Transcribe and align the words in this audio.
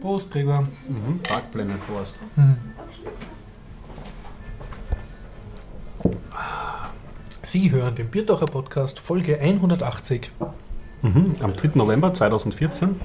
Prost, 0.00 0.30
Gregor. 0.30 0.60
Mhm. 0.88 1.20
Planet 1.52 1.86
Prost. 1.86 2.16
Sie 7.42 7.70
hören 7.70 7.94
den 7.94 8.08
Bierdacher 8.10 8.46
Podcast 8.46 9.00
Folge 9.00 9.38
180. 9.40 10.30
Mhm. 11.02 11.34
Am 11.40 11.56
3. 11.56 11.70
November 11.74 12.14
2014. 12.14 12.96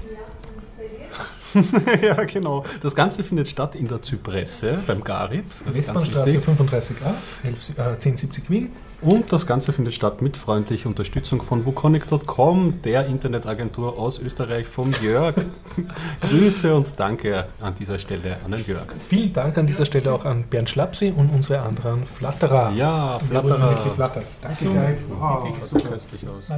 ja, 2.02 2.24
genau. 2.24 2.64
Das 2.82 2.94
Ganze 2.94 3.22
findet 3.22 3.48
statt 3.48 3.74
in 3.74 3.88
der 3.88 4.02
Zypresse 4.02 4.78
beim 4.86 5.02
Garib. 5.02 5.44
Das 5.66 5.76
ist 5.76 5.86
ganz 5.86 6.10
wichtig. 6.10 6.42
35a, 6.42 7.14
11, 7.44 7.78
äh, 7.78 7.82
1070 7.82 8.50
Wien. 8.50 8.72
Und 9.00 9.32
das 9.32 9.46
Ganze 9.46 9.72
findet 9.72 9.92
statt 9.92 10.22
mit 10.22 10.36
freundlicher 10.36 10.88
Unterstützung 10.88 11.42
von 11.42 11.66
wukonic.com, 11.66 12.80
der 12.82 13.06
Internetagentur 13.06 13.98
aus 13.98 14.18
Österreich 14.18 14.66
vom 14.66 14.92
Jörg. 15.02 15.34
Grüße 16.22 16.74
und 16.74 16.94
danke 16.96 17.46
an 17.60 17.74
dieser 17.74 17.98
Stelle 17.98 18.38
an 18.44 18.52
den 18.52 18.64
Jörg. 18.64 18.86
Vielen 19.06 19.32
Dank 19.32 19.58
an 19.58 19.66
dieser 19.66 19.84
Stelle 19.84 20.12
auch 20.12 20.24
an 20.24 20.44
Bernd 20.44 20.70
Schlapsi 20.70 21.12
und 21.14 21.28
unsere 21.28 21.60
anderen 21.60 22.06
Flatterer. 22.06 22.72
Ja, 22.72 23.18
Flatterer. 23.28 23.94
Danke, 24.42 24.64
Kai. 24.72 24.96
Wow, 25.08 25.44
Sieht 25.44 25.64
super. 25.64 25.88
köstlich 25.90 26.26
aus. 26.26 26.50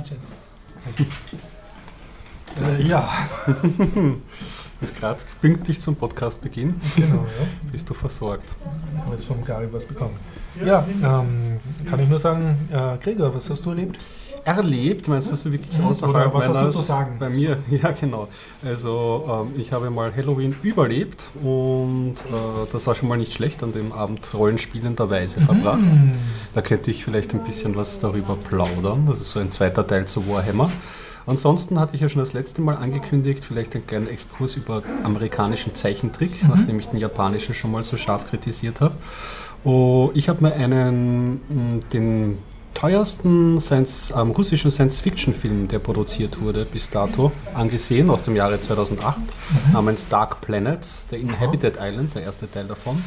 Äh, 2.62 2.82
ja, 2.88 3.08
Ist 4.80 4.96
gerade 4.98 5.20
pünktlich 5.40 5.80
zum 5.80 5.96
Podcastbeginn. 5.96 6.74
genau. 6.96 7.16
Ja. 7.16 7.70
Bist 7.72 7.88
du 7.88 7.94
versorgt? 7.94 8.44
Ich 8.94 9.00
habe 9.02 9.16
jetzt 9.16 9.24
vom 9.26 9.44
Gary 9.44 9.68
was 9.72 9.84
bekommen. 9.86 10.16
Ja, 10.64 10.86
ähm, 11.02 11.58
kann 11.88 12.00
ich 12.00 12.08
nur 12.08 12.18
sagen, 12.18 12.56
äh, 12.70 12.96
Gregor, 13.02 13.34
was 13.34 13.48
hast 13.50 13.64
du 13.66 13.70
erlebt? 13.70 13.98
Erlebt, 14.44 15.08
meinst 15.08 15.28
du 15.28 15.32
das 15.32 15.44
wirklich 15.50 15.76
Mhm. 15.78 15.86
außerhalb 15.86 16.14
Oder 16.14 16.34
was 16.34 16.48
hast 16.48 16.64
du 16.66 16.70
zu 16.70 16.82
sagen? 16.82 17.16
Bei 17.18 17.28
mir, 17.28 17.58
ja 17.70 17.90
genau. 17.90 18.28
Also 18.64 19.46
ähm, 19.52 19.60
ich 19.60 19.72
habe 19.72 19.90
mal 19.90 20.14
Halloween 20.14 20.54
überlebt 20.62 21.24
und 21.42 22.14
äh, 22.14 22.66
das 22.72 22.86
war 22.86 22.94
schon 22.94 23.08
mal 23.08 23.18
nicht 23.18 23.32
schlecht 23.32 23.62
an 23.62 23.72
dem 23.72 23.92
Abend 23.92 24.32
rollenspielenderweise 24.34 25.40
verbracht. 25.40 25.80
Mhm. 25.80 26.12
Da 26.54 26.62
könnte 26.62 26.90
ich 26.90 27.04
vielleicht 27.04 27.34
ein 27.34 27.42
bisschen 27.44 27.76
was 27.76 27.98
darüber 27.98 28.36
plaudern. 28.36 29.06
Das 29.06 29.20
ist 29.20 29.30
so 29.32 29.40
ein 29.40 29.50
zweiter 29.52 29.86
Teil 29.86 30.06
zu 30.06 30.26
Warhammer. 30.28 30.70
Ansonsten 31.26 31.80
hatte 31.80 31.96
ich 31.96 32.00
ja 32.00 32.08
schon 32.08 32.20
das 32.20 32.32
letzte 32.34 32.62
Mal 32.62 32.76
angekündigt, 32.76 33.44
vielleicht 33.44 33.74
einen 33.74 33.86
kleinen 33.86 34.08
Exkurs 34.08 34.56
über 34.56 34.82
amerikanischen 35.02 35.74
Zeichentrick, 35.74 36.42
Mhm. 36.42 36.48
nachdem 36.54 36.78
ich 36.78 36.86
den 36.86 37.00
japanischen 37.00 37.54
schon 37.54 37.72
mal 37.72 37.82
so 37.82 37.96
scharf 37.96 38.28
kritisiert 38.30 38.80
habe. 38.80 38.94
Oh, 39.64 40.10
ich 40.14 40.28
habe 40.28 40.42
mir 40.44 40.52
einen, 40.54 41.40
mh, 41.48 41.80
den 41.92 42.38
teuersten 42.74 43.58
Science, 43.60 44.12
ähm, 44.16 44.30
russischen 44.30 44.70
Science-Fiction-Film, 44.70 45.66
der 45.68 45.78
produziert 45.80 46.40
wurde 46.40 46.64
bis 46.64 46.90
dato, 46.90 47.32
angesehen 47.54 48.08
aus 48.10 48.22
dem 48.22 48.36
Jahre 48.36 48.60
2008, 48.60 49.16
namens 49.72 50.06
Dark 50.08 50.42
Planet, 50.42 50.78
der 51.10 51.18
Inhabited 51.18 51.74
Island, 51.80 52.14
der 52.14 52.22
erste 52.22 52.48
Teil 52.50 52.66
davon. 52.66 53.02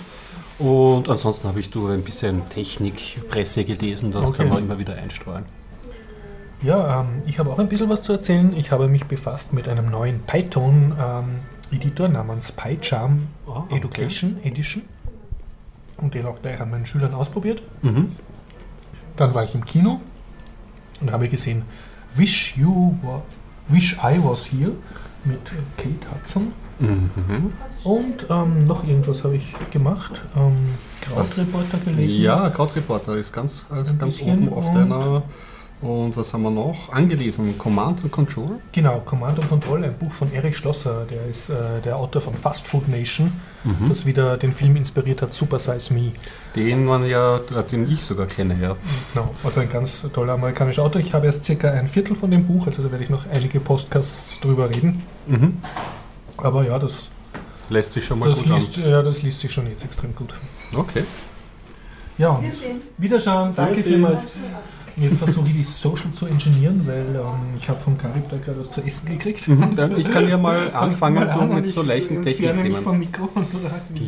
Und 0.58 1.08
ansonsten 1.08 1.48
habe 1.48 1.60
ich 1.62 1.70
durch 1.70 1.94
ein 1.94 2.02
bisschen 2.04 2.50
Technikpresse 2.50 3.64
gelesen, 3.64 4.12
das 4.12 4.24
Okay. 4.24 4.38
kann 4.40 4.50
man 4.50 4.64
immer 4.64 4.78
wieder 4.80 4.96
einstreuen. 4.96 5.46
Ja, 6.62 7.02
ähm, 7.02 7.08
ich 7.26 7.40
habe 7.40 7.52
auch 7.52 7.60
ein 7.60 7.70
bisschen 7.70 7.90
was 7.90 8.02
zu 8.04 8.12
erzählen. 8.14 8.54
Ich 8.58 8.72
habe 8.72 8.88
mich 8.88 9.06
befasst 9.06 9.54
mit 9.54 9.68
einem 9.70 9.90
neuen 9.90 10.20
Python-Editor 10.24 12.08
namens 12.10 12.52
PyCharm 12.52 13.28
Ah, 13.48 13.60
okay. 13.60 13.78
Education 13.78 14.38
Edition 14.44 14.84
und 15.98 16.14
den 16.14 16.26
auch 16.26 16.42
gleich 16.42 16.60
an 16.60 16.70
meinen 16.70 16.86
Schülern 16.86 17.14
ausprobiert. 17.14 17.62
Mhm. 17.82 18.12
Dann 19.16 19.34
war 19.34 19.44
ich 19.44 19.56
im 19.56 19.64
Kino 19.66 20.02
und 21.02 21.12
habe 21.12 21.28
gesehen 21.28 21.64
Wish 22.16 22.56
You 22.58 22.96
Wa- 23.02 23.22
Wish 23.70 23.94
I 24.04 24.20
Was 24.24 24.52
Here 24.52 24.72
mit 25.26 25.40
Kate 25.78 26.08
Hudson. 26.14 26.52
Mhm. 26.80 27.54
Und 27.84 28.26
ähm, 28.30 28.60
noch 28.60 28.84
irgendwas 28.86 29.24
habe 29.24 29.36
ich 29.36 29.54
gemacht. 29.72 30.22
Ähm, 30.36 30.56
Krautreporter 31.02 31.78
gelesen. 31.86 32.22
Ja, 32.22 32.50
Krautreporter 32.50 33.16
ist 33.18 33.32
ganz, 33.34 33.66
also 33.70 33.94
ganz 33.96 34.22
oben 34.22 34.52
auf 34.54 34.72
deiner. 34.74 35.24
Und 35.82 36.18
was 36.18 36.34
haben 36.34 36.42
wir 36.44 36.52
noch? 36.52 36.92
Angelesen, 36.92 37.58
Command 37.58 38.02
and 38.04 38.12
Control. 38.12 38.60
Genau, 38.74 39.00
Command 39.06 39.40
and 39.40 39.48
Control, 39.48 39.82
ein 39.86 39.94
Buch 39.98 40.12
von 40.12 40.30
Erich 40.34 40.58
Schlosser, 40.58 41.06
der 41.10 41.26
ist 41.28 41.50
äh, 41.50 41.80
der 41.86 41.96
Autor 41.96 42.22
von 42.22 42.34
Fast 42.36 42.68
Food 42.68 42.90
Nation, 42.90 43.32
Mhm. 43.64 43.88
das 43.90 44.06
wieder 44.06 44.36
den 44.38 44.52
Film 44.54 44.76
inspiriert 44.76 45.22
hat, 45.22 45.34
Super 45.34 45.58
Size 45.60 45.94
Me. 45.94 46.12
Den 46.56 46.84
man 46.86 47.06
ja, 47.06 47.40
den 47.72 47.90
ich 47.92 48.02
sogar 48.04 48.26
kenne, 48.26 48.58
ja. 48.62 48.76
Genau, 49.14 49.34
also 49.44 49.60
ein 49.62 49.70
ganz 49.70 50.02
toller 50.14 50.34
amerikanischer 50.34 50.84
Autor. 50.84 51.02
Ich 51.02 51.14
habe 51.14 51.26
erst 51.28 51.44
circa 51.46 51.70
ein 51.72 51.88
Viertel 51.88 52.16
von 52.16 52.30
dem 52.32 52.46
Buch, 52.46 52.68
also 52.68 52.84
da 52.84 52.92
werde 52.92 53.04
ich 53.06 53.10
noch 53.10 53.26
einige 53.30 53.60
Podcasts 53.62 54.40
drüber 54.42 54.70
reden. 54.70 55.02
Mhm. 55.28 55.58
Aber 56.38 56.66
ja, 56.66 56.78
das, 56.80 57.10
Lässt 57.70 57.94
sich 57.94 58.04
schon 58.06 58.20
mal 58.20 58.30
das, 58.30 58.40
gut 58.40 58.48
liest, 58.48 58.78
ja, 58.78 59.02
das 59.02 59.22
liest 59.22 59.40
sich 59.42 59.52
schon 59.52 59.68
jetzt 59.68 59.86
extrem 59.86 60.14
gut. 60.16 60.34
an. 60.74 60.80
Okay. 60.80 61.04
Ja, 62.18 62.30
und. 62.32 62.52
Wiederschauen, 62.98 63.54
danke 63.56 63.82
vielmals. 63.82 64.28
Jetzt 65.02 65.18
versuche 65.18 65.48
ich 65.48 65.54
die 65.54 65.64
Social 65.64 66.12
zu 66.14 66.26
engineeren, 66.26 66.86
weil 66.86 67.16
ähm, 67.16 67.56
ich 67.58 67.68
habe 67.70 67.80
vom 67.80 67.98
Karib 67.98 68.30
da 68.30 68.38
gerade 68.38 68.60
was 68.60 68.72
zu 68.72 68.82
essen 68.82 69.08
gekriegt. 69.08 69.48
Mhm, 69.48 69.76
dann- 69.76 69.98
ich 69.98 70.10
kann 70.10 70.28
ja 70.28 70.38
mal 70.38 70.72
anfangen 70.74 71.16
mal 71.16 71.30
an 71.30 71.56
mit 71.56 71.68
ich 71.68 71.74
so 71.74 71.82
leichten 71.82 72.16
vom 72.16 72.24
Technikthemen. 72.24 73.08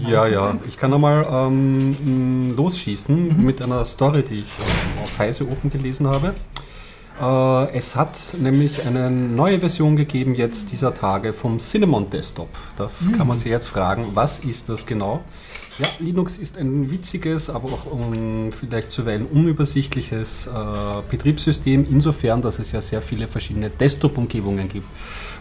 Ja, 0.08 0.28
ja. 0.28 0.58
Ich 0.68 0.78
kann 0.78 0.94
einmal 0.94 1.26
ähm, 1.32 2.56
losschießen 2.56 3.38
Mhm. 3.38 3.46
mit 3.46 3.62
einer 3.62 3.86
Story, 3.86 4.24
die 4.24 4.40
ich 4.40 4.46
ähm, 4.60 5.04
auf 5.04 5.20
Heise 5.20 5.46
Open 5.48 5.70
gelesen 5.70 6.08
habe. 6.08 6.34
Äh, 7.22 7.78
es 7.78 7.96
hat 7.96 8.18
nämlich 8.40 8.86
eine 8.86 9.12
neue 9.12 9.60
Version 9.60 9.96
gegeben 9.96 10.34
jetzt 10.36 10.72
dieser 10.72 10.94
Tage 10.94 11.34
vom 11.34 11.60
Cinnamon 11.60 12.10
Desktop. 12.10 12.50
Das 12.78 13.02
Mhm. 13.04 13.12
kann 13.18 13.28
man 13.28 13.38
sich 13.40 13.52
jetzt 13.52 13.68
fragen, 13.68 14.08
was 14.14 14.40
ist 14.40 14.70
das 14.70 14.86
genau? 14.86 15.22
Ja, 15.82 15.88
Linux 15.98 16.38
ist 16.38 16.60
ein 16.60 16.92
witziges, 16.92 17.50
aber 17.50 17.70
auch 17.70 17.92
um, 17.92 18.52
vielleicht 18.54 18.92
zuweilen 18.92 19.26
unübersichtliches 19.26 20.46
äh, 20.46 20.52
Betriebssystem, 21.10 21.88
insofern, 21.90 22.44
dass 22.44 22.60
es 22.60 22.72
ja 22.72 22.84
sehr 22.84 23.02
viele 23.02 23.28
verschiedene 23.28 23.72
Desktop-Umgebungen 23.72 24.70
gibt. 24.70 24.86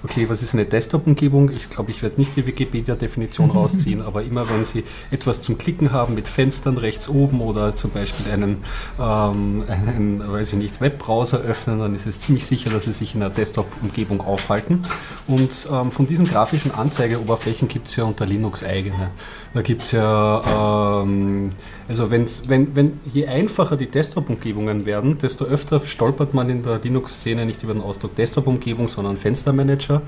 Okay, 0.03 0.29
was 0.31 0.43
ist 0.43 0.55
eine 0.55 0.65
Desktop-Umgebung? 0.65 1.51
Ich 1.51 1.69
glaube, 1.69 1.91
ich 1.91 2.03
werde 2.03 2.19
nicht 2.19 2.35
die 2.35 2.47
Wikipedia-Definition 2.47 3.51
rausziehen, 3.51 4.01
aber 4.01 4.23
immer 4.23 4.49
wenn 4.49 4.65
Sie 4.65 4.85
etwas 5.11 5.43
zum 5.43 5.59
Klicken 5.59 5.93
haben 5.93 6.15
mit 6.15 6.27
Fenstern 6.27 6.79
rechts 6.79 7.09
oben 7.09 7.41
oder 7.41 7.77
zum 7.77 7.91
Beispiel 7.91 8.33
einen, 8.33 8.65
ähm, 8.99 9.65
einen 9.69 10.23
weiß 10.27 10.55
ich 10.55 10.59
nicht, 10.59 10.81
Webbrowser 10.81 11.41
öffnen, 11.41 11.81
dann 11.81 11.95
ist 11.95 12.07
es 12.07 12.21
ziemlich 12.21 12.47
sicher, 12.47 12.71
dass 12.71 12.85
Sie 12.85 12.93
sich 12.93 13.15
in 13.15 13.23
einer 13.23 13.33
Desktop-Umgebung 13.33 14.23
aufhalten. 14.23 14.83
Und 15.27 15.69
ähm, 15.71 15.93
von 15.93 16.07
diesen 16.07 16.27
grafischen 16.27 16.71
Anzeigeoberflächen 16.71 17.69
gibt 17.69 17.89
es 17.89 17.97
ja 17.97 18.05
unter 18.05 18.25
Linux 18.25 18.65
eigene. 18.65 19.11
Da 19.53 19.63
gibt 19.63 19.83
es 19.83 19.93
ja, 19.93 21.03
ähm, 21.03 21.53
also 21.91 22.13
wenn's, 22.13 22.43
wenn, 22.47 22.77
wenn 22.77 23.01
je 23.05 23.27
einfacher 23.27 23.77
die 23.77 23.91
Desktop-Umgebungen 23.91 24.87
werden, 24.87 25.19
desto 25.19 25.45
öfter 25.45 25.81
stolpert 25.81 26.35
man 26.35 26.49
in 26.49 26.63
der 26.63 26.79
Linux-Szene 26.79 27.45
nicht 27.45 27.65
über 27.65 27.73
den 27.73 27.83
Ausdruck 27.83 28.15
Desktop-Umgebung, 28.15 28.89
sondern 28.89 29.17
Fenstermanager. 29.17 30.01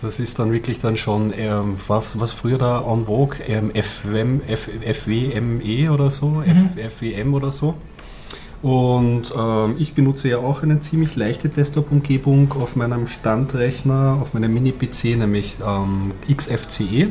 Das 0.00 0.20
ist 0.20 0.38
dann 0.38 0.52
wirklich 0.52 0.80
dann 0.80 0.96
schon, 0.96 1.34
ähm, 1.36 1.74
was, 1.86 2.18
was 2.18 2.32
früher 2.32 2.56
da 2.56 2.80
en 2.80 3.04
vogue, 3.04 3.36
ähm, 3.46 3.70
FWM, 3.74 4.40
F, 4.48 4.70
FWME 4.80 5.92
oder 5.92 6.08
so, 6.08 6.42
F, 6.46 6.94
FWM 6.94 7.34
oder 7.34 7.52
so. 7.52 7.74
Und 8.62 9.34
ähm, 9.36 9.74
ich 9.78 9.92
benutze 9.92 10.30
ja 10.30 10.38
auch 10.38 10.62
eine 10.62 10.80
ziemlich 10.80 11.14
leichte 11.14 11.50
Desktop-Umgebung 11.50 12.52
auf 12.52 12.74
meinem 12.74 13.06
Standrechner, 13.06 14.16
auf 14.18 14.32
meinem 14.32 14.54
Mini-PC, 14.54 15.18
nämlich 15.18 15.56
ähm, 15.62 16.12
XFCE. 16.34 17.08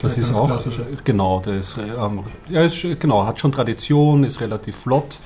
Das 0.00 0.16
Ja, 0.16 0.22
ist 0.22 0.34
auch, 0.34 0.50
genau, 1.04 1.40
das, 1.44 1.78
ähm, 1.78 2.20
ja, 2.50 2.62
ist, 2.62 2.86
genau, 3.00 3.26
hat 3.26 3.40
schon 3.40 3.52
Tradition, 3.52 4.24
ist 4.24 4.40
relativ 4.40 4.76
flott. 4.76 5.18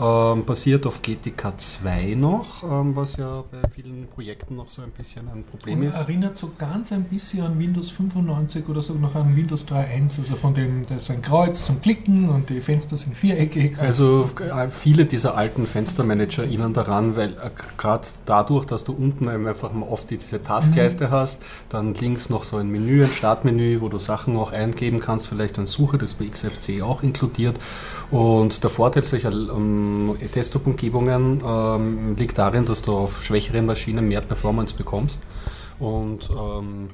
Ähm, 0.00 0.44
basiert 0.44 0.86
auf 0.86 1.02
GTK 1.02 1.52
2 1.56 2.14
noch, 2.16 2.64
ähm, 2.64 2.96
was 2.96 3.16
ja 3.16 3.44
bei 3.48 3.68
vielen 3.68 4.08
Projekten 4.08 4.56
noch 4.56 4.68
so 4.68 4.82
ein 4.82 4.90
bisschen 4.90 5.28
ein 5.28 5.44
Problem 5.44 5.80
Und 5.82 5.86
ist. 5.86 6.00
erinnert 6.00 6.36
so 6.36 6.50
ganz 6.58 6.90
ein 6.90 7.04
bisschen 7.04 7.46
an 7.46 7.56
Windows 7.60 7.92
95 7.92 8.68
oder 8.68 8.82
so 8.82 8.94
noch 8.94 9.14
an 9.14 9.36
Windows 9.36 9.68
3.1. 9.68 10.18
Also 10.18 10.34
von 10.34 10.52
dem, 10.52 10.82
das 10.82 11.02
ist 11.02 11.10
ein 11.12 11.22
Kreuz 11.22 11.64
zum 11.64 11.80
Klicken 11.80 12.28
und 12.28 12.50
die 12.50 12.60
Fenster 12.60 12.96
sind 12.96 13.16
viereckig. 13.16 13.78
Also 13.78 14.28
äh, 14.40 14.68
viele 14.68 15.04
dieser 15.04 15.36
alten 15.36 15.64
Fenstermanager 15.64 16.42
erinnern 16.42 16.74
daran, 16.74 17.14
weil 17.14 17.30
äh, 17.34 17.50
gerade 17.76 18.08
dadurch, 18.26 18.64
dass 18.64 18.82
du 18.82 18.92
unten 18.94 19.28
einfach 19.28 19.72
mal 19.72 19.86
oft 19.86 20.10
diese 20.10 20.42
Taskleiste 20.42 21.12
hast, 21.12 21.40
dann 21.68 21.94
links 21.94 22.30
noch 22.30 22.42
so 22.42 22.56
ein 22.56 22.68
Menü, 22.68 23.04
ein 23.04 23.10
Startmenü, 23.10 23.80
wo 23.80 23.88
du 23.88 23.98
Sachen 23.98 24.36
auch 24.36 24.50
eingeben 24.50 24.98
kannst, 24.98 25.28
vielleicht 25.28 25.56
eine 25.58 25.68
Suche, 25.68 25.98
das 25.98 26.14
ist 26.14 26.18
bei 26.18 26.26
XFC 26.26 26.82
auch 26.82 27.04
inkludiert. 27.04 27.60
Und 28.10 28.64
der 28.64 28.70
Vorteil 28.70 29.04
solcher 29.04 29.30
ähm, 29.30 29.83
Desktop-Umgebungen 30.34 31.42
ähm, 31.46 32.16
liegt 32.16 32.38
darin, 32.38 32.64
dass 32.64 32.82
du 32.82 32.96
auf 32.96 33.22
schwächeren 33.22 33.66
Maschinen 33.66 34.08
mehr 34.08 34.20
Performance 34.20 34.76
bekommst. 34.76 35.20
Und 35.78 36.30
ähm, 36.30 36.90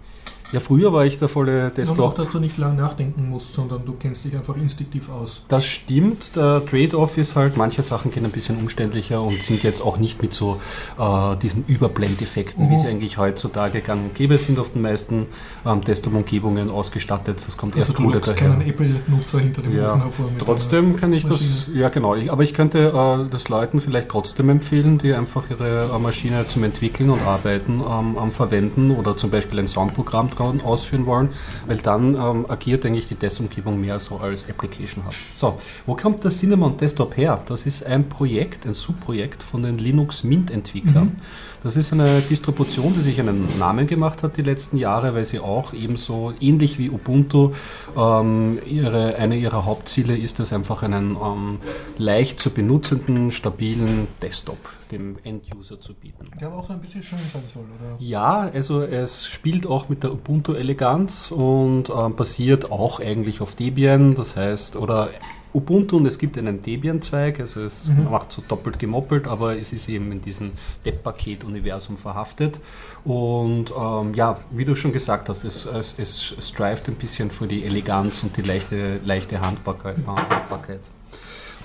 Ja, 0.53 0.61
früher 0.61 0.93
war 0.93 1.05
ich 1.05 1.19
der 1.19 1.29
volle 1.29 1.65
Und 1.65 1.71
auch, 1.71 1.75
Desktop. 1.75 2.15
dass 2.17 2.29
du 2.31 2.41
nicht 2.41 2.59
lang 2.59 2.77
nachdenken 2.77 3.29
musst, 3.31 3.55
sondern 3.55 3.85
du 3.85 3.93
kennst 3.99 4.25
dich 4.25 4.37
einfach 4.37 4.57
instinktiv 4.57 5.09
aus. 5.11 5.43
Das 5.49 5.65
stimmt. 5.65 6.35
Der 6.37 6.65
Trade-off 6.67 7.17
ist 7.19 7.37
halt, 7.37 7.57
manche 7.57 7.83
Sachen 7.83 8.11
gehen 8.11 8.25
ein 8.25 8.31
bisschen 8.33 8.57
umständlicher 8.59 9.23
und 9.23 9.41
sind 9.43 9.63
jetzt 9.63 9.81
auch 9.81 9.99
nicht 9.99 10.23
mit 10.23 10.35
so 10.35 10.61
äh, 10.99 11.37
diesen 11.37 11.65
Überblendeffekten, 11.67 12.69
wie 12.69 12.75
Mhm. 12.75 12.79
sie 12.79 12.89
eigentlich 12.89 13.19
heutzutage 13.19 13.81
gang 13.81 14.05
und 14.05 14.15
gäbe 14.15 14.39
sind 14.39 14.59
auf 14.59 14.73
den 14.73 14.83
meisten 14.83 15.27
ähm, 15.67 15.83
Desktop-Umgebungen 15.83 16.71
ausgestattet. 16.71 17.43
Das 17.47 17.57
kommt 17.57 17.77
Also 17.77 17.93
erst 17.93 17.99
du 17.99 18.11
daher. 18.11 18.35
keinen 18.35 18.63
Apple-Nutzer 18.63 19.39
hinter 19.41 19.63
dem 19.63 19.77
Ja, 19.77 19.91
Ofen 19.93 20.03
hervor. 20.03 20.27
Trotzdem 20.39 20.97
kann 20.97 21.13
ich 21.13 21.25
das, 21.27 21.41
Maschine. 21.43 21.79
ja 21.79 21.89
genau, 21.91 22.15
ich, 22.15 22.31
aber 22.33 22.43
ich 22.43 22.55
könnte 22.55 22.89
äh, 22.89 23.31
das 23.31 23.49
Leuten 23.49 23.81
vielleicht 23.81 24.09
trotzdem 24.09 24.49
empfehlen, 24.49 24.99
die 24.99 25.13
einfach 25.15 25.45
ihre 25.51 25.91
äh, 25.95 25.99
Maschine 25.99 26.47
zum 26.47 26.65
Entwickeln 26.65 27.11
und 27.11 27.23
Arbeiten 27.23 27.81
ähm, 27.81 28.17
am 28.19 28.31
Verwenden 28.31 28.91
oder 28.91 29.17
zum 29.17 29.31
Beispiel 29.31 29.59
ein 29.59 29.69
Soundprogramm 29.69 30.31
dran 30.41 30.61
ausführen 30.63 31.07
wollen, 31.07 31.31
weil 31.67 31.79
dann 31.79 32.15
ähm, 32.15 32.47
agiert 32.49 32.85
eigentlich 32.87 33.07
die 33.07 33.15
Testumgebung 33.15 33.81
mehr 33.81 34.01
so 34.01 34.17
als 34.17 34.49
Application 34.49 35.05
Hub. 35.05 35.15
So, 35.33 35.59
wo 35.87 35.95
kommt 35.95 36.25
das 36.25 36.39
Cinnamon 36.39 36.77
Desktop 36.77 37.17
her? 37.17 37.43
Das 37.47 37.67
ist 37.67 37.85
ein 37.85 38.09
Projekt, 38.09 38.67
ein 38.67 38.75
Subprojekt 38.75 39.43
von 39.43 39.63
den 39.63 39.79
Linux 39.79 40.25
Mint 40.25 40.51
Entwicklern. 40.51 41.05
Mhm. 41.05 41.21
Das 41.63 41.77
ist 41.77 41.93
eine 41.93 42.21
Distribution, 42.23 42.95
die 42.95 43.03
sich 43.03 43.21
einen 43.21 43.59
Namen 43.59 43.87
gemacht 43.87 44.23
hat 44.23 44.39
die 44.39 44.43
letzten 44.43 44.79
Jahre, 44.79 45.15
weil 45.15 45.27
sie 45.27 45.41
auch 45.41 45.75
ebenso 45.75 46.33
ähnlich 46.41 46.79
wie 46.79 46.89
Ubuntu 46.89 47.53
ähm, 47.97 48.59
ihre, 48.67 49.17
eine 49.17 49.37
ihrer 49.37 49.67
Hauptziele 49.67 50.17
ist 50.17 50.41
es 50.41 50.55
einfach 50.55 50.83
einen 50.83 51.19
ähm, 51.23 51.59
leicht 51.99 52.41
zu 52.41 52.51
benutzenden, 52.51 53.31
stabilen 53.31 54.09
Desktop 54.23 54.59
dem 54.91 55.19
End-User 55.23 55.81
zu 55.81 55.95
bieten. 55.95 56.29
Der 56.41 56.49
aber 56.49 56.59
auch 56.59 56.67
so 56.67 56.73
ein 56.73 56.81
bisschen 56.81 57.03
schön 57.03 57.19
sein 57.33 57.43
soll, 57.53 57.63
oder? 57.63 57.97
Ja, 57.99 58.51
also 58.53 58.83
es 58.83 59.27
spielt 59.27 59.67
auch 59.67 59.89
mit 59.89 60.03
der 60.03 60.11
Ubuntu-Eleganz 60.31 61.33
und 61.33 61.91
ähm, 61.91 62.15
basiert 62.15 62.71
auch 62.71 63.01
eigentlich 63.01 63.41
auf 63.41 63.55
Debian, 63.55 64.15
das 64.15 64.37
heißt, 64.37 64.77
oder 64.77 65.11
Ubuntu 65.53 65.97
und 65.97 66.07
es 66.07 66.19
gibt 66.19 66.39
einen 66.39 66.63
Debian-Zweig, 66.63 67.41
also 67.41 67.63
es 67.63 67.89
Mhm. 67.89 68.09
macht 68.11 68.33
so 68.33 68.41
doppelt 68.47 68.79
gemoppelt, 68.79 69.27
aber 69.27 69.59
es 69.59 69.73
ist 69.73 69.89
eben 69.89 70.13
in 70.13 70.23
diesem 70.23 70.53
Depp-Paket-Universum 70.85 71.97
verhaftet. 71.97 72.61
Und 73.05 73.73
ähm, 73.77 74.15
ja, 74.15 74.39
wie 74.53 74.65
du 74.65 74.77
schon 74.77 74.93
gesagt 74.93 75.29
hast, 75.29 75.43
es, 75.45 75.67
es, 75.67 75.97
es 75.99 76.49
streift 76.49 76.89
ein 76.89 76.95
bisschen 76.95 77.33
für 77.33 77.49
die 77.49 77.65
Eleganz 77.65 78.23
und 78.23 78.37
die 78.37 78.43
leichte, 78.43 79.01
leichte 79.05 79.41
Handbarkeit. 79.41 79.97
Handbarkeit. 80.07 80.81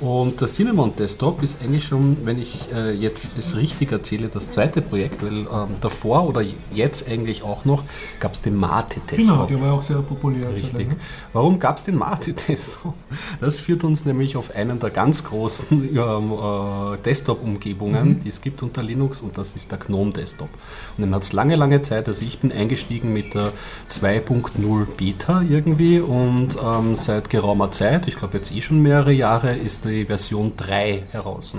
Und 0.02 0.42
der 0.42 0.48
Cinnamon 0.50 0.94
Desktop 0.98 1.42
ist 1.42 1.62
eigentlich 1.64 1.86
schon, 1.86 2.18
wenn 2.26 2.38
ich 2.38 2.68
äh, 2.76 2.92
jetzt 2.92 3.38
es 3.38 3.56
richtig 3.56 3.94
erzähle, 3.94 4.28
das 4.28 4.50
zweite 4.50 4.82
Projekt, 4.82 5.24
weil 5.24 5.38
ähm, 5.38 5.76
davor 5.80 6.28
oder 6.28 6.44
jetzt 6.74 7.10
eigentlich 7.10 7.44
auch 7.44 7.64
noch 7.64 7.84
gab 8.20 8.34
es 8.34 8.42
den 8.42 8.56
Mate 8.56 9.00
Genau, 9.08 9.46
der 9.46 9.62
war 9.62 9.74
auch 9.74 9.82
sehr 9.82 9.98
populär. 9.98 10.50
Richtig. 10.50 10.90
ne? 10.90 10.96
Warum 11.32 11.60
gab 11.60 11.78
es 11.78 11.86
den 11.86 11.96
Mate-Desktop? 11.98 12.94
Das 13.40 13.60
führt 13.62 13.84
uns 13.86 14.06
nämlich 14.06 14.36
auf 14.36 14.54
einen 14.54 14.80
der 14.80 14.90
ganz 14.90 15.24
großen 15.24 15.96
ähm, 15.96 16.32
äh, 16.34 16.98
Desktop-Umgebungen, 17.04 18.10
Mhm. 18.10 18.20
die 18.20 18.30
es 18.30 18.42
gibt 18.42 18.62
unter 18.64 18.84
Linux, 18.84 19.22
und 19.22 19.38
das 19.38 19.56
ist 19.56 19.72
der 19.72 19.78
GNOME 19.78 20.12
Desktop. 20.12 20.50
Und 20.98 21.04
den 21.06 21.16
hat 21.16 21.24
es 21.24 21.32
lange, 21.32 21.56
lange 21.56 21.82
Zeit, 21.84 22.08
also 22.10 22.24
ich 22.26 22.40
bin 22.40 22.52
eingestiegen 22.52 23.14
mit 23.14 23.34
der 23.34 23.54
2.0 23.90 24.86
Beta 24.98 25.42
irgendwie 25.50 26.00
und 26.00 26.58
ähm, 26.62 26.96
seit 26.96 27.30
geraumer 27.30 27.72
Zeit, 27.72 28.08
ich 28.08 28.16
glaube 28.18 28.38
jetzt 28.38 28.54
eh 28.54 28.62
schon 28.62 28.82
mehrere 28.82 29.12
Jahre, 29.14 29.56
ist 29.56 29.85
die 29.90 30.06
Version 30.06 30.56
3 30.56 31.04
heraus. 31.12 31.58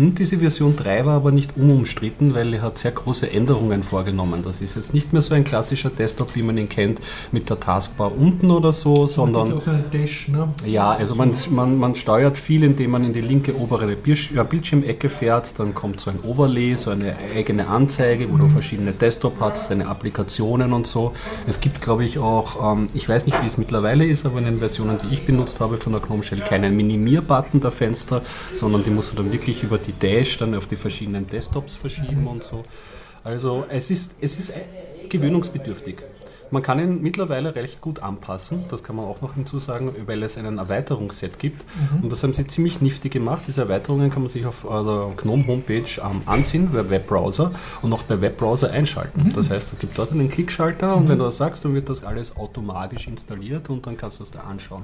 Und 0.00 0.18
diese 0.18 0.38
Version 0.38 0.76
3 0.76 1.04
war 1.04 1.16
aber 1.16 1.30
nicht 1.30 1.58
unumstritten, 1.58 2.32
weil 2.32 2.54
er 2.54 2.62
hat 2.62 2.78
sehr 2.78 2.92
große 2.92 3.30
Änderungen 3.30 3.82
vorgenommen. 3.82 4.42
Das 4.42 4.62
ist 4.62 4.74
jetzt 4.76 4.94
nicht 4.94 5.12
mehr 5.12 5.20
so 5.20 5.34
ein 5.34 5.44
klassischer 5.44 5.90
Desktop, 5.90 6.34
wie 6.36 6.42
man 6.42 6.56
ihn 6.56 6.70
kennt, 6.70 7.02
mit 7.32 7.50
der 7.50 7.60
Taskbar 7.60 8.10
unten 8.16 8.50
oder 8.50 8.72
so, 8.72 8.94
Da 8.94 9.00
gibt 9.00 9.10
sondern 9.10 9.52
auch 9.52 9.60
so 9.60 9.70
eine 9.70 9.82
Dash, 9.92 10.28
ne? 10.28 10.48
ja, 10.64 10.90
also 10.90 11.16
man, 11.16 11.32
man, 11.50 11.76
man 11.76 11.94
steuert 11.96 12.38
viel, 12.38 12.64
indem 12.64 12.92
man 12.92 13.04
in 13.04 13.12
die 13.12 13.20
linke 13.20 13.54
obere 13.54 13.94
ja, 14.34 14.42
Bildschirmecke 14.42 15.10
fährt, 15.10 15.58
dann 15.58 15.74
kommt 15.74 16.00
so 16.00 16.10
ein 16.10 16.20
Overlay, 16.22 16.76
so 16.76 16.90
eine 16.90 17.14
eigene 17.36 17.68
Anzeige, 17.68 18.32
wo 18.32 18.38
du 18.38 18.48
verschiedene 18.48 18.92
Desktop 18.92 19.38
hast, 19.40 19.70
deine 19.70 19.86
Applikationen 19.86 20.72
und 20.72 20.86
so. 20.86 21.12
Es 21.46 21.60
gibt, 21.60 21.82
glaube 21.82 22.04
ich, 22.06 22.18
auch, 22.18 22.72
ähm, 22.72 22.88
ich 22.94 23.06
weiß 23.06 23.26
nicht, 23.26 23.42
wie 23.42 23.46
es 23.46 23.58
mittlerweile 23.58 24.06
ist, 24.06 24.24
aber 24.24 24.38
in 24.38 24.46
den 24.46 24.60
Versionen, 24.60 24.96
die 24.96 25.12
ich 25.12 25.26
benutzt 25.26 25.60
habe 25.60 25.76
von 25.76 25.92
der 25.92 26.00
Gnome 26.00 26.22
Shell, 26.22 26.40
keinen 26.40 26.74
Minimier-Button 26.74 27.60
der 27.60 27.70
Fenster, 27.70 28.22
sondern 28.56 28.82
die 28.82 28.88
musst 28.88 29.12
du 29.12 29.16
dann 29.16 29.30
wirklich 29.30 29.62
über 29.62 29.76
die 29.76 29.89
Dash 29.92 30.38
dann 30.38 30.54
auf 30.54 30.66
die 30.66 30.76
verschiedenen 30.76 31.28
Desktops 31.28 31.76
verschieben 31.76 32.26
und 32.26 32.44
so. 32.44 32.62
Also 33.24 33.64
es 33.68 33.90
ist, 33.90 34.14
es 34.20 34.38
ist 34.38 34.52
gewöhnungsbedürftig. 35.08 35.96
Man 36.52 36.64
kann 36.64 36.80
ihn 36.80 37.00
mittlerweile 37.00 37.54
recht 37.54 37.80
gut 37.80 38.02
anpassen, 38.02 38.64
das 38.68 38.82
kann 38.82 38.96
man 38.96 39.04
auch 39.04 39.20
noch 39.20 39.34
hinzusagen, 39.34 39.94
weil 40.06 40.20
es 40.24 40.36
einen 40.36 40.58
Erweiterungsset 40.58 41.38
gibt. 41.38 41.64
Und 42.02 42.10
das 42.10 42.24
haben 42.24 42.34
sie 42.34 42.44
ziemlich 42.46 42.80
nifty 42.80 43.08
gemacht. 43.08 43.44
Diese 43.46 43.62
Erweiterungen 43.62 44.10
kann 44.10 44.22
man 44.22 44.30
sich 44.30 44.44
auf 44.46 44.64
äh, 44.64 44.68
der 44.68 45.12
GNOME 45.16 45.46
Homepage 45.46 45.84
ähm, 46.02 46.22
ansehen, 46.26 46.70
bei 46.72 46.90
Webbrowser 46.90 47.52
und 47.82 47.92
auch 47.92 48.02
bei 48.02 48.20
Webbrowser 48.20 48.72
einschalten. 48.72 49.32
Das 49.32 49.48
heißt, 49.48 49.72
es 49.74 49.78
gibt 49.78 49.96
dort 49.96 50.10
einen 50.10 50.28
Klickschalter 50.28 50.96
und 50.96 51.08
wenn 51.08 51.18
du 51.18 51.24
das 51.24 51.36
sagst, 51.36 51.64
dann 51.64 51.74
wird 51.74 51.88
das 51.88 52.02
alles 52.02 52.36
automatisch 52.36 53.06
installiert 53.06 53.70
und 53.70 53.86
dann 53.86 53.96
kannst 53.96 54.18
du 54.18 54.24
es 54.24 54.32
da 54.32 54.40
anschauen. 54.40 54.82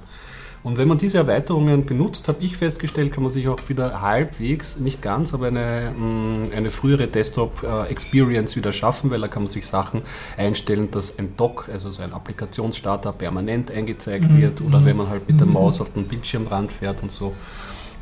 Und 0.66 0.78
wenn 0.78 0.88
man 0.88 0.98
diese 0.98 1.18
Erweiterungen 1.18 1.86
benutzt, 1.86 2.26
habe 2.26 2.42
ich 2.42 2.56
festgestellt, 2.56 3.12
kann 3.12 3.22
man 3.22 3.30
sich 3.30 3.46
auch 3.46 3.60
wieder 3.68 4.00
halbwegs, 4.00 4.80
nicht 4.80 5.00
ganz, 5.00 5.32
aber 5.32 5.46
eine, 5.46 5.94
mh, 5.96 6.56
eine 6.56 6.72
frühere 6.72 7.06
Desktop-Experience 7.06 8.56
wieder 8.56 8.72
schaffen, 8.72 9.12
weil 9.12 9.20
da 9.20 9.28
kann 9.28 9.44
man 9.44 9.48
sich 9.48 9.64
Sachen 9.64 10.02
einstellen, 10.36 10.90
dass 10.90 11.20
ein 11.20 11.36
Dock, 11.36 11.68
also 11.72 11.92
so 11.92 12.02
ein 12.02 12.12
Applikationsstarter, 12.12 13.12
permanent 13.12 13.70
eingezeigt 13.70 14.36
wird 14.36 14.60
oder 14.60 14.84
wenn 14.84 14.96
man 14.96 15.08
halt 15.08 15.28
mit 15.28 15.38
der 15.38 15.46
Maus 15.46 15.80
auf 15.80 15.92
den 15.92 16.08
Bildschirmrand 16.08 16.72
fährt 16.72 17.00
und 17.00 17.12
so. 17.12 17.32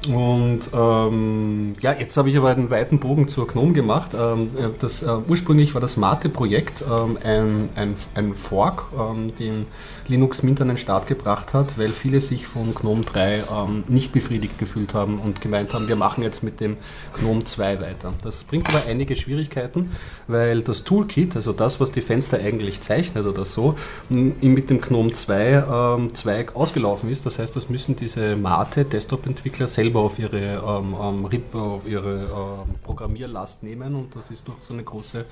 Und 0.07 0.71
ähm, 0.73 1.77
ja, 1.81 1.93
jetzt 1.93 2.17
habe 2.17 2.29
ich 2.31 2.37
aber 2.37 2.51
einen 2.51 2.71
weiten 2.71 2.99
Bogen 2.99 3.29
zur 3.29 3.47
GNOME 3.47 3.73
gemacht. 3.73 4.11
Ähm, 4.15 4.51
äh, 4.57 4.69
das, 4.79 5.03
äh, 5.03 5.09
ursprünglich 5.29 5.75
war 5.75 5.81
das 5.81 5.97
Mate-Projekt 5.97 6.83
ähm, 6.83 7.19
ein, 7.23 7.71
ein, 7.75 7.95
ein 8.15 8.35
Fork, 8.35 8.85
ähm, 8.99 9.35
den 9.37 9.67
Linux 10.07 10.43
Mint 10.43 10.61
an 10.61 10.69
den 10.69 10.77
Start 10.77 11.07
gebracht 11.07 11.55
hat, 11.55 11.79
weil 11.79 11.91
viele 11.91 12.21
sich 12.21 12.47
von 12.47 12.75
GNOME 12.75 13.05
3 13.05 13.35
ähm, 13.37 13.85
nicht 13.89 14.13
befriedigt 14.13 14.59
gefühlt 14.59 14.93
haben 14.93 15.19
und 15.19 15.41
gemeint 15.41 15.73
haben, 15.73 15.89
wir 15.89 15.97
machen 15.97 16.23
jetzt 16.23 16.43
mit 16.43 16.61
dem 16.61 16.77
GNOME 17.19 17.45
2 17.45 17.81
weiter. 17.81 18.13
Das 18.23 18.45
bringt 18.45 18.69
aber 18.69 18.85
einige 18.87 19.17
Schwierigkeiten, 19.17 19.93
weil 20.29 20.63
das 20.63 20.85
Toolkit, 20.85 21.37
also 21.37 21.53
das, 21.53 21.81
was 21.81 21.93
die 21.93 22.03
Fenster 22.03 22.39
eigentlich 22.39 22.81
zeichnet 22.83 23.27
oder 23.27 23.45
so, 23.45 23.77
mit 24.09 24.69
dem 24.69 24.81
GNOME 24.81 25.13
2 25.13 25.97
ähm, 25.97 26.15
Zweig 26.15 26.55
ausgelaufen 26.55 27.11
ist. 27.11 27.25
Das 27.25 27.39
heißt, 27.39 27.57
das 27.57 27.71
müssen 27.71 27.97
diese 27.97 28.37
Mate-Desktop-Entwickler 28.37 29.69
selber 29.69 29.94
auf 29.97 30.19
ihre, 30.19 30.39
ähm, 30.39 30.97
ähm, 31.01 31.25
RIP, 31.25 31.55
auf 31.55 31.87
ihre 31.87 32.23
ähm, 32.23 32.75
Programmierlast 32.83 33.63
nehmen 33.63 33.95
und 33.95 34.15
das 34.15 34.31
ist 34.31 34.49
doch 34.49 34.57
so 34.63 34.75
eine 34.75 34.83
große 34.83 35.25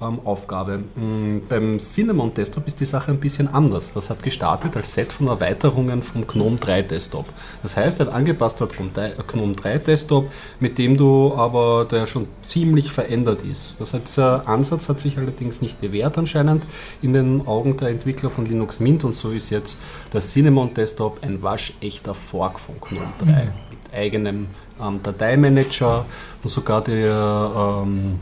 ähm, 0.00 0.20
Aufgabe. 0.24 0.78
Mm, 0.96 1.42
Beim 1.48 1.78
Cinnamon 1.78 2.32
Desktop 2.34 2.66
ist 2.66 2.80
die 2.80 2.86
Sache 2.86 3.10
ein 3.10 3.20
bisschen 3.20 3.48
anders. 3.48 3.92
Das 3.92 4.10
hat 4.10 4.22
gestartet 4.22 4.76
als 4.76 4.94
Set 4.94 5.12
von 5.12 5.28
Erweiterungen 5.28 6.02
vom 6.02 6.26
GNOME 6.26 6.56
3 6.56 6.82
Desktop. 6.82 7.26
Das 7.62 7.76
heißt, 7.76 8.00
ein 8.00 8.08
angepasster 8.08 8.66
GNOME 8.66 9.52
3 9.54 9.78
Desktop, 9.78 10.30
mit 10.58 10.78
dem 10.78 10.96
du 10.96 11.34
aber 11.34 11.86
der 11.90 12.06
schon 12.06 12.28
ziemlich 12.46 12.92
verändert 12.92 13.42
ist. 13.42 13.76
Das 13.78 13.94
heißt, 13.94 14.08
dieser 14.08 14.48
Ansatz 14.48 14.88
hat 14.88 15.00
sich 15.00 15.18
allerdings 15.18 15.62
nicht 15.62 15.80
bewährt 15.80 16.18
anscheinend 16.18 16.64
in 17.02 17.12
den 17.12 17.46
Augen 17.46 17.76
der 17.76 17.88
Entwickler 17.88 18.30
von 18.30 18.46
Linux 18.46 18.80
Mint 18.80 19.04
und 19.04 19.14
so 19.14 19.30
ist 19.30 19.50
jetzt 19.50 19.78
der 20.12 20.20
Cinnamon 20.20 20.74
Desktop 20.74 21.18
ein 21.22 21.42
waschechter 21.42 22.14
Fork 22.14 22.58
von 22.58 22.76
GNOME 22.80 23.12
3 23.18 23.52
mit 23.69 23.69
eigenem 23.92 24.48
ähm, 24.80 25.00
Dateimanager 25.02 26.06
und 26.42 26.48
sogar 26.50 26.82
der 26.82 27.82
ähm, 27.84 28.20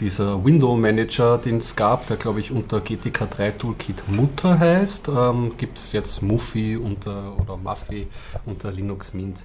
dieser 0.00 0.44
Window 0.44 0.74
Manager, 0.74 1.38
den 1.38 1.58
es 1.58 1.76
gab, 1.76 2.06
der 2.08 2.16
glaube 2.16 2.40
ich 2.40 2.50
unter 2.50 2.78
GTK3 2.78 3.56
Toolkit 3.56 4.08
Mutter 4.08 4.58
heißt, 4.58 5.08
ähm, 5.08 5.52
gibt 5.56 5.78
es 5.78 5.92
jetzt 5.92 6.22
Muffy 6.22 6.76
unter, 6.76 7.38
oder 7.40 7.56
Muffy 7.56 8.08
unter 8.44 8.72
Linux 8.72 9.14
Mint. 9.14 9.44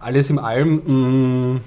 Alles 0.00 0.28
in 0.28 0.38
allem, 0.38 1.54
mh, 1.54 1.60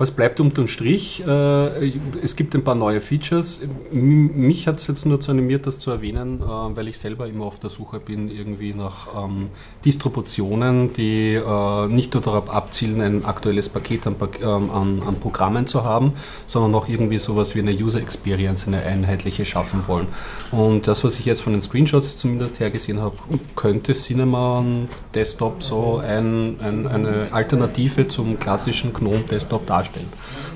was 0.00 0.10
bleibt 0.10 0.40
unterm 0.40 0.66
Strich? 0.66 1.22
Äh, 1.26 1.92
es 2.22 2.34
gibt 2.34 2.54
ein 2.54 2.64
paar 2.64 2.74
neue 2.74 3.02
Features. 3.02 3.60
Mich 3.92 4.66
hat 4.66 4.78
es 4.78 4.86
jetzt 4.86 5.04
nur 5.04 5.20
zu 5.20 5.30
animiert, 5.30 5.66
das 5.66 5.78
zu 5.78 5.90
erwähnen, 5.90 6.40
äh, 6.40 6.46
weil 6.46 6.88
ich 6.88 6.96
selber 6.96 7.26
immer 7.26 7.44
auf 7.44 7.60
der 7.60 7.68
Suche 7.68 8.00
bin, 8.00 8.30
irgendwie 8.30 8.72
nach 8.72 9.08
ähm, 9.14 9.48
Distributionen, 9.84 10.94
die 10.94 11.34
äh, 11.34 11.86
nicht 11.88 12.14
nur 12.14 12.22
darauf 12.22 12.48
abzielen, 12.48 13.02
ein 13.02 13.26
aktuelles 13.26 13.68
Paket 13.68 14.06
an, 14.06 14.16
ähm, 14.40 14.70
an, 14.70 15.02
an 15.02 15.20
Programmen 15.20 15.66
zu 15.66 15.84
haben, 15.84 16.14
sondern 16.46 16.74
auch 16.76 16.88
irgendwie 16.88 17.18
sowas 17.18 17.54
wie 17.54 17.58
eine 17.58 17.72
User 17.72 18.00
Experience, 18.00 18.66
eine 18.66 18.82
einheitliche 18.82 19.44
schaffen 19.44 19.82
wollen. 19.86 20.06
Und 20.50 20.88
das, 20.88 21.04
was 21.04 21.18
ich 21.18 21.26
jetzt 21.26 21.42
von 21.42 21.52
den 21.52 21.60
Screenshots 21.60 22.16
zumindest 22.16 22.58
hergesehen 22.58 23.02
habe, 23.02 23.16
könnte 23.54 23.92
Cinnamon 23.92 24.88
Desktop 25.14 25.62
so 25.62 25.98
ein, 25.98 26.58
ein, 26.60 26.86
eine 26.86 27.28
Alternative 27.32 28.08
zum 28.08 28.40
klassischen 28.40 28.94
GNOME 28.94 29.24
Desktop 29.30 29.66
darstellen 29.66 29.89
darstellen. 29.90 30.08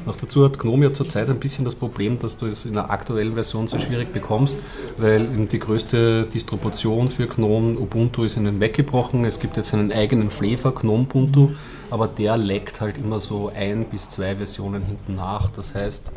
Noch 0.06 0.16
dazu 0.16 0.44
hat 0.44 0.58
GNOME 0.58 0.86
ja 0.86 0.92
zurzeit 0.92 1.28
ein 1.28 1.40
bisschen 1.40 1.64
das 1.64 1.74
Problem, 1.74 2.18
dass 2.18 2.36
du 2.36 2.46
es 2.46 2.64
in 2.64 2.74
der 2.74 2.90
aktuellen 2.90 3.34
Version 3.34 3.68
so 3.68 3.78
schwierig 3.78 4.12
bekommst, 4.12 4.56
weil 4.98 5.26
die 5.46 5.58
größte 5.58 6.26
Distribution 6.26 7.08
für 7.08 7.26
GNOME, 7.26 7.78
Ubuntu, 7.78 8.24
ist 8.24 8.36
ihnen 8.36 8.60
weggebrochen. 8.60 9.24
Es 9.24 9.40
gibt 9.40 9.56
jetzt 9.56 9.74
einen 9.74 9.92
eigenen 9.92 10.30
Flavor, 10.30 10.74
GNOME 10.74 11.04
Ubuntu, 11.04 11.50
aber 11.90 12.08
der 12.08 12.36
leckt 12.36 12.80
halt 12.80 12.98
immer 12.98 13.20
so 13.20 13.50
ein 13.54 13.86
bis 13.86 14.10
zwei 14.10 14.36
Versionen 14.36 14.84
hinten 14.84 15.16
nach. 15.16 15.50
Das 15.50 15.74
heißt, 15.74 16.12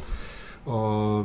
äh, 0.67 1.21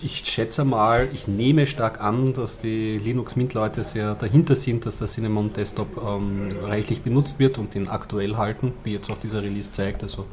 ich 0.00 0.24
schätze 0.26 0.64
mal, 0.64 1.08
ich 1.14 1.26
nehme 1.26 1.66
stark 1.66 2.02
an, 2.02 2.34
dass 2.34 2.58
die 2.58 2.98
Linux 2.98 3.34
Mint-Leute 3.34 3.82
sehr 3.82 4.14
dahinter 4.14 4.54
sind, 4.54 4.84
dass 4.84 4.98
der 4.98 5.08
Cinnamon 5.08 5.54
Desktop 5.54 6.02
ähm, 6.06 6.48
reichlich 6.62 7.00
benutzt 7.00 7.38
wird 7.38 7.56
und 7.56 7.74
den 7.74 7.88
aktuell 7.88 8.36
halten, 8.36 8.74
wie 8.84 8.92
jetzt 8.92 9.10
auch 9.10 9.18
dieser 9.18 9.42
Release 9.42 9.72
zeigt. 9.72 10.02
Also 10.02 10.26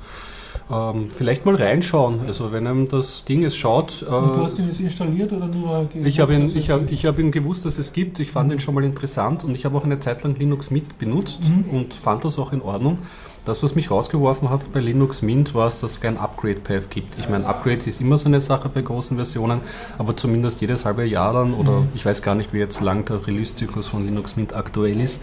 ähm, 0.72 1.10
vielleicht 1.16 1.46
mal 1.46 1.56
reinschauen. 1.56 2.22
Also 2.28 2.52
wenn 2.52 2.68
einem 2.68 2.88
das 2.88 3.26
Ding 3.26 3.44
es 3.44 3.56
schaut. 3.56 4.06
Äh, 4.08 4.14
und 4.14 4.36
du 4.36 4.44
hast 4.44 4.60
ihn 4.60 4.66
jetzt 4.66 4.80
installiert 4.80 5.34
oder 5.34 5.48
nur 5.48 5.86
gewusst, 5.86 6.08
Ich 6.08 6.20
habe 6.20 6.34
ihn, 6.34 6.46
ich 6.46 6.70
hab, 6.70 6.92
ich 6.92 7.06
hab 7.06 7.20
ihn 7.20 7.32
gewusst, 7.32 7.66
dass 7.66 7.78
es 7.78 7.94
gibt. 7.94 8.20
Ich 8.20 8.32
fand 8.32 8.48
mhm. 8.48 8.54
ihn 8.54 8.60
schon 8.60 8.76
mal 8.76 8.84
interessant 8.84 9.44
und 9.44 9.56
ich 9.56 9.66
habe 9.66 9.78
auch 9.78 9.84
eine 9.84 10.00
Zeit 10.00 10.24
lang 10.24 10.36
Linux 10.36 10.72
Mint 10.72 10.98
benutzt 10.98 11.42
mhm. 11.44 11.76
und 11.76 11.94
fand 11.94 12.24
das 12.26 12.40
auch 12.40 12.54
in 12.54 12.62
Ordnung. 12.62 13.00
Das, 13.46 13.62
was 13.62 13.76
mich 13.76 13.92
rausgeworfen 13.92 14.50
hat 14.50 14.72
bei 14.72 14.80
Linux 14.80 15.22
Mint, 15.22 15.54
war 15.54 15.68
es, 15.68 15.82
dass 15.82 15.94
es 15.94 16.02
kein 16.02 16.18
Upgrade-Path 16.18 16.90
gibt. 16.90 17.20
Ich 17.20 17.28
meine, 17.28 17.46
Upgrade 17.46 17.90
ist 17.90 18.00
immer 18.00 18.18
so 18.18 18.28
eine 18.28 18.40
Sache 18.40 18.70
bei 18.70 18.82
großen 18.82 19.18
Versionen, 19.18 19.60
aber 19.98 20.16
zumindest 20.16 20.62
jedes 20.62 20.86
halbe 20.86 21.04
Jahr 21.04 21.34
dann, 21.34 21.54
oder 21.54 21.82
mhm. 21.82 21.90
ich 21.94 22.06
weiß 22.06 22.22
gar 22.22 22.36
nicht, 22.36 22.54
wie 22.54 22.60
jetzt 22.60 22.80
lang 22.80 23.04
der 23.04 23.28
Release-Zyklus 23.28 23.88
von 23.88 24.06
Linux 24.06 24.38
Mint 24.38 24.54
aktuell 24.54 25.02
ist, 25.02 25.22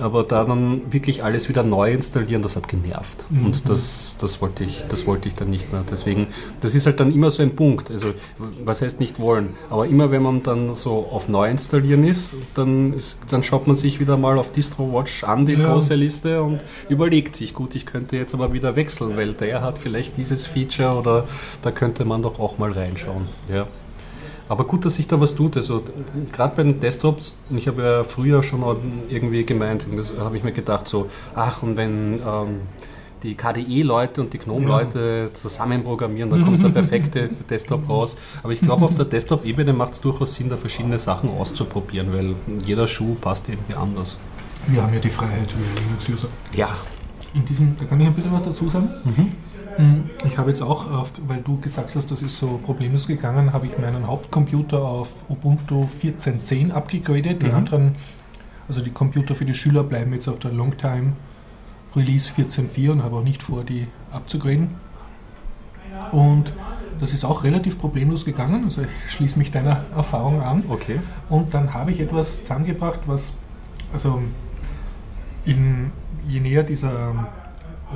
aber 0.00 0.24
da 0.24 0.44
dann 0.44 0.92
wirklich 0.92 1.24
alles 1.24 1.48
wieder 1.48 1.62
neu 1.62 1.92
installieren, 1.92 2.42
das 2.42 2.56
hat 2.56 2.68
genervt. 2.68 3.24
Mhm. 3.30 3.46
Und 3.46 3.68
das, 3.68 4.16
das, 4.20 4.40
wollte 4.40 4.64
ich, 4.64 4.84
das 4.88 5.06
wollte 5.06 5.28
ich 5.28 5.34
dann 5.34 5.50
nicht 5.50 5.72
mehr. 5.72 5.84
Deswegen, 5.90 6.28
das 6.60 6.74
ist 6.74 6.86
halt 6.86 7.00
dann 7.00 7.12
immer 7.12 7.30
so 7.30 7.42
ein 7.42 7.56
Punkt. 7.56 7.90
Also, 7.90 8.14
was 8.64 8.82
heißt 8.82 9.00
nicht 9.00 9.18
wollen? 9.18 9.50
Aber 9.70 9.86
immer 9.86 10.10
wenn 10.10 10.22
man 10.22 10.42
dann 10.42 10.74
so 10.74 11.08
auf 11.10 11.28
neu 11.28 11.48
installieren 11.48 12.04
ist, 12.04 12.34
dann, 12.54 12.92
ist, 12.92 13.18
dann 13.30 13.42
schaut 13.42 13.66
man 13.66 13.76
sich 13.76 14.00
wieder 14.00 14.16
mal 14.16 14.38
auf 14.38 14.52
DistroWatch 14.52 15.24
an, 15.24 15.46
die 15.46 15.54
ja. 15.54 15.72
große 15.72 15.94
Liste, 15.94 16.42
und 16.42 16.60
überlegt 16.88 17.36
sich, 17.36 17.54
gut, 17.54 17.74
ich 17.74 17.86
könnte 17.86 18.16
jetzt 18.16 18.34
aber 18.34 18.52
wieder 18.52 18.76
wechseln, 18.76 19.16
weil 19.16 19.34
der 19.34 19.62
hat 19.62 19.78
vielleicht 19.78 20.16
dieses 20.16 20.46
Feature 20.46 20.98
oder 20.98 21.28
da 21.62 21.70
könnte 21.70 22.04
man 22.04 22.22
doch 22.22 22.38
auch 22.38 22.58
mal 22.58 22.72
reinschauen. 22.72 23.28
Ja. 23.52 23.66
Aber 24.48 24.64
gut, 24.64 24.84
dass 24.84 24.94
sich 24.94 25.06
da 25.08 25.20
was 25.20 25.34
tut. 25.34 25.56
Also 25.56 25.82
gerade 26.32 26.56
bei 26.56 26.62
den 26.62 26.80
Desktops, 26.80 27.38
ich 27.50 27.68
habe 27.68 27.82
ja 27.82 28.04
früher 28.04 28.42
schon 28.42 28.62
irgendwie 29.08 29.44
gemeint, 29.44 29.86
habe 30.18 30.36
ich 30.36 30.44
mir 30.44 30.52
gedacht 30.52 30.88
so, 30.88 31.08
ach 31.34 31.62
und 31.62 31.76
wenn 31.76 32.20
ähm, 32.26 32.60
die 33.22 33.34
KDE-Leute 33.34 34.20
und 34.20 34.32
die 34.32 34.38
GNOME-Leute 34.38 35.28
ja. 35.28 35.34
zusammen 35.34 35.82
programmieren, 35.82 36.30
dann 36.30 36.44
kommt 36.44 36.62
der 36.62 36.68
perfekte 36.80 37.28
Desktop 37.50 37.88
raus. 37.88 38.16
Aber 38.42 38.52
ich 38.52 38.60
glaube, 38.60 38.84
auf 38.84 38.94
der 38.94 39.04
Desktop-Ebene 39.04 39.72
macht 39.72 39.94
es 39.94 40.00
durchaus 40.00 40.34
Sinn, 40.34 40.48
da 40.48 40.56
verschiedene 40.56 40.98
Sachen 40.98 41.30
auszuprobieren, 41.30 42.12
weil 42.12 42.34
jeder 42.64 42.88
Schuh 42.88 43.14
passt 43.14 43.48
irgendwie 43.48 43.74
anders. 43.74 44.18
Wir 44.66 44.82
haben 44.82 44.92
ja 44.92 45.00
die 45.00 45.10
Freiheit, 45.10 45.48
wir 45.56 45.82
Linux-User. 45.82 46.28
Ja. 46.54 46.76
In 47.34 47.44
diesem, 47.44 47.74
da 47.76 47.84
kann 47.84 48.00
ich 48.00 48.06
ein 48.06 48.14
bisschen 48.14 48.32
was 48.32 48.44
dazu 48.44 48.68
sagen. 48.70 48.90
Mhm. 49.04 49.32
Hm, 49.78 50.10
ich 50.26 50.36
habe 50.38 50.50
jetzt 50.50 50.60
auch, 50.60 50.88
weil 51.28 51.40
du 51.40 51.60
gesagt 51.60 51.94
hast, 51.94 52.10
das 52.10 52.20
ist 52.20 52.36
so 52.36 52.58
problemlos 52.64 53.06
gegangen, 53.06 53.52
habe 53.52 53.66
ich 53.66 53.78
meinen 53.78 54.08
Hauptcomputer 54.08 54.82
auf 54.82 55.30
Ubuntu 55.30 55.86
14.10 56.02 56.72
abgegradet. 56.72 57.42
Die 57.42 57.46
mhm. 57.46 57.54
anderen, 57.54 57.94
also 58.66 58.80
die 58.80 58.90
Computer 58.90 59.36
für 59.36 59.44
die 59.44 59.54
Schüler 59.54 59.84
bleiben 59.84 60.12
jetzt 60.12 60.26
auf 60.26 60.40
der 60.40 60.50
Longtime 60.50 61.12
Release 61.94 62.28
14.4 62.28 62.90
und 62.90 63.04
habe 63.04 63.16
auch 63.16 63.22
nicht 63.22 63.40
vor, 63.40 63.62
die 63.62 63.86
abzugraden. 64.10 64.74
Und 66.10 66.52
das 66.98 67.12
ist 67.12 67.24
auch 67.24 67.44
relativ 67.44 67.78
problemlos 67.78 68.24
gegangen. 68.24 68.64
Also 68.64 68.82
ich 68.82 69.12
schließe 69.12 69.38
mich 69.38 69.52
deiner 69.52 69.84
Erfahrung 69.94 70.42
an. 70.42 70.64
Okay. 70.68 70.98
Und 71.28 71.54
dann 71.54 71.72
habe 71.72 71.92
ich 71.92 72.00
etwas 72.00 72.40
zusammengebracht, 72.40 73.00
was 73.06 73.34
also 73.92 74.20
in, 75.44 75.92
je 76.26 76.40
näher 76.40 76.64
dieser 76.64 77.28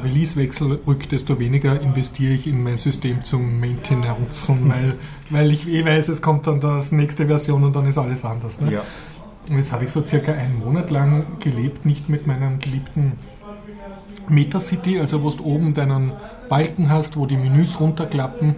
Releasewechsel 0.01 0.81
rückt, 0.87 1.13
desto 1.13 1.39
weniger 1.39 1.81
investiere 1.81 2.33
ich 2.33 2.47
in 2.47 2.63
mein 2.63 2.77
System 2.77 3.23
zum 3.25 3.61
Maintenance, 3.61 4.49
weil, 4.63 4.95
weil 5.31 5.51
ich 5.51 5.69
eh 5.69 5.85
weiß, 5.85 6.09
es 6.09 6.23
kommt 6.23 6.47
dann 6.47 6.61
das 6.61 6.93
nächste 6.93 7.27
Version 7.27 7.65
und 7.65 7.77
dann 7.77 7.87
ist 7.87 7.99
alles 7.99 8.25
anders. 8.25 8.61
Ne? 8.61 8.73
Ja. 8.73 8.83
Und 9.49 9.57
jetzt 9.57 9.73
habe 9.73 9.85
ich 9.85 9.91
so 9.91 10.07
circa 10.07 10.33
einen 10.33 10.59
Monat 10.61 10.91
lang 10.91 11.27
gelebt, 11.41 11.85
nicht 11.85 12.09
mit 12.09 12.27
meinem 12.27 12.59
geliebten 12.59 13.13
Metacity, 14.29 15.01
also 15.01 15.23
wo 15.23 15.31
du 15.31 15.45
oben 15.45 15.75
deinen 15.75 16.13
Balken 16.49 16.91
hast, 16.91 17.17
wo 17.17 17.27
die 17.27 17.37
Menüs 17.37 17.81
runterklappen, 17.81 18.57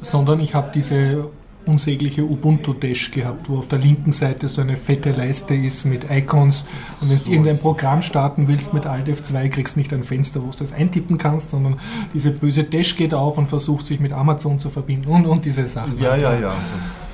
sondern 0.00 0.40
ich 0.40 0.54
habe 0.54 0.70
diese 0.74 1.30
unsägliche 1.66 2.24
Ubuntu-Dash 2.24 3.10
gehabt, 3.10 3.48
wo 3.48 3.58
auf 3.58 3.68
der 3.68 3.78
linken 3.78 4.12
Seite 4.12 4.48
so 4.48 4.60
eine 4.60 4.76
fette 4.76 5.12
Leiste 5.12 5.54
ist 5.54 5.84
mit 5.84 6.10
Icons. 6.10 6.64
Und 7.00 7.10
wenn 7.10 7.18
du 7.18 7.30
irgendein 7.30 7.58
Programm 7.58 8.02
starten 8.02 8.48
willst 8.48 8.74
mit 8.74 8.86
Alt 8.86 9.08
F2, 9.08 9.48
kriegst 9.48 9.76
du 9.76 9.80
nicht 9.80 9.92
ein 9.92 10.04
Fenster, 10.04 10.42
wo 10.42 10.50
du 10.50 10.58
das 10.58 10.72
eintippen 10.72 11.18
kannst, 11.18 11.50
sondern 11.50 11.78
diese 12.12 12.30
böse 12.30 12.64
Dash 12.64 12.96
geht 12.96 13.14
auf 13.14 13.38
und 13.38 13.46
versucht 13.46 13.86
sich 13.86 14.00
mit 14.00 14.12
Amazon 14.12 14.58
zu 14.58 14.70
verbinden 14.70 15.08
und, 15.08 15.26
und 15.26 15.44
diese 15.44 15.66
Sachen. 15.66 15.98
Ja, 15.98 16.16
ja, 16.16 16.38
ja. 16.38 16.54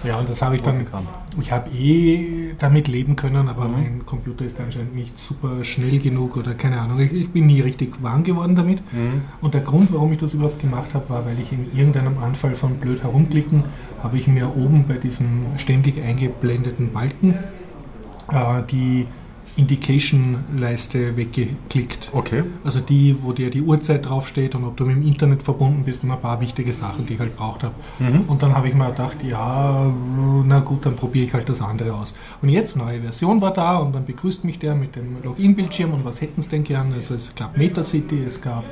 ja, 0.05 0.19
und 0.19 0.28
das 0.28 0.40
habe 0.43 0.57
ich 0.57 0.62
dann. 0.62 0.78
Bekannt. 0.78 1.09
Ich 1.40 1.52
habe 1.52 1.71
eh 1.71 2.55
damit 2.59 2.88
leben 2.88 3.14
können, 3.14 3.49
aber 3.49 3.69
mhm. 3.69 3.73
mein 3.73 4.07
Computer 4.07 4.45
ist 4.45 4.59
anscheinend 4.61 4.95
nicht 4.95 5.19
super 5.19 5.62
schnell 5.62 5.99
genug 5.99 6.37
oder 6.37 6.55
keine 6.55 6.81
Ahnung. 6.81 6.99
Ich, 6.99 7.12
ich 7.12 7.31
bin 7.31 7.47
nie 7.47 7.61
richtig 7.61 8.02
warm 8.02 8.25
geworden 8.25 8.57
damit. 8.57 8.81
Mhm. 8.93 9.23
Und 9.40 9.55
der 9.55 9.61
Grund, 9.61 9.93
warum 9.93 10.12
ich 10.12 10.19
das 10.19 10.35
überhaupt 10.35 10.61
gemacht 10.61 10.95
habe, 10.95 11.09
war, 11.11 11.26
weil 11.26 11.38
ich 11.38 11.52
in 11.52 11.67
irgendeinem 11.76 12.19
Anfall 12.19 12.55
von 12.55 12.76
blöd 12.76 13.02
herumklicken 13.02 13.64
habe 14.02 14.17
ich 14.17 14.28
mir 14.28 14.38
oben 14.47 14.85
bei 14.87 14.95
diesem 14.95 15.47
ständig 15.57 16.02
eingeblendeten 16.02 16.92
Balken 16.92 17.35
äh, 18.33 18.62
die 18.71 19.07
Indication-Leiste 19.59 21.16
weggeklickt. 21.16 22.11
Okay. 22.12 22.45
Also 22.64 22.80
die, 22.80 23.16
wo 23.23 23.33
dir 23.33 23.50
die 23.50 23.62
Uhrzeit 23.62 24.09
draufsteht 24.09 24.54
und 24.54 24.64
ob 24.64 24.76
du 24.76 24.85
mit 24.85 24.97
dem 24.97 25.07
Internet 25.07 25.42
verbunden 25.42 25.83
bist 25.85 26.04
und 26.04 26.12
ein 26.12 26.21
paar 26.21 26.40
wichtige 26.40 26.73
Sachen, 26.73 27.07
die 27.07 27.14
ich 27.14 27.21
halt 27.21 27.37
braucht 27.37 27.64
habe. 27.64 27.75
Mhm. 27.99 28.23
Und 28.28 28.42
dann 28.42 28.54
habe 28.54 28.68
ich 28.68 28.75
mir 28.75 28.88
gedacht, 28.88 29.16
ja, 29.25 29.92
na 30.47 30.61
gut, 30.61 30.87
dann 30.87 30.95
probiere 30.95 31.25
ich 31.25 31.35
halt 31.35 31.49
das 31.49 31.61
andere 31.61 31.92
aus. 31.95 32.14
Und 32.40 32.50
jetzt, 32.50 32.76
neue 32.76 33.00
Version 33.00 33.40
war 33.40 33.52
da 33.52 33.78
und 33.78 33.95
dann 33.95 34.04
begrüßt 34.04 34.45
mich 34.45 34.61
der 34.61 34.76
mit 34.76 34.95
dem 34.95 35.23
Login-Bildschirm 35.25 35.92
und 35.92 36.04
was 36.04 36.21
hätten 36.21 36.40
sie 36.40 36.50
denn 36.50 36.62
gern? 36.62 36.92
Also 36.92 37.14
es 37.14 37.35
gab 37.35 37.57
MetaCity, 37.57 38.23
es 38.25 38.40
gab 38.40 38.62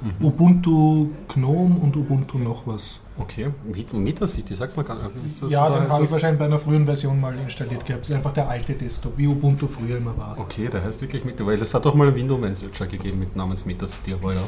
mhm. 0.00 0.26
Ubuntu 0.26 1.10
Gnome 1.26 1.74
und 1.76 1.96
Ubuntu 1.96 2.38
noch 2.38 2.66
was. 2.66 3.00
Okay, 3.18 3.48
MetaCity, 3.92 4.54
sagt 4.54 4.76
man 4.76 4.84
gar 4.84 4.96
nicht. 5.22 5.42
ja, 5.48 5.70
dann 5.70 5.88
habe 5.88 6.04
ich 6.04 6.10
wahrscheinlich 6.10 6.38
bei 6.38 6.44
einer 6.44 6.58
frühen 6.58 6.84
Version 6.84 7.18
mal 7.18 7.34
installiert 7.38 7.86
gehabt. 7.86 8.02
Das 8.02 8.10
ist 8.10 8.16
einfach 8.16 8.34
der 8.34 8.48
alte 8.48 8.74
Desktop, 8.74 9.16
wie 9.16 9.26
Ubuntu 9.26 9.66
früher 9.66 9.96
immer 9.96 10.16
war. 10.18 10.36
Okay, 10.38 10.68
der 10.68 10.84
heißt 10.84 11.00
wirklich 11.00 11.24
Meta, 11.24 11.46
weil 11.46 11.60
es 11.60 11.72
hat 11.72 11.86
auch 11.86 11.94
mal 11.94 12.08
einen 12.08 12.16
Windows-Manager 12.16 12.86
gegeben 12.86 13.20
mit 13.20 13.34
namens 13.34 13.64
MetaCity, 13.64 14.12
aber 14.12 14.34
ja. 14.34 14.42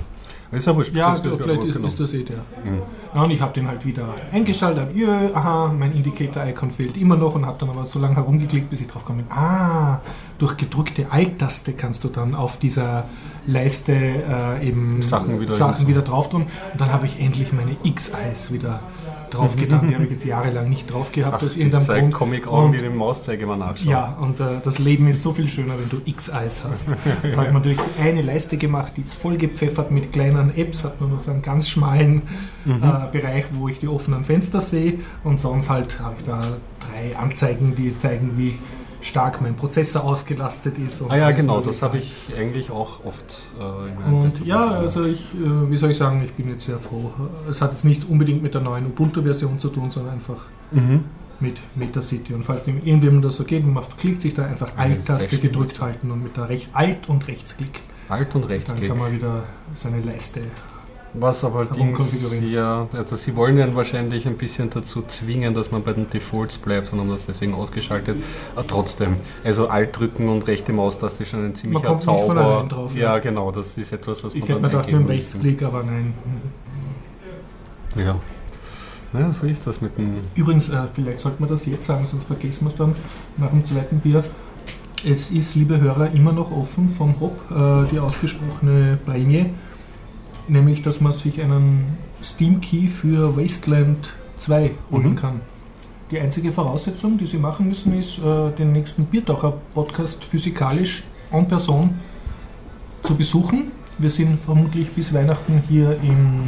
Ist 0.50 0.66
ja 0.66 0.74
wurscht. 0.74 0.94
Ja, 0.94 1.14
vielleicht 1.14 1.64
ist, 1.64 1.76
ist, 1.76 2.00
das 2.00 2.14
eh 2.14 2.22
der. 2.22 2.38
Mhm. 2.64 2.82
Ja, 3.14 3.22
und 3.22 3.30
ich 3.30 3.40
habe 3.40 3.52
den 3.52 3.68
halt 3.68 3.84
wieder 3.84 4.14
eingeschaltet, 4.32 4.94
jö, 4.94 5.08
aha, 5.34 5.74
mein 5.78 5.92
Indicator-Icon 5.92 6.70
fehlt 6.70 6.96
immer 6.96 7.16
noch 7.16 7.34
und 7.34 7.44
habe 7.44 7.58
dann 7.58 7.68
aber 7.68 7.84
so 7.84 7.98
lange 7.98 8.16
herumgeklickt, 8.16 8.70
bis 8.70 8.80
ich 8.80 8.86
drauf 8.86 9.04
komme, 9.04 9.24
ah, 9.28 10.00
durch 10.38 10.56
gedrückte 10.56 11.10
Alt-Taste 11.10 11.74
kannst 11.74 12.04
du 12.04 12.08
dann 12.08 12.34
auf 12.34 12.58
dieser 12.58 13.04
Leiste 13.46 13.92
äh, 13.92 14.66
eben 14.66 15.02
Sachen 15.02 15.40
wieder, 15.40 15.52
Sachen 15.52 15.86
wieder 15.86 16.02
drauf 16.02 16.30
tun. 16.30 16.42
Und 16.42 16.80
dann 16.80 16.92
habe 16.92 17.06
ich 17.06 17.20
endlich 17.20 17.52
meine 17.52 17.76
X-Eyes 17.82 18.52
wieder 18.52 18.57
drauf 19.30 19.56
getan. 19.56 19.88
Die 19.88 19.94
habe 19.94 20.04
ich 20.04 20.10
jetzt 20.10 20.24
jahrelang 20.24 20.68
nicht 20.68 20.92
drauf 20.92 21.12
gehabt 21.12 21.36
Ach, 21.38 21.42
aus 21.42 21.56
irgendeinem 21.56 21.84
die 21.84 22.00
Grund. 22.00 22.14
Comic-Augen, 22.14 22.72
die 22.72 22.78
den 22.78 22.96
Mauszeiger 22.96 23.56
nachschauen. 23.56 23.90
Ja, 23.90 24.16
und 24.20 24.40
äh, 24.40 24.60
das 24.62 24.78
Leben 24.78 25.08
ist 25.08 25.22
so 25.22 25.32
viel 25.32 25.48
schöner, 25.48 25.74
wenn 25.78 25.88
du 25.88 26.00
X-Eyes 26.04 26.64
hast. 26.64 26.94
Das 27.22 27.36
habe 27.36 27.48
ich 27.48 27.52
natürlich 27.52 27.78
eine 28.00 28.22
Leiste 28.22 28.56
gemacht, 28.56 28.92
die 28.96 29.00
ist 29.00 29.14
voll 29.14 29.36
gepfeffert 29.36 29.90
mit 29.90 30.12
kleinen 30.12 30.56
Apps, 30.56 30.84
hat 30.84 31.00
man 31.00 31.10
nur 31.10 31.20
so 31.20 31.30
einen 31.30 31.42
ganz 31.42 31.68
schmalen 31.68 32.22
mhm. 32.64 32.82
äh, 32.82 33.10
Bereich, 33.10 33.46
wo 33.52 33.68
ich 33.68 33.78
die 33.78 33.88
offenen 33.88 34.24
Fenster 34.24 34.60
sehe 34.60 34.94
und 35.24 35.36
sonst 35.36 35.68
halt 35.68 36.00
habe 36.00 36.14
ich 36.18 36.24
da 36.24 36.40
drei 36.80 37.16
Anzeigen, 37.16 37.74
die 37.76 37.96
zeigen, 37.98 38.32
wie 38.36 38.58
stark 39.00 39.40
mein 39.40 39.54
Prozessor 39.54 40.04
ausgelastet 40.04 40.78
ist. 40.78 41.02
ah 41.08 41.16
ja, 41.16 41.30
genau, 41.30 41.60
das 41.60 41.82
habe 41.82 41.98
ich 41.98 42.12
eigentlich 42.36 42.70
auch 42.70 43.04
oft. 43.04 43.24
Äh, 43.58 44.10
und 44.10 44.44
ja, 44.44 44.68
also 44.70 45.04
ich, 45.04 45.20
äh, 45.34 45.70
wie 45.70 45.76
soll 45.76 45.90
ich 45.90 45.96
sagen, 45.96 46.22
ich 46.24 46.32
bin 46.34 46.48
jetzt 46.50 46.66
sehr 46.66 46.78
froh. 46.78 47.12
Es 47.48 47.60
hat 47.60 47.72
jetzt 47.72 47.84
nicht 47.84 48.08
unbedingt 48.08 48.42
mit 48.42 48.54
der 48.54 48.60
neuen 48.60 48.86
Ubuntu-Version 48.86 49.58
zu 49.58 49.68
tun, 49.68 49.90
sondern 49.90 50.14
einfach 50.14 50.46
mhm. 50.72 51.04
mit 51.40 51.60
MetaCity. 51.76 52.34
Und 52.34 52.42
falls 52.44 52.66
irgendjemand 52.66 53.24
das 53.24 53.36
so 53.36 53.44
geht, 53.44 53.66
man 53.66 53.84
klickt 53.96 54.22
sich 54.22 54.34
da 54.34 54.46
einfach 54.46 54.76
Alt-Taste 54.76 55.38
gedrückt 55.38 55.80
halten 55.80 56.10
und 56.10 56.22
mit 56.22 56.36
der 56.36 56.48
Recht 56.48 56.68
Alt- 56.72 57.08
und 57.08 57.26
Rechtsklick. 57.28 57.80
Alt- 58.08 58.34
und 58.34 58.44
Rechtsklick. 58.44 58.80
Dann 58.80 58.88
kann 58.88 58.98
man 58.98 59.12
wieder 59.12 59.44
seine 59.74 60.00
Leiste 60.00 60.40
was 61.14 61.44
aber 61.44 61.64
Dings, 61.64 62.40
ja, 62.50 62.86
also 62.92 63.16
sie 63.16 63.34
wollen 63.34 63.58
ja 63.58 63.74
wahrscheinlich 63.74 64.26
ein 64.26 64.36
bisschen 64.36 64.70
dazu 64.70 65.02
zwingen, 65.02 65.54
dass 65.54 65.70
man 65.70 65.82
bei 65.82 65.92
den 65.92 66.08
Defaults 66.10 66.58
bleibt 66.58 66.92
und 66.92 67.00
haben 67.00 67.10
das 67.10 67.26
deswegen 67.26 67.54
ausgeschaltet. 67.54 68.16
Aber 68.54 68.66
trotzdem, 68.66 69.16
also 69.44 69.68
Alt 69.68 69.98
drücken 69.98 70.28
und 70.28 70.46
rechte 70.46 70.72
Maustaste 70.72 71.22
ist 71.22 71.30
schon 71.30 71.44
ein 71.44 71.54
ziemlicher 71.54 71.82
man 71.82 71.88
kommt 71.88 72.02
Zauber. 72.02 72.34
Nicht 72.34 72.54
von 72.54 72.68
drauf, 72.68 72.94
ja, 72.94 73.14
ja, 73.14 73.18
genau, 73.18 73.50
das 73.50 73.76
ist 73.78 73.92
etwas, 73.92 74.22
was 74.24 74.34
ich 74.34 74.40
man 74.40 74.48
Ich 74.48 74.54
hätte 74.54 74.60
mir 74.60 74.68
gedacht 74.68 74.86
mit 74.86 74.94
dem 74.96 75.06
Rechtsklick, 75.06 75.62
aber 75.62 75.82
nein. 75.82 76.14
Ja. 77.96 78.16
Ja, 79.14 79.32
so 79.32 79.46
ist 79.46 79.66
das 79.66 79.80
mit 79.80 79.96
dem. 79.96 80.18
Übrigens, 80.34 80.68
äh, 80.68 80.82
vielleicht 80.92 81.20
sollte 81.20 81.40
man 81.40 81.48
das 81.48 81.64
jetzt 81.64 81.86
sagen, 81.86 82.04
sonst 82.04 82.24
vergessen 82.24 82.64
wir 82.66 82.68
es 82.68 82.76
dann 82.76 82.94
nach 83.38 83.50
dem 83.50 83.64
zweiten 83.64 84.00
Bier. 84.00 84.22
Es 85.04 85.30
ist, 85.30 85.54
liebe 85.54 85.80
Hörer, 85.80 86.10
immer 86.12 86.32
noch 86.32 86.50
offen 86.50 86.90
vom 86.90 87.18
Hop 87.20 87.38
äh, 87.50 87.88
die 87.90 87.98
ausgesprochene 87.98 88.98
Prämie, 89.04 89.46
nämlich 90.48 90.82
dass 90.82 91.00
man 91.00 91.12
sich 91.12 91.40
einen 91.42 91.96
Steam 92.22 92.60
Key 92.60 92.88
für 92.88 93.36
Wasteland 93.36 94.12
2 94.38 94.70
holen 94.90 95.10
Mhm. 95.10 95.16
kann. 95.16 95.40
Die 96.10 96.18
einzige 96.18 96.52
Voraussetzung, 96.52 97.18
die 97.18 97.26
Sie 97.26 97.38
machen 97.38 97.68
müssen, 97.68 97.92
ist, 97.98 98.18
äh, 98.18 98.50
den 98.52 98.72
nächsten 98.72 99.04
Biertaucher-Podcast 99.06 100.24
physikalisch 100.24 101.02
en 101.30 101.46
person 101.46 101.94
zu 103.02 103.14
besuchen. 103.14 103.72
Wir 103.98 104.10
sind 104.10 104.38
vermutlich 104.40 104.90
bis 104.92 105.12
Weihnachten 105.12 105.62
hier 105.68 105.98
in 106.02 106.44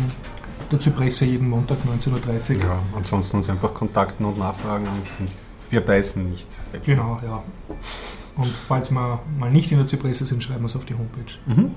der 0.73 0.79
Zypresse 0.81 1.25
jeden 1.25 1.49
Montag 1.49 1.79
19.30 1.85 2.57
Uhr. 2.59 2.63
Ja, 2.63 2.79
ansonsten 2.97 3.37
uns 3.39 3.51
einfach 3.51 3.75
kontakten 3.75 4.25
und 4.25 4.39
nachfragen. 4.39 4.87
Und 4.87 5.29
wir 5.69 5.81
beißen 5.81 6.31
nicht. 6.31 6.49
Genau, 6.85 7.19
ja. 7.25 7.43
Und 8.37 8.49
falls 8.49 8.91
wir 8.91 9.19
mal 9.39 9.51
nicht 9.51 9.71
in 9.73 9.79
der 9.79 9.87
Zypresse 9.87 10.25
sind, 10.25 10.43
schreiben 10.43 10.63
wir 10.63 10.67
es 10.67 10.77
auf 10.77 10.85
die 10.85 10.95
Homepage. 10.95 11.33
Mhm. 11.47 11.73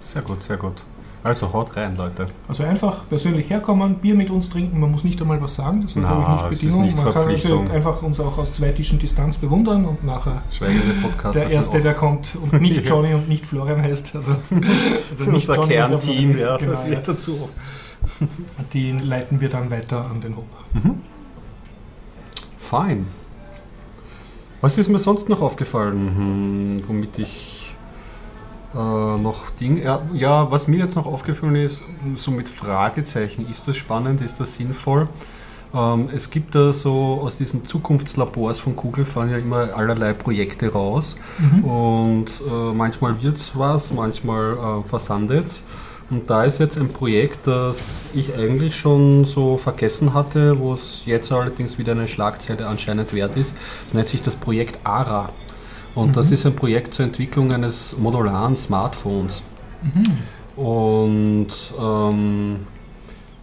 Sehr 0.00 0.22
gut, 0.22 0.42
sehr 0.42 0.56
gut. 0.56 0.84
Also 1.22 1.52
haut 1.52 1.76
rein, 1.76 1.96
Leute. 1.96 2.28
Also 2.46 2.62
einfach 2.62 3.08
persönlich 3.08 3.50
herkommen, 3.50 3.96
Bier 3.96 4.14
mit 4.14 4.30
uns 4.30 4.48
trinken, 4.48 4.78
man 4.78 4.92
muss 4.92 5.02
nicht 5.02 5.20
einmal 5.20 5.40
was 5.42 5.56
sagen, 5.56 5.82
das 5.82 5.92
ist 5.92 5.96
Na, 5.96 6.08
glaube 6.08 6.22
ich 6.22 6.28
nicht 6.28 6.52
ist 6.52 6.60
Bedingung. 6.60 6.84
nicht 6.84 6.96
man 6.96 7.04
kann 7.06 7.14
also 7.14 7.28
Verpflichtung. 7.28 7.70
einfach 7.70 8.02
uns 8.02 8.20
auch 8.20 8.38
aus 8.38 8.54
zwei 8.54 8.70
Tischen 8.70 8.98
Distanz 8.98 9.36
bewundern 9.36 9.84
und 9.86 10.04
nachher 10.04 10.42
der 11.34 11.50
Erste, 11.50 11.72
sind 11.72 11.84
der 11.84 11.94
kommt 11.94 12.36
und 12.40 12.60
nicht. 12.60 12.86
Johnny 12.88 13.14
und 13.14 13.28
nicht 13.28 13.44
Florian 13.46 13.82
heißt. 13.82 14.14
Also, 14.14 14.36
also 15.10 15.24
nicht 15.24 15.48
unser 15.48 15.54
Johnny 15.54 15.74
Kernteam, 15.74 16.34
Florian 16.34 16.38
ja, 16.38 16.56
genau, 16.58 16.70
das 16.70 16.88
wird 16.88 17.08
dazu. 17.08 17.48
Die 18.72 18.92
leiten 18.92 19.40
wir 19.40 19.48
dann 19.48 19.70
weiter 19.70 20.08
an 20.08 20.20
den 20.20 20.36
Hop. 20.36 20.46
Fein. 22.58 23.06
Was 24.60 24.78
ist 24.78 24.88
mir 24.88 24.98
sonst 24.98 25.28
noch 25.28 25.42
aufgefallen, 25.42 26.16
hm, 26.16 26.88
womit 26.88 27.18
ich 27.18 27.55
äh, 28.76 29.18
noch 29.18 29.50
Ding. 29.58 29.82
Ja, 29.82 30.02
ja, 30.12 30.50
was 30.50 30.68
mir 30.68 30.78
jetzt 30.78 30.96
noch 30.96 31.06
aufgefallen 31.06 31.56
ist, 31.56 31.82
so 32.16 32.30
mit 32.30 32.48
Fragezeichen, 32.48 33.48
ist 33.48 33.66
das 33.66 33.76
spannend, 33.76 34.20
ist 34.20 34.38
das 34.38 34.56
sinnvoll? 34.56 35.08
Ähm, 35.74 36.08
es 36.14 36.30
gibt 36.30 36.54
da 36.54 36.72
so 36.72 37.20
aus 37.22 37.36
diesen 37.36 37.66
Zukunftslabors 37.66 38.60
von 38.60 38.76
Google 38.76 39.04
fahren 39.04 39.30
ja 39.30 39.38
immer 39.38 39.74
allerlei 39.74 40.12
Projekte 40.12 40.72
raus 40.72 41.16
und 41.62 42.26
äh, 42.26 42.74
manchmal 42.74 43.20
wird 43.22 43.36
es 43.36 43.58
was, 43.58 43.92
manchmal 43.92 44.52
äh, 44.52 44.88
versandet 44.88 45.46
es. 45.46 45.64
Und 46.08 46.30
da 46.30 46.44
ist 46.44 46.60
jetzt 46.60 46.78
ein 46.78 46.88
Projekt, 46.88 47.48
das 47.48 48.04
ich 48.14 48.36
eigentlich 48.36 48.76
schon 48.76 49.24
so 49.24 49.56
vergessen 49.56 50.14
hatte, 50.14 50.58
wo 50.60 50.74
es 50.74 51.02
jetzt 51.04 51.32
allerdings 51.32 51.78
wieder 51.78 51.92
eine 51.92 52.06
Schlagzeile 52.06 52.68
anscheinend 52.68 53.12
wert 53.12 53.36
ist. 53.36 53.56
Das 53.86 53.94
nennt 53.94 54.08
sich 54.08 54.22
das 54.22 54.36
Projekt 54.36 54.78
ARA. 54.84 55.30
Und 55.96 56.16
das 56.16 56.30
ist 56.30 56.46
ein 56.46 56.54
Projekt 56.54 56.94
zur 56.94 57.06
Entwicklung 57.06 57.52
eines 57.52 57.96
modularen 57.96 58.54
Smartphones. 58.54 59.42
Und 60.56 61.48
ähm, 61.80 62.66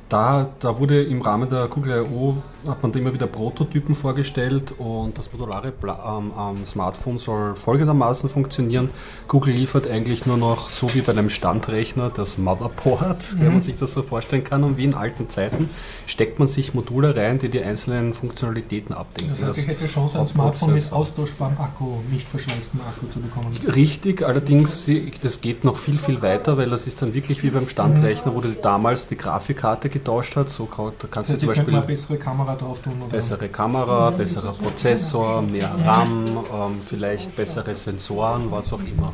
da, 0.08 0.50
da 0.60 0.80
wurde 0.80 1.04
im 1.04 1.22
Rahmen 1.22 1.50
der 1.50 1.68
Google 1.68 2.06
I.O. 2.06 2.38
hat 2.68 2.82
man 2.82 2.92
da 2.92 3.00
immer 3.00 3.14
wieder 3.14 3.28
Prototypen 3.28 3.96
vorgestellt 3.96 4.74
und 4.78 5.18
das 5.18 5.32
modulare 5.32 5.72
Pla 5.72 6.18
ähm, 6.20 6.32
ähm, 6.38 6.66
Smartphone 6.66 7.20
soll 7.20 7.56
folgendermaßen 7.56 8.30
funktionieren. 8.30 8.90
Google 9.28 9.54
liefert 9.54 9.90
eigentlich 9.90 10.26
nur 10.26 10.38
noch, 10.38 10.70
so 10.70 10.94
wie 10.94 11.02
bei 11.02 11.12
einem 11.12 11.30
Standrechner, 11.30 12.10
das 12.10 12.38
Motherboard, 12.38 13.40
wenn 13.40 13.54
man 13.54 13.62
sich 13.62 13.76
das 13.76 13.94
so 13.94 14.02
vorstellen 14.02 14.44
kann. 14.44 14.64
Und 14.64 14.78
wie 14.78 14.86
in 14.86 14.94
alten 14.94 15.30
Zeiten 15.30 15.70
steckt 16.06 16.40
man 16.40 16.48
sich 16.48 16.74
Module 16.74 17.16
rein, 17.16 17.40
die 17.40 17.50
die 17.50 17.62
einzelnen 17.62 18.14
Funktionalitäten 18.14 18.96
abdecken. 18.96 19.32
Das 19.38 19.50
heißt, 19.50 19.60
ich 19.60 19.68
hätte 19.68 19.86
Chance, 19.86 20.20
ein 20.20 20.28
Smartphone 20.28 20.74
mit 20.74 20.92
austauschbarem 20.92 21.58
Akku, 21.58 21.98
nicht 22.12 22.28
verschweißtem 22.28 22.80
Akku 22.82 23.08
zu 23.12 23.20
bekommen. 23.20 23.48
Richtig, 23.76 24.26
allerdings, 24.26 24.88
das 25.22 25.42
geht 25.42 25.64
noch 25.64 25.78
viel, 25.78 25.98
viel 25.98 26.22
weiter, 26.22 26.58
weil 26.58 26.70
das 26.70 26.88
ist 26.88 27.02
dann 27.02 27.14
wirklich 27.14 27.44
wie 27.44 27.50
beim 27.50 27.68
Standrechner, 27.68 28.34
wo 28.34 28.42
du 28.42 28.50
damals 28.50 29.08
die 29.08 29.18
Grafikkarte 29.18 29.90
getauscht 29.90 30.36
hast. 30.36 30.56
So 30.56 30.66
kannst 30.66 31.02
Das 31.02 31.18
heißt, 31.18 31.30
du 31.30 31.52
ich 31.52 31.58
zum 31.58 31.66
mal 31.66 31.72
eine 31.72 31.80
Beispiel 31.82 31.82
bessere 31.82 32.18
Kamera 32.18 32.53
drauf 32.56 32.82
tun. 32.82 32.94
Oder? 33.02 33.12
bessere 33.12 33.50
Kamera, 33.50 34.12
besserer 34.12 34.54
Prozessor, 34.54 35.42
mehr 35.42 35.72
RAM, 35.86 36.28
ähm, 36.54 36.82
vielleicht 36.86 37.36
bessere 37.36 37.76
Sensoren, 37.76 38.52
was 38.52 38.74
auch 38.74 38.82
immer. 38.82 39.14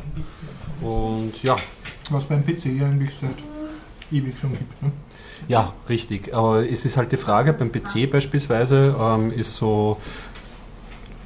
Und 0.80 1.42
ja, 1.42 1.56
Was 2.10 2.24
beim 2.24 2.44
PC 2.44 2.82
eigentlich 2.82 3.14
seit 3.14 3.36
ewig 4.10 4.36
schon 4.38 4.52
gibt. 4.52 4.82
Ne? 4.82 4.92
Ja, 5.48 5.72
richtig. 5.88 6.34
Aber 6.34 6.68
es 6.68 6.84
ist 6.84 6.96
halt 6.96 7.12
die 7.12 7.16
Frage, 7.16 7.52
beim 7.52 7.72
PC 7.72 8.10
beispielsweise 8.10 8.94
ähm, 8.98 9.32
ist 9.32 9.56
so, 9.56 9.98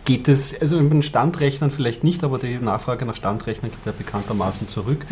geht 0.05 0.29
es, 0.29 0.61
also 0.61 0.79
den 0.79 1.03
Standrechnern 1.03 1.71
vielleicht 1.71 2.05
nicht, 2.05 2.25
aber 2.25 2.39
die 2.39 2.57
Nachfrage 2.59 3.07
nach 3.07 3.17
Standrechnern 3.17 3.71
geht 3.71 3.81
ja 3.87 3.93
bekanntermaßen 3.97 4.69
zurück. 4.69 5.05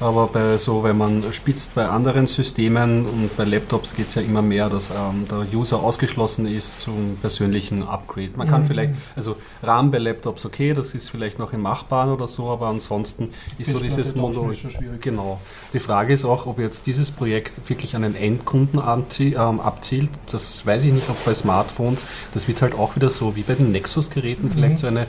Aber 0.00 0.28
bei 0.28 0.56
so, 0.58 0.82
wenn 0.84 0.96
man 0.96 1.32
spitzt 1.32 1.74
bei 1.74 1.86
anderen 1.86 2.26
Systemen 2.26 3.04
und 3.06 3.36
bei 3.36 3.44
Laptops 3.44 3.94
geht 3.94 4.08
es 4.08 4.14
ja 4.14 4.22
immer 4.22 4.40
mehr, 4.42 4.68
dass 4.70 4.90
ähm, 4.90 5.26
der 5.30 5.46
User 5.58 5.82
ausgeschlossen 5.82 6.46
ist 6.46 6.80
zum 6.80 7.16
persönlichen 7.20 7.82
Upgrade. 7.86 8.30
Man 8.36 8.48
kann 8.48 8.62
Mhm. 8.62 8.66
vielleicht, 8.66 8.94
also 9.16 9.36
RAM 9.62 9.90
bei 9.90 9.98
Laptops 9.98 10.46
okay, 10.46 10.72
das 10.74 10.94
ist 10.94 11.10
vielleicht 11.10 11.38
noch 11.38 11.52
im 11.52 11.60
Machbaren 11.62 12.10
oder 12.12 12.26
so, 12.28 12.48
aber 12.48 12.68
ansonsten 12.68 13.30
ist 13.58 13.70
so 13.70 13.78
Festplatte 13.78 14.02
dieses 14.02 14.14
Mono. 14.16 14.50
ist. 14.50 14.66
Genau. 15.00 15.40
Die 15.72 15.80
Frage 15.80 16.12
ist 16.14 16.24
auch, 16.24 16.46
ob 16.46 16.58
jetzt 16.58 16.86
dieses 16.86 17.10
Projekt 17.10 17.68
wirklich 17.68 17.94
an 17.96 18.02
den 18.02 18.14
Endkunden 18.14 18.80
ähm, 18.80 19.60
abzielt. 19.60 20.10
Das 20.30 20.64
weiß 20.64 20.84
ich 20.84 20.92
nicht, 20.92 21.08
ob 21.10 21.22
bei 21.24 21.34
Smartphones. 21.34 22.04
Das 22.34 22.48
wird 22.48 22.62
halt 22.62 22.74
auch 22.74 22.96
wieder 22.96 23.10
so 23.10 23.36
wie 23.36 23.42
bei 23.42 23.54
den 23.54 23.72
Nexus-Geräten 23.72 24.37
vielleicht 24.52 24.78
so 24.78 24.86
eine 24.86 25.06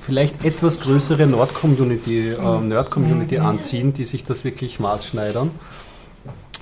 vielleicht 0.00 0.44
etwas 0.44 0.80
größere 0.80 1.26
Nord-Community, 1.26 2.30
ähm, 2.30 2.68
Nerd-Community 2.68 3.38
anziehen, 3.38 3.92
die 3.92 4.04
sich 4.04 4.24
das 4.24 4.44
wirklich 4.44 4.78
maßschneidern. 4.78 5.50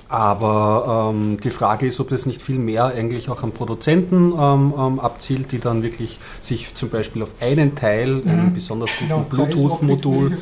Aber 0.09 1.13
ähm, 1.13 1.37
die 1.39 1.51
Frage 1.51 1.85
ist, 1.87 1.99
ob 1.99 2.09
das 2.09 2.25
nicht 2.25 2.41
viel 2.41 2.57
mehr 2.57 2.85
eigentlich 2.85 3.29
auch 3.29 3.43
an 3.43 3.51
Produzenten 3.51 4.33
ähm, 4.37 4.73
ähm, 4.77 4.99
abzielt, 4.99 5.51
die 5.51 5.59
dann 5.59 5.83
wirklich 5.83 6.19
sich 6.41 6.73
zum 6.73 6.89
Beispiel 6.89 7.21
auf 7.21 7.29
einen 7.39 7.75
Teil, 7.75 8.23
einen 8.25 8.51
besonders 8.53 8.89
guten 8.97 9.07
Genau, 9.09 9.25
Bluetooth-Modul? 9.29 10.37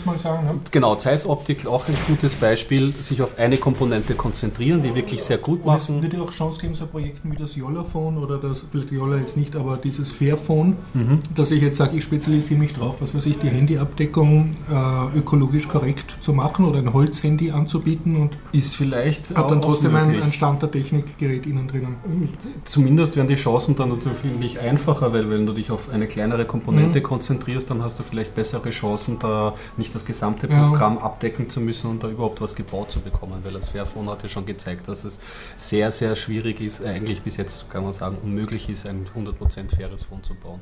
Genau, 0.71 0.95
Zeiss 0.95 1.25
Optik 1.25 1.67
auch 1.67 1.88
ein 1.88 1.97
gutes 2.08 2.36
Beispiel, 2.36 2.93
sich 2.93 3.21
auf 3.21 3.38
eine 3.38 3.58
Komponente 3.58 4.13
konzentrieren, 4.15 4.82
die 4.82 4.95
wirklich 4.95 5.21
sehr 5.21 5.38
gut 5.38 5.63
Und 5.65 5.75
es 5.75 5.89
machen. 5.89 6.01
würde 6.01 6.21
auch 6.21 6.32
Chance 6.32 6.60
geben, 6.62 6.73
so 6.73 6.86
Projekten 6.88 7.32
wie 7.32 7.36
das 7.36 7.56
Yolla-Phone 7.56 8.17
oder 8.17 8.38
das, 8.38 8.63
vielleicht 8.71 8.91
Yolla 8.91 9.17
jetzt 9.17 9.36
nicht, 9.36 9.56
aber 9.56 9.75
dieses 9.77 10.10
Fairphone, 10.12 10.77
Mhm. 10.93 11.19
dass 11.36 11.51
ich 11.51 11.62
jetzt 11.62 11.77
sage, 11.77 11.97
ich 11.97 12.03
spezialisiere 12.06 12.60
mich 12.60 12.73
drauf, 12.73 12.97
was 13.01 13.13
weiß 13.13 13.25
ich, 13.25 13.38
die 13.38 13.49
Handyabdeckung 13.49 14.51
äh, 14.71 15.17
ökologisch 15.17 15.67
korrekt 15.67 16.15
zu 16.21 16.32
machen 16.34 16.63
oder 16.65 16.80
ein 16.80 16.93
Holzhandy 16.93 17.51
anzubieten 17.51 18.15
und 18.15 18.38
Ist 18.53 18.75
vielleicht 18.75 19.36
hat 19.36 19.51
dann 19.60 19.70
trotzdem 19.70 19.96
ein, 19.96 20.22
ein 20.22 20.32
Stand 20.32 20.62
der 20.62 20.72
Technikgerät 20.72 21.46
innen 21.46 21.67
drinnen. 21.67 21.98
Zumindest 22.65 23.15
werden 23.15 23.28
die 23.28 23.36
Chancen 23.36 23.76
dann 23.76 23.89
natürlich 23.89 24.60
einfacher, 24.60 25.13
weil 25.13 25.30
wenn 25.30 25.46
du 25.46 25.54
dich 25.54 25.72
auf 25.72 25.89
eine 25.89 26.08
kleinere 26.08 26.46
Komponente 26.46 27.00
Mhm. 27.00 27.04
konzentrierst, 27.04 27.70
dann 27.70 27.84
hast 27.84 28.00
du 28.00 28.04
vielleicht 28.04 28.36
bessere 28.36 28.70
Chancen, 28.70 29.20
da 29.20 29.54
nicht 29.78 29.93
das 29.96 30.06
gesamte 30.06 30.48
Ja. 30.48 30.67
Programm 30.70 30.98
abdecken 30.98 31.50
zu 31.50 31.62
müssen 31.62 31.89
und 31.89 32.04
da 32.04 32.10
überhaupt 32.10 32.41
was 32.41 32.56
gebaut 32.56 32.91
zu 32.91 33.00
bekommen, 33.00 33.39
weil 33.43 33.54
das 33.54 33.70
Fairphone 33.70 34.10
hat 34.10 34.24
ja 34.24 34.30
schon 34.30 34.46
gezeigt, 34.46 34.88
dass 34.88 35.04
es 35.04 35.20
sehr, 35.56 35.91
sehr 35.91 36.15
schwierig 36.15 36.62
ist, 36.62 36.82
äh, 36.82 36.88
eigentlich 36.89 37.22
bis 37.22 37.38
jetzt 37.38 37.70
kann 37.72 37.84
man 37.84 37.93
sagen, 37.93 38.17
unmöglich 38.24 38.70
ist, 38.70 38.86
ein 38.86 39.06
100% 39.15 39.76
faires 39.76 40.04
Phone 40.04 40.24
zu 40.24 40.34
bauen. 40.36 40.60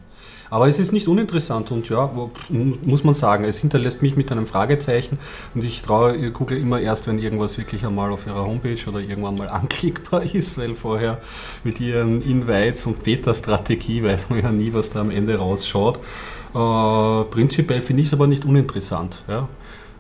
Aber 0.49 0.67
es 0.67 0.79
ist 0.79 0.91
nicht 0.91 1.07
uninteressant 1.07 1.71
und 1.71 1.89
ja, 1.89 2.09
muss 2.49 3.03
man 3.03 3.13
sagen, 3.15 3.45
es 3.45 3.57
hinterlässt 3.59 4.01
mich 4.01 4.15
mit 4.15 4.31
einem 4.31 4.47
Fragezeichen 4.47 5.17
und 5.53 5.63
ich 5.63 5.81
traue 5.81 6.31
Google 6.31 6.57
immer 6.59 6.79
erst, 6.79 7.07
wenn 7.07 7.19
irgendwas 7.19 7.57
wirklich 7.57 7.85
einmal 7.85 8.11
auf 8.11 8.27
ihrer 8.27 8.45
Homepage 8.45 8.77
oder 8.87 8.99
irgendwann 8.99 9.35
mal 9.35 9.49
anklickbar 9.49 10.23
ist, 10.33 10.57
weil 10.57 10.75
vorher 10.75 11.19
mit 11.63 11.79
ihren 11.79 12.21
Invites 12.21 12.85
und 12.85 13.03
Beta-Strategie 13.03 14.03
weiß 14.03 14.29
man 14.29 14.41
ja 14.41 14.51
nie, 14.51 14.73
was 14.73 14.89
da 14.89 15.01
am 15.01 15.11
Ende 15.11 15.37
rausschaut. 15.37 15.97
Äh, 16.53 17.23
prinzipiell 17.25 17.81
finde 17.81 18.01
ich 18.01 18.07
es 18.07 18.13
aber 18.13 18.27
nicht 18.27 18.45
uninteressant. 18.45 19.23
Ja. 19.27 19.49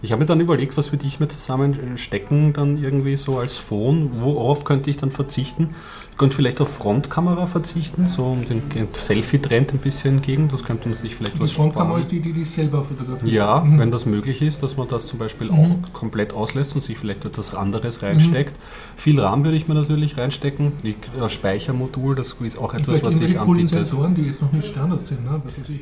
Ich 0.05 0.11
habe 0.11 0.19
mir 0.19 0.27
dann 0.27 0.39
überlegt, 0.39 0.77
was 0.77 0.91
würde 0.91 1.07
ich 1.07 1.19
mir 1.19 1.27
zusammenstecken, 1.27 2.53
dann 2.53 2.77
irgendwie 2.77 3.17
so 3.17 3.39
als 3.39 3.57
Phone. 3.57 4.21
Worauf 4.21 4.63
könnte 4.63 4.91
ich 4.91 4.97
dann 4.97 5.09
verzichten? 5.09 5.73
Ich 6.11 6.17
könnte 6.19 6.35
vielleicht 6.35 6.61
auf 6.61 6.69
Frontkamera 6.69 7.47
verzichten, 7.47 8.07
so 8.07 8.23
um 8.25 8.45
den 8.45 8.61
Selfie-Trend 8.93 9.73
ein 9.73 9.79
bisschen 9.79 10.17
entgegen. 10.17 10.47
Das 10.49 10.63
könnte 10.63 10.87
man 10.89 10.95
sich 10.95 11.15
vielleicht 11.15 11.37
Die 11.37 11.41
was 11.41 11.53
Frontkamera 11.53 11.87
sparen. 11.87 12.01
ist 12.01 12.11
die, 12.11 12.19
die 12.19 12.33
dich 12.33 12.47
selber 12.51 12.83
fotografiert. 12.83 13.31
Ja, 13.31 13.61
Mhm. 13.61 13.79
wenn 13.79 13.89
das 13.89 14.05
möglich 14.05 14.43
ist, 14.43 14.61
dass 14.61 14.77
man 14.77 14.87
das 14.87 15.07
zum 15.07 15.17
Beispiel 15.17 15.47
Mhm. 15.51 15.59
auch 15.87 15.93
komplett 15.93 16.33
auslässt 16.33 16.75
und 16.75 16.81
sich 16.83 16.99
vielleicht 16.99 17.25
etwas 17.25 17.55
anderes 17.55 18.03
reinsteckt. 18.03 18.53
Viel 18.95 19.19
RAM 19.19 19.43
würde 19.43 19.57
ich 19.57 19.67
mir 19.67 19.73
natürlich 19.73 20.17
reinstecken. 20.19 20.73
Die, 20.83 20.95
das 21.19 21.33
Speichermodul, 21.33 22.13
das 22.13 22.33
ist 22.43 22.59
auch 22.59 22.75
etwas, 22.75 23.01
was 23.03 23.13
sich 23.13 23.21
irgendwelche 23.33 23.37
coolen. 23.43 23.67
Sensoren, 23.67 24.13
die 24.13 24.21
jetzt 24.21 24.43
noch 24.43 24.51
nicht 24.51 24.67
Standard 24.67 25.07
sind, 25.07 25.23
ne? 25.25 25.41
was 25.43 25.57
weiß 25.59 25.69
ich. 25.69 25.79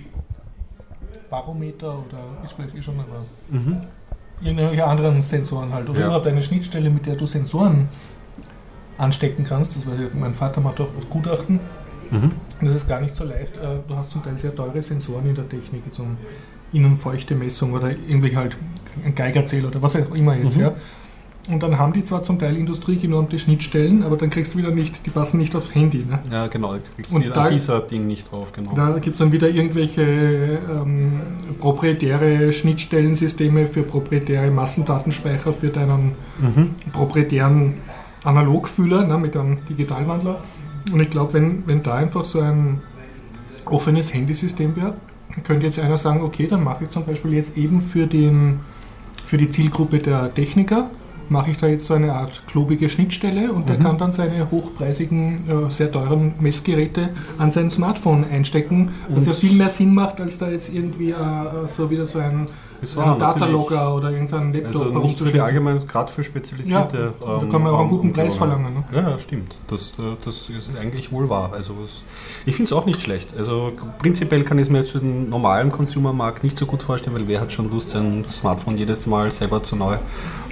Barometer 1.29 1.89
oder 2.07 2.19
ist 2.43 2.53
vielleicht 2.53 2.75
eh 2.75 2.81
schon, 2.83 2.93
aber 2.99 3.25
Mhm. 3.49 3.77
Irgendwelche 4.43 4.85
anderen 4.85 5.21
Sensoren 5.21 5.73
halt. 5.73 5.89
Oder 5.89 5.99
Ja. 6.01 6.05
überhaupt 6.07 6.27
eine 6.27 6.43
Schnittstelle, 6.43 6.89
mit 6.89 7.05
der 7.05 7.15
du 7.15 7.25
Sensoren 7.25 7.89
anstecken 8.97 9.43
kannst. 9.43 9.75
Das 9.75 9.83
ich, 9.83 10.13
mein 10.13 10.33
Vater 10.33 10.61
macht 10.61 10.79
auch 10.81 10.87
Gutachten. 11.09 11.59
Mhm. 12.11 12.31
Das 12.61 12.75
ist 12.75 12.87
gar 12.87 13.01
nicht 13.01 13.15
so 13.15 13.23
leicht. 13.23 13.57
Äh, 13.57 13.79
du 13.87 13.95
hast 13.95 14.11
zum 14.11 14.23
Teil 14.23 14.37
sehr 14.37 14.55
teure 14.55 14.81
Sensoren 14.81 15.25
in 15.27 15.35
der 15.35 15.47
Technik, 15.49 15.81
so 15.91 16.03
eine 16.03 16.15
innenfeuchte 16.71 17.35
Messung 17.35 17.73
oder 17.73 17.89
irgendwie 17.91 18.35
halt 18.35 18.55
ein 19.03 19.13
Geigerzähler 19.15 19.67
oder 19.69 19.81
was 19.81 19.95
auch 19.95 20.13
immer 20.13 20.35
jetzt. 20.35 20.57
Mhm. 20.57 20.63
Ja. 20.63 20.71
Und 21.49 21.61
dann 21.61 21.77
haben 21.77 21.91
die 21.91 22.03
zwar 22.03 22.23
zum 22.23 22.39
Teil 22.39 22.55
industriegenormte 22.55 23.37
Schnittstellen, 23.37 24.03
aber 24.03 24.15
dann 24.15 24.29
kriegst 24.29 24.53
du 24.53 24.59
wieder 24.59 24.71
nicht, 24.71 25.05
die 25.05 25.09
passen 25.09 25.39
nicht 25.39 25.53
aufs 25.57 25.75
Handy. 25.75 26.05
Ne? 26.09 26.19
Ja, 26.31 26.47
genau, 26.47 26.75
da 26.75 26.79
kriegst 26.95 27.13
du 27.13 27.19
da, 27.19 27.49
dieser 27.49 27.81
Ding 27.81 28.07
nicht 28.07 28.31
drauf, 28.31 28.53
genau. 28.53 28.73
Da 28.75 28.97
gibt 28.99 29.15
es 29.15 29.17
dann 29.17 29.33
wieder 29.33 29.49
irgendwelche 29.49 30.01
ähm, 30.01 31.19
proprietäre 31.59 32.53
Schnittstellensysteme 32.53 33.65
für 33.65 33.83
proprietäre 33.83 34.51
Massendatenspeicher 34.51 35.51
für 35.51 35.67
deinen 35.67 36.13
mhm. 36.39 36.75
proprietären 36.93 37.73
Analogfühler 38.23 39.05
ne, 39.05 39.17
mit 39.17 39.35
einem 39.35 39.57
Digitalwandler. 39.67 40.39
Und 40.93 40.99
ich 41.01 41.09
glaube, 41.09 41.33
wenn, 41.33 41.67
wenn 41.67 41.83
da 41.83 41.95
einfach 41.95 42.23
so 42.23 42.39
ein 42.39 42.81
offenes 43.65 44.13
Handysystem 44.13 44.77
wäre, 44.77 44.93
könnte 45.43 45.65
jetzt 45.65 45.79
einer 45.79 45.97
sagen, 45.97 46.21
okay, 46.21 46.47
dann 46.47 46.63
mache 46.63 46.85
ich 46.85 46.89
zum 46.89 47.03
Beispiel 47.05 47.33
jetzt 47.33 47.57
eben 47.57 47.81
für, 47.81 48.07
den, 48.07 48.61
für 49.25 49.35
die 49.35 49.49
Zielgruppe 49.49 49.99
der 49.99 50.33
Techniker 50.33 50.89
mache 51.29 51.51
ich 51.51 51.57
da 51.57 51.67
jetzt 51.67 51.85
so 51.85 51.93
eine 51.93 52.13
Art 52.13 52.43
klobige 52.47 52.89
Schnittstelle 52.89 53.51
und 53.51 53.69
der 53.69 53.79
mhm. 53.79 53.83
kann 53.83 53.97
dann 53.97 54.11
seine 54.11 54.49
hochpreisigen, 54.51 55.49
äh, 55.49 55.69
sehr 55.69 55.91
teuren 55.91 56.35
Messgeräte 56.39 57.09
an 57.37 57.51
sein 57.51 57.69
Smartphone 57.69 58.25
einstecken, 58.31 58.91
was 59.09 59.25
ja 59.25 59.33
viel 59.33 59.53
mehr 59.53 59.69
Sinn 59.69 59.93
macht, 59.93 60.19
als 60.19 60.37
da 60.37 60.49
jetzt 60.49 60.73
irgendwie 60.73 61.11
äh, 61.11 61.15
so 61.67 61.89
wieder 61.89 62.05
so 62.05 62.19
ein 62.19 62.47
es 62.83 62.97
war 62.97 63.17
Datalogger 63.17 63.95
oder 63.95 64.11
irgendein 64.11 64.53
Laptop. 64.53 64.83
Also 64.83 64.99
nicht 64.99 65.17
so 65.17 65.25
viel 65.25 65.39
allgemein, 65.39 65.79
gerade 65.87 66.11
für 66.11 66.23
spezialisierte. 66.23 67.13
Ja, 67.19 67.39
da 67.39 67.45
kann 67.47 67.63
man 67.63 67.73
auch 67.73 67.79
einen 67.79 67.89
guten 67.89 68.07
ähm, 68.07 68.13
Preis 68.13 68.35
verlangen. 68.35 68.73
Ne? 68.73 68.83
Ja, 68.93 69.17
stimmt. 69.19 69.55
Das, 69.67 69.93
das 70.23 70.49
ist 70.49 70.69
eigentlich 70.79 71.11
wohl 71.11 71.29
wahr. 71.29 71.51
Also 71.53 71.73
was, 71.81 72.03
ich 72.45 72.55
finde 72.55 72.67
es 72.67 72.73
auch 72.73 72.85
nicht 72.85 73.01
schlecht. 73.01 73.35
Also 73.37 73.71
prinzipiell 73.99 74.43
kann 74.43 74.57
ich 74.59 74.63
es 74.63 74.69
mir 74.69 74.79
jetzt 74.79 74.91
für 74.91 74.99
den 74.99 75.29
normalen 75.29 75.71
Consumermarkt 75.71 76.43
nicht 76.43 76.57
so 76.57 76.65
gut 76.65 76.83
vorstellen, 76.83 77.15
weil 77.15 77.27
wer 77.27 77.41
hat 77.41 77.51
schon 77.51 77.69
Lust, 77.69 77.91
sein 77.91 78.23
Smartphone 78.23 78.77
jedes 78.77 79.07
Mal 79.07 79.31
selber 79.31 79.63
zu 79.63 79.75
neu 79.75 79.97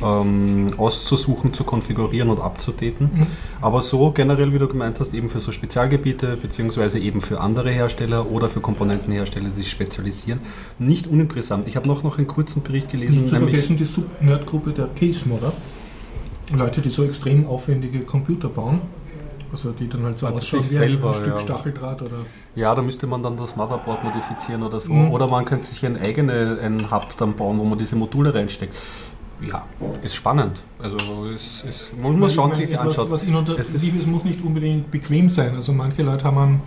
ähm, 0.02 0.72
auszusuchen, 0.78 1.54
zu 1.54 1.64
konfigurieren 1.64 2.30
und 2.30 2.40
abzudaten. 2.40 3.10
Mhm. 3.14 3.28
Aber 3.62 3.82
so 3.82 4.12
generell, 4.12 4.54
wie 4.54 4.60
du 4.60 4.68
gemeint 4.68 5.00
hast, 5.00 5.14
eben 5.14 5.30
für 5.30 5.40
so 5.40 5.52
Spezialgebiete, 5.52 6.38
beziehungsweise 6.38 7.00
eben 7.00 7.22
für 7.22 7.40
andere 7.40 7.70
Hersteller 7.72 8.32
oder 8.32 8.50
für 8.50 8.62
Komponentenhersteller, 8.62 9.50
die 9.50 9.62
sich 9.62 9.70
spezialisieren, 9.70 10.40
nicht 10.80 11.08
uninteressant. 11.08 11.68
Ich 11.68 11.76
habe 11.76 11.88
noch, 11.88 12.04
noch 12.04 12.18
einen 12.22 12.28
kurzen 12.28 12.64
Bericht 12.64 12.90
gelesen. 12.90 13.22
Nicht 13.22 13.30
zu 13.30 13.36
vergessen 13.38 13.78
die 13.78 13.86
Sub-Nerd-Gruppe 13.86 14.72
der 14.72 14.88
Case-Modder. 14.88 15.54
Leute, 16.54 16.82
die 16.82 16.90
so 16.90 17.04
extrem 17.04 17.48
aufwendige 17.48 18.02
Computer 18.02 18.50
bauen. 18.50 18.82
Also 19.52 19.72
die 19.72 19.90
dann 19.90 20.04
halt 20.04 20.18
so 20.18 20.28
aussehen 20.28 20.62
wie 20.62 20.66
selber, 20.66 21.10
ein 21.10 21.14
Stück 21.14 21.34
ja. 21.34 21.40
Stacheldraht 21.40 22.02
oder. 22.02 22.16
Ja, 22.56 22.74
da 22.74 22.82
müsste 22.82 23.06
man 23.06 23.22
dann 23.22 23.36
das 23.36 23.58
Motherboard 23.58 24.04
modifizieren 24.04 24.64
oder 24.64 24.80
so. 24.80 24.94
Mhm. 24.94 25.12
Oder 25.12 25.28
man 25.28 25.44
könnte 25.44 25.66
sich 25.66 25.86
ein 25.86 25.98
eigenes 25.98 26.90
Hub 26.90 27.18
dann 27.18 27.36
bauen, 27.36 27.60
wo 27.60 27.66
man 27.66 27.78
diese 27.78 27.98
Module 27.98 28.34
reinsteckt. 28.34 28.78
Ja, 29.46 29.66
ist 30.04 30.16
spannend. 30.16 30.58
Also 30.80 30.98
es, 31.34 31.66
es, 31.68 31.90
man 32.02 32.18
muss 32.18 32.34
schauen, 32.34 32.56
wie 32.58 32.64
es 32.64 32.70
sich 32.70 32.80
anschaut. 32.80 33.10
Was 33.10 33.24
innovativ 33.24 33.96
ist, 33.96 34.08
muss 34.08 34.24
nicht 34.24 34.42
unbedingt 34.42 34.90
bequem 34.92 35.28
sein. 35.28 35.56
Also 35.56 35.74
manche 35.74 36.04
Leute 36.04 36.24
haben, 36.24 36.38
einen, 36.38 36.62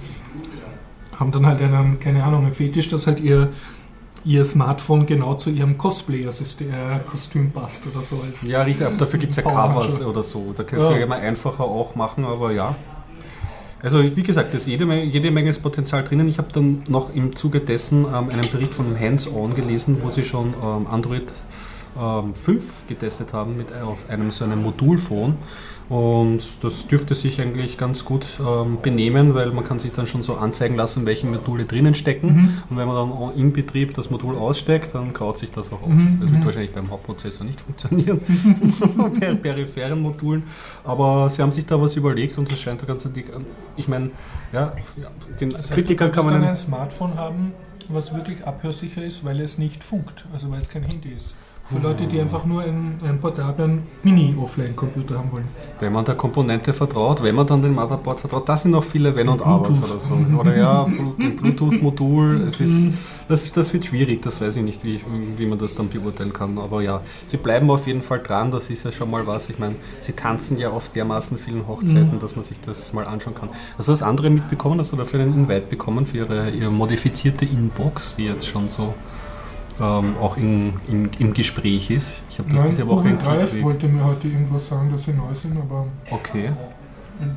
haben 1.19 1.31
dann 1.31 1.47
halt 1.47 1.63
einen, 1.63 1.99
keine 2.01 2.23
Ahnung, 2.25 2.45
einen 2.45 2.53
Fetisch, 2.53 2.89
dass 2.91 3.07
halt 3.07 3.21
ihr 3.21 3.51
ihr 4.25 4.45
Smartphone 4.45 5.07
genau 5.07 5.35
zu 5.35 5.51
ihrem 5.51 5.77
Cosplayer-Kostüm 5.77 7.51
passt 7.51 7.87
oder 7.87 8.03
so. 8.03 8.21
Als 8.25 8.47
ja, 8.47 8.63
richtig, 8.63 8.87
aber 8.87 8.97
dafür 8.97 9.19
gibt 9.19 9.33
es 9.33 9.37
ja 9.37 9.43
Covers 9.43 10.01
oder 10.03 10.23
so. 10.23 10.53
Da 10.57 10.63
kannst 10.65 10.85
ja. 10.85 10.93
du 10.93 10.99
ja 10.99 11.05
immer 11.05 11.17
einfacher 11.17 11.65
auch 11.65 11.95
machen, 11.95 12.25
aber 12.25 12.53
ja. 12.53 12.75
Also 13.83 14.03
wie 14.03 14.23
gesagt, 14.23 14.55
da 14.55 14.57
ist 14.57 14.67
jede 14.67 14.87
Menge, 14.87 15.05
jede 15.05 15.31
Menge 15.31 15.53
Potenzial 15.53 16.05
drinnen. 16.05 16.27
Ich 16.27 16.39
habe 16.39 16.49
dann 16.53 16.83
noch 16.89 17.15
im 17.15 17.37
Zuge 17.37 17.61
dessen 17.61 18.07
ähm, 18.07 18.31
einen 18.31 18.51
Bericht 18.51 18.75
von 18.75 18.99
Hands-On 18.99 19.55
gelesen, 19.55 19.99
wo 20.03 20.09
sie 20.09 20.25
schon 20.25 20.55
ähm, 20.63 20.87
Android 20.91 21.25
ähm, 22.01 22.35
5 22.35 22.87
getestet 22.89 23.33
haben 23.33 23.57
mit 23.57 23.73
auf 23.73 24.09
einem 24.11 24.31
so 24.31 24.45
einem 24.45 24.63
Modulphone. 24.63 25.37
Und 25.89 26.41
das 26.63 26.87
dürfte 26.87 27.15
sich 27.15 27.41
eigentlich 27.43 27.77
ganz 27.77 28.07
gut 28.07 28.41
ähm, 28.41 28.79
benehmen, 28.81 29.35
weil 29.35 29.51
man 29.51 29.65
kann 29.65 29.79
sich 29.79 29.93
dann 29.93 30.07
schon 30.07 30.23
so 30.23 30.37
anzeigen 30.37 30.77
lassen, 30.77 31.05
welche 31.05 31.27
Module 31.27 31.65
drinnen 31.65 31.95
stecken. 31.95 32.27
Mhm. 32.27 32.63
Und 32.71 32.77
wenn 32.79 32.89
man 32.89 32.97
dann 32.97 33.39
im 33.39 33.53
Betrieb 33.53 33.93
das 33.93 34.11
Modul 34.11 34.37
aussteckt, 34.37 34.95
dann 34.95 35.13
graut 35.13 35.37
sich 35.37 35.51
das 35.51 35.71
auch 35.73 35.83
aus. 35.83 35.91
Mhm. 35.91 36.21
Das 36.23 36.31
wird 36.31 36.41
mhm. 36.41 36.47
wahrscheinlich 36.47 36.73
beim 36.73 36.91
Hauptprozessor 36.91 37.45
nicht 37.45 37.61
funktionieren, 37.61 38.21
bei 39.21 39.35
peripheren 39.35 40.01
Modulen. 40.01 40.45
Aber 40.85 41.29
sie 41.29 41.43
haben 41.43 41.53
sich 41.53 41.67
da 41.67 41.79
was 41.79 41.97
überlegt 41.97 42.39
und 42.39 42.51
das 42.51 42.61
scheint 42.61 42.81
da 42.81 42.87
ganz 42.87 43.07
dick. 43.13 43.27
Ich 43.77 43.87
meine, 43.87 44.11
ja, 44.55 44.73
den 45.39 45.55
also 45.55 45.75
Kritikern 45.75 46.11
kann 46.13 46.25
man. 46.25 46.43
ein 46.43 46.57
Smartphone 46.57 47.15
haben, 47.19 47.53
was 47.89 48.15
wirklich 48.15 48.47
abhörsicher 48.47 49.05
ist, 49.05 49.23
weil 49.23 49.39
es 49.41 49.59
nicht 49.59 49.85
funkt, 49.85 50.25
also 50.33 50.51
weil 50.51 50.59
es 50.59 50.71
kein 50.71 50.83
Handy 50.83 51.11
ist. 51.11 51.37
Für 51.67 51.79
Leute, 51.79 52.07
die 52.07 52.21
einfach 52.21 52.45
nur 52.45 52.61
einen, 52.61 52.99
einen 53.03 53.19
portablen 53.19 53.85
Mini-Offline-Computer 54.03 55.17
haben 55.17 55.33
wollen. 55.33 55.49
Wenn 55.81 55.95
man 55.95 56.05
der 56.05 56.15
Komponente 56.15 56.75
vertraut, 56.75 57.23
wenn 57.23 57.35
man 57.35 57.47
dann 57.47 57.63
dem 57.63 57.75
Motherboard 57.75 58.21
vertraut, 58.21 58.47
das 58.47 58.63
sind 58.63 58.73
noch 58.73 58.85
viele 58.85 59.17
Wenn 59.17 59.31
und 59.31 59.41
Abers 59.41 59.83
oder 59.83 59.99
so. 59.99 60.15
Oder 60.39 60.57
ja, 60.59 60.85
ein 60.85 61.37
Bluetooth-Modul, 61.37 62.43
es 62.43 62.61
ist, 62.61 62.93
das, 63.29 63.51
das 63.51 63.73
wird 63.73 63.87
schwierig, 63.87 64.21
das 64.21 64.43
weiß 64.43 64.57
ich 64.57 64.63
nicht, 64.63 64.85
wie, 64.85 65.01
wie 65.39 65.47
man 65.47 65.59
das 65.59 65.75
dann 65.75 65.89
beurteilen 65.89 66.35
kann. 66.35 66.59
Aber 66.59 66.83
ja, 66.83 67.01
sie 67.29 67.39
bleiben 67.39 67.71
auf 67.71 67.87
jeden 67.87 68.03
Fall 68.03 68.23
dran, 68.23 68.51
das 68.51 68.69
ist 68.69 68.85
ja 68.85 68.93
schon 68.93 69.11
mal 69.11 69.27
was. 69.27 69.49
Ich 69.49 69.59
meine, 69.59 69.77
sie 70.01 70.13
tanzen 70.13 70.59
ja 70.59 70.69
auf 70.69 70.91
dermaßen 70.91 71.39
vielen 71.39 71.67
Hochzeiten, 71.67 72.17
mhm. 72.17 72.21
dass 72.21 72.37
man 72.37 72.45
sich 72.45 72.61
das 72.61 72.93
mal 72.93 73.07
anschauen 73.07 73.35
kann. 73.35 73.49
Also 73.79 73.91
das 73.91 74.03
andere 74.03 74.29
mitbekommen, 74.29 74.79
hast 74.81 74.93
du 74.93 74.97
dafür 74.97 75.21
einen 75.21 75.33
Invite 75.33 75.67
bekommen 75.71 76.05
für 76.05 76.19
ihre, 76.19 76.51
ihre 76.51 76.71
modifizierte 76.71 77.47
Inbox, 77.47 78.17
die 78.17 78.27
jetzt 78.27 78.47
schon 78.47 78.69
so 78.69 78.93
ähm, 79.81 80.17
auch 80.21 80.37
in, 80.37 80.75
in, 80.89 81.11
im 81.19 81.35
Gespräch 81.35 81.91
ist. 81.91 82.15
Ich 82.31 82.39
habe 82.39 82.51
das 82.51 82.63
Nein, 82.63 82.71
diese 82.71 82.87
Woche 82.89 83.11
Google 83.11 83.63
wollte 83.63 83.89
mir 83.89 84.05
heute 84.05 84.29
irgendwas 84.29 84.69
sagen, 84.69 84.91
dass 84.93 85.05
sie 85.05 85.13
neu 85.13 85.35
sind, 85.35 85.57
aber 85.57 85.87
okay. 86.11 86.53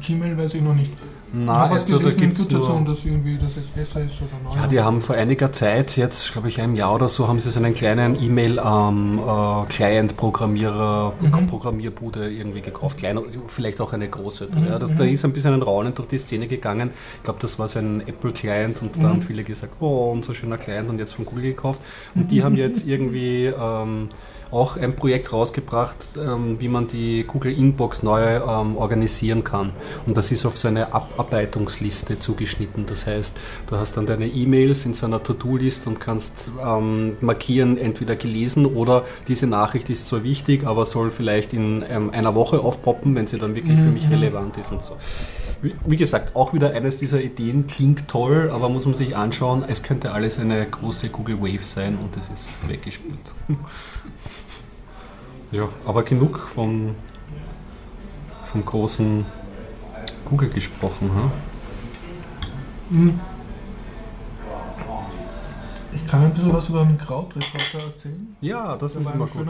Gmail 0.02 0.38
weiß 0.38 0.56
ich 0.56 0.62
noch 0.62 0.76
nicht. 0.76 0.92
Na, 1.34 1.66
also 1.66 2.00
da 2.00 2.10
gibt 2.10 2.40
es 2.40 2.50
nur... 2.50 2.86
dass, 2.86 3.04
irgendwie, 3.04 3.38
dass 3.38 3.58
es 3.58 3.68
besser 3.68 4.02
ist 4.04 4.22
oder 4.22 4.32
neu. 4.44 4.56
Ja, 4.56 4.68
die 4.68 4.80
haben 4.82 5.02
vor 5.02 5.16
einiger 5.16 5.52
Zeit, 5.52 5.98
jetzt 5.98 6.32
glaube 6.32 6.48
ich 6.48 6.62
einem 6.62 6.76
Jahr 6.76 6.96
oder 6.96 7.10
so, 7.10 7.28
haben 7.28 7.42
sie 7.42 7.52
so 7.52 7.60
einen 7.60 7.74
kleinen 7.74 8.18
E-Mail-Client-Programmierer, 8.22 11.14
ähm, 11.22 11.34
äh, 11.34 11.42
mhm. 11.42 11.48
Programmierbude 11.48 12.30
irgendwie 12.30 12.62
gekauft. 12.62 13.00
Klein, 13.00 13.20
vielleicht 13.48 13.82
auch 13.82 13.92
eine 13.92 14.08
große. 14.08 14.48
Mhm. 14.54 14.68
Ja, 14.68 14.80
das, 14.80 14.96
da 14.96 15.04
mhm. 15.04 15.12
ist 15.12 15.26
ein 15.26 15.34
bisschen 15.34 15.54
ein 15.54 15.62
Raunen 15.62 15.94
durch 15.94 16.08
die 16.08 16.18
Szene 16.18 16.48
gegangen. 16.48 16.92
Ich 17.18 17.24
glaube, 17.24 17.40
das 17.42 17.60
war 17.60 17.68
so 17.68 17.80
ein 17.80 18.08
Apple-Client 18.08 18.82
und 18.82 18.96
da 18.98 19.10
haben 19.10 19.18
mhm. 19.18 19.24
viele 19.24 19.44
gesagt, 19.44 19.74
oh, 19.82 20.12
unser 20.14 20.34
schöner 20.34 20.58
Client 20.58 20.90
und 20.90 20.98
jetzt 20.98 21.16
von 21.16 21.26
Google 21.26 21.44
gekauft. 21.44 21.82
Und 22.16 22.32
die 22.32 22.42
haben 22.44 22.56
jetzt 22.56 22.88
irgendwie... 22.88 23.48
Ähm, 23.48 24.08
auch 24.52 24.78
ein 24.78 24.96
Projekt 24.96 25.34
rausgebracht, 25.34 25.98
ähm, 26.18 26.60
wie 26.60 26.68
man 26.68 26.88
die 26.88 27.24
Google 27.26 27.58
Inbox 27.58 28.04
neu 28.04 28.38
ähm, 28.38 28.78
organisieren 28.78 29.44
kann. 29.44 29.72
Und 30.06 30.16
das 30.18 30.32
ist 30.32 30.46
auf 30.46 30.58
so 30.58 30.68
eine 30.68 30.94
Abarbeitungsliste 30.94 32.20
zugeschnitten. 32.20 32.86
Das 32.86 33.08
heißt, 33.08 33.36
du 33.68 33.78
hast 33.78 33.98
dann 33.98 34.06
deine 34.06 34.28
E-Mails 34.28 34.86
in 34.86 34.94
so 34.94 35.06
einer 35.06 35.22
To-Do-List 35.22 35.88
und 35.88 36.00
kannst 36.00 36.52
ähm, 36.66 37.18
markieren, 37.22 37.78
entweder 37.78 38.16
gelesen 38.16 38.66
oder 38.66 39.04
diese 39.28 39.48
Nachricht 39.48 39.90
ist 39.90 40.08
so 40.08 40.24
wichtig, 40.24 40.66
aber 40.66 40.86
soll 40.86 41.12
vielleicht 41.12 41.54
in 41.54 41.84
einer 41.84 42.36
Woche 42.36 42.60
aufpoppen, 42.60 43.16
wenn 43.16 43.28
sie 43.28 43.38
dann 43.38 43.56
wirklich 43.56 43.80
für 43.80 43.90
mich 43.90 44.08
mhm. 44.08 44.14
relevant 44.14 44.58
ist 44.58 44.72
und 44.72 44.82
so. 44.82 44.98
Wie, 45.62 45.74
wie 45.86 45.96
gesagt, 45.96 46.36
auch 46.36 46.54
wieder 46.54 46.72
eines 46.72 47.00
dieser 47.00 47.22
Ideen 47.22 47.66
klingt 47.66 48.08
toll, 48.08 48.52
aber 48.54 48.70
muss 48.70 48.86
man 48.86 48.94
sich 48.94 49.16
anschauen, 49.16 49.64
es 49.68 49.82
könnte 49.82 50.12
alles 50.12 50.40
eine 50.40 50.66
große 50.66 51.10
Google 51.10 51.42
Wave 51.42 51.64
sein 51.64 51.98
und 51.98 52.16
das 52.16 52.30
ist 52.30 52.56
weggespült. 52.68 53.18
Ja, 55.52 55.70
aber 55.86 56.04
genug 56.04 56.40
von, 56.40 56.96
vom 58.46 58.66
großen 58.66 59.26
Google 60.26 60.50
gesprochen. 60.50 61.10
Hm? 62.90 63.20
Ich 65.94 66.06
kann 66.06 66.26
ein 66.26 66.34
bisschen 66.34 66.54
was 66.54 66.70
über 66.70 66.84
den 66.84 66.98
Krautreporter 66.98 67.80
erzählen. 67.80 68.36
Ja, 68.42 68.76
das, 68.76 68.94
das 68.94 69.02
ist 69.02 69.14
immer 69.14 69.26
gut. 69.26 69.48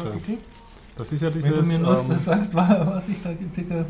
Das 0.97 1.11
ist 1.11 1.21
ja 1.21 1.29
dieses. 1.29 1.51
Wenn 1.51 1.59
du 1.59 1.65
mir 1.65 1.79
nur 1.79 1.99
ähm, 1.99 2.15
sagst, 2.15 2.55
was 2.55 3.09
ich 3.09 3.21
da 3.21 3.29
circa, 3.53 3.75
dass 3.75 3.87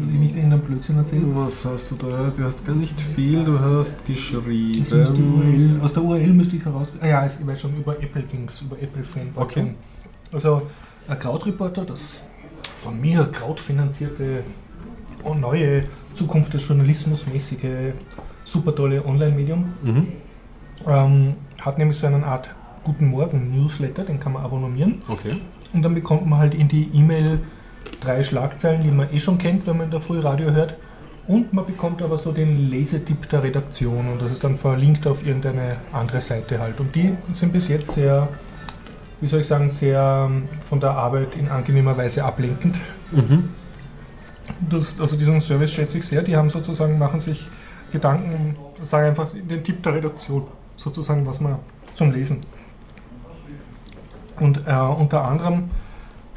ich 0.00 0.14
nicht 0.14 0.34
irgendeinen 0.34 0.60
Blödsinn 0.60 0.96
erzähle. 0.96 1.22
Was 1.34 1.64
hast 1.64 1.92
du 1.92 1.94
da? 1.96 2.32
Du 2.36 2.42
hast 2.42 2.66
gar 2.66 2.74
nicht 2.74 3.00
viel, 3.00 3.44
du 3.44 3.58
hast 3.60 4.04
geschrieben. 4.04 4.84
URL, 4.90 5.80
aus 5.84 5.92
der 5.92 6.02
URL 6.02 6.32
müsste 6.32 6.56
ich 6.56 6.64
heraus. 6.64 6.88
Ah 7.00 7.06
ja, 7.06 7.26
ich 7.26 7.46
weiß 7.46 7.60
schon 7.60 7.76
über 7.76 7.92
Apple 8.00 8.24
Things, 8.24 8.60
über 8.62 8.76
Apple 8.80 9.04
Fan. 9.04 9.28
Okay. 9.36 9.74
Also 10.32 10.62
Krautreporter, 11.08 11.84
das 11.84 12.22
von 12.74 13.00
mir 13.00 13.28
krautfinanzierte 13.30 14.44
und 15.22 15.40
neue 15.40 15.84
Zukunft 16.14 16.54
des 16.54 16.66
Journalismus 16.66 17.26
mäßige, 17.26 17.94
super 18.44 18.74
tolle 18.74 19.04
Online-Medium. 19.04 19.64
Mhm. 19.82 20.08
Ähm, 20.86 21.34
hat 21.60 21.78
nämlich 21.78 21.98
so 21.98 22.06
eine 22.06 22.24
Art 22.24 22.50
Guten 22.84 23.06
Morgen 23.06 23.56
Newsletter, 23.56 24.02
den 24.02 24.18
kann 24.18 24.32
man 24.32 24.42
abonnieren. 24.42 25.00
Okay. 25.06 25.40
Und 25.72 25.82
dann 25.82 25.94
bekommt 25.94 26.26
man 26.26 26.40
halt 26.40 26.54
in 26.54 26.68
die 26.68 26.88
E-Mail 26.92 27.40
drei 28.00 28.22
Schlagzeilen, 28.22 28.82
die 28.82 28.90
man 28.90 29.12
eh 29.12 29.20
schon 29.20 29.38
kennt, 29.38 29.66
wenn 29.66 29.76
man 29.76 29.86
in 29.86 29.90
der 29.92 30.00
Früh 30.00 30.18
Radio 30.18 30.50
hört. 30.50 30.74
Und 31.28 31.52
man 31.52 31.64
bekommt 31.64 32.02
aber 32.02 32.18
so 32.18 32.32
den 32.32 32.68
Lesetipp 32.68 33.28
der 33.30 33.44
Redaktion 33.44 34.08
und 34.10 34.20
das 34.20 34.32
ist 34.32 34.42
dann 34.42 34.56
verlinkt 34.56 35.06
auf 35.06 35.24
irgendeine 35.24 35.76
andere 35.92 36.20
Seite 36.20 36.58
halt. 36.58 36.80
Und 36.80 36.96
die 36.96 37.14
sind 37.32 37.52
bis 37.52 37.68
jetzt 37.68 37.92
sehr, 37.92 38.28
wie 39.22 39.28
soll 39.28 39.40
ich 39.40 39.46
sagen, 39.46 39.70
sehr 39.70 40.28
ähm, 40.28 40.48
von 40.68 40.80
der 40.80 40.90
Arbeit 40.90 41.36
in 41.36 41.48
angenehmer 41.48 41.96
Weise 41.96 42.24
ablenkend. 42.24 42.78
Mhm. 43.12 43.50
Das, 44.68 45.00
also 45.00 45.16
diesen 45.16 45.40
Service 45.40 45.72
schätze 45.72 45.98
ich 45.98 46.04
sehr. 46.04 46.22
Die 46.22 46.36
haben 46.36 46.50
sozusagen, 46.50 46.98
machen 46.98 47.20
sich 47.20 47.46
Gedanken, 47.92 48.56
sagen 48.82 49.06
einfach 49.06 49.28
den 49.32 49.62
Tipp 49.62 49.80
der 49.82 49.94
Redaktion, 49.94 50.42
sozusagen, 50.76 51.24
was 51.24 51.40
man 51.40 51.56
zum 51.94 52.10
Lesen. 52.10 52.40
Und 54.40 54.66
äh, 54.66 54.74
unter 54.74 55.24
anderem 55.24 55.70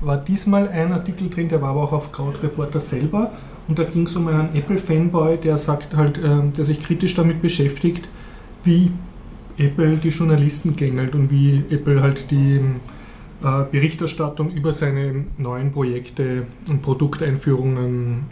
war 0.02 0.18
diesmal 0.18 0.70
ein 0.70 0.94
Artikel 0.94 1.30
drin, 1.30 1.50
der 1.50 1.62
war 1.64 1.70
aber 1.70 1.84
auch 1.84 1.94
auf 1.94 2.12
Krautreporter 2.12 2.82
selber. 2.82 3.32
Und 3.68 3.80
da 3.80 3.84
ging 3.84 4.06
es 4.06 4.16
um 4.16 4.28
einen 4.28 4.54
Apple-Fanboy, 4.54 5.38
der 5.38 5.58
sagt 5.58 5.96
halt, 5.96 6.20
äh, 6.20 6.52
der 6.56 6.66
sich 6.66 6.84
kritisch 6.84 7.16
damit 7.16 7.42
beschäftigt, 7.42 8.08
wie 8.64 8.92
Apple 9.58 9.98
die 9.98 10.10
Journalisten 10.10 10.76
gängelt 10.76 11.16
und 11.16 11.32
wie 11.32 11.64
Apple 11.70 12.02
halt 12.02 12.30
die 12.32 12.60
äh, 13.44 13.64
Berichterstattung 13.72 14.52
über 14.52 14.74
seine 14.74 15.26
neuen 15.38 15.72
Projekte 15.72 16.48
und 16.70 16.82
Produkteinführungen 16.82 18.26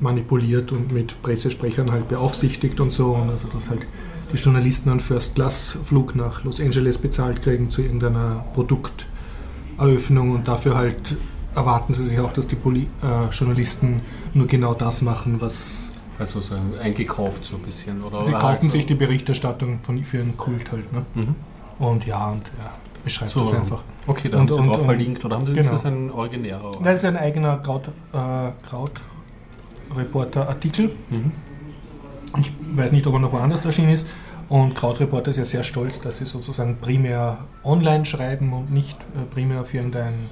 manipuliert 0.00 0.72
und 0.72 0.92
mit 0.92 1.20
Pressesprechern 1.22 1.90
halt 1.90 2.08
beaufsichtigt 2.08 2.80
und 2.80 2.92
so. 2.92 3.14
Und 3.14 3.30
also 3.30 3.48
dass 3.48 3.70
halt 3.70 3.86
die 4.32 4.36
Journalisten 4.36 4.90
einen 4.90 5.00
First-Class-Flug 5.00 6.14
nach 6.14 6.44
Los 6.44 6.60
Angeles 6.60 6.98
bezahlt 6.98 7.42
kriegen 7.42 7.70
zu 7.70 7.82
irgendeiner 7.82 8.44
Produkteröffnung 8.54 10.32
und 10.32 10.46
dafür 10.46 10.76
halt 10.76 11.16
erwarten 11.54 11.92
sie 11.92 12.04
sich 12.04 12.20
auch, 12.20 12.32
dass 12.32 12.46
die 12.46 12.56
Poli 12.56 12.86
äh, 13.02 13.30
Journalisten 13.30 14.02
nur 14.34 14.46
genau 14.46 14.74
das 14.74 15.02
machen, 15.02 15.40
was. 15.40 15.87
Also 16.18 16.40
so 16.40 16.56
eingekauft 16.80 17.44
so 17.44 17.56
ein 17.56 17.62
bisschen, 17.62 18.02
oder? 18.02 18.24
Die 18.24 18.32
kaufen 18.32 18.62
halt 18.62 18.70
sich 18.70 18.86
die 18.86 18.94
Berichterstattung 18.94 19.80
von, 19.82 20.02
für 20.04 20.18
ihren 20.18 20.36
Kult 20.36 20.72
halt. 20.72 20.92
Ne? 20.92 21.04
Mhm. 21.14 21.34
Und 21.78 22.06
ja, 22.06 22.30
und 22.30 22.50
ja, 22.58 22.72
beschreibt 23.04 23.30
so, 23.30 23.44
das 23.44 23.54
einfach. 23.54 23.84
Okay, 24.06 24.28
da 24.28 24.38
und, 24.38 24.50
haben 24.50 24.64
Sie 24.64 24.78
und, 24.78 24.84
verlinkt, 24.84 25.24
oder 25.24 25.36
haben 25.36 25.46
Sie 25.46 25.54
genau. 25.54 25.70
das 25.70 25.86
ein 25.86 26.10
originärer? 26.10 26.70
Das 26.82 26.96
ist 26.96 27.04
ein 27.04 27.16
eigener 27.16 27.58
Kraut, 27.58 27.88
äh, 27.88 28.50
Kraut 28.68 28.92
Reporter-Artikel. 29.96 30.90
Mhm. 31.08 31.32
Ich 32.38 32.52
weiß 32.74 32.92
nicht, 32.92 33.06
ob 33.06 33.14
er 33.14 33.20
noch 33.20 33.32
woanders 33.32 33.64
erschienen 33.64 33.90
ist. 33.90 34.06
Und 34.48 34.74
Krautreporter 34.74 35.30
ist 35.30 35.36
ja 35.36 35.44
sehr 35.44 35.62
stolz, 35.62 36.00
dass 36.00 36.18
sie 36.18 36.26
sozusagen 36.26 36.78
primär 36.80 37.38
online 37.64 38.04
schreiben 38.04 38.52
und 38.52 38.72
nicht 38.72 38.96
äh, 39.14 39.24
primär 39.32 39.64
für 39.64 39.76
irgendein 39.76 40.30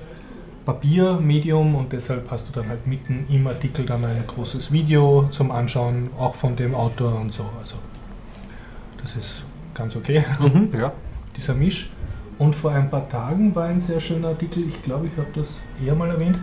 Papiermedium 0.66 1.76
und 1.76 1.92
deshalb 1.92 2.28
hast 2.30 2.48
du 2.48 2.52
dann 2.52 2.68
halt 2.68 2.86
mitten 2.86 3.24
im 3.30 3.46
Artikel 3.46 3.86
dann 3.86 4.04
ein 4.04 4.24
großes 4.26 4.72
Video 4.72 5.28
zum 5.30 5.52
Anschauen, 5.52 6.10
auch 6.18 6.34
von 6.34 6.56
dem 6.56 6.74
Autor 6.74 7.18
und 7.20 7.32
so. 7.32 7.44
Also 7.62 7.76
das 9.00 9.14
ist 9.14 9.44
ganz 9.74 9.94
okay, 9.94 10.24
mhm, 10.40 10.70
ja. 10.78 10.92
dieser 11.36 11.54
Misch. 11.54 11.90
Und 12.38 12.54
vor 12.54 12.72
ein 12.72 12.90
paar 12.90 13.08
Tagen 13.08 13.54
war 13.54 13.64
ein 13.66 13.80
sehr 13.80 14.00
schöner 14.00 14.28
Artikel, 14.28 14.64
ich 14.68 14.82
glaube, 14.82 15.06
ich 15.06 15.16
habe 15.16 15.28
das 15.34 15.48
eher 15.82 15.94
mal 15.94 16.10
erwähnt, 16.10 16.38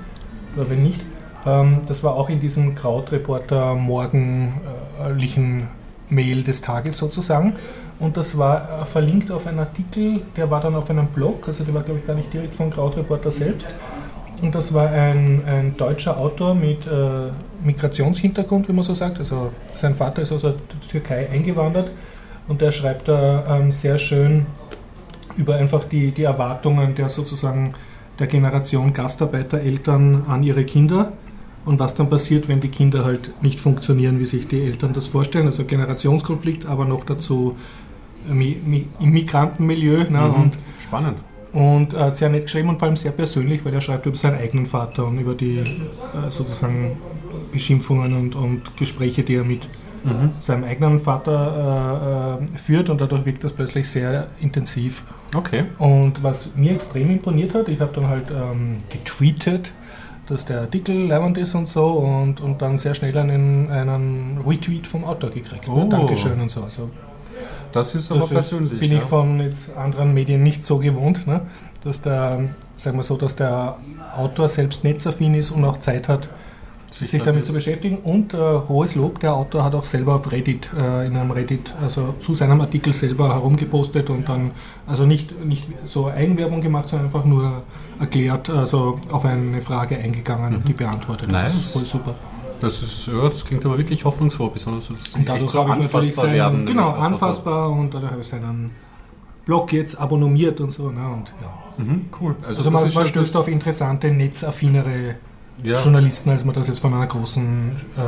oder 0.56 0.70
wenn 0.70 0.82
nicht, 0.84 1.02
ähm, 1.46 1.82
das 1.88 2.02
war 2.04 2.16
auch 2.16 2.30
in 2.30 2.40
diesem 2.40 2.74
Krautreporter 2.74 3.76
morgendlichen 3.76 5.68
Mail 6.10 6.44
des 6.44 6.62
Tages 6.62 6.98
sozusagen. 6.98 7.54
Und 8.00 8.18
das 8.18 8.38
war 8.38 8.82
äh, 8.82 8.86
verlinkt 8.86 9.32
auf 9.32 9.48
einen 9.48 9.60
Artikel, 9.60 10.22
der 10.36 10.50
war 10.50 10.62
dann 10.62 10.76
auf 10.76 10.90
einem 10.90 11.08
Blog, 11.08 11.48
also 11.48 11.64
der 11.64 11.74
war 11.74 11.84
glaube 11.84 12.00
ich 12.00 12.08
gar 12.08 12.16
nicht 12.16 12.34
direkt 12.34 12.56
von 12.56 12.70
Krautreporter 12.70 13.32
selbst. 13.32 13.68
Und 14.44 14.54
das 14.54 14.74
war 14.74 14.90
ein, 14.90 15.42
ein 15.46 15.78
deutscher 15.78 16.18
Autor 16.18 16.54
mit 16.54 16.86
äh, 16.86 17.30
Migrationshintergrund, 17.64 18.68
wie 18.68 18.74
man 18.74 18.84
so 18.84 18.94
sagt. 18.94 19.18
Also 19.20 19.54
sein 19.74 19.96
Vater 19.96 20.22
ist 20.22 20.34
aus 20.34 20.42
der 20.42 20.56
Türkei 20.92 21.30
eingewandert 21.30 21.92
und 22.50 22.60
der 22.60 22.74
schreibt 22.74 23.08
da 23.08 23.58
ähm, 23.58 23.72
sehr 23.72 23.98
schön 23.98 24.46
über 25.38 25.56
einfach 25.56 25.86
die, 25.86 26.12
die 26.12 26.24
Erwartungen 26.24 26.94
der 26.94 27.08
sozusagen 27.08 27.74
der 28.20 28.28
Generation 28.28 28.92
Gastarbeitereltern 28.94 30.26
an 30.28 30.44
ihre 30.44 30.66
Kinder 30.66 31.14
und 31.64 31.80
was 31.80 31.96
dann 31.96 32.10
passiert, 32.10 32.50
wenn 32.50 32.60
die 32.60 32.68
Kinder 32.68 33.06
halt 33.06 33.42
nicht 33.42 33.62
funktionieren, 33.62 34.20
wie 34.20 34.26
sich 34.26 34.46
die 34.50 34.62
Eltern 34.62 34.92
das 34.92 35.08
vorstellen. 35.08 35.46
Also 35.46 35.64
Generationskonflikt, 35.64 36.66
aber 36.66 36.84
noch 36.84 37.06
dazu 37.06 37.56
im 38.28 38.90
Migrantenmilieu. 39.00 40.04
Ne? 40.10 40.20
Mhm. 40.20 40.34
Und, 40.34 40.58
Spannend. 40.80 41.20
Und 41.54 41.94
äh, 41.94 42.10
sehr 42.10 42.30
nett 42.30 42.44
geschrieben 42.44 42.70
und 42.70 42.80
vor 42.80 42.88
allem 42.88 42.96
sehr 42.96 43.12
persönlich, 43.12 43.64
weil 43.64 43.74
er 43.74 43.82
schreibt 43.82 44.06
über 44.08 44.16
seinen 44.16 44.40
eigenen 44.40 44.66
Vater 44.66 45.06
und 45.06 45.20
über 45.20 45.36
die 45.36 45.60
äh, 45.60 45.64
sozusagen 46.30 46.98
Beschimpfungen 47.52 48.16
und, 48.16 48.36
und 48.36 48.76
Gespräche, 48.76 49.24
die 49.24 49.36
er 49.36 49.44
mit 49.44 49.68
mhm. 50.04 50.32
seinem 50.40 50.64
eigenen 50.64 51.00
Vater 51.00 52.40
äh, 52.40 52.44
äh, 52.44 52.58
führt 52.58 52.90
und 52.90 53.00
dadurch 53.02 53.26
wirkt 53.26 53.44
das 53.44 53.54
plötzlich 53.54 53.88
sehr 53.88 54.28
intensiv. 54.42 55.04
Okay. 55.36 55.66
Und 55.78 56.24
was 56.24 56.50
mir 56.56 56.74
extrem 56.74 57.12
imponiert 57.12 57.54
hat, 57.54 57.70
ich 57.70 57.80
habe 57.80 57.92
dann 57.94 58.08
halt 58.08 58.30
ähm, 58.32 58.78
getweetet, 58.90 59.72
dass 60.28 60.46
der 60.46 60.62
Artikel 60.62 61.08
leibend 61.08 61.38
ist 61.38 61.54
und 61.54 61.68
so 61.68 61.86
und, 61.86 62.40
und 62.42 62.62
dann 62.62 62.78
sehr 62.78 62.96
schnell 62.96 63.18
einen, 63.18 63.70
einen 63.70 64.40
Retweet 64.46 64.88
vom 64.88 65.04
Autor 65.04 65.30
gekriegt. 65.32 65.68
Oh. 65.68 65.84
Ne? 65.84 65.90
Dankeschön 65.90 66.40
und 66.40 66.50
so. 66.50 66.64
Also, 66.64 66.90
das 67.74 67.96
ist 67.96 68.12
aber 68.12 68.22
das 68.22 68.30
persönlich. 68.30 68.74
Ist, 68.74 68.80
bin 68.80 68.92
ja. 68.92 68.98
ich 69.00 69.04
von 69.04 69.54
anderen 69.78 70.14
Medien 70.14 70.44
nicht 70.44 70.64
so 70.64 70.80
gewohnt, 70.80 71.28
ne? 71.28 71.42
dass 71.84 72.02
der, 72.02 72.50
sagen 72.78 72.98
wir 72.98 73.04
so, 73.04 73.18
dass 73.18 73.36
der 73.36 73.78
Autor 74.16 74.50
selbst 74.50 74.84
netzaffin 74.84 75.34
ist 75.36 75.52
und 75.52 75.66
auch 75.66 75.80
Zeit 75.80 76.08
hat, 76.08 76.30
sich, 76.94 77.10
sich 77.10 77.24
damit 77.24 77.46
zu 77.46 77.54
beschäftigen. 77.54 77.98
Und 77.98 78.34
äh, 78.34 78.38
hohes 78.38 78.96
Lob, 78.96 79.20
der 79.20 79.34
Autor 79.34 79.64
hat 79.64 79.76
auch 79.76 79.84
selber 79.84 80.16
auf 80.16 80.32
Reddit, 80.32 80.70
äh, 80.78 81.08
in 81.08 81.18
einem 81.18 81.32
Reddit, 81.32 81.74
also 81.82 82.16
zu 82.20 82.36
seinem 82.36 82.62
Artikel 82.62 82.94
selber 82.94 83.34
herumgepostet 83.34 84.10
und 84.10 84.30
dann, 84.30 84.52
also 84.86 85.06
nicht, 85.06 85.44
nicht 85.44 85.68
so 85.86 86.08
Eigenwerbung 86.08 86.62
gemacht, 86.62 86.90
sondern 86.90 87.08
einfach 87.08 87.26
nur 87.26 87.64
erklärt, 88.00 88.50
also 88.50 89.00
auf 89.12 89.26
eine 89.26 89.62
Frage 89.62 89.98
eingegangen 89.98 90.56
und 90.56 90.68
die 90.68 90.74
beantwortet. 90.74 91.30
Nice. 91.30 91.44
Das 91.44 91.56
ist 91.56 91.74
voll 91.74 91.86
super. 91.86 92.16
Das, 92.64 92.82
ist, 92.82 93.08
ja, 93.08 93.28
das 93.28 93.44
klingt 93.44 93.66
aber 93.66 93.78
wirklich 93.78 94.06
hoffnungsvoll, 94.06 94.50
besonders 94.52 94.88
dass 94.88 95.16
und 95.16 95.28
dadurch 95.28 95.52
so 95.52 95.62
anfassbar 95.62 96.26
seinen, 96.26 96.34
werden. 96.34 96.66
Genau, 96.66 96.92
anfassbar 96.92 97.70
und 97.70 97.94
dadurch 97.94 98.12
habe 98.12 98.22
ich 98.22 98.28
seinen 98.28 98.72
Blog 99.46 99.74
jetzt 99.74 100.00
abonniert 100.00 100.62
und 100.62 100.72
so. 100.72 100.90
Ne, 100.90 101.06
und, 101.06 101.34
ja. 101.42 101.84
Mhm, 101.84 102.06
cool. 102.22 102.36
Also, 102.42 102.60
also 102.60 102.72
man, 102.72 102.94
man 102.94 103.06
stößt 103.06 103.36
auf 103.36 103.48
interessante, 103.48 104.10
netzaffinere 104.12 105.16
ja. 105.62 105.82
Journalisten, 105.82 106.30
als 106.30 106.46
man 106.46 106.56
das 106.56 106.68
jetzt 106.68 106.80
von 106.80 106.94
einer 106.94 107.06
großen 107.06 107.72
äh, 107.98 108.02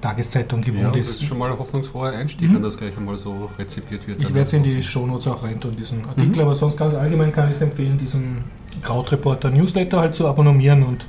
Tageszeitung 0.00 0.60
gewohnt 0.60 0.94
ja, 0.94 1.00
ist. 1.00 1.10
Das 1.10 1.16
ist 1.16 1.24
schon 1.24 1.38
mal 1.38 1.50
ein 1.50 1.58
hoffnungsfroher 1.58 2.10
Einstieg, 2.10 2.50
mhm. 2.50 2.56
wenn 2.56 2.62
das 2.62 2.76
gleich 2.76 2.96
einmal 2.96 3.16
so 3.16 3.50
rezipiert 3.58 4.06
wird. 4.06 4.20
Ich 4.20 4.28
werde 4.32 4.46
es 4.46 4.52
in 4.52 4.62
die 4.62 4.82
Shownotes 4.82 5.26
auch 5.26 5.42
reintun, 5.42 5.74
diesen 5.76 6.04
Artikel, 6.04 6.36
mhm. 6.36 6.40
aber 6.42 6.54
sonst 6.54 6.76
ganz 6.76 6.94
allgemein 6.94 7.32
kann 7.32 7.48
ich 7.48 7.56
es 7.56 7.62
empfehlen, 7.62 7.98
diesen 7.98 8.44
Krautreporter 8.82 9.50
Newsletter 9.50 9.98
halt 9.98 10.14
zu 10.14 10.28
abonnieren 10.28 10.84
und 10.84 11.06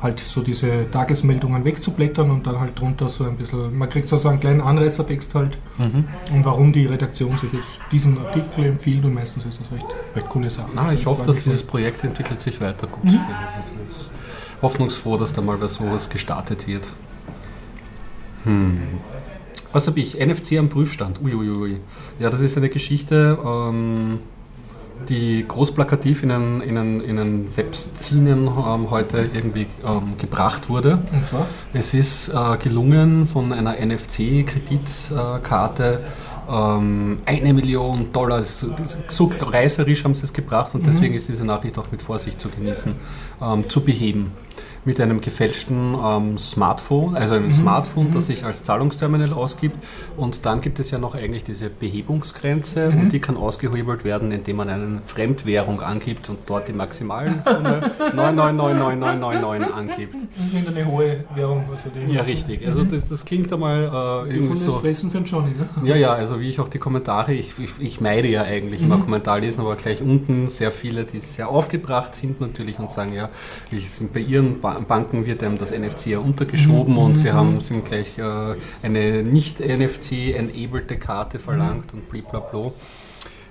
halt 0.00 0.20
so 0.20 0.42
diese 0.42 0.90
Tagesmeldungen 0.90 1.64
wegzublättern 1.64 2.30
und 2.30 2.46
dann 2.46 2.60
halt 2.60 2.78
drunter 2.78 3.08
so 3.08 3.24
ein 3.24 3.36
bisschen, 3.36 3.76
man 3.76 3.88
kriegt 3.88 4.08
so 4.08 4.28
einen 4.28 4.38
kleinen 4.38 4.60
Anreißertext 4.60 5.34
halt 5.34 5.58
mhm. 5.76 6.04
und 6.32 6.44
warum 6.44 6.72
die 6.72 6.86
Redaktion 6.86 7.36
sich 7.36 7.52
jetzt 7.52 7.80
diesen 7.90 8.18
Artikel 8.18 8.66
empfiehlt 8.66 9.04
und 9.04 9.14
meistens 9.14 9.44
ist 9.44 9.60
das 9.60 9.72
recht, 9.72 9.86
recht 10.14 10.28
coole 10.28 10.50
Sache. 10.50 10.68
Ah, 10.76 10.92
ich 10.92 11.00
also 11.00 11.10
hoffe, 11.10 11.26
dass 11.26 11.42
dieses 11.42 11.62
Projekt 11.62 12.04
entwickelt 12.04 12.40
sich 12.40 12.60
weiter 12.60 12.86
gut. 12.86 13.04
Mhm 13.04 13.18
hoffnungsfroh, 14.62 15.16
dass 15.16 15.34
da 15.34 15.42
mal 15.42 15.60
was 15.60 15.74
sowas 15.74 16.10
gestartet 16.10 16.66
wird. 16.66 16.86
Hm. 18.44 18.80
Was 19.72 19.86
habe 19.86 20.00
ich? 20.00 20.18
NFC 20.18 20.58
am 20.58 20.68
Prüfstand. 20.68 21.20
Uiuiui. 21.22 21.80
Ja, 22.18 22.30
das 22.30 22.40
ist 22.40 22.56
eine 22.56 22.68
Geschichte, 22.68 23.38
ähm, 23.44 24.20
die 25.08 25.44
großplakativ 25.46 26.22
in 26.22 26.30
einen, 26.30 26.60
in 26.60 26.78
einen, 26.78 27.00
in 27.00 27.18
einen 27.18 27.56
Webzinen 27.56 28.46
ähm, 28.46 28.90
heute 28.90 29.28
irgendwie 29.32 29.66
ähm, 29.84 30.16
gebracht 30.18 30.68
wurde. 30.68 30.98
Und 31.12 31.26
zwar? 31.26 31.46
Es 31.72 31.94
ist 31.94 32.28
äh, 32.28 32.56
gelungen, 32.58 33.26
von 33.26 33.52
einer 33.52 33.74
NFC-Kreditkarte 33.84 36.04
ähm, 36.50 37.18
eine 37.24 37.52
Million 37.52 38.12
Dollar, 38.12 38.42
so, 38.42 38.74
so 39.08 39.30
reißerisch 39.40 40.04
haben 40.04 40.14
sie 40.14 40.24
es 40.24 40.32
gebracht 40.32 40.74
und 40.74 40.82
mhm. 40.82 40.86
deswegen 40.86 41.14
ist 41.14 41.28
diese 41.28 41.44
Nachricht 41.44 41.78
auch 41.78 41.90
mit 41.90 42.02
Vorsicht 42.02 42.40
zu 42.40 42.48
genießen, 42.48 42.94
ähm, 43.42 43.68
zu 43.68 43.84
beheben 43.84 44.32
mit 44.88 45.02
einem 45.02 45.20
gefälschten 45.20 45.94
ähm, 46.02 46.38
Smartphone, 46.38 47.14
also 47.14 47.34
einem 47.34 47.48
mhm. 47.48 47.52
Smartphone, 47.52 48.06
das 48.06 48.24
mhm. 48.24 48.32
sich 48.32 48.44
als 48.46 48.64
Zahlungsterminal 48.64 49.34
ausgibt. 49.34 49.76
Und 50.16 50.46
dann 50.46 50.62
gibt 50.62 50.78
es 50.78 50.90
ja 50.90 50.96
noch 50.96 51.14
eigentlich 51.14 51.44
diese 51.44 51.68
Behebungsgrenze 51.68 52.90
mhm. 52.90 53.00
und 53.00 53.12
die 53.12 53.20
kann 53.20 53.36
ausgehebelt 53.36 54.04
werden, 54.04 54.32
indem 54.32 54.56
man 54.56 54.70
eine 54.70 55.02
Fremdwährung 55.04 55.82
angibt 55.82 56.30
und 56.30 56.38
dort 56.46 56.68
die 56.68 56.72
maximalen 56.72 57.42
Summe 57.44 57.90
999999 58.16 59.74
angibt. 59.74 60.16
Eine 60.66 60.86
hohe 60.86 61.24
Währung, 61.34 61.64
also 61.70 61.90
die 61.90 62.14
Ja, 62.14 62.22
richtig. 62.22 62.66
Also 62.66 62.82
das, 62.84 63.06
das 63.10 63.26
klingt 63.26 63.52
einmal 63.52 64.24
äh, 64.26 64.34
irgendwie 64.36 64.56
so. 64.56 64.72
Das 64.72 64.80
Fressen 64.80 65.10
für 65.10 65.18
einen 65.18 65.26
Johnny, 65.26 65.50
ne? 65.50 65.68
Ja, 65.86 65.96
ja, 65.96 66.14
also 66.14 66.40
wie 66.40 66.48
ich 66.48 66.60
auch 66.60 66.68
die 66.68 66.78
Kommentare, 66.78 67.34
ich, 67.34 67.58
ich, 67.58 67.72
ich 67.78 68.00
meide 68.00 68.28
ja 68.28 68.44
eigentlich 68.44 68.80
mhm. 68.80 68.86
immer 68.86 69.02
Kommentar 69.02 69.38
lesen, 69.40 69.60
aber 69.60 69.76
gleich 69.76 70.00
unten 70.00 70.48
sehr 70.48 70.72
viele, 70.72 71.04
die 71.04 71.20
sehr 71.20 71.50
aufgebracht 71.50 72.14
sind 72.14 72.40
natürlich 72.40 72.78
und 72.78 72.90
sagen, 72.90 73.12
ja, 73.12 73.28
ich, 73.70 73.90
sind 73.90 74.14
bei 74.14 74.20
ihren 74.20 74.62
ba 74.62 74.77
Banken 74.86 75.26
wird 75.26 75.42
einem 75.42 75.58
das 75.58 75.76
NFC 75.76 76.06
ja 76.06 76.18
untergeschoben 76.18 76.94
mhm. 76.94 77.00
und 77.00 77.16
sie 77.16 77.32
haben 77.32 77.60
sind 77.60 77.84
gleich 77.84 78.18
äh, 78.18 78.56
eine 78.82 79.22
nicht 79.22 79.60
NFC-enabled 79.60 81.00
Karte 81.00 81.38
verlangt 81.38 81.92
mhm. 81.92 82.00
und 82.00 82.10
blablabla 82.10 82.72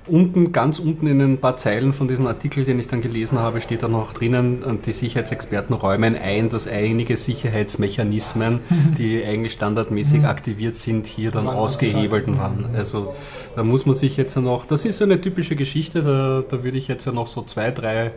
unten, 0.08 0.52
ganz 0.52 0.80
unten 0.80 1.08
in 1.08 1.22
ein 1.22 1.38
paar 1.38 1.58
Zeilen 1.58 1.94
von 1.94 2.08
diesem 2.08 2.28
Artikel, 2.28 2.64
den 2.64 2.80
ich 2.80 2.88
dann 2.88 3.02
gelesen 3.02 3.40
habe, 3.40 3.62
steht 3.62 3.84
dann 3.84 3.92
noch 3.92 4.14
drinnen, 4.14 4.82
die 4.86 4.92
Sicherheitsexperten 4.92 5.76
räumen 5.76 6.16
ein, 6.16 6.50
dass 6.50 6.68
einige 6.68 7.18
Sicherheitsmechanismen, 7.18 8.60
die 8.98 9.24
eigentlich 9.24 9.54
standardmäßig 9.54 10.20
mhm. 10.20 10.26
aktiviert 10.26 10.76
sind, 10.78 11.08
hier 11.08 11.32
dann 11.32 11.48
ausgehebelt 11.48 12.28
waren. 12.38 12.66
Also 12.76 13.14
da 13.56 13.64
muss 13.64 13.86
man 13.86 13.96
sich 13.96 14.18
jetzt 14.18 14.36
noch, 14.38 14.66
das 14.66 14.86
ist 14.86 14.98
so 14.98 15.04
eine 15.04 15.22
typische 15.22 15.56
Geschichte, 15.56 16.02
da, 16.02 16.44
da 16.48 16.64
würde 16.64 16.78
ich 16.78 16.88
jetzt 16.88 17.06
ja 17.06 17.12
noch 17.12 17.28
so 17.28 17.42
zwei, 17.44 17.72
drei 17.72 18.12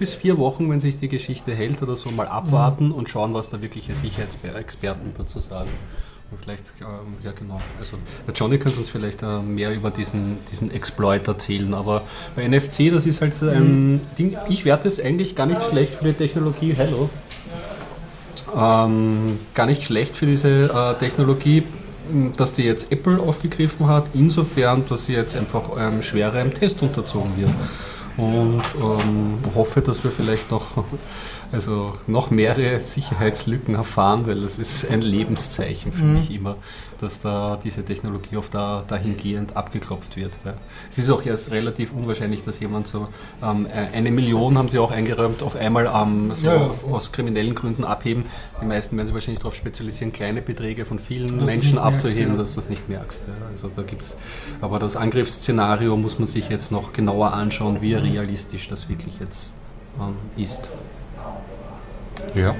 bis 0.00 0.14
vier 0.14 0.38
Wochen, 0.38 0.68
wenn 0.70 0.80
sich 0.80 0.96
die 0.96 1.08
Geschichte 1.08 1.54
hält 1.54 1.82
oder 1.82 1.94
so, 1.94 2.10
mal 2.10 2.26
abwarten 2.26 2.86
mhm. 2.86 2.94
und 2.94 3.10
schauen, 3.10 3.34
was 3.34 3.50
da 3.50 3.62
wirkliche 3.62 3.94
Sicherheitsexperten 3.94 5.12
dazu 5.16 5.38
sagen. 5.40 5.70
Vielleicht, 6.42 6.64
ähm, 6.80 7.16
ja 7.22 7.32
genau. 7.32 7.60
Also 7.78 7.98
der 8.26 8.32
Johnny 8.34 8.58
könnte 8.58 8.78
uns 8.78 8.88
vielleicht 8.88 9.22
äh, 9.22 9.40
mehr 9.40 9.74
über 9.74 9.90
diesen, 9.90 10.38
diesen 10.50 10.70
Exploit 10.70 11.26
erzählen, 11.28 11.74
aber 11.74 12.04
bei 12.34 12.48
NFC, 12.48 12.90
das 12.90 13.04
ist 13.04 13.20
halt 13.20 13.34
so 13.34 13.48
ein 13.48 13.92
mhm. 13.92 14.00
Ding, 14.18 14.36
ich 14.48 14.64
werte 14.64 14.88
es 14.88 15.00
eigentlich 15.00 15.36
gar 15.36 15.46
nicht 15.46 15.62
schlecht 15.62 15.94
für 15.94 16.04
die 16.04 16.14
Technologie, 16.14 16.72
hello, 16.72 17.10
ähm, 18.56 19.38
gar 19.54 19.66
nicht 19.66 19.82
schlecht 19.82 20.16
für 20.16 20.26
diese 20.26 20.70
äh, 20.72 20.98
Technologie, 20.98 21.64
dass 22.36 22.54
die 22.54 22.62
jetzt 22.62 22.90
Apple 22.90 23.20
aufgegriffen 23.20 23.86
hat, 23.86 24.06
insofern, 24.14 24.84
dass 24.88 25.06
sie 25.06 25.14
jetzt 25.14 25.36
einfach 25.36 25.62
ähm, 25.78 26.00
schwerer 26.00 26.40
im 26.40 26.54
Test 26.54 26.80
unterzogen 26.80 27.36
wird. 27.36 27.50
Und 28.20 28.62
ähm, 28.80 29.38
hoffe, 29.54 29.80
dass 29.80 30.04
wir 30.04 30.10
vielleicht 30.10 30.50
noch 30.50 30.84
also 31.52 31.94
noch 32.06 32.30
mehrere 32.30 32.78
Sicherheitslücken 32.78 33.74
erfahren, 33.74 34.26
weil 34.26 34.40
das 34.40 34.58
ist 34.58 34.88
ein 34.88 35.02
Lebenszeichen 35.02 35.92
für 35.92 36.04
mhm. 36.04 36.14
mich 36.14 36.32
immer, 36.32 36.56
dass 37.02 37.20
da 37.20 37.58
diese 37.62 37.84
Technologie 37.84 38.36
oft 38.36 38.54
da, 38.54 38.84
dahingehend 38.86 39.56
abgeklopft 39.56 40.16
wird. 40.16 40.32
Ja. 40.44 40.54
Es 40.90 40.98
ist 40.98 41.10
auch 41.10 41.24
erst 41.24 41.50
relativ 41.50 41.92
unwahrscheinlich, 41.92 42.44
dass 42.44 42.60
jemand 42.60 42.88
so 42.88 43.08
ähm, 43.42 43.66
äh, 43.66 43.96
eine 43.96 44.10
Million 44.10 44.58
haben 44.58 44.68
sie 44.68 44.78
auch 44.78 44.90
eingeräumt, 44.90 45.42
auf 45.42 45.56
einmal 45.56 45.90
ähm, 45.92 46.32
so 46.34 46.46
ja, 46.46 46.70
aus 46.90 47.12
kriminellen 47.12 47.54
Gründen 47.54 47.84
abheben. 47.84 48.24
Die 48.60 48.66
meisten 48.66 48.96
werden 48.96 49.06
sich 49.06 49.14
wahrscheinlich 49.14 49.40
darauf 49.40 49.54
spezialisieren, 49.54 50.12
kleine 50.12 50.42
Beträge 50.42 50.84
von 50.84 50.98
vielen 50.98 51.38
das 51.38 51.46
Menschen 51.46 51.78
abzuheben, 51.78 52.36
merkst, 52.36 52.40
dass 52.40 52.54
du 52.54 52.60
es 52.60 52.68
nicht 52.68 52.88
merkst. 52.88 53.22
Ja. 53.26 53.34
Also 53.52 53.70
da 53.74 53.82
gibt's, 53.82 54.16
aber 54.60 54.78
das 54.78 54.96
Angriffsszenario 54.96 55.96
muss 55.96 56.18
man 56.18 56.26
sich 56.26 56.48
jetzt 56.48 56.72
noch 56.72 56.92
genauer 56.92 57.32
anschauen, 57.32 57.80
wie 57.80 57.94
realistisch 57.94 58.68
das 58.68 58.88
wirklich 58.88 59.20
jetzt 59.20 59.54
ähm, 59.98 60.14
ist. 60.36 60.70
Ja. 62.34 62.54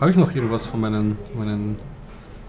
Habe 0.00 0.10
ich 0.10 0.16
noch 0.16 0.34
irgendwas 0.34 0.66
von 0.66 0.80
meinen, 0.80 1.18
meinen 1.36 1.78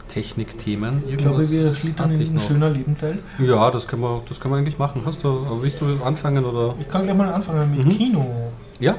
Technikthemen? 0.07 1.03
Ich 1.07 1.17
glaube, 1.17 1.49
wir 1.49 1.73
schlittern 1.73 2.11
in 2.11 2.35
ein 2.35 2.39
schöner 2.39 2.69
Lebenteil. 2.69 3.19
Ja, 3.39 3.69
das 3.71 3.87
können, 3.87 4.01
wir, 4.01 4.23
das 4.27 4.39
können 4.39 4.53
wir 4.53 4.57
eigentlich 4.57 4.79
machen. 4.79 5.01
Hast 5.05 5.23
du, 5.23 5.61
willst 5.61 5.79
du 5.81 6.03
anfangen? 6.03 6.43
Oder? 6.43 6.75
Ich 6.79 6.89
kann 6.89 7.03
gleich 7.03 7.15
mal 7.15 7.31
anfangen 7.31 7.75
mit 7.75 7.85
mhm. 7.85 7.89
Kino. 7.89 8.51
Ja. 8.79 8.95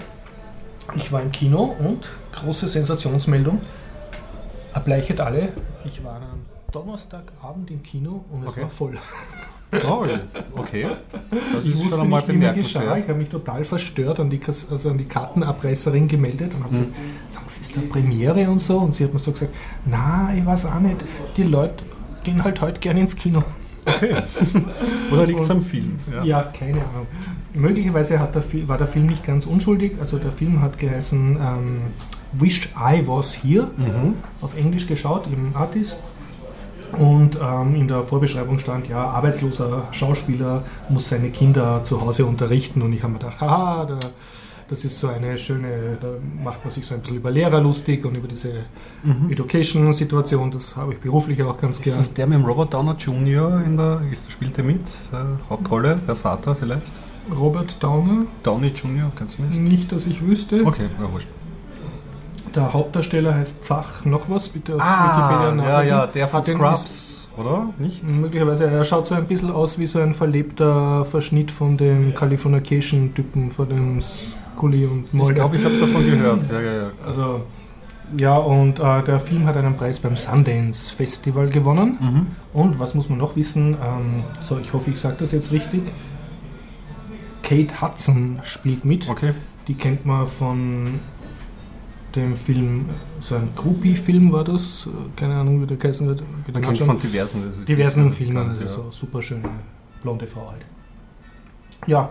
Ich 0.95 1.11
war 1.11 1.21
im 1.21 1.33
Kino 1.33 1.75
und 1.81 2.09
große 2.33 2.69
Sensationsmeldung. 2.69 3.61
Ableichet 4.73 5.21
alle. 5.21 5.49
Ich 5.85 6.05
war 6.05 6.17
am 6.17 6.45
Donnerstagabend 6.71 7.71
im 7.71 7.83
Kino 7.83 8.25
und 8.31 8.43
es 8.43 8.49
okay. 8.49 8.63
war 8.63 8.69
voll. 8.69 8.99
Oh, 9.87 10.07
okay. 10.57 10.87
Das 11.53 11.65
ich 11.65 11.75
ist 11.75 11.85
wusste 11.85 11.99
schon 11.99 12.41
wie 12.41 12.53
geschah. 12.55 12.97
Ich 12.97 13.09
habe 13.09 13.19
mich 13.19 13.29
total 13.29 13.65
verstört 13.65 14.21
an 14.21 14.31
die, 14.31 14.41
also 14.47 14.91
an 14.91 14.99
die 14.99 15.05
Kartenabreißerin 15.05 16.07
gemeldet 16.07 16.55
und 16.55 16.65
habe 16.65 16.77
hm. 16.77 16.83
gesagt, 16.83 17.31
sagen 17.31 17.47
Sie, 17.49 17.61
ist 17.61 17.77
da 17.77 17.81
Premiere 17.91 18.49
und 18.49 18.61
so? 18.61 18.79
Und 18.79 18.95
sie 18.95 19.05
hat 19.05 19.13
mir 19.13 19.19
so 19.19 19.33
gesagt, 19.33 19.55
na, 19.85 20.33
ich 20.37 20.47
weiß 20.47 20.67
auch 20.67 20.81
nicht, 20.81 21.05
die 21.37 21.43
Leute 21.43 21.85
gehen 22.23 22.43
halt 22.45 22.61
heute 22.61 22.81
gerne 22.81 23.01
ins 23.01 23.17
Kino. 23.17 23.43
Okay. 23.85 24.17
Oder 25.13 25.27
liegt 25.27 25.41
es 25.41 25.51
am 25.51 25.65
Film? 25.65 25.99
Ja. 26.13 26.25
ja. 26.25 26.43
keine 26.43 26.79
Ahnung. 26.79 27.07
Möglicherweise 27.55 28.19
der, 28.19 28.69
war 28.69 28.79
der 28.79 28.87
Film 28.87 29.07
nicht 29.07 29.25
ganz 29.25 29.47
unschuldig. 29.47 29.93
Also 30.01 30.19
der 30.19 30.33
Film 30.33 30.61
hat 30.61 30.79
geheißen 30.79 31.39
ähm, 31.41 31.81
Wish 32.33 32.69
I 32.77 33.07
Was 33.07 33.43
Here, 33.43 33.71
mhm. 33.77 34.15
auf 34.41 34.57
Englisch 34.57 34.87
geschaut, 34.87 35.27
im 35.27 35.55
Artist. 35.55 35.97
Und 36.99 37.39
ähm, 37.43 37.75
in 37.75 37.89
der 37.89 38.03
Vorbeschreibung 38.03 38.59
stand, 38.59 38.89
ja, 38.89 39.05
arbeitsloser 39.05 39.89
Schauspieler 39.93 40.63
muss 40.89 41.09
seine 41.09 41.31
Kinder 41.31 41.83
zu 41.85 42.01
Hause 42.01 42.27
unterrichten. 42.27 42.83
Und 42.83 42.93
ich 42.93 43.03
habe 43.03 43.15
mir 43.15 43.19
gedacht, 43.19 43.41
haha, 43.41 43.85
da, 43.85 43.99
das 44.69 44.85
ist 44.85 44.99
so 44.99 45.09
eine 45.09 45.39
schöne, 45.39 45.99
da 46.01 46.09
macht 46.43 46.65
man 46.65 46.71
sich 46.71 46.87
so 46.87 46.95
ein 46.95 47.01
bisschen 47.01 47.19
über 47.19 47.31
Lehrer 47.31 47.61
lustig 47.61 48.05
und 48.05 48.17
über 48.17 48.29
diese 48.29 48.65
mhm. 49.05 49.31
Education-Situation. 49.31 50.51
Das 50.51 50.77
habe 50.77 50.95
ich 50.95 50.99
beruflich 50.99 51.43
auch 51.43 51.57
ganz 51.57 51.81
gerne. 51.81 52.01
Ist 52.01 52.09
das 52.09 52.15
der 52.15 52.27
mit 52.27 52.39
dem 52.39 52.45
Robert 52.45 52.75
Downer 52.75 52.97
Jr. 52.97 53.63
in 53.65 53.77
der, 53.77 54.01
ist, 54.11 54.31
spielt 54.31 54.59
er 54.59 54.65
mit? 54.65 54.81
Äh, 55.13 55.51
Hauptrolle, 55.51 56.01
der 56.07 56.17
Vater 56.17 56.57
vielleicht? 56.57 56.93
Robert 57.35 57.83
Downer? 57.83 58.27
Downey 58.43 58.69
Jr., 58.69 59.11
kannst 59.15 59.39
du 59.39 59.43
nicht? 59.43 59.61
Nicht, 59.61 59.93
dass 59.93 60.07
ich 60.07 60.23
wüsste. 60.23 60.65
Okay, 60.65 60.87
ja, 61.01 61.13
wurscht. 61.13 61.29
Der 62.57 62.73
Hauptdarsteller 62.73 63.35
heißt 63.35 63.65
Zach 63.65 64.05
noch 64.07 64.31
was, 64.31 64.49
bitte 64.49 64.77
auf 64.77 64.81
ah, 64.83 65.29
Wikipedia 65.29 65.55
nachlesen. 65.55 65.95
Ja, 65.95 66.01
ja, 66.01 66.07
der 66.07 66.29
von 66.29 66.45
Scrubs, 66.45 67.31
oder? 67.37 67.69
Nicht? 67.79 68.09
Möglicherweise, 68.09 68.67
er 68.67 68.83
schaut 68.83 69.07
so 69.07 69.15
ein 69.15 69.27
bisschen 69.27 69.51
aus 69.53 69.79
wie 69.79 69.87
so 69.87 70.01
ein 70.01 70.15
verlebter 70.15 71.05
Verschnitt 71.05 71.51
von 71.51 71.77
dem 71.77 72.15
Californication-Typen, 72.15 73.51
von 73.51 73.69
dem 73.69 74.01
Scully 74.01 74.87
und 74.87 75.13
Mulder. 75.13 75.31
Ich 75.31 75.37
glaube, 75.37 75.57
ich 75.57 75.65
habe 75.65 75.79
davon 75.79 76.07
gehört. 76.07 76.51
Ja, 76.51 76.61
ja, 76.61 76.73
ja. 76.73 76.91
Also, 77.07 77.43
ja, 78.17 78.37
und 78.37 78.79
äh, 78.79 79.03
der 79.03 79.21
Film 79.21 79.45
hat 79.47 79.57
einen 79.59 79.77
Preis 79.77 80.01
beim 80.01 80.17
Sundance 80.17 80.95
Festival 80.97 81.49
gewonnen. 81.49 81.99
Mhm. 82.01 82.27
Und 82.55 82.81
was 82.81 82.95
muss 82.95 83.11
man 83.11 83.19
noch 83.19 83.37
wissen? 83.37 83.77
Ähm, 83.83 84.25
so, 84.41 84.59
ich 84.59 84.73
hoffe, 84.73 84.93
ich 84.93 84.99
sage 84.99 85.17
das 85.19 85.33
jetzt 85.33 85.53
richtig. 85.53 85.83
Kate 87.43 87.83
Hudson 87.83 88.41
spielt 88.45 88.85
mit. 88.87 89.11
Okay. 89.11 89.35
Die 89.69 89.75
kennt 89.75 90.07
man 90.07 90.27
von 90.27 91.01
dem 92.17 92.37
Film, 92.37 92.87
so 93.21 93.35
ein 93.35 93.51
Groupie-Film 93.55 94.33
war 94.33 94.45
das, 94.45 94.89
keine 95.15 95.35
Ahnung, 95.37 95.63
wie 95.63 95.67
der 95.67 95.77
geheißen 95.77 96.07
wird. 96.07 96.23
Man 96.53 96.63
kennt 96.63 96.79
von 96.79 96.99
diversen, 96.99 97.65
diversen 97.67 98.13
Filmen, 98.13 98.49
also 98.49 98.63
ja. 98.63 98.69
so 98.69 98.91
super 98.91 99.23
schöne 99.23 99.49
blonde 100.03 100.27
Frau 100.27 100.51
halt. 100.51 100.63
Ja, 101.87 102.11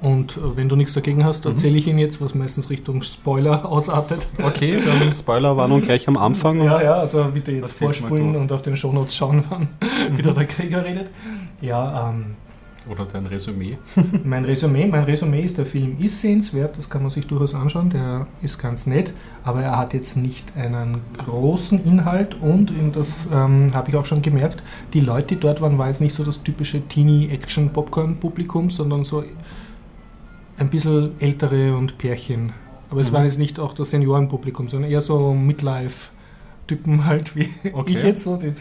und 0.00 0.36
äh, 0.36 0.56
wenn 0.56 0.68
du 0.68 0.76
nichts 0.76 0.92
dagegen 0.92 1.24
hast, 1.24 1.44
mhm. 1.44 1.52
erzähle 1.52 1.78
ich 1.78 1.86
Ihnen 1.86 1.98
jetzt, 1.98 2.20
was 2.20 2.34
meistens 2.34 2.70
Richtung 2.70 3.02
Spoiler 3.02 3.64
ausartet. 3.70 4.26
Okay, 4.42 4.82
dann 4.84 5.14
Spoilerwarnung 5.14 5.80
gleich 5.80 6.06
am 6.08 6.16
Anfang. 6.16 6.62
Ja, 6.62 6.82
ja, 6.82 6.94
also 6.94 7.24
bitte 7.32 7.52
jetzt 7.52 7.78
vorspulen 7.78 8.36
und 8.36 8.52
auf 8.52 8.62
den 8.62 8.76
Shownotes 8.76 9.16
schauen, 9.16 9.44
wann 9.50 9.68
mhm. 9.80 10.18
wieder 10.18 10.32
der 10.32 10.44
Krieger 10.44 10.84
redet. 10.84 11.10
Ja, 11.60 12.10
ähm, 12.10 12.36
oder 12.88 13.04
dein 13.04 13.26
Resümee? 13.26 13.78
mein 14.24 14.44
Resümee, 14.44 14.86
mein 14.86 15.04
Resümee 15.04 15.42
ist, 15.42 15.58
der 15.58 15.66
Film 15.66 15.96
ist 16.00 16.20
sehenswert, 16.20 16.76
das 16.78 16.88
kann 16.88 17.02
man 17.02 17.10
sich 17.10 17.26
durchaus 17.26 17.54
anschauen, 17.54 17.90
der 17.90 18.26
ist 18.42 18.58
ganz 18.58 18.86
nett, 18.86 19.12
aber 19.44 19.62
er 19.62 19.78
hat 19.78 19.94
jetzt 19.94 20.16
nicht 20.16 20.56
einen 20.56 20.98
großen 21.18 21.84
Inhalt 21.84 22.34
und 22.40 22.72
das 22.92 23.28
ähm, 23.32 23.68
habe 23.74 23.90
ich 23.90 23.96
auch 23.96 24.06
schon 24.06 24.22
gemerkt, 24.22 24.62
die 24.92 25.00
Leute, 25.00 25.34
die 25.34 25.40
dort 25.40 25.60
waren, 25.60 25.78
war 25.78 25.88
jetzt 25.88 26.00
nicht 26.00 26.14
so 26.14 26.24
das 26.24 26.42
typische 26.42 26.86
Teenie-Action-Popcorn-Publikum, 26.86 28.70
sondern 28.70 29.04
so 29.04 29.24
ein 30.58 30.70
bisschen 30.70 31.12
ältere 31.20 31.76
und 31.76 31.98
Pärchen. 31.98 32.52
Aber 32.90 33.00
es 33.00 33.10
mhm. 33.10 33.16
war 33.16 33.24
jetzt 33.24 33.38
nicht 33.38 33.58
auch 33.58 33.72
das 33.72 33.90
Seniorenpublikum, 33.90 34.68
sondern 34.68 34.90
eher 34.90 35.00
so 35.00 35.34
Midlife. 35.34 36.10
Typen 36.66 37.04
halt 37.04 37.36
wie 37.36 37.48
okay. 37.72 37.92
ich 37.92 38.02
jetzt, 38.02 38.24
so, 38.24 38.36
die 38.36 38.52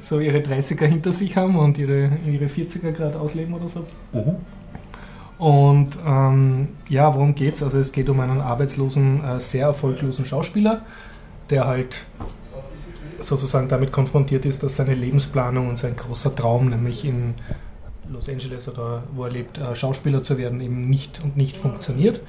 so 0.00 0.20
ihre 0.20 0.38
30er 0.38 0.86
hinter 0.86 1.12
sich 1.12 1.36
haben 1.36 1.56
und 1.56 1.78
ihre, 1.78 2.10
ihre 2.26 2.46
40er 2.46 2.92
gerade 2.92 3.18
ausleben 3.18 3.54
oder 3.54 3.68
so. 3.68 3.86
Mhm. 4.12 4.36
Und 5.38 5.98
ähm, 6.06 6.68
ja, 6.88 7.14
worum 7.14 7.34
geht's? 7.34 7.62
Also 7.62 7.78
es 7.78 7.92
geht 7.92 8.10
um 8.10 8.20
einen 8.20 8.42
arbeitslosen, 8.42 9.24
äh, 9.24 9.40
sehr 9.40 9.66
erfolglosen 9.66 10.26
Schauspieler, 10.26 10.82
der 11.48 11.66
halt 11.66 12.04
sozusagen 13.20 13.68
damit 13.68 13.90
konfrontiert 13.90 14.44
ist, 14.44 14.62
dass 14.62 14.76
seine 14.76 14.94
Lebensplanung 14.94 15.68
und 15.68 15.78
sein 15.78 15.96
großer 15.96 16.34
Traum, 16.34 16.68
nämlich 16.68 17.04
in 17.04 17.34
Los 18.12 18.28
Angeles 18.28 18.68
oder 18.68 19.04
wo 19.14 19.24
er 19.24 19.30
lebt, 19.30 19.56
äh, 19.56 19.74
Schauspieler 19.74 20.22
zu 20.22 20.36
werden, 20.36 20.60
eben 20.60 20.90
nicht 20.90 21.22
und 21.24 21.36
nicht 21.36 21.56
funktioniert. 21.56 22.20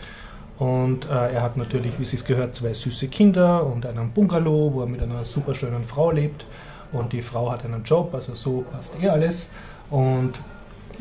Und 0.62 1.10
äh, 1.10 1.34
er 1.34 1.42
hat 1.42 1.58
natürlich, 1.58 1.98
wie 1.98 2.04
es 2.04 2.24
gehört, 2.24 2.54
zwei 2.54 2.72
süße 2.72 3.08
Kinder 3.08 3.66
und 3.66 3.84
einen 3.84 4.12
Bungalow, 4.12 4.72
wo 4.72 4.82
er 4.82 4.86
mit 4.86 5.02
einer 5.02 5.26
super 5.26 5.56
schönen 5.56 5.84
Frau 5.84 6.12
lebt. 6.12 6.46
Und 6.92 7.14
die 7.14 7.24
Frau 7.24 7.52
hat 7.52 7.66
einen 7.66 7.84
Job, 7.84 8.14
also 8.14 8.36
so 8.36 8.64
passt 8.72 8.96
eh 9.02 9.10
alles. 9.10 9.50
Und 9.90 10.34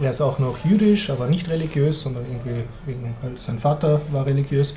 er 0.01 0.13
ist 0.13 0.23
auch 0.23 0.39
noch 0.39 0.65
jüdisch, 0.65 1.11
aber 1.11 1.27
nicht 1.27 1.51
religiös, 1.51 2.01
sondern 2.01 2.25
irgendwie 2.25 2.65
wegen, 2.87 3.15
halt 3.23 3.39
sein 3.43 3.59
Vater 3.59 4.01
war 4.13 4.25
religiös. 4.25 4.77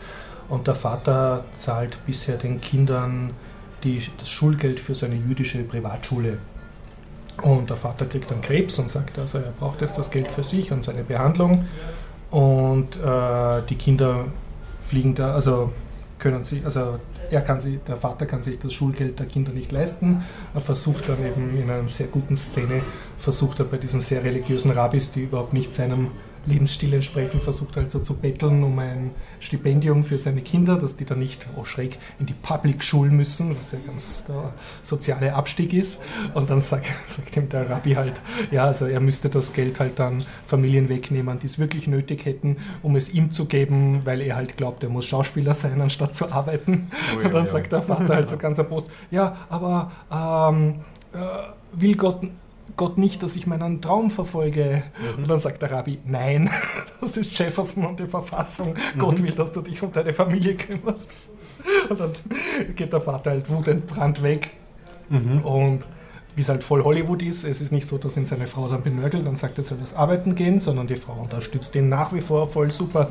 Und 0.50 0.68
der 0.68 0.76
Vater 0.76 1.46
zahlt 1.56 1.98
bisher 2.06 2.36
den 2.36 2.60
Kindern 2.60 3.30
die, 3.86 4.02
das 4.18 4.30
Schulgeld 4.30 4.82
für 4.82 4.96
seine 4.96 5.16
jüdische 5.16 5.60
Privatschule. 5.60 6.40
Und 7.42 7.70
der 7.70 7.78
Vater 7.78 8.06
kriegt 8.06 8.30
dann 8.30 8.42
Krebs 8.42 8.78
und 8.80 8.90
sagt, 8.90 9.18
also 9.18 9.38
er 9.38 9.52
braucht 9.58 9.80
jetzt 9.80 9.98
das 9.98 10.12
Geld 10.12 10.30
für 10.30 10.44
sich 10.44 10.74
und 10.74 10.84
seine 10.84 11.06
Behandlung. 11.06 11.64
Und 12.32 12.98
äh, 12.98 13.62
die 13.70 13.76
Kinder 13.76 14.26
fliegen 14.94 15.16
da, 15.16 15.34
also 15.34 15.72
können 16.20 16.44
sie, 16.44 16.62
also 16.64 17.00
er 17.32 17.42
kann 17.42 17.60
sich, 17.60 17.80
der 17.88 17.98
Vater 17.98 18.28
kann 18.28 18.44
sich 18.44 18.60
das 18.60 18.74
Schulgeld 18.74 19.20
der 19.20 19.26
Kinder 19.26 19.52
nicht 19.52 19.72
leisten. 19.72 20.24
Er 20.54 20.62
versucht 20.62 21.10
dann 21.10 21.18
eben 21.26 21.52
in 21.56 21.68
einer 21.68 21.88
sehr 21.88 22.06
guten 22.08 22.38
Szene, 22.38 22.84
versucht 23.18 23.60
er 23.60 23.66
bei 23.66 23.78
diesen 23.78 24.02
sehr 24.02 24.24
religiösen 24.24 24.70
Rabbis, 24.70 25.12
die 25.12 25.24
überhaupt 25.24 25.54
nicht 25.54 25.74
seinem 25.74 26.12
Lebensstil 26.46 26.94
entsprechend 26.94 27.42
versucht 27.42 27.78
halt 27.78 27.92
so 27.92 28.00
zu 28.00 28.16
betteln 28.16 28.64
um 28.64 28.78
ein 28.80 29.12
Stipendium 29.40 30.04
für 30.04 30.18
seine 30.18 30.42
Kinder, 30.42 30.78
dass 30.78 30.98
die 30.98 31.06
dann 31.06 31.20
nicht 31.20 31.48
oh, 31.56 31.64
schräg 31.64 31.98
in 32.20 32.26
die 32.26 32.34
Public-Schulen 32.34 33.16
müssen, 33.16 33.58
was 33.58 33.72
ja 33.72 33.80
ganz 33.86 34.26
der 34.26 34.54
soziale 34.82 35.34
Abstieg 35.34 35.74
ist. 35.74 36.02
Und 36.34 36.50
dann 36.50 36.60
sagt, 36.60 36.86
sagt 37.08 37.38
ihm 37.38 37.50
der 37.50 37.70
Rabbi 37.70 37.94
halt, 37.94 38.22
ja, 38.52 38.66
also 38.66 38.86
er 38.86 39.00
müsste 39.00 39.30
das 39.30 39.54
Geld 39.54 39.80
halt 39.80 40.00
dann 40.00 40.26
Familien 40.46 40.90
wegnehmen, 40.90 41.40
die 41.40 41.48
es 41.48 41.60
wirklich 41.60 41.88
nötig 41.88 42.26
hätten, 42.26 42.58
um 42.82 42.96
es 42.96 43.14
ihm 43.14 43.32
zu 43.32 43.46
geben, 43.46 44.02
weil 44.06 44.22
er 44.22 44.36
halt 44.36 44.58
glaubt, 44.58 44.84
er 44.84 44.90
muss 44.90 45.06
Schauspieler 45.06 45.54
sein, 45.54 45.80
anstatt 45.82 46.16
zu 46.16 46.32
arbeiten. 46.32 46.92
Oh 47.16 47.20
ja, 47.20 47.26
und 47.26 47.34
dann 47.34 47.46
ja. 47.46 47.52
sagt 47.52 47.72
der 47.72 47.82
Vater 47.82 48.16
halt 48.16 48.30
so 48.30 48.38
ganz 48.38 48.58
erbost, 48.58 48.90
ja, 49.12 49.38
aber 49.50 49.92
ähm, 50.12 50.76
äh, 51.14 51.80
will 51.80 51.96
Gott 51.96 52.22
Gott 52.76 52.98
nicht, 52.98 53.22
dass 53.24 53.36
ich 53.36 53.46
meinen 53.46 53.82
Traum 53.82 54.10
verfolge. 54.10 54.84
Mhm. 55.00 55.24
Und 55.24 55.30
dann 55.30 55.40
sagt 55.40 55.62
der 55.62 55.72
Rabbi, 55.72 56.00
nein, 56.06 56.50
das 57.02 57.18
ist 57.18 57.38
Jefferson 57.38 57.86
und 57.86 58.00
die 58.00 58.08
Verfassung. 58.08 58.74
Mhm. 58.74 59.00
Gott 59.00 59.24
will, 59.24 59.32
dass 59.32 59.52
du 59.52 59.62
dich 59.62 59.82
um 59.84 59.92
deine 59.92 60.14
Familie 60.14 60.56
kümmerst. 60.56 61.12
Und 61.90 62.00
dann 62.00 62.14
geht 62.76 62.92
der 62.92 63.02
Vater 63.02 63.32
halt 63.32 63.50
wutentbrannt 63.50 64.22
weg. 64.22 64.52
Mhm. 65.10 65.42
Und 65.42 65.86
wie 66.36 66.42
es 66.42 66.50
halt 66.50 66.64
voll 66.64 66.84
Hollywood 66.84 67.22
ist, 67.22 67.44
es 67.44 67.62
ist 67.62 67.72
nicht 67.72 67.88
so, 67.88 68.00
dass 68.00 68.18
ihn 68.18 68.26
seine 68.26 68.48
Frau 68.48 68.68
dann 68.68 68.82
benörgelt 68.82 69.28
und 69.28 69.38
sagt, 69.38 69.60
er 69.60 69.64
soll 69.64 69.78
das 69.80 69.94
arbeiten 69.94 70.34
gehen, 70.34 70.60
sondern 70.60 70.88
die 70.88 70.96
Frau 70.96 71.14
unterstützt 71.22 71.76
ihn 71.76 71.90
nach 71.90 72.12
wie 72.12 72.22
vor 72.22 72.48
voll 72.48 72.72
super 72.72 73.10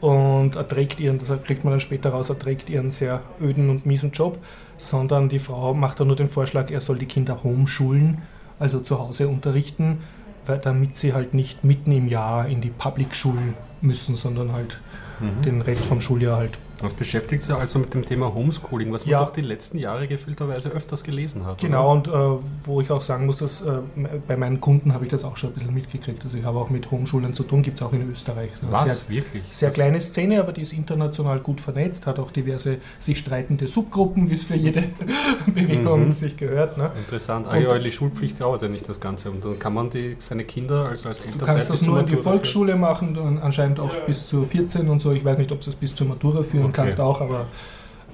und 0.00 0.54
erträgt 0.54 1.00
ihren, 1.00 1.18
das 1.18 1.32
kriegt 1.42 1.64
man 1.64 1.72
dann 1.72 1.80
später 1.80 2.10
raus, 2.10 2.28
erträgt 2.28 2.70
ihren 2.70 2.92
sehr 2.92 3.22
öden 3.40 3.68
und 3.68 3.84
miesen 3.84 4.12
Job, 4.12 4.38
sondern 4.76 5.28
die 5.28 5.40
Frau 5.40 5.74
macht 5.74 5.98
dann 5.98 6.06
nur 6.06 6.16
den 6.16 6.28
Vorschlag, 6.28 6.70
er 6.70 6.80
soll 6.80 6.98
die 6.98 7.06
Kinder 7.06 7.42
homeschulen 7.42 8.22
also 8.62 8.80
zu 8.80 8.98
Hause 8.98 9.28
unterrichten, 9.28 9.98
damit 10.46 10.96
sie 10.96 11.12
halt 11.12 11.34
nicht 11.34 11.64
mitten 11.64 11.92
im 11.92 12.08
Jahr 12.08 12.46
in 12.46 12.60
die 12.60 12.70
Public-Schulen 12.70 13.54
müssen, 13.80 14.16
sondern 14.16 14.52
halt 14.52 14.80
mhm. 15.20 15.42
den 15.42 15.60
Rest 15.60 15.84
vom 15.84 16.00
Schuljahr 16.00 16.38
halt 16.38 16.58
was 16.82 16.94
beschäftigt 16.94 17.44
sich 17.44 17.54
also 17.54 17.78
mit 17.78 17.94
dem 17.94 18.04
Thema 18.04 18.34
Homeschooling, 18.34 18.92
was 18.92 19.06
man 19.06 19.12
ja. 19.12 19.18
doch 19.20 19.30
die 19.30 19.40
letzten 19.40 19.78
Jahre 19.78 20.08
gefühlterweise 20.08 20.68
öfters 20.70 21.04
gelesen 21.04 21.46
hat? 21.46 21.58
Genau, 21.58 21.92
oder? 21.92 22.36
und 22.36 22.40
äh, 22.40 22.44
wo 22.64 22.80
ich 22.80 22.90
auch 22.90 23.00
sagen 23.00 23.26
muss, 23.26 23.38
dass 23.38 23.60
äh, 23.60 23.78
bei 24.26 24.36
meinen 24.36 24.60
Kunden 24.60 24.92
habe 24.92 25.04
ich 25.04 25.10
das 25.10 25.24
auch 25.24 25.36
schon 25.36 25.50
ein 25.50 25.54
bisschen 25.54 25.74
mitgekriegt. 25.74 26.24
Also 26.24 26.36
ich 26.36 26.44
habe 26.44 26.58
auch 26.58 26.70
mit 26.70 26.90
Homeschulen 26.90 27.32
zu 27.34 27.44
tun, 27.44 27.62
gibt 27.62 27.80
es 27.80 27.86
auch 27.86 27.92
in 27.92 28.10
Österreich. 28.10 28.50
Also 28.60 28.72
was? 28.72 28.98
Sehr, 28.98 29.08
Wirklich? 29.08 29.42
Sehr 29.50 29.68
Was? 29.68 29.74
kleine 29.74 30.00
Szene, 30.00 30.40
aber 30.40 30.52
die 30.52 30.62
ist 30.62 30.72
international 30.72 31.40
gut 31.40 31.60
vernetzt, 31.60 32.06
hat 32.06 32.18
auch 32.18 32.30
diverse 32.30 32.78
sich 32.98 33.18
streitende 33.18 33.66
Subgruppen, 33.66 34.28
wie 34.28 34.34
es 34.34 34.44
für 34.44 34.56
jede 34.56 34.84
Bewegung 35.46 36.06
mhm. 36.06 36.12
sich 36.12 36.36
gehört. 36.36 36.78
Ne? 36.78 36.90
Interessant. 36.98 37.46
Ah, 37.48 37.56
ja, 37.56 37.78
die 37.78 37.90
Schulpflicht 37.90 38.40
dauert 38.40 38.62
ja 38.62 38.68
nicht 38.68 38.88
das 38.88 39.00
Ganze. 39.00 39.30
Und 39.30 39.44
dann 39.44 39.58
kann 39.58 39.74
man 39.74 39.90
die, 39.90 40.16
seine 40.18 40.44
Kinder 40.44 40.86
als, 40.86 41.06
als 41.06 41.20
Elternteil 41.20 41.38
Du 41.38 41.46
kannst 41.46 41.70
das 41.70 41.82
nur 41.82 42.00
in 42.00 42.06
die 42.06 42.16
Volksschule 42.16 42.76
machen, 42.76 43.14
dann 43.14 43.38
anscheinend 43.38 43.78
auch 43.78 43.94
bis 44.06 44.26
zu 44.26 44.44
14 44.44 44.88
und 44.88 45.00
so. 45.00 45.12
Ich 45.12 45.24
weiß 45.24 45.38
nicht, 45.38 45.52
ob 45.52 45.62
sie 45.62 45.70
es 45.70 45.76
bis 45.76 45.94
zur 45.94 46.06
Matura 46.06 46.42
führen 46.42 46.71
okay. 46.72 46.82
kannst 46.82 47.00
auch, 47.00 47.20
aber 47.20 47.46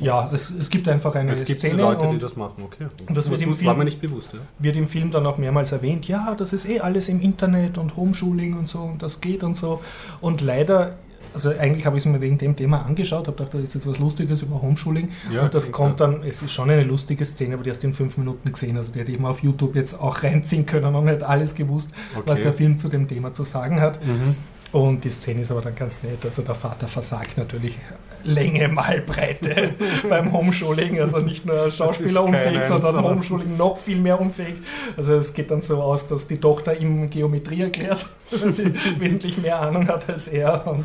ja, 0.00 0.30
es, 0.32 0.50
es 0.50 0.70
gibt 0.70 0.88
einfach 0.88 1.14
eine 1.14 1.32
es 1.32 1.44
gibt 1.44 1.60
Szene. 1.60 1.82
Leute, 1.82 2.08
die 2.12 2.18
das 2.18 2.36
machen, 2.36 2.62
okay. 2.64 2.84
Und 2.84 3.16
das, 3.16 3.24
das 3.24 3.30
wird, 3.30 3.42
im 3.42 3.52
Film, 3.52 3.66
war 3.66 3.76
mir 3.76 3.84
nicht 3.84 4.00
bewusst. 4.00 4.32
Ja. 4.32 4.38
wird 4.58 4.76
im 4.76 4.86
Film 4.86 5.10
dann 5.10 5.26
auch 5.26 5.38
mehrmals 5.38 5.72
erwähnt, 5.72 6.06
ja, 6.06 6.34
das 6.36 6.52
ist 6.52 6.68
eh 6.68 6.80
alles 6.80 7.08
im 7.08 7.20
Internet 7.20 7.78
und 7.78 7.96
Homeschooling 7.96 8.56
und 8.56 8.68
so 8.68 8.80
und 8.80 9.02
das 9.02 9.20
geht 9.20 9.42
und 9.42 9.56
so. 9.56 9.80
Und 10.20 10.40
leider, 10.40 10.94
also 11.34 11.50
eigentlich 11.50 11.84
habe 11.84 11.96
ich 11.98 12.04
es 12.04 12.10
mir 12.10 12.20
wegen 12.20 12.38
dem 12.38 12.54
Thema 12.54 12.84
angeschaut, 12.86 13.26
habe 13.26 13.36
gedacht, 13.36 13.54
da 13.54 13.58
ist 13.58 13.74
jetzt 13.74 13.86
was 13.86 13.98
Lustiges 13.98 14.42
über 14.42 14.62
Homeschooling. 14.62 15.10
Ja, 15.32 15.42
und 15.42 15.54
das 15.54 15.72
kommt 15.72 16.00
dann, 16.00 16.22
es 16.22 16.42
ist 16.42 16.52
schon 16.52 16.70
eine 16.70 16.84
lustige 16.84 17.24
Szene, 17.24 17.54
aber 17.54 17.64
die 17.64 17.70
hast 17.70 17.82
du 17.82 17.88
in 17.88 17.92
fünf 17.92 18.18
Minuten 18.18 18.52
gesehen. 18.52 18.76
Also 18.76 18.92
die 18.92 19.00
hätte 19.00 19.10
ich 19.10 19.18
mal 19.18 19.30
auf 19.30 19.42
YouTube 19.42 19.74
jetzt 19.74 20.00
auch 20.00 20.22
reinziehen 20.22 20.64
können 20.64 20.94
und 20.94 21.06
nicht 21.06 21.24
alles 21.24 21.56
gewusst, 21.56 21.90
okay. 22.14 22.22
was 22.24 22.40
der 22.40 22.52
Film 22.52 22.78
zu 22.78 22.88
dem 22.88 23.08
Thema 23.08 23.32
zu 23.32 23.42
sagen 23.42 23.80
hat. 23.80 24.04
Mhm. 24.04 24.36
Und 24.70 25.02
die 25.04 25.10
Szene 25.10 25.40
ist 25.40 25.50
aber 25.50 25.62
dann 25.62 25.74
ganz 25.74 26.02
nett. 26.02 26.24
Also 26.24 26.42
der 26.42 26.54
Vater 26.54 26.88
versagt 26.88 27.38
natürlich 27.38 27.76
Länge 28.24 28.68
mal 28.68 29.00
Breite 29.00 29.74
beim 30.08 30.32
Homeschooling. 30.32 31.00
Also 31.00 31.18
nicht 31.18 31.46
nur 31.46 31.70
Schauspieler 31.70 32.24
unfähig, 32.24 32.64
sondern 32.64 33.02
Homeschooling 33.02 33.56
noch 33.56 33.78
viel 33.78 33.98
mehr 33.98 34.20
unfähig. 34.20 34.56
Also 34.96 35.14
es 35.14 35.32
geht 35.32 35.50
dann 35.50 35.62
so 35.62 35.80
aus, 35.80 36.06
dass 36.06 36.26
die 36.26 36.38
Tochter 36.38 36.78
ihm 36.78 37.08
Geometrie 37.08 37.62
erklärt, 37.62 38.06
weil 38.30 38.52
sie 38.52 38.74
wesentlich 38.98 39.38
mehr 39.38 39.60
Ahnung 39.60 39.88
hat 39.88 40.08
als 40.10 40.28
er. 40.28 40.66
Und 40.66 40.84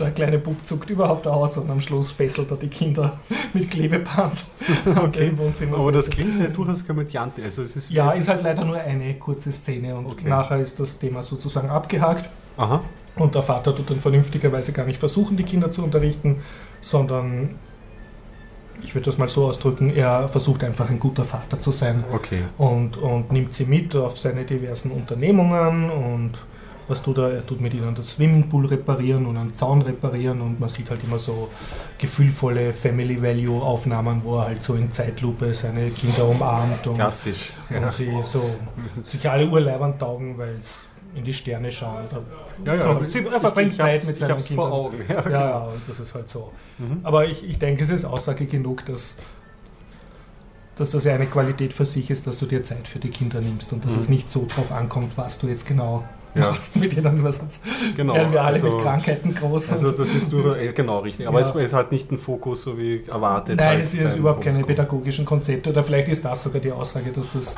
der 0.00 0.10
kleine 0.10 0.38
Bub 0.38 0.64
zuckt 0.64 0.90
überhaupt 0.90 1.28
aus 1.28 1.56
und 1.56 1.70
am 1.70 1.80
Schluss 1.80 2.10
fesselt 2.10 2.50
er 2.50 2.56
die 2.56 2.68
Kinder 2.68 3.20
mit 3.52 3.70
Klebeband. 3.70 4.44
Okay. 4.96 5.32
Aber 5.72 5.92
das 5.92 6.10
klingt 6.10 6.40
ja 6.40 6.48
durchaus 6.48 6.84
komödiant. 6.84 7.34
Also 7.44 7.62
es 7.62 7.76
ist, 7.76 7.90
ja, 7.90 8.10
ist 8.10 8.28
halt 8.28 8.42
leider 8.42 8.64
nur 8.64 8.78
eine 8.78 9.14
kurze 9.14 9.52
Szene 9.52 9.94
und 9.94 10.06
okay. 10.06 10.28
nachher 10.28 10.58
ist 10.58 10.80
das 10.80 10.98
Thema 10.98 11.22
sozusagen 11.22 11.70
abgehakt. 11.70 12.28
Aha. 12.56 12.82
Und 13.16 13.34
der 13.34 13.42
Vater 13.42 13.74
tut 13.74 13.90
dann 13.90 14.00
vernünftigerweise 14.00 14.72
gar 14.72 14.86
nicht 14.86 14.98
versuchen, 14.98 15.36
die 15.36 15.42
Kinder 15.42 15.70
zu 15.70 15.82
unterrichten, 15.82 16.36
sondern 16.80 17.56
ich 18.82 18.94
würde 18.94 19.06
das 19.06 19.18
mal 19.18 19.28
so 19.28 19.46
ausdrücken, 19.46 19.94
er 19.94 20.28
versucht 20.28 20.64
einfach 20.64 20.88
ein 20.88 20.98
guter 20.98 21.24
Vater 21.24 21.60
zu 21.60 21.70
sein 21.70 22.04
okay. 22.12 22.44
und, 22.56 22.96
und 22.96 23.30
nimmt 23.30 23.54
sie 23.54 23.66
mit 23.66 23.94
auf 23.94 24.18
seine 24.18 24.44
diversen 24.44 24.90
Unternehmungen 24.90 25.90
und 25.90 26.38
was 26.90 27.02
tut 27.02 27.18
er? 27.18 27.30
Er 27.30 27.46
tut 27.46 27.60
mit 27.60 27.72
ihnen 27.72 27.94
das 27.94 28.14
Swimmingpool 28.14 28.66
reparieren 28.66 29.24
und 29.26 29.36
einen 29.36 29.54
Zaun 29.54 29.80
reparieren 29.80 30.40
und 30.40 30.58
man 30.58 30.68
sieht 30.68 30.90
halt 30.90 31.04
immer 31.04 31.20
so 31.20 31.48
gefühlvolle 31.98 32.72
Family 32.72 33.22
Value 33.22 33.62
Aufnahmen, 33.62 34.22
wo 34.24 34.38
er 34.38 34.46
halt 34.46 34.62
so 34.62 34.74
in 34.74 34.90
Zeitlupe 34.90 35.54
seine 35.54 35.90
Kinder 35.90 36.28
umarmt 36.28 36.84
und, 36.88 36.94
Klassisch, 36.94 37.52
und 37.68 37.82
ja. 37.82 37.90
sie 37.90 38.10
so 38.24 38.42
sich 39.04 39.30
alle 39.30 39.48
Urleibern 39.48 39.98
taugen, 40.00 40.36
weil 40.36 40.56
es 40.56 40.89
in 41.14 41.24
die 41.24 41.34
Sterne 41.34 41.72
schauen. 41.72 42.04
Ja, 42.64 42.74
ja, 42.74 42.94
so, 42.94 43.08
sie, 43.08 43.24
er 43.24 43.40
verbringt 43.40 43.76
Zeit 43.76 44.04
mit 44.04 44.18
seinen 44.18 44.38
Kindern. 44.38 44.56
Vor 44.56 44.72
Augen. 44.72 44.98
Ja, 45.08 45.14
ja, 45.14 45.20
genau. 45.22 45.38
ja, 45.38 45.58
und 45.64 45.80
das 45.88 46.00
ist 46.00 46.14
halt 46.14 46.28
so. 46.28 46.52
Mhm. 46.78 47.00
Aber 47.02 47.26
ich, 47.26 47.48
ich 47.48 47.58
denke, 47.58 47.82
es 47.82 47.90
ist 47.90 48.04
Aussage 48.04 48.46
genug, 48.46 48.84
dass, 48.86 49.16
dass 50.76 50.90
das 50.90 51.04
ja 51.04 51.14
eine 51.14 51.26
Qualität 51.26 51.72
für 51.72 51.84
sich 51.84 52.10
ist, 52.10 52.26
dass 52.26 52.38
du 52.38 52.46
dir 52.46 52.62
Zeit 52.62 52.86
für 52.86 52.98
die 52.98 53.10
Kinder 53.10 53.40
nimmst 53.40 53.72
und 53.72 53.84
dass 53.84 53.96
mhm. 53.96 54.02
es 54.02 54.08
nicht 54.08 54.28
so 54.28 54.46
drauf 54.46 54.72
ankommt, 54.72 55.16
was 55.16 55.38
du 55.38 55.48
jetzt 55.48 55.66
genau 55.66 56.04
ja. 56.34 56.46
machst 56.46 56.76
mit 56.76 56.96
ihnen, 56.96 57.22
weil 57.22 57.32
sonst 57.32 57.62
genau, 57.96 58.14
werden 58.14 58.32
wir 58.32 58.42
alle 58.42 58.54
also, 58.54 58.70
mit 58.70 58.82
Krankheiten 58.82 59.34
groß. 59.34 59.72
Also 59.72 59.90
das 59.92 60.14
ist 60.14 60.32
nur, 60.32 60.56
genau 60.74 61.00
richtig, 61.00 61.26
aber 61.26 61.40
ja. 61.40 61.48
es, 61.48 61.54
es, 61.54 61.72
hat 61.72 61.92
nicht 61.92 62.10
einen 62.10 62.18
Fokus, 62.18 62.62
so 62.62 62.78
wie 62.78 63.04
erwartet. 63.04 63.58
Nein, 63.58 63.68
halt 63.68 63.82
es 63.82 63.94
ist 63.94 64.16
überhaupt 64.16 64.44
keine 64.44 64.62
pädagogischen 64.64 65.24
Konzepte 65.24 65.70
oder 65.70 65.82
vielleicht 65.82 66.08
ist 66.08 66.24
das 66.24 66.42
sogar 66.42 66.60
die 66.60 66.72
Aussage, 66.72 67.10
dass 67.10 67.30
das 67.30 67.56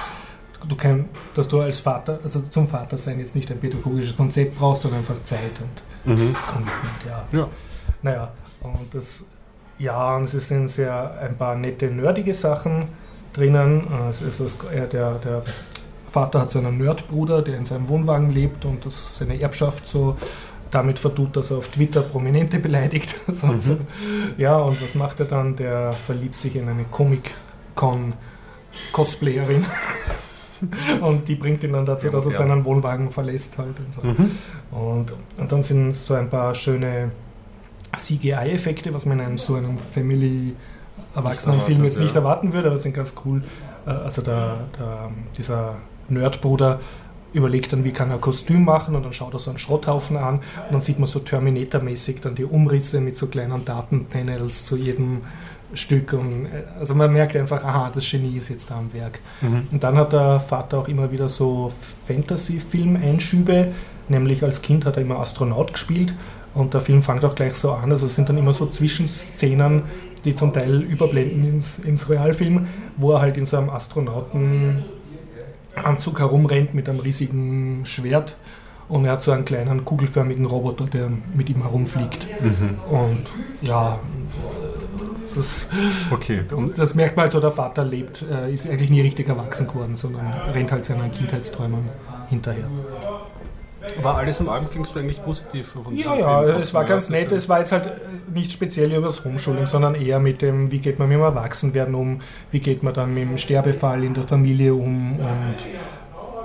du 0.68 0.76
kein, 0.76 1.08
dass 1.34 1.48
du 1.48 1.60
als 1.60 1.80
Vater, 1.80 2.18
also 2.22 2.42
zum 2.48 2.66
Vater 2.66 2.98
sein 2.98 3.18
jetzt 3.18 3.36
nicht 3.36 3.50
ein 3.50 3.58
pädagogisches 3.58 4.16
Konzept 4.16 4.58
brauchst, 4.58 4.82
sondern 4.82 5.00
einfach 5.00 5.22
Zeit 5.24 5.60
und 5.60 6.12
mhm. 6.12 6.34
Commitment, 6.46 7.04
ja. 7.06 7.38
ja. 7.38 7.48
Naja, 8.02 8.32
und 8.60 8.92
das, 8.92 9.24
ja, 9.78 10.16
und 10.16 10.32
es 10.32 10.48
sind 10.48 10.68
sehr 10.68 11.18
ein 11.20 11.36
paar 11.36 11.56
nette, 11.56 11.86
nerdige 11.86 12.34
Sachen 12.34 12.86
drinnen. 13.32 13.86
Also, 13.88 14.46
der, 14.70 14.86
der 14.86 15.42
Vater 16.06 16.42
hat 16.42 16.50
seinen 16.50 16.78
Nerdbruder, 16.78 17.42
der 17.42 17.56
in 17.56 17.64
seinem 17.64 17.88
Wohnwagen 17.88 18.30
lebt 18.30 18.64
und 18.64 18.84
das 18.84 19.18
seine 19.18 19.40
Erbschaft 19.40 19.88
so 19.88 20.16
damit 20.70 20.98
vertut, 20.98 21.36
dass 21.36 21.50
er 21.50 21.58
auf 21.58 21.68
Twitter 21.68 22.00
Prominente 22.02 22.58
beleidigt. 22.58 23.14
mhm. 23.42 23.86
Ja, 24.36 24.58
und 24.58 24.82
was 24.82 24.94
macht 24.94 25.20
er 25.20 25.26
dann? 25.26 25.56
Der 25.56 25.92
verliebt 25.92 26.40
sich 26.40 26.56
in 26.56 26.68
eine 26.68 26.84
Comic-Con-Cosplayerin. 26.84 29.66
und 31.00 31.28
die 31.28 31.34
bringt 31.34 31.62
ihn 31.64 31.72
dann 31.72 31.86
dazu, 31.86 32.08
dass 32.08 32.24
er 32.24 32.32
seinen 32.32 32.64
Wohnwagen 32.64 33.10
verlässt 33.10 33.58
halt. 33.58 33.74
Und, 33.78 33.92
so. 33.92 34.02
mhm. 34.02 34.30
und, 34.70 35.14
und, 35.38 35.52
dann 35.52 35.62
sind 35.62 35.92
so 35.92 36.14
ein 36.14 36.30
paar 36.30 36.54
schöne 36.54 37.10
CGI-Effekte, 37.96 38.94
was 38.94 39.06
man 39.06 39.18
in 39.18 39.26
einem, 39.26 39.38
so 39.38 39.54
einem 39.54 39.78
Family 39.78 40.54
Erwachsenenfilm 41.14 41.84
jetzt 41.84 41.98
nicht 41.98 42.14
erwarten 42.14 42.52
würde, 42.52 42.68
aber 42.68 42.78
sind 42.78 42.94
ganz 42.94 43.14
cool. 43.24 43.42
Äh, 43.86 43.90
also 43.90 44.22
der, 44.22 44.64
der, 44.78 45.10
dieser 45.36 45.76
Nerdbruder 46.08 46.80
überlegt 47.32 47.72
dann, 47.72 47.84
wie 47.84 47.92
kann 47.92 48.10
er 48.10 48.16
ein 48.16 48.20
Kostüm 48.20 48.64
machen 48.64 48.94
und 48.94 49.04
dann 49.04 49.12
schaut 49.12 49.32
er 49.32 49.38
so 49.38 49.50
einen 49.50 49.58
Schrotthaufen 49.58 50.16
an 50.16 50.36
und 50.36 50.72
dann 50.72 50.80
sieht 50.80 50.98
man 50.98 51.06
so 51.06 51.18
Terminator-mäßig 51.18 52.20
dann 52.20 52.34
die 52.34 52.44
Umrisse 52.44 53.00
mit 53.00 53.16
so 53.16 53.26
kleinen 53.26 53.64
Datenpanels 53.64 54.66
zu 54.66 54.76
jedem 54.76 55.22
Stück. 55.74 56.12
Und, 56.12 56.46
äh, 56.46 56.64
also 56.78 56.94
man 56.94 57.12
merkt 57.12 57.36
einfach, 57.36 57.62
aha, 57.64 57.90
das 57.94 58.08
Genie 58.10 58.36
ist 58.36 58.48
jetzt 58.48 58.70
da 58.70 58.78
am 58.78 58.92
Werk. 58.92 59.20
Mhm. 59.40 59.68
Und 59.72 59.82
dann 59.82 59.96
hat 59.96 60.12
der 60.12 60.40
Vater 60.40 60.78
auch 60.78 60.88
immer 60.88 61.10
wieder 61.10 61.28
so 61.28 61.70
Fantasy-Film-Einschübe, 62.06 63.72
nämlich 64.08 64.42
als 64.42 64.62
Kind 64.62 64.84
hat 64.86 64.96
er 64.96 65.02
immer 65.02 65.18
Astronaut 65.18 65.72
gespielt 65.72 66.14
und 66.54 66.74
der 66.74 66.80
Film 66.80 67.02
fängt 67.02 67.24
auch 67.24 67.34
gleich 67.34 67.54
so 67.54 67.72
an. 67.72 67.90
Also 67.90 68.06
es 68.06 68.14
sind 68.14 68.28
dann 68.28 68.38
immer 68.38 68.52
so 68.52 68.66
Zwischenszenen, 68.66 69.82
die 70.24 70.34
zum 70.34 70.52
Teil 70.52 70.82
überblenden 70.82 71.46
ins, 71.46 71.78
ins 71.78 72.08
Realfilm, 72.08 72.66
wo 72.96 73.12
er 73.12 73.20
halt 73.20 73.36
in 73.38 73.46
so 73.46 73.56
einem 73.56 73.70
Astronauten 73.70 74.84
Anzug 75.74 76.20
herumrennt 76.20 76.74
mit 76.74 76.88
einem 76.88 77.00
riesigen 77.00 77.86
Schwert 77.86 78.36
und 78.88 79.06
er 79.06 79.12
hat 79.12 79.22
so 79.22 79.32
einen 79.32 79.46
kleinen 79.46 79.84
kugelförmigen 79.86 80.44
Roboter, 80.44 80.84
der 80.84 81.10
mit 81.32 81.48
ihm 81.48 81.62
herumfliegt. 81.62 82.26
Mhm. 82.40 82.78
Und 82.90 83.24
ja, 83.62 83.98
das, 85.34 85.68
okay. 86.10 86.42
das 86.74 86.94
merkt 86.94 87.16
man 87.16 87.24
halt 87.24 87.32
so, 87.32 87.40
der 87.40 87.50
Vater 87.50 87.84
lebt, 87.84 88.22
äh, 88.22 88.52
ist 88.52 88.68
eigentlich 88.68 88.90
nie 88.90 89.00
richtig 89.00 89.28
erwachsen 89.28 89.66
geworden, 89.66 89.96
sondern 89.96 90.32
rennt 90.52 90.72
halt 90.72 90.84
seinen 90.84 91.10
Kindheitsträumen 91.10 91.88
hinterher. 92.28 92.68
Aber 93.98 94.16
alles 94.16 94.40
im 94.40 94.48
allem 94.48 94.70
klingst 94.70 94.94
du 94.94 94.98
eigentlich 95.00 95.22
positiv. 95.22 95.76
ja, 95.90 96.14
ja, 96.14 96.42
es 96.58 96.72
war 96.72 96.84
ganz 96.84 97.08
nett. 97.08 97.32
Es 97.32 97.48
war 97.48 97.58
jetzt 97.58 97.72
halt 97.72 97.86
äh, 97.86 97.90
nicht 98.32 98.52
speziell 98.52 98.92
über 98.92 99.06
das 99.06 99.24
Homeschooling, 99.24 99.66
sondern 99.66 99.94
eher 99.94 100.20
mit 100.20 100.40
dem, 100.42 100.70
wie 100.70 100.78
geht 100.78 100.98
man 100.98 101.08
mit 101.08 101.18
dem 101.18 101.22
Erwachsenwerden 101.22 101.94
um, 101.94 102.20
wie 102.50 102.60
geht 102.60 102.82
man 102.82 102.94
dann 102.94 103.12
mit 103.12 103.24
dem 103.24 103.38
Sterbefall 103.38 104.04
in 104.04 104.14
der 104.14 104.24
Familie 104.24 104.74
um 104.74 105.18
und 105.18 105.56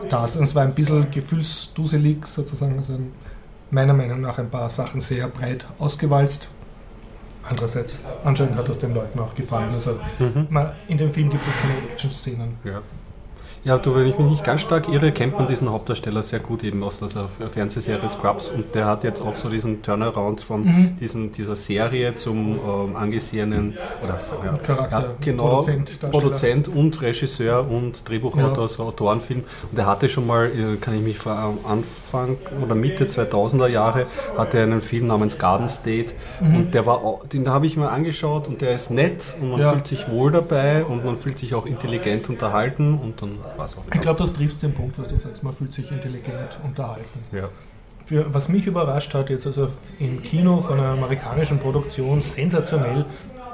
das. 0.10 0.36
Und 0.36 0.44
es 0.44 0.56
war 0.56 0.64
ein 0.64 0.74
bisschen 0.74 1.10
gefühlsduselig 1.12 2.26
sozusagen, 2.26 2.78
also 2.78 2.98
meiner 3.70 3.94
Meinung 3.94 4.22
nach 4.22 4.40
ein 4.40 4.50
paar 4.50 4.70
Sachen 4.70 5.02
sehr 5.02 5.28
breit 5.28 5.66
ausgewalzt. 5.78 6.50
Andererseits, 7.50 8.02
anscheinend 8.24 8.56
hat 8.58 8.68
das 8.68 8.80
den 8.80 8.94
Leuten 8.94 9.20
auch 9.20 9.34
gefallen. 9.36 9.74
Also 9.74 10.00
mhm. 10.20 10.48
in 10.88 10.98
dem 10.98 11.12
Film 11.12 11.30
gibt 11.30 11.46
es 11.46 11.54
keine 11.62 11.92
Action-Szenen. 11.92 12.56
Ja. 12.64 12.82
Ja, 13.64 13.78
du, 13.78 13.96
wenn 13.96 14.08
ich 14.08 14.18
mich 14.18 14.30
nicht 14.30 14.44
ganz 14.44 14.62
stark 14.62 14.88
irre, 14.90 15.12
kennt 15.12 15.34
man 15.34 15.48
diesen 15.48 15.70
Hauptdarsteller 15.70 16.24
sehr 16.24 16.40
gut 16.40 16.64
eben 16.64 16.84
aus 16.84 17.00
der 17.00 17.50
Fernsehserie 17.50 18.08
Scrubs 18.08 18.50
und 18.50 18.74
der 18.76 18.86
hat 18.86 19.04
jetzt 19.04 19.22
auch 19.22 19.36
so 19.36 19.50
diesen 19.50 19.82
Turnaround 19.82 20.42
von 20.42 20.64
mhm. 20.64 20.96
diesen, 21.00 21.32
dieser 21.32 21.56
Serie 21.56 22.16
zum 22.16 22.60
ähm, 22.60 22.96
angesehenen 22.96 23.78
oder 24.04 24.20
ja, 24.46 24.58
Charakter, 24.58 25.00
ja, 25.00 25.16
genau, 25.20 25.62
Produzent, 25.62 26.00
Produzent, 26.12 26.68
und 26.68 27.02
Regisseur 27.02 27.70
und 27.70 28.08
Drehbuchautor, 28.08 28.56
ja. 28.56 28.62
also 28.62 28.84
Autorenfilm. 28.84 29.44
Und 29.72 29.78
er 29.78 29.86
hatte 29.86 30.08
schon 30.08 30.28
mal, 30.28 30.46
äh, 30.46 30.78
kann 30.78 30.96
ich 30.96 31.02
mich 31.02 31.18
vor 31.18 31.54
Anfang 31.68 32.38
oder 32.64 32.76
Mitte 32.76 33.06
2000er 33.06 33.68
Jahre, 33.68 34.06
hatte 34.38 34.62
einen 34.62 34.82
Film 34.82 35.08
namens 35.08 35.38
Garden 35.38 35.70
State 35.70 36.14
mhm. 36.40 36.56
und 36.56 36.74
der 36.74 36.86
war, 36.86 37.20
den 37.32 37.50
habe 37.50 37.66
ich 37.66 37.78
mir 37.78 37.90
angeschaut 37.90 38.48
und 38.48 38.62
der 38.62 38.76
ist 38.76 38.92
nett 38.92 39.36
und 39.42 39.52
man 39.52 39.60
ja. 39.60 39.72
fühlt 39.72 39.88
sich 39.88 40.10
wohl 40.10 40.32
dabei 40.32 40.86
und 40.86 41.04
man 41.04 41.18
fühlt 41.18 41.38
sich 41.38 41.54
auch 41.54 41.66
intelligent 41.66 42.30
unterhalten 42.30 42.98
und 42.98 43.22
dann 43.22 43.40
ich 43.94 44.02
glaube, 44.02 44.20
das 44.20 44.34
trifft 44.34 44.62
den 44.62 44.74
Punkt, 44.74 44.98
was 45.00 45.08
du 45.08 45.18
sagst. 45.18 45.44
Man 45.44 45.54
fühlt 45.54 45.74
sich 45.74 45.92
intelligent 45.92 46.60
unterhalten. 46.64 47.20
Ja. 47.32 47.50
Für, 48.06 48.34
was 48.34 48.48
mich 48.48 48.68
überrascht 48.68 49.14
hat, 49.14 49.30
jetzt 49.30 49.48
also 49.48 49.70
im 50.00 50.24
Kino 50.24 50.62
von 50.62 50.80
einer 50.80 50.92
amerikanischen 50.92 51.60
Produktion, 51.60 52.22
sensationell, 52.22 53.06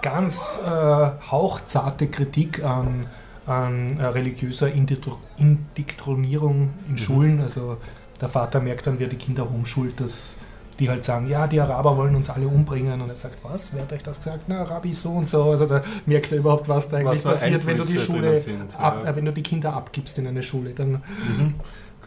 ganz 0.02 0.60
äh, 0.64 0.70
hauchzarte 0.70 2.08
Kritik 2.08 2.64
an, 2.64 3.08
an 3.48 3.98
äh, 3.98 4.06
religiöser 4.06 4.72
Indiktronierung 4.72 6.70
in 6.88 6.92
mhm. 6.92 6.98
Schulen. 6.98 7.42
Also 7.42 7.78
der 8.22 8.28
Vater 8.30 8.60
merkt 8.60 8.86
dann, 8.86 9.00
wer 9.00 9.08
die 9.08 9.16
Kinder 9.16 9.50
umschult, 9.50 10.00
dass 10.00 10.36
die 10.76 10.90
halt 10.90 11.04
sagen, 11.04 11.28
ja, 11.28 11.48
die 11.48 11.60
Araber 11.60 11.98
wollen 11.98 12.16
uns 12.16 12.30
alle 12.30 12.48
umbringen. 12.48 13.02
Und 13.02 13.10
er 13.10 13.16
sagt, 13.16 13.38
was? 13.44 13.74
Wer 13.74 13.84
hat 13.84 13.94
euch 13.94 14.04
das 14.04 14.18
gesagt? 14.18 14.46
Na, 14.48 14.64
Rabbi 14.64 14.94
so 14.94 15.12
und 15.12 15.28
so. 15.28 15.44
Also 15.44 15.66
da 15.66 15.82
merkt 16.06 16.32
er 16.32 16.40
überhaupt, 16.40 16.68
was 16.70 16.90
da 16.90 16.98
eigentlich 16.98 17.26
was 17.26 17.40
passiert, 17.40 17.66
wenn 17.66 17.78
du 17.78 17.84
die 17.84 18.00
Schule, 18.00 18.38
sind, 18.38 18.80
ab, 18.80 19.04
ja. 19.06 19.16
wenn 19.16 19.26
du 19.26 19.34
die 19.34 19.44
Kinder 19.44 19.74
abgibst 19.74 20.18
in 20.18 20.28
eine 20.28 20.44
Schule. 20.44 20.72
Dann 20.72 20.92
mhm. 20.92 21.56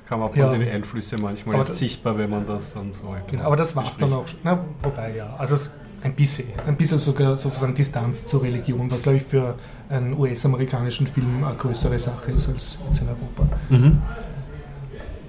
kann 0.08 0.20
man 0.20 0.30
auch 0.30 0.36
ja. 0.36 0.52
die 0.52 0.68
Einflüsse 0.68 1.18
manchmal 1.18 1.60
ist 1.60 1.76
sichtbar, 1.76 2.18
wenn 2.18 2.30
man 2.30 2.46
das 2.46 2.74
dann 2.74 2.92
so. 2.92 3.14
Genau, 3.26 3.44
aber 3.44 3.56
das 3.56 3.74
war 3.76 3.84
es 3.84 3.96
dann 3.96 4.12
auch. 4.12 4.26
Na, 4.42 4.64
wobei 4.82 5.16
ja, 5.16 5.34
also 5.38 5.56
ein 6.02 6.14
bisschen, 6.14 6.48
ein 6.66 6.76
bisschen 6.76 6.98
sogar 6.98 7.36
sozusagen 7.36 7.74
Distanz 7.74 8.26
zur 8.26 8.42
Religion, 8.42 8.90
was 8.90 9.02
glaube 9.02 9.18
ich 9.18 9.24
für 9.24 9.56
einen 9.88 10.16
US-amerikanischen 10.16 11.06
Film 11.06 11.44
eine 11.44 11.56
größere 11.56 11.98
Sache 11.98 12.32
ist 12.32 12.48
als 12.48 12.78
jetzt 12.86 13.00
in 13.00 13.08
Europa. 13.08 13.56
Mhm. 13.68 14.02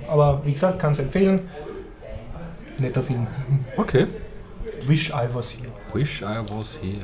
Aber 0.09 0.41
wie 0.45 0.53
gesagt, 0.53 0.79
kann 0.79 0.91
es 0.91 0.99
empfehlen 0.99 1.41
netter 2.77 3.03
Film. 3.03 3.27
Okay. 3.77 4.07
Wish 4.87 5.11
I 5.11 5.25
was 5.27 5.51
here. 5.51 5.71
Wish 5.93 6.23
I 6.23 6.39
was 6.41 6.77
here. 6.77 7.03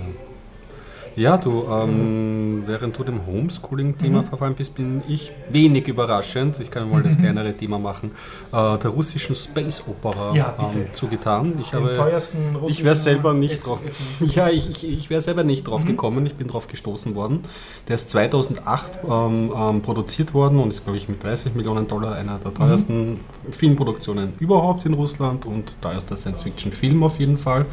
Ja, 1.15 1.37
du, 1.37 1.65
ähm, 1.69 2.63
während 2.65 2.97
du 2.97 3.03
dem 3.03 3.25
Homeschooling-Thema 3.25 4.21
mhm. 4.21 4.25
verfallen 4.25 4.55
bist, 4.55 4.75
bin 4.75 5.03
ich 5.07 5.31
wenig 5.49 5.87
überraschend, 5.87 6.59
ich 6.59 6.71
kann 6.71 6.89
mal 6.89 6.99
mhm. 6.99 7.03
das 7.03 7.17
kleinere 7.17 7.53
Thema 7.53 7.77
machen, 7.77 8.11
äh, 8.51 8.77
der 8.77 8.89
russischen 8.89 9.35
Space 9.35 9.83
Opera 9.87 10.35
ja, 10.35 10.55
ähm, 10.59 10.87
zugetan. 10.93 11.53
Ich 11.61 11.69
Den 11.69 11.83
habe, 11.83 12.21
ich 12.67 12.83
wäre 12.83 12.95
selber 12.95 13.33
nicht 13.33 13.65
drauf, 13.65 13.79
ja, 14.19 14.49
ich, 14.49 14.69
ich, 14.69 14.89
ich 14.89 15.09
wäre 15.09 15.21
selber 15.21 15.43
nicht 15.43 15.67
drauf 15.67 15.83
mhm. 15.83 15.89
gekommen, 15.89 16.25
ich 16.25 16.35
bin 16.35 16.47
drauf 16.47 16.67
gestoßen 16.67 17.13
worden. 17.13 17.41
Der 17.87 17.95
ist 17.95 18.09
2008 18.09 18.91
ähm, 19.07 19.53
ähm, 19.55 19.81
produziert 19.81 20.33
worden 20.33 20.59
und 20.59 20.69
ist, 20.69 20.83
glaube 20.83 20.97
ich, 20.97 21.07
mit 21.09 21.23
30 21.23 21.53
Millionen 21.53 21.87
Dollar 21.87 22.15
einer 22.15 22.39
der 22.39 22.53
teuersten 22.53 23.11
mhm. 23.11 23.19
Filmproduktionen 23.51 24.33
überhaupt 24.39 24.85
in 24.85 24.93
Russland 24.93 25.45
und 25.45 25.75
teuerster 25.81 26.17
Science-Fiction-Film 26.17 27.03
auf 27.03 27.19
jeden 27.19 27.37
Fall. 27.37 27.65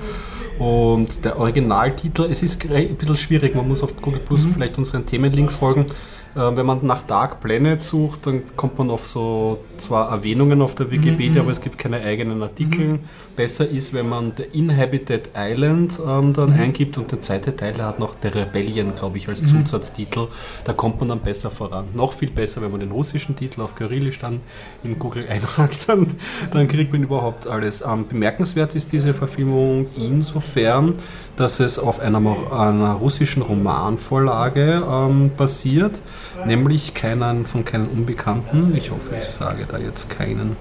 Und 0.59 1.25
der 1.25 1.39
Originaltitel, 1.39 2.25
es 2.31 2.43
ist 2.43 2.63
ein 2.71 2.97
bisschen 2.97 3.17
schwierig, 3.17 3.30
man 3.55 3.69
muss 3.69 3.83
auf 3.83 4.01
Google 4.01 4.21
Plus 4.21 4.45
mhm. 4.45 4.53
vielleicht 4.53 4.79
unseren 4.79 5.07
Themenlink 5.07 5.53
folgen. 5.53 5.87
Äh, 6.35 6.57
wenn 6.57 6.65
man 6.65 6.87
nach 6.87 7.03
Dark 7.03 7.41
Planet 7.41 7.83
sucht, 7.83 8.27
dann 8.27 8.43
kommt 8.57 8.79
man 8.79 8.91
auf 8.91 9.07
so 9.07 9.65
zwar 9.79 10.11
Erwähnungen 10.11 10.63
auf 10.63 10.77
der 10.77 10.91
Wikipedia, 10.91 11.43
mhm. 11.43 11.49
aber 11.49 11.51
es 11.51 11.61
gibt 11.61 11.77
keine 11.77 12.01
eigenen 12.01 12.43
Artikel. 12.43 12.87
Mhm. 12.87 12.99
Besser 13.35 13.69
ist, 13.69 13.95
wenn 13.95 14.09
man 14.09 14.33
The 14.37 14.45
Inhabited 14.57 15.31
Island 15.35 15.99
ähm, 16.07 16.33
dann 16.33 16.55
mhm. 16.55 16.61
eingibt 16.61 16.99
und 16.99 17.11
der 17.11 17.21
zweite 17.21 17.57
Teil 17.57 17.83
hat 17.83 17.99
noch 17.99 18.15
The 18.23 18.29
Rebellion, 18.29 18.95
glaube 18.95 19.19
ich, 19.19 19.29
als 19.29 19.43
mhm. 19.43 19.65
Zusatztitel. 19.67 20.29
Da 20.65 20.73
kommt 20.73 21.01
man 21.01 21.09
dann 21.09 21.21
besser 21.21 21.51
voran. 21.51 21.87
Noch 21.95 22.13
viel 22.13 22.31
besser, 22.31 22.63
wenn 22.63 22.71
man 22.71 22.81
den 22.81 22.93
russischen 22.93 23.35
Titel 23.35 23.63
auf 23.63 23.75
Kyrillisch 23.75 24.21
dann 24.21 24.41
in 24.85 24.99
Google 24.99 25.27
einhakt, 25.29 25.89
dann, 25.89 26.07
dann 26.53 26.69
kriegt 26.69 26.93
man 26.93 27.03
überhaupt 27.03 27.49
alles. 27.49 27.83
Ähm, 27.83 28.07
bemerkenswert 28.07 28.75
ist 28.77 28.93
diese 28.93 29.15
Verfilmung 29.15 29.87
insofern, 29.97 30.95
dass 31.41 31.59
es 31.59 31.79
auf 31.79 32.01
einer, 32.01 32.19
einer 32.53 32.93
russischen 32.93 33.43
Romanvorlage 33.43 34.83
ähm, 34.87 35.33
basiert 35.37 36.03
nämlich 36.47 36.95
keinen 36.95 37.47
von 37.47 37.65
keinen 37.65 37.89
Unbekannten. 37.89 38.75
Ich 38.77 38.91
hoffe, 38.91 39.17
ich 39.19 39.25
sage 39.25 39.67
da 39.67 39.79
jetzt 39.79 40.11
keinen. 40.11 40.57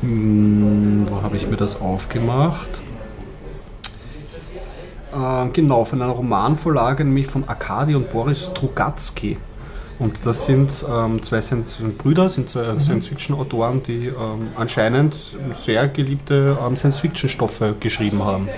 Hm, 0.00 1.06
wo 1.08 1.22
habe 1.22 1.36
ich 1.36 1.48
mir 1.48 1.56
das 1.56 1.80
aufgemacht? 1.80 2.82
Äh, 5.12 5.48
genau, 5.52 5.84
von 5.84 6.02
einer 6.02 6.12
Romanvorlage, 6.12 7.04
nämlich 7.04 7.26
von 7.26 7.48
Arkadi 7.48 7.94
und 7.94 8.10
Boris 8.10 8.44
Strugatsky. 8.44 9.38
Und 9.98 10.26
das 10.26 10.46
sind 10.46 10.84
ähm, 10.90 11.22
zwei 11.22 11.40
Brüder, 11.96 12.28
sind 12.28 12.50
zwei 12.50 12.72
mhm. 12.72 12.80
Science-Fiction-Autoren, 12.80 13.82
die 13.84 14.08
ähm, 14.08 14.48
anscheinend 14.56 15.14
sehr 15.52 15.86
geliebte 15.88 16.58
ähm, 16.66 16.76
Science-Fiction-Stoffe 16.76 17.76
geschrieben 17.78 18.24
haben. 18.24 18.48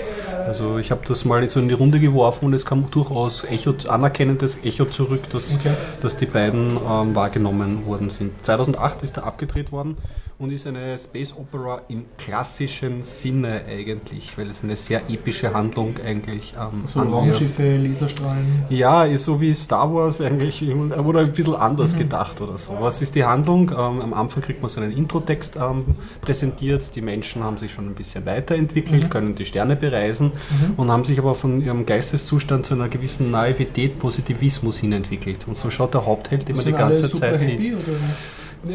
Also 0.46 0.78
ich 0.78 0.90
habe 0.90 1.00
das 1.08 1.24
mal 1.24 1.46
so 1.48 1.60
in 1.60 1.68
die 1.68 1.74
Runde 1.74 2.00
geworfen 2.00 2.46
und 2.46 2.54
es 2.54 2.66
kam 2.66 2.90
durchaus 2.90 3.44
Echo, 3.44 3.74
anerkennendes 3.88 4.58
Echo 4.62 4.84
zurück, 4.84 5.22
dass, 5.30 5.54
okay. 5.54 5.72
dass 6.00 6.16
die 6.16 6.26
beiden 6.26 6.76
ähm, 6.76 7.16
wahrgenommen 7.16 7.86
worden 7.86 8.10
sind. 8.10 8.44
2008 8.44 9.02
ist 9.02 9.16
er 9.16 9.24
abgedreht 9.24 9.72
worden 9.72 9.96
und 10.38 10.50
ist 10.50 10.66
eine 10.66 10.98
Space 10.98 11.32
Opera 11.36 11.82
im 11.88 12.06
klassischen 12.18 13.02
Sinne 13.02 13.62
eigentlich, 13.68 14.36
weil 14.36 14.50
es 14.50 14.64
eine 14.64 14.74
sehr 14.74 15.02
epische 15.08 15.54
Handlung 15.54 15.94
eigentlich 16.04 16.54
ähm, 16.58 16.84
So 16.86 17.00
Raumschiffe, 17.00 17.76
Laserstrahlen? 17.76 18.64
Ja, 18.68 19.16
so 19.16 19.40
wie 19.40 19.54
Star 19.54 19.94
Wars 19.94 20.20
eigentlich, 20.20 20.62
oder 20.64 21.20
ein 21.20 21.32
bisschen 21.32 21.54
anders 21.54 21.94
mhm. 21.94 21.98
gedacht 21.98 22.40
oder 22.40 22.58
so. 22.58 22.76
Was 22.80 23.00
ist 23.00 23.14
die 23.14 23.24
Handlung? 23.24 23.70
Ähm, 23.70 24.00
am 24.00 24.12
Anfang 24.12 24.42
kriegt 24.42 24.60
man 24.60 24.68
so 24.68 24.80
einen 24.80 24.90
Introtext 24.90 25.56
ähm, 25.56 25.94
präsentiert, 26.20 26.82
die 26.96 27.02
Menschen 27.02 27.44
haben 27.44 27.56
sich 27.56 27.72
schon 27.72 27.86
ein 27.86 27.94
bisschen 27.94 28.26
weiterentwickelt, 28.26 29.04
mhm. 29.04 29.10
können 29.10 29.34
die 29.36 29.44
Sterne 29.44 29.76
bereisen 29.76 30.32
mhm. 30.32 30.74
und 30.76 30.90
haben 30.90 31.04
sich 31.04 31.18
aber 31.18 31.36
von 31.36 31.62
ihrem 31.62 31.86
Geisteszustand 31.86 32.66
zu 32.66 32.74
einer 32.74 32.88
gewissen 32.88 33.30
Naivität, 33.30 33.98
Positivismus 34.00 34.78
hin 34.78 34.92
entwickelt. 34.92 35.46
Und 35.46 35.56
so 35.56 35.70
schaut 35.70 35.94
der 35.94 36.04
Hauptheld 36.04 36.50
immer 36.50 36.62
die 36.62 36.72
ganze 36.72 37.08
Zeit 37.08 37.40
sieht. 37.40 37.60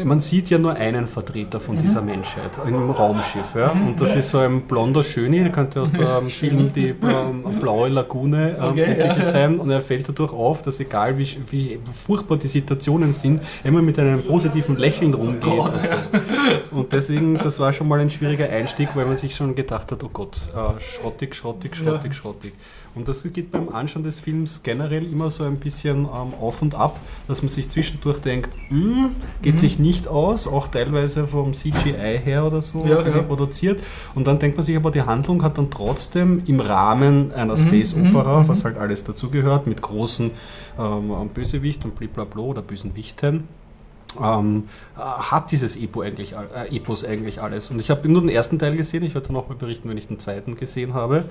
Man 0.04 0.20
sieht 0.20 0.50
ja 0.50 0.58
nur 0.58 0.74
einen 0.74 1.06
Vertreter 1.06 1.60
von 1.60 1.78
dieser 1.78 2.02
Menschheit 2.02 2.52
im 2.66 2.90
Raumschiff. 2.90 3.54
Ja? 3.54 3.70
Und 3.70 4.00
das 4.00 4.14
ist 4.14 4.30
so 4.30 4.38
ein 4.38 4.62
blonder 4.62 5.02
Schöni, 5.02 5.40
der 5.40 5.52
könnte 5.52 5.82
aus 5.82 5.92
dem 5.92 6.28
Film 6.28 6.72
die 6.72 6.94
blaue 7.60 7.88
Lagune 7.88 8.56
ähm, 8.58 8.64
okay, 8.64 8.82
entwickelt 8.82 9.18
ja. 9.18 9.26
sein. 9.32 9.58
Und 9.58 9.70
er 9.70 9.80
fällt 9.80 10.08
dadurch 10.08 10.32
auf, 10.32 10.62
dass 10.62 10.80
egal 10.80 11.18
wie, 11.18 11.26
wie 11.50 11.78
furchtbar 12.06 12.36
die 12.36 12.48
Situationen 12.48 13.12
sind, 13.12 13.42
immer 13.64 13.82
mit 13.82 13.98
einem 13.98 14.22
positiven 14.22 14.76
Lächeln 14.76 15.14
rumgeht. 15.14 15.44
Oh 15.46 15.64
und, 15.64 15.74
so. 15.74 16.76
und, 16.76 16.92
deswegen, 16.92 17.34
das 17.34 17.58
war 17.58 17.72
schon 17.72 17.88
mal 17.88 18.00
ein 18.00 18.10
schwieriger 18.10 18.48
Einstieg, 18.48 18.90
weil 18.94 19.06
man 19.06 19.16
sich 19.16 19.34
schon 19.34 19.54
gedacht 19.54 19.90
hat, 19.92 20.02
oh 20.04 20.10
Gott, 20.12 20.36
äh, 20.54 20.80
schrottig, 20.80 21.34
schrottig, 21.34 21.76
schrottig, 21.76 22.14
schrottig. 22.14 22.52
Und 22.94 23.08
das 23.08 23.22
geht 23.22 23.52
beim 23.52 23.68
Anschauen 23.68 24.02
des 24.02 24.18
Films 24.18 24.62
generell 24.62 25.04
immer 25.10 25.30
so 25.30 25.44
ein 25.44 25.56
bisschen 25.56 26.00
ähm, 26.00 26.34
auf 26.40 26.60
und 26.60 26.74
ab, 26.74 26.98
dass 27.28 27.42
man 27.42 27.48
sich 27.48 27.68
zwischendurch 27.68 28.18
denkt, 28.18 28.50
hm, 28.68 29.10
geht 29.42 29.54
mhm. 29.54 29.58
sich 29.58 29.78
nicht 29.78 30.08
aus, 30.08 30.46
auch 30.46 30.68
teilweise 30.68 31.26
vom 31.26 31.54
CGI 31.54 32.18
her 32.22 32.44
oder 32.46 32.60
so 32.60 32.84
ja, 32.84 33.06
ja. 33.06 33.22
produziert. 33.22 33.80
Und 34.14 34.26
dann 34.26 34.38
denkt 34.38 34.56
man 34.56 34.66
sich 34.66 34.76
aber, 34.76 34.90
die 34.90 35.02
Handlung 35.02 35.42
hat 35.42 35.58
dann 35.58 35.70
trotzdem 35.70 36.42
im 36.46 36.60
Rahmen 36.60 37.32
einer 37.32 37.56
mhm. 37.56 37.66
Space 37.66 37.94
Opera, 37.94 38.42
mhm. 38.42 38.48
was 38.48 38.64
halt 38.64 38.76
alles 38.76 39.04
dazugehört, 39.04 39.66
mit 39.66 39.82
großen 39.82 40.30
ähm, 40.78 41.28
Bösewicht 41.32 41.84
und 41.84 41.94
blablabla 41.94 42.42
oder 42.42 42.62
bösen 42.62 42.96
Wichten 42.96 43.44
ähm, 44.18 44.64
hat 44.96 45.50
dieses 45.52 45.76
Epo 45.76 46.02
eigentlich, 46.02 46.32
äh, 46.32 46.74
Epos 46.74 47.04
eigentlich 47.04 47.40
alles. 47.42 47.70
Und 47.70 47.80
ich 47.80 47.90
habe 47.90 48.08
nur 48.08 48.20
den 48.20 48.30
ersten 48.30 48.58
Teil 48.58 48.76
gesehen, 48.76 49.04
ich 49.04 49.14
werde 49.14 49.32
nochmal 49.32 49.56
berichten, 49.56 49.88
wenn 49.88 49.96
ich 49.96 50.08
den 50.08 50.18
zweiten 50.18 50.56
gesehen 50.56 50.94
habe. 50.94 51.24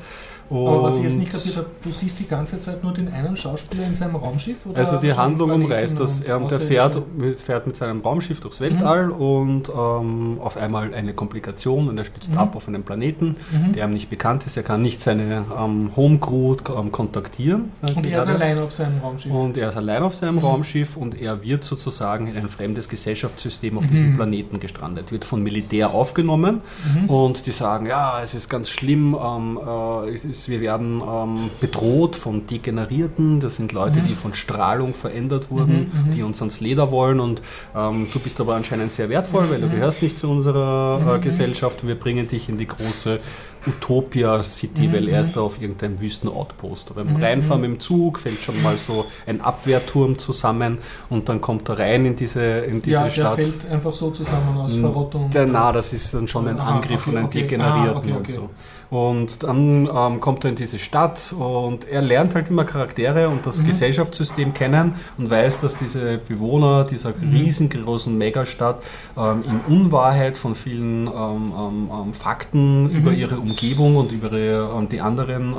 Und 0.50 0.68
Aber 0.68 0.84
was 0.84 0.98
ich 0.98 1.04
jetzt 1.04 1.18
nicht 1.18 1.32
kapiert 1.32 1.58
habe, 1.58 1.68
du 1.82 1.92
siehst 1.92 2.20
die 2.20 2.28
ganze 2.28 2.60
Zeit 2.60 2.84
nur 2.84 2.94
den 2.94 3.12
einen 3.14 3.38
Schauspieler 3.38 3.86
in 3.86 3.96
seinem 3.96 4.16
Raumschiff? 4.16 4.66
also 4.74 4.98
die 4.98 5.14
Handlung 5.14 5.52
umreißt 5.52 6.00
das, 6.00 6.22
er, 6.22 6.40
der 6.40 6.60
fährt, 6.60 7.02
fährt 7.38 7.68
mit 7.68 7.76
seinem 7.76 8.02
Raumschiff 8.02 8.40
durchs 8.42 8.60
Weltall 8.60 9.08
mhm. 9.08 9.14
und 9.14 9.70
ähm, 9.70 10.38
auf 10.42 10.58
einmal 10.58 10.94
eine 10.94 11.14
Komplikation 11.14 11.88
und 11.88 11.98
er 11.98 12.06
stützt 12.06 12.32
mhm. 12.32 12.40
ab 12.40 12.56
auf 12.56 12.68
einen 12.68 12.84
Planeten, 12.84 13.36
mhm. 13.52 13.74
der 13.74 13.86
ihm 13.86 13.92
nicht 13.92 14.10
bekannt 14.10 14.46
ist. 14.46 14.58
Er 14.58 14.64
kann 14.64 14.82
nicht 14.82 15.02
seine 15.02 15.46
ähm, 15.58 15.92
Homecrew 15.96 16.58
ähm, 16.76 16.92
kontaktieren. 16.92 17.72
Und 17.82 18.06
er 18.06 18.20
ist 18.20 18.28
allein 18.28 18.60
auf 18.60 18.72
seinem 18.72 19.00
Raumschiff. 19.00 19.32
Und 19.32 19.58
er 19.58 19.70
ist 19.70 19.78
allein 19.78 20.04
auf 20.04 20.16
seinem 20.16 20.36
mhm. 20.36 20.42
Raumschiff 20.42 20.98
und 20.98 21.20
er 21.20 21.44
wird 21.44 21.64
sozusagen 21.64 22.28
in 22.28 22.38
ein 22.38 22.50
fremdes 22.50 22.69
Gesellschaftssystem 22.76 23.78
auf 23.78 23.84
mhm. 23.86 23.90
diesem 23.90 24.16
Planeten 24.16 24.60
gestrandet, 24.60 25.12
wird 25.12 25.26
von 25.26 25.42
Militär 25.42 25.92
aufgenommen 25.92 26.62
mhm. 26.96 27.10
und 27.10 27.46
die 27.46 27.52
sagen, 27.52 27.86
ja, 27.86 28.22
es 28.22 28.34
ist 28.34 28.50
ganz 28.50 28.70
schlimm, 28.70 29.16
ähm, 29.22 29.60
äh, 29.66 30.30
ist, 30.30 30.50
wir 30.50 30.62
werden 30.62 31.02
ähm, 31.02 31.50
bedroht 31.62 32.16
von 32.16 32.48
Degenerierten, 32.48 33.40
das 33.40 33.56
sind 33.56 33.72
Leute, 33.72 34.00
mhm. 34.00 34.08
die 34.08 34.16
von 34.16 34.34
Strahlung 34.34 34.94
verändert 34.94 35.50
wurden, 35.52 35.92
mhm, 35.92 36.10
mhm. 36.10 36.12
die 36.12 36.24
uns 36.24 36.42
ans 36.42 36.60
Leder 36.60 36.92
wollen 36.92 37.20
und 37.20 37.42
ähm, 37.76 38.08
du 38.12 38.20
bist 38.20 38.40
aber 38.40 38.56
anscheinend 38.56 38.94
sehr 38.94 39.10
wertvoll, 39.10 39.50
weil 39.50 39.62
du 39.62 39.70
gehörst 39.70 40.02
nicht 40.02 40.18
zu 40.18 40.30
unserer 40.30 41.16
äh, 41.16 41.20
Gesellschaft, 41.20 41.86
wir 41.86 41.96
bringen 41.96 42.28
dich 42.28 42.50
in 42.50 42.58
die 42.58 42.68
große 42.68 43.20
Utopia 43.68 44.42
City, 44.44 44.88
mhm. 44.88 44.94
weil 44.94 45.10
er 45.10 45.22
ist 45.22 45.36
da 45.36 45.42
auf 45.42 45.62
irgendeinem 45.62 46.00
Wüsten-Outpost. 46.00 46.94
Beim 46.96 47.14
mhm. 47.14 47.24
Reinfahren 47.24 47.62
mit 47.62 47.72
dem 47.72 47.80
Zug 47.80 48.20
fällt 48.20 48.42
schon 48.42 48.62
mal 48.62 48.78
so 48.78 49.06
ein 49.28 49.42
Abwehrturm 49.42 50.18
zusammen 50.18 50.80
und 51.10 51.30
dann 51.30 51.42
kommt 51.42 51.70
er 51.70 51.80
rein 51.80 52.06
in 52.06 52.16
diese, 52.16 52.42
in 52.42 52.82
diese 52.82 52.98
ja, 52.98 53.10
Stadt. 53.10 53.18
Ja, 53.18 53.36
der 53.36 53.46
fällt 53.46 53.72
einfach 53.72 53.94
so 53.94 54.12
zusammen 54.12 54.58
aus 54.58 54.76
Verrottung. 54.76 55.30
Der, 55.32 55.46
na, 55.46 55.72
das 55.72 55.94
ist 55.94 56.14
dann 56.14 56.28
schon 56.28 56.48
ein 56.48 56.60
ah, 56.60 56.76
Angriff 56.76 57.08
okay, 57.08 57.18
einem 57.18 57.26
okay. 57.26 57.42
Degenerierten 57.42 58.12
ah, 58.14 58.18
okay, 58.18 58.18
und 58.18 58.30
so. 58.30 58.50
Und 58.90 59.44
dann 59.44 59.88
ähm, 59.94 60.20
kommt 60.20 60.44
er 60.46 60.50
in 60.50 60.56
diese 60.56 60.80
Stadt 60.80 61.34
und 61.38 61.88
er 61.88 62.02
lernt 62.02 62.34
halt 62.34 62.50
immer 62.50 62.64
Charaktere 62.64 63.30
und 63.30 63.46
das 63.46 63.60
mhm. 63.60 63.68
Gesellschaftssystem 63.68 64.54
kennen 64.56 64.96
und 65.18 65.30
weiß, 65.30 65.62
dass 65.62 65.78
diese 65.78 66.18
Bewohner 66.18 66.86
dieser 66.86 67.10
mhm. 67.10 67.32
riesengroßen 67.32 68.18
Megastadt 68.18 68.84
ähm, 69.16 69.44
in 69.44 69.76
Unwahrheit 69.76 70.38
von 70.38 70.56
vielen 70.56 71.06
ähm, 71.06 71.54
ähm, 71.56 71.92
ähm 71.94 72.14
Fakten 72.16 72.86
mhm. 72.86 72.90
über 72.90 73.12
ihre 73.12 73.36
Umgebung 73.36 73.49
und 73.96 74.12
über 74.12 74.32
ihre, 74.32 74.78
ähm, 74.78 74.90
die 74.90 75.02
anderen 75.02 75.56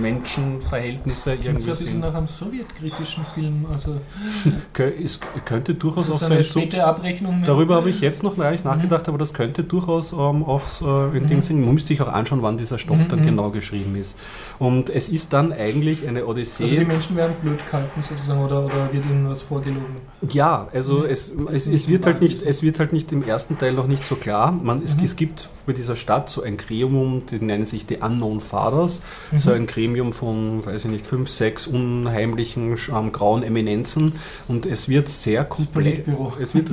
Menschenverhältnisse 0.00 1.34
irgendwie 1.34 1.62
so 1.62 1.70
ein 1.72 1.78
bisschen 1.78 2.00
nach 2.00 2.14
einem 2.14 2.26
sowjetkritischen 2.26 3.24
Film. 3.24 3.66
Also 3.72 4.00
es 5.02 5.20
könnte 5.44 5.74
durchaus 5.74 6.10
auch 6.10 6.16
sein. 6.16 6.42
Späte 6.42 6.84
Abrechnung 6.84 7.42
darüber 7.44 7.76
habe 7.76 7.90
ich 7.90 8.00
jetzt 8.00 8.22
noch 8.22 8.36
gar 8.36 8.50
nicht 8.50 8.64
nachgedacht, 8.64 9.08
aber 9.08 9.18
das 9.18 9.32
könnte 9.32 9.64
durchaus 9.64 10.14
auch 10.14 10.60
äh, 10.82 11.16
in 11.16 11.28
dem 11.28 11.38
mhm. 11.38 11.42
Sinn, 11.42 11.72
müsste 11.72 11.92
ich 11.92 12.00
auch 12.02 12.08
anschauen, 12.08 12.42
wann 12.42 12.56
dieser 12.56 12.78
Stoff 12.78 12.98
mhm. 12.98 13.08
dann 13.08 13.22
genau 13.22 13.50
geschrieben 13.50 13.96
ist. 13.96 14.18
Und 14.58 14.90
es 14.90 15.08
ist 15.08 15.32
dann 15.32 15.52
eigentlich 15.52 16.06
eine 16.06 16.26
Odyssee. 16.26 16.64
Also 16.64 16.76
die 16.76 16.84
Menschen 16.84 17.16
werden 17.16 17.34
blöd 17.40 17.64
gehalten 17.66 18.02
sozusagen 18.02 18.40
oder, 18.40 18.64
oder 18.64 18.92
wird 18.92 19.04
ihnen 19.06 19.28
was 19.28 19.42
vorgelogen? 19.42 19.96
Ja, 20.28 20.68
also 20.72 21.00
mhm. 21.00 21.06
es, 21.06 21.32
es, 21.52 21.66
es, 21.66 21.88
wird 21.88 22.06
halt 22.06 22.20
nicht, 22.22 22.42
es 22.42 22.62
wird 22.62 22.78
halt 22.78 22.92
nicht 22.92 23.12
im 23.12 23.22
ersten 23.22 23.58
Teil 23.58 23.72
noch 23.72 23.86
nicht 23.86 24.06
so 24.06 24.16
klar. 24.16 24.52
Man, 24.52 24.82
es, 24.82 24.96
mhm. 24.96 25.04
es 25.04 25.16
gibt 25.16 25.48
bei 25.66 25.72
dieser 25.72 25.96
Stadt 25.96 26.30
so 26.30 26.42
ein 26.42 26.56
Gremium, 26.56 27.11
die 27.20 27.44
nennen 27.44 27.66
sich 27.66 27.86
die 27.86 27.96
Unknown 27.96 28.40
Fathers, 28.40 29.02
mhm. 29.30 29.38
so 29.38 29.52
ein 29.52 29.66
Gremium 29.66 30.12
von, 30.12 30.64
weiß 30.64 30.86
ich 30.86 30.90
nicht, 30.90 31.06
fünf, 31.06 31.28
sechs 31.28 31.66
unheimlichen 31.66 32.76
ähm, 32.94 33.12
grauen 33.12 33.42
Eminenzen 33.42 34.14
und 34.48 34.66
es 34.66 34.88
wird 34.88 35.08
sehr 35.08 35.44
komplex. 35.44 36.08
Es 36.40 36.54
wird, 36.54 36.70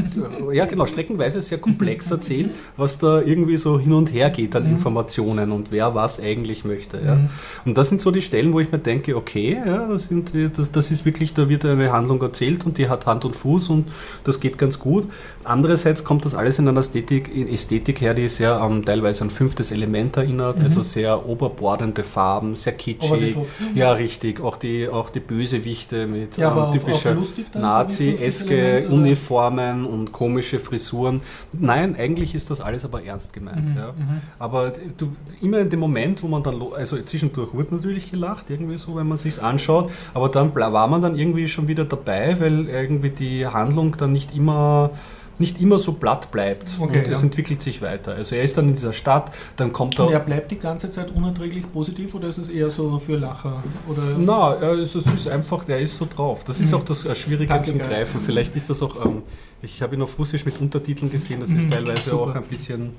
ja 0.51 0.65
genau, 0.65 0.85
streckenweise 0.85 1.41
sehr 1.41 1.57
komplex 1.57 2.11
erzählt, 2.11 2.51
was 2.77 2.97
da 2.97 3.21
irgendwie 3.21 3.57
so 3.57 3.79
hin 3.79 3.93
und 3.93 4.13
her 4.13 4.29
geht 4.29 4.55
an 4.55 4.63
mhm. 4.63 4.71
Informationen 4.71 5.51
und 5.51 5.71
wer 5.71 5.95
was 5.95 6.19
eigentlich 6.21 6.65
möchte. 6.65 6.99
Ja. 7.05 7.15
Mhm. 7.15 7.29
Und 7.65 7.77
das 7.77 7.89
sind 7.89 8.01
so 8.01 8.11
die 8.11 8.21
Stellen, 8.21 8.53
wo 8.53 8.59
ich 8.59 8.71
mir 8.71 8.79
denke, 8.79 9.15
okay, 9.15 9.61
ja, 9.65 9.87
das, 9.87 10.05
sind, 10.05 10.33
das, 10.57 10.71
das 10.71 10.91
ist 10.91 11.05
wirklich, 11.05 11.33
da 11.33 11.49
wird 11.49 11.65
eine 11.65 11.91
Handlung 11.91 12.21
erzählt 12.21 12.65
und 12.65 12.77
die 12.77 12.89
hat 12.89 13.05
Hand 13.05 13.25
und 13.25 13.35
Fuß 13.35 13.69
und 13.69 13.87
das 14.23 14.39
geht 14.39 14.57
ganz 14.57 14.79
gut. 14.79 15.07
Andererseits 15.43 16.03
kommt 16.03 16.25
das 16.25 16.35
alles 16.35 16.59
in 16.59 16.67
einer 16.67 16.79
Ästhetik, 16.79 17.33
in 17.33 17.47
Ästhetik 17.47 18.01
her, 18.01 18.13
die 18.13 18.29
sehr 18.29 18.59
ähm, 18.63 18.85
teilweise 18.85 19.23
ein 19.23 19.29
fünftes 19.29 19.71
Element 19.71 20.17
erinnert, 20.17 20.28
mhm. 20.37 20.63
also 20.63 20.83
sehr 20.83 21.27
oberbordende 21.27 22.03
Farben, 22.03 22.55
sehr 22.55 22.73
kitschig. 22.73 23.35
Ja, 23.75 23.91
richtig. 23.93 24.41
Auch 24.41 24.57
die, 24.57 24.87
auch 24.87 25.09
die 25.09 25.19
Bösewichte 25.19 26.07
mit 26.07 26.37
ja, 26.37 26.65
ähm, 26.65 26.71
typischer 26.71 27.15
Nazi-eske 27.53 28.87
Uniformen 28.89 29.85
und 29.85 30.11
komische 30.11 30.59
Frisuren. 30.59 31.21
Nein, 31.57 31.95
eigentlich 31.97 32.35
ist 32.35 32.49
das 32.49 32.61
alles 32.61 32.85
aber 32.85 33.03
ernst 33.03 33.33
gemeint. 33.33 33.69
Mhm. 33.69 33.77
Ja. 33.77 33.91
Mhm. 33.91 34.21
Aber 34.37 34.73
du, 34.97 35.15
immer 35.41 35.59
in 35.59 35.69
dem 35.69 35.79
Moment, 35.79 36.21
wo 36.23 36.27
man 36.27 36.43
dann, 36.43 36.61
also 36.75 36.97
zwischendurch 37.01 37.53
wird 37.53 37.71
natürlich 37.71 38.11
gelacht, 38.11 38.49
irgendwie 38.49 38.77
so, 38.77 38.95
wenn 38.95 39.07
man 39.07 39.17
sich 39.17 39.41
anschaut, 39.41 39.91
aber 40.13 40.29
dann 40.29 40.53
war 40.55 40.87
man 40.87 41.01
dann 41.01 41.17
irgendwie 41.17 41.47
schon 41.47 41.67
wieder 41.67 41.85
dabei, 41.85 42.39
weil 42.39 42.67
irgendwie 42.67 43.09
die 43.09 43.47
Handlung 43.47 43.95
dann 43.97 44.13
nicht 44.13 44.35
immer 44.35 44.91
nicht 45.39 45.61
immer 45.61 45.79
so 45.79 45.93
platt 45.93 46.31
bleibt 46.31 46.71
okay, 46.79 46.99
und 46.99 47.07
es 47.07 47.19
ja. 47.19 47.23
entwickelt 47.23 47.61
sich 47.61 47.81
weiter. 47.81 48.13
Also 48.13 48.35
er 48.35 48.43
ist 48.43 48.57
dann 48.57 48.69
in 48.69 48.73
dieser 48.73 48.93
Stadt, 48.93 49.31
dann 49.55 49.71
kommt 49.71 49.99
er. 49.99 50.07
Und 50.07 50.13
er 50.13 50.19
bleibt 50.19 50.51
die 50.51 50.59
ganze 50.59 50.91
Zeit 50.91 51.11
unerträglich 51.11 51.71
positiv 51.71 52.15
oder 52.15 52.27
ist 52.27 52.37
es 52.37 52.49
eher 52.49 52.71
so 52.71 52.99
für 52.99 53.17
Lacher? 53.17 53.63
Oder? 53.87 54.01
Na, 54.17 54.73
es 54.73 54.95
ist 54.95 55.27
einfach, 55.27 55.63
der 55.63 55.79
ist 55.79 55.97
so 55.97 56.07
drauf. 56.13 56.43
Das 56.43 56.59
ist 56.59 56.71
mhm. 56.71 56.79
auch 56.79 56.85
das 56.85 57.17
Schwierige 57.17 57.53
Danke, 57.53 57.71
zum 57.71 57.79
Greifen. 57.79 58.21
Vielleicht 58.21 58.55
ist 58.55 58.69
das 58.69 58.81
auch, 58.81 59.05
ähm, 59.05 59.23
ich 59.61 59.81
habe 59.81 59.95
ihn 59.95 60.01
auf 60.01 60.17
Russisch 60.19 60.45
mit 60.45 60.59
Untertiteln 60.59 61.11
gesehen, 61.11 61.39
das 61.39 61.49
ist 61.49 61.65
mhm, 61.65 61.69
teilweise 61.69 62.09
super. 62.09 62.23
auch 62.23 62.35
ein 62.35 62.43
bisschen. 62.43 62.91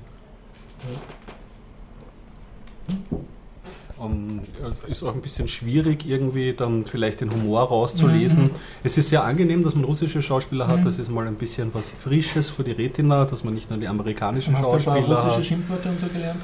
Um, 4.01 4.41
ist 4.87 5.03
auch 5.03 5.13
ein 5.13 5.21
bisschen 5.21 5.47
schwierig, 5.47 6.07
irgendwie 6.07 6.53
dann 6.53 6.85
vielleicht 6.85 7.21
den 7.21 7.31
Humor 7.31 7.61
rauszulesen. 7.61 8.43
Mhm. 8.43 8.49
Es 8.83 8.97
ist 8.97 9.09
sehr 9.09 9.23
angenehm, 9.23 9.63
dass 9.63 9.75
man 9.75 9.83
russische 9.83 10.23
Schauspieler 10.23 10.67
hat. 10.67 10.79
Mhm. 10.79 10.85
Das 10.85 10.97
ist 10.97 11.11
mal 11.11 11.27
ein 11.27 11.35
bisschen 11.35 11.71
was 11.73 11.91
Frisches 11.91 12.49
für 12.49 12.63
die 12.63 12.71
Retina, 12.71 13.25
dass 13.25 13.43
man 13.43 13.53
nicht 13.53 13.69
nur 13.69 13.77
die 13.77 13.87
amerikanischen 13.87 14.57
Hast 14.57 14.65
Schauspieler. 14.65 15.07
Hast 15.07 15.23
du 15.23 15.27
russische 15.27 15.43
Schimpfwörter 15.43 15.89
und 15.91 15.99
so 15.99 16.07
gelernt? 16.07 16.39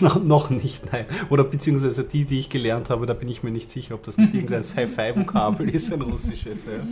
Oder? 0.00 0.18
noch 0.24 0.48
nicht, 0.48 0.90
nein. 0.92 1.04
Oder 1.28 1.44
beziehungsweise 1.44 2.04
die, 2.04 2.24
die 2.24 2.38
ich 2.38 2.48
gelernt 2.48 2.88
habe, 2.88 3.04
da 3.04 3.12
bin 3.12 3.28
ich 3.28 3.42
mir 3.42 3.50
nicht 3.50 3.70
sicher, 3.70 3.96
ob 3.96 4.04
das 4.04 4.16
nicht 4.16 4.32
irgendein 4.34 4.64
Sci-Fi-Vokabel 4.64 5.68
ist, 5.68 5.92
ein 5.92 6.00
russisches. 6.00 6.64
Ja. 6.66 6.84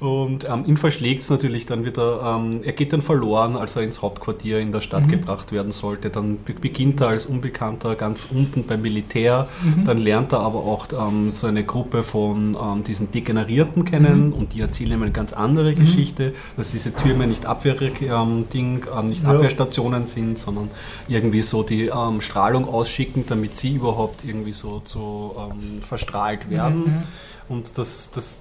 Und 0.00 0.44
ähm, 0.44 0.64
ihn 0.66 0.76
verschlägt 0.76 1.22
es 1.22 1.30
natürlich, 1.30 1.66
dann 1.66 1.84
wird 1.84 1.98
er, 1.98 2.36
ähm, 2.36 2.60
er 2.62 2.72
geht 2.72 2.92
dann 2.92 3.02
verloren, 3.02 3.56
als 3.56 3.76
er 3.76 3.82
ins 3.82 4.02
Hauptquartier 4.02 4.58
in 4.58 4.72
der 4.72 4.80
Stadt 4.80 5.06
mhm. 5.06 5.12
gebracht 5.12 5.52
werden 5.52 5.72
sollte. 5.72 6.10
Dann 6.10 6.38
beginnt 6.44 7.00
er 7.00 7.08
als 7.08 7.26
Unbekannter 7.26 7.94
ganz 7.94 8.28
unten 8.30 8.66
beim 8.66 8.82
Militär. 8.82 9.33
Mhm. 9.62 9.84
Dann 9.84 9.98
lernt 9.98 10.32
er 10.32 10.40
aber 10.40 10.60
auch 10.60 10.86
ähm, 10.92 11.32
so 11.32 11.46
eine 11.46 11.64
Gruppe 11.64 12.02
von 12.04 12.56
ähm, 12.60 12.84
diesen 12.84 13.10
Degenerierten 13.10 13.84
kennen 13.84 14.28
mhm. 14.28 14.32
und 14.32 14.54
die 14.54 14.60
erzählen 14.60 14.92
ihm 14.92 15.02
eine 15.02 15.12
ganz 15.12 15.32
andere 15.32 15.72
mhm. 15.72 15.76
Geschichte, 15.76 16.34
dass 16.56 16.70
diese 16.70 16.94
Türme 16.94 17.26
nicht 17.26 17.46
Abwehr, 17.46 17.76
ähm, 17.80 18.46
ähm, 18.54 19.08
nicht 19.08 19.24
ja. 19.24 19.30
Abwehrstationen 19.30 20.06
sind, 20.06 20.38
sondern 20.38 20.70
irgendwie 21.08 21.42
so 21.42 21.62
die 21.62 21.90
Strahlung 22.20 22.68
ausschicken, 22.68 23.24
damit 23.28 23.56
sie 23.56 23.74
überhaupt 23.74 24.24
irgendwie 24.24 24.52
so, 24.52 24.82
so 24.84 25.52
verstrahlt 25.82 26.50
werden. 26.50 27.04
Und 27.48 27.78
das, 27.78 28.10
das, 28.14 28.40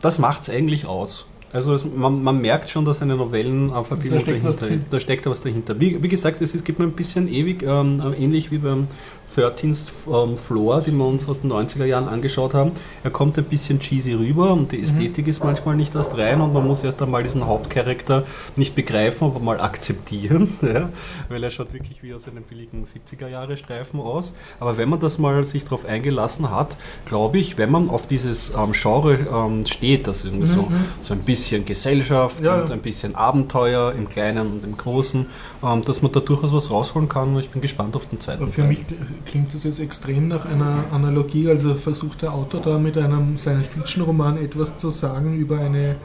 das 0.00 0.18
macht 0.18 0.42
es 0.42 0.50
eigentlich 0.50 0.86
aus. 0.86 1.26
Also 1.52 1.74
es, 1.74 1.84
man, 1.84 2.22
man, 2.22 2.40
merkt 2.40 2.70
schon, 2.70 2.86
dass 2.86 3.02
eine 3.02 3.14
Novellenverfilmung 3.14 4.12
also 4.14 4.46
da 4.46 4.66
dahinter, 4.66 4.86
da 4.90 5.00
steckt 5.00 5.26
da 5.26 5.30
was 5.30 5.42
dahinter. 5.42 5.78
Wie, 5.78 6.02
wie 6.02 6.08
gesagt, 6.08 6.40
es, 6.40 6.54
es 6.54 6.64
gibt 6.64 6.78
mir 6.78 6.86
ein 6.86 6.92
bisschen 6.92 7.28
ewig, 7.28 7.62
ähm, 7.62 8.02
ähnlich 8.18 8.50
wie 8.50 8.58
beim 8.58 8.88
13th 9.36 9.86
ähm, 10.08 10.36
Floor, 10.36 10.80
den 10.80 10.96
wir 10.96 11.06
uns 11.06 11.28
aus 11.28 11.40
den 11.40 11.52
90er 11.52 11.84
Jahren 11.84 12.08
angeschaut 12.08 12.54
haben. 12.54 12.72
Er 13.02 13.10
kommt 13.10 13.38
ein 13.38 13.44
bisschen 13.44 13.80
cheesy 13.80 14.14
rüber 14.14 14.52
und 14.52 14.72
die 14.72 14.78
mhm. 14.78 14.84
Ästhetik 14.84 15.26
mhm. 15.26 15.30
ist 15.30 15.44
manchmal 15.44 15.76
nicht 15.76 15.94
erst 15.94 16.16
rein 16.16 16.40
und 16.40 16.52
man 16.52 16.66
muss 16.66 16.84
erst 16.84 17.00
einmal 17.02 17.22
diesen 17.22 17.46
Hauptcharakter 17.46 18.24
nicht 18.56 18.74
begreifen, 18.74 19.28
aber 19.28 19.40
mal 19.40 19.60
akzeptieren, 19.60 20.56
ja, 20.62 20.90
weil 21.28 21.42
er 21.42 21.50
schaut 21.50 21.72
wirklich 21.72 22.02
wie 22.02 22.14
aus 22.14 22.28
einem 22.28 22.42
billigen 22.42 22.84
70er 22.84 23.28
Jahre 23.28 23.56
Streifen 23.56 24.00
aus. 24.00 24.34
Aber 24.60 24.76
wenn 24.76 24.88
man 24.88 25.00
das 25.00 25.18
mal 25.18 25.44
sich 25.44 25.64
darauf 25.64 25.84
eingelassen 25.84 26.50
hat, 26.50 26.76
glaube 27.06 27.38
ich, 27.38 27.58
wenn 27.58 27.70
man 27.70 27.90
auf 27.90 28.06
dieses 28.06 28.50
ähm, 28.50 28.72
Genre 28.72 29.18
ähm, 29.32 29.66
steht, 29.66 30.06
das 30.06 30.24
irgendwie 30.24 30.48
mhm. 30.48 30.54
so, 30.54 30.72
so 31.02 31.14
ein 31.14 31.20
bisschen 31.20 31.64
Gesellschaft 31.64 32.42
ja. 32.42 32.60
und 32.60 32.70
ein 32.70 32.80
bisschen 32.80 33.14
Abenteuer 33.14 33.92
im 33.92 34.08
Kleinen 34.08 34.52
und 34.52 34.64
im 34.64 34.76
Großen, 34.76 35.26
ähm, 35.62 35.84
dass 35.84 36.02
man 36.02 36.12
da 36.12 36.20
durchaus 36.20 36.52
was 36.52 36.70
rausholen 36.70 37.08
kann. 37.08 37.38
Ich 37.38 37.50
bin 37.50 37.62
gespannt 37.62 37.96
auf 37.96 38.06
den 38.06 38.20
zweiten. 38.20 38.48
Für 38.48 38.62
Teil. 38.62 38.68
mich 38.68 38.84
klingt 39.24 39.54
das 39.54 39.64
jetzt 39.64 39.80
extrem 39.80 40.28
nach 40.28 40.44
einer 40.44 40.84
Analogie. 40.92 41.48
Also 41.48 41.74
versucht 41.74 42.22
der 42.22 42.32
Autor 42.32 42.60
da 42.60 42.78
mit 42.78 42.96
einem 42.98 43.36
Science-Fiction-Roman 43.36 44.36
etwas 44.36 44.76
zu 44.76 44.90
sagen 44.90 45.34
über 45.36 45.58
eine 45.58 45.96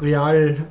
real 0.00 0.64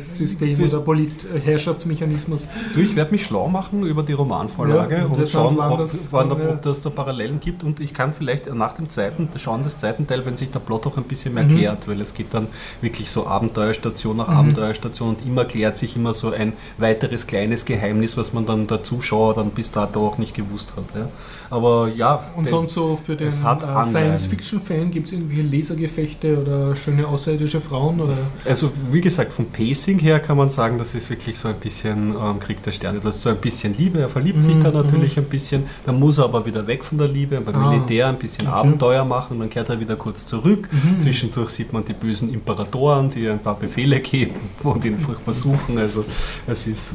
System 0.00 0.62
oder 0.64 0.80
Polit 0.80 1.12
Herrschaftsmechanismus. 1.44 2.46
Du, 2.74 2.80
ich 2.80 2.94
werde 2.96 3.12
mich 3.12 3.24
schlau 3.24 3.48
machen 3.48 3.84
über 3.86 4.02
die 4.02 4.12
Romanvorlage 4.12 4.96
Ja, 4.96 5.04
und 5.06 5.28
schauen, 5.28 5.58
ob, 5.58 5.78
das- 5.80 6.08
wann, 6.10 6.32
ob 6.32 6.62
das 6.62 6.82
da 6.82 6.90
Parallelen 6.90 7.40
gibt. 7.40 7.64
Und 7.64 7.80
ich 7.80 7.94
kann 7.94 8.12
vielleicht 8.12 8.52
nach 8.54 8.72
dem 8.72 8.88
zweiten, 8.88 9.28
schauen 9.36 9.62
des 9.62 9.78
zweiten 9.78 10.06
Teil, 10.06 10.24
wenn 10.26 10.36
sich 10.36 10.50
der 10.50 10.58
Plot 10.60 10.86
auch 10.86 10.96
ein 10.96 11.04
bisschen 11.04 11.34
mehr 11.34 11.44
Mhm. 11.44 11.56
klärt, 11.56 11.88
weil 11.88 12.00
es 12.00 12.14
geht 12.14 12.32
dann 12.34 12.48
wirklich 12.80 13.10
so 13.10 13.26
Abenteuerstation 13.26 14.16
nach 14.16 14.28
Mhm. 14.28 14.36
Abenteuerstation 14.36 15.10
und 15.10 15.26
immer 15.26 15.44
klärt 15.44 15.78
sich 15.78 15.96
immer 15.96 16.14
so 16.14 16.30
ein 16.32 16.54
weiteres 16.78 17.26
kleines 17.26 17.64
Geheimnis, 17.64 18.16
was 18.16 18.32
man 18.32 18.46
dann 18.46 18.66
der 18.66 18.82
Zuschauer 18.82 19.34
dann 19.34 19.50
bis 19.50 19.72
dato 19.72 20.06
auch 20.06 20.18
nicht 20.18 20.34
gewusst 20.34 20.74
hat. 20.76 20.84
Ja. 20.94 21.08
Aber 21.50 21.88
ja, 21.94 22.22
Und 22.36 22.48
sonst 22.48 22.74
so 22.74 22.96
für 23.02 23.16
den 23.16 23.28
äh. 23.28 23.84
Science-Fiction-Fan 23.84 24.90
gibt 24.90 25.06
es 25.06 25.12
irgendwie 25.12 25.42
Lasergefechte 25.42 26.38
oder 26.40 26.74
schöne 26.76 27.06
außerirdische 27.06 27.60
Frauen 27.60 28.00
oder 28.00 28.14
Also 28.44 28.70
wie 28.90 29.00
gesagt, 29.00 29.32
vom 29.32 29.43
Pacing 29.52 29.98
her 29.98 30.20
kann 30.20 30.36
man 30.36 30.48
sagen, 30.48 30.78
das 30.78 30.94
ist 30.94 31.10
wirklich 31.10 31.38
so 31.38 31.48
ein 31.48 31.56
bisschen 31.56 32.14
ähm, 32.20 32.38
Krieg 32.40 32.62
der 32.62 32.72
Sterne. 32.72 33.00
Das 33.00 33.16
ist 33.16 33.22
so 33.22 33.30
ein 33.30 33.36
bisschen 33.38 33.76
Liebe, 33.76 34.00
er 34.00 34.08
verliebt 34.08 34.42
sich 34.42 34.56
Mhm, 34.56 34.62
da 34.62 34.70
natürlich 34.70 35.16
ein 35.18 35.24
bisschen, 35.24 35.64
dann 35.86 35.98
muss 35.98 36.18
er 36.18 36.24
aber 36.24 36.44
wieder 36.46 36.66
weg 36.66 36.84
von 36.84 36.98
der 36.98 37.08
Liebe, 37.08 37.40
beim 37.40 37.54
Ah, 37.54 37.70
Militär 37.70 38.08
ein 38.08 38.16
bisschen 38.18 38.46
okay. 38.46 38.56
Abenteuer 38.56 39.04
machen 39.04 39.34
und 39.34 39.40
dann 39.40 39.50
kehrt 39.50 39.68
er 39.68 39.78
wieder 39.80 39.96
kurz 39.96 40.26
zurück. 40.26 40.68
Mhm. 40.72 41.00
Zwischendurch 41.00 41.50
sieht 41.50 41.72
man 41.72 41.84
die 41.84 41.92
bösen 41.94 42.32
Imperatoren, 42.32 43.10
die 43.10 43.28
ein 43.28 43.38
paar 43.40 43.58
Befehle 43.58 44.00
geben 44.00 44.34
und 44.62 44.84
ihn 44.84 44.98
furchtbar 44.98 45.32
suchen. 45.34 45.78
Also 45.78 46.04
es 46.46 46.66
ist 46.66 46.94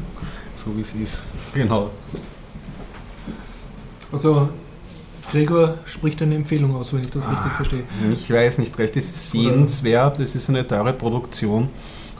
so 0.56 0.76
wie 0.76 0.82
es 0.82 0.92
ist. 0.94 1.22
Genau. 1.54 1.90
Also 4.12 4.48
Gregor 5.30 5.78
spricht 5.84 6.20
eine 6.22 6.34
Empfehlung 6.34 6.74
aus, 6.74 6.92
wenn 6.92 7.02
ich 7.02 7.10
das 7.10 7.30
richtig 7.30 7.52
verstehe. 7.52 7.84
Ich 8.12 8.30
weiß 8.32 8.58
nicht 8.58 8.76
recht, 8.78 8.96
es 8.96 9.04
ist 9.04 9.30
sehenswert, 9.30 10.18
es 10.18 10.34
ist 10.34 10.48
eine 10.48 10.66
teure 10.66 10.92
Produktion. 10.92 11.68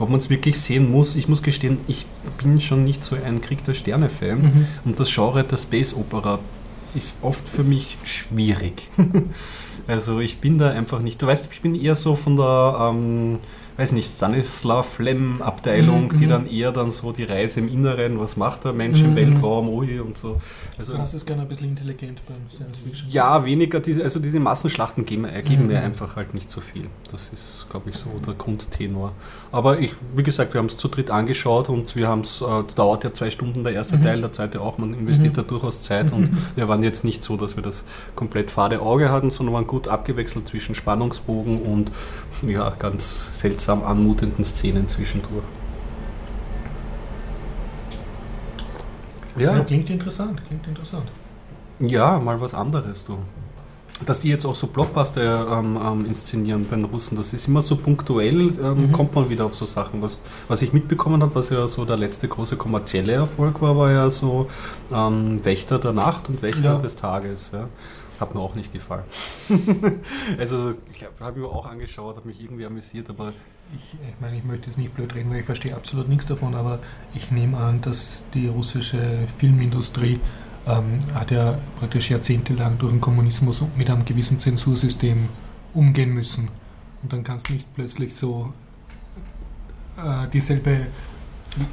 Ob 0.00 0.08
man 0.08 0.18
es 0.18 0.30
wirklich 0.30 0.58
sehen 0.58 0.90
muss, 0.90 1.14
ich 1.14 1.28
muss 1.28 1.42
gestehen, 1.42 1.78
ich 1.86 2.06
bin 2.42 2.60
schon 2.60 2.84
nicht 2.84 3.04
so 3.04 3.16
ein 3.16 3.42
Krieg 3.42 3.64
der 3.66 3.74
Sterne-Fan. 3.74 4.40
Mhm. 4.40 4.66
Und 4.86 4.98
das 4.98 5.14
Genre 5.14 5.44
der 5.44 5.58
Space 5.58 5.94
Opera 5.94 6.38
ist 6.94 7.18
oft 7.22 7.46
für 7.46 7.62
mich 7.62 7.98
schwierig. 8.02 8.88
also 9.86 10.20
ich 10.20 10.38
bin 10.38 10.58
da 10.58 10.70
einfach 10.70 11.00
nicht. 11.00 11.20
Du 11.20 11.26
weißt, 11.26 11.48
ich 11.52 11.60
bin 11.60 11.74
eher 11.74 11.94
so 11.94 12.16
von 12.16 12.36
der, 12.36 12.90
ähm, 12.90 13.38
weiß 13.80 13.92
nicht, 13.92 14.10
Stanislav 14.14 14.98
Lem 14.98 15.40
Abteilung, 15.40 16.04
Mhm, 16.08 16.16
die 16.18 16.26
mhm. 16.26 16.30
dann 16.30 16.46
eher 16.46 16.70
dann 16.72 16.90
so 16.90 17.12
die 17.12 17.24
Reise 17.24 17.60
im 17.60 17.68
Inneren, 17.68 18.20
was 18.20 18.36
macht 18.36 18.64
der 18.64 18.72
Mensch 18.74 18.98
Mhm, 19.00 19.04
im 19.06 19.10
mhm. 19.12 19.16
Weltraum, 19.16 19.68
ui 19.70 19.98
und 20.00 20.18
so. 20.18 20.38
Also 20.78 20.92
Du 20.92 20.98
hast 20.98 21.14
es 21.14 21.24
gerne 21.24 21.42
ein 21.42 21.48
bisschen 21.48 21.70
intelligent 21.70 22.20
beim 22.28 22.36
Science-Fiction. 22.50 23.10
ja, 23.10 23.42
weniger, 23.44 23.80
diese, 23.80 24.02
also 24.02 24.20
diese 24.20 24.38
Massenschlachten 24.38 25.04
geben, 25.06 25.24
ergeben 25.24 25.62
Mhm. 25.62 25.68
mir 25.68 25.80
einfach 25.82 26.16
halt 26.16 26.34
nicht 26.34 26.50
so 26.50 26.60
viel. 26.60 26.86
Das 27.10 27.30
ist, 27.32 27.66
glaube 27.70 27.88
ich, 27.90 27.96
so 27.96 28.10
der 28.26 28.34
Grundtenor. 28.34 29.12
Aber 29.50 29.78
ich, 29.78 29.92
wie 30.14 30.22
gesagt, 30.22 30.52
wir 30.54 30.58
haben 30.58 30.66
es 30.66 30.76
zu 30.76 30.88
dritt 30.88 31.10
angeschaut 31.10 31.68
und 31.70 31.96
wir 31.96 32.06
haben 32.08 32.20
es, 32.20 32.42
äh, 32.42 32.44
dauert 32.76 33.04
ja 33.04 33.12
zwei 33.14 33.30
Stunden 33.30 33.64
der 33.64 33.72
erste 33.72 33.96
Mhm. 33.96 34.02
Teil, 34.02 34.20
der 34.20 34.32
zweite 34.32 34.60
auch, 34.60 34.76
man 34.78 34.92
investiert 34.94 35.32
Mhm. 35.32 35.36
da 35.36 35.42
durchaus 35.42 35.82
Zeit 35.82 36.12
und 36.12 36.28
wir 36.56 36.68
waren 36.68 36.82
jetzt 36.82 37.02
nicht 37.04 37.24
so, 37.24 37.36
dass 37.38 37.56
wir 37.56 37.62
das 37.62 37.84
komplett 38.14 38.50
fade 38.50 38.80
Auge 38.82 39.10
hatten, 39.10 39.30
sondern 39.30 39.54
waren 39.54 39.66
gut 39.66 39.88
abgewechselt 39.88 40.48
zwischen 40.48 40.74
Spannungsbogen 40.74 41.58
und 41.62 41.90
ja, 42.42 42.70
ganz 42.78 43.38
seltsam 43.40 43.69
anmutenden 43.78 44.44
Szenen 44.44 44.88
zwischendurch. 44.88 45.44
Ja, 49.38 49.60
klingt 49.60 49.88
interessant, 49.90 50.44
klingt 50.46 50.66
interessant. 50.66 51.04
Ja, 51.78 52.18
mal 52.18 52.40
was 52.40 52.52
anderes, 52.52 53.04
du. 53.04 53.16
Dass 54.06 54.20
die 54.20 54.28
jetzt 54.30 54.46
auch 54.46 54.54
so 54.54 54.66
Blockbuster 54.66 55.58
ähm, 55.58 55.78
ähm, 55.82 56.06
inszenieren 56.06 56.66
bei 56.68 56.76
den 56.76 56.86
Russen, 56.86 57.16
das 57.16 57.32
ist 57.34 57.48
immer 57.48 57.60
so 57.60 57.76
punktuell, 57.76 58.50
ähm, 58.62 58.88
Mhm. 58.88 58.92
kommt 58.92 59.14
man 59.14 59.28
wieder 59.28 59.44
auf 59.44 59.54
so 59.54 59.66
Sachen. 59.66 60.00
Was, 60.00 60.20
was 60.48 60.62
ich 60.62 60.72
mitbekommen 60.72 61.22
habe, 61.22 61.34
was 61.34 61.50
ja 61.50 61.68
so 61.68 61.84
der 61.84 61.98
letzte 61.98 62.26
große 62.26 62.56
kommerzielle 62.56 63.12
Erfolg 63.12 63.60
war, 63.60 63.76
war 63.76 63.90
ja 63.90 64.08
so 64.10 64.48
ähm, 64.92 65.44
Wächter 65.44 65.78
der 65.78 65.92
Nacht 65.92 66.28
und 66.30 66.42
Wächter 66.42 66.60
Ja. 66.62 66.78
des 66.78 66.96
Tages. 66.96 67.50
Ja. 67.52 67.66
Hat 68.20 68.34
mir 68.34 68.40
auch 68.40 68.54
nicht 68.54 68.72
gefallen. 68.72 69.04
also 70.38 70.74
ich 70.92 71.04
habe 71.04 71.14
hab 71.20 71.36
mir 71.36 71.46
auch 71.46 71.66
angeschaut, 71.66 72.16
habe 72.16 72.28
mich 72.28 72.42
irgendwie 72.42 72.66
amüsiert, 72.66 73.08
aber 73.08 73.32
Ich, 73.74 73.94
ich 73.94 74.20
meine, 74.20 74.36
ich 74.36 74.44
möchte 74.44 74.66
jetzt 74.66 74.76
nicht 74.76 74.94
blöd 74.94 75.14
reden, 75.14 75.30
weil 75.30 75.40
ich 75.40 75.46
verstehe 75.46 75.74
absolut 75.74 76.08
nichts 76.08 76.26
davon, 76.26 76.54
aber 76.54 76.80
ich 77.14 77.30
nehme 77.30 77.56
an, 77.56 77.80
dass 77.80 78.24
die 78.34 78.48
russische 78.48 79.26
Filmindustrie 79.38 80.20
ähm, 80.66 80.98
hat 81.14 81.30
ja 81.30 81.58
praktisch 81.78 82.10
jahrzehntelang 82.10 82.78
durch 82.78 82.92
den 82.92 83.00
Kommunismus 83.00 83.62
mit 83.76 83.88
einem 83.88 84.04
gewissen 84.04 84.38
Zensursystem 84.38 85.28
umgehen 85.72 86.12
müssen. 86.12 86.50
Und 87.02 87.12
dann 87.12 87.24
kannst 87.24 87.48
du 87.48 87.54
nicht 87.54 87.72
plötzlich 87.74 88.14
so 88.14 88.52
äh, 89.96 90.28
dieselbe 90.28 90.86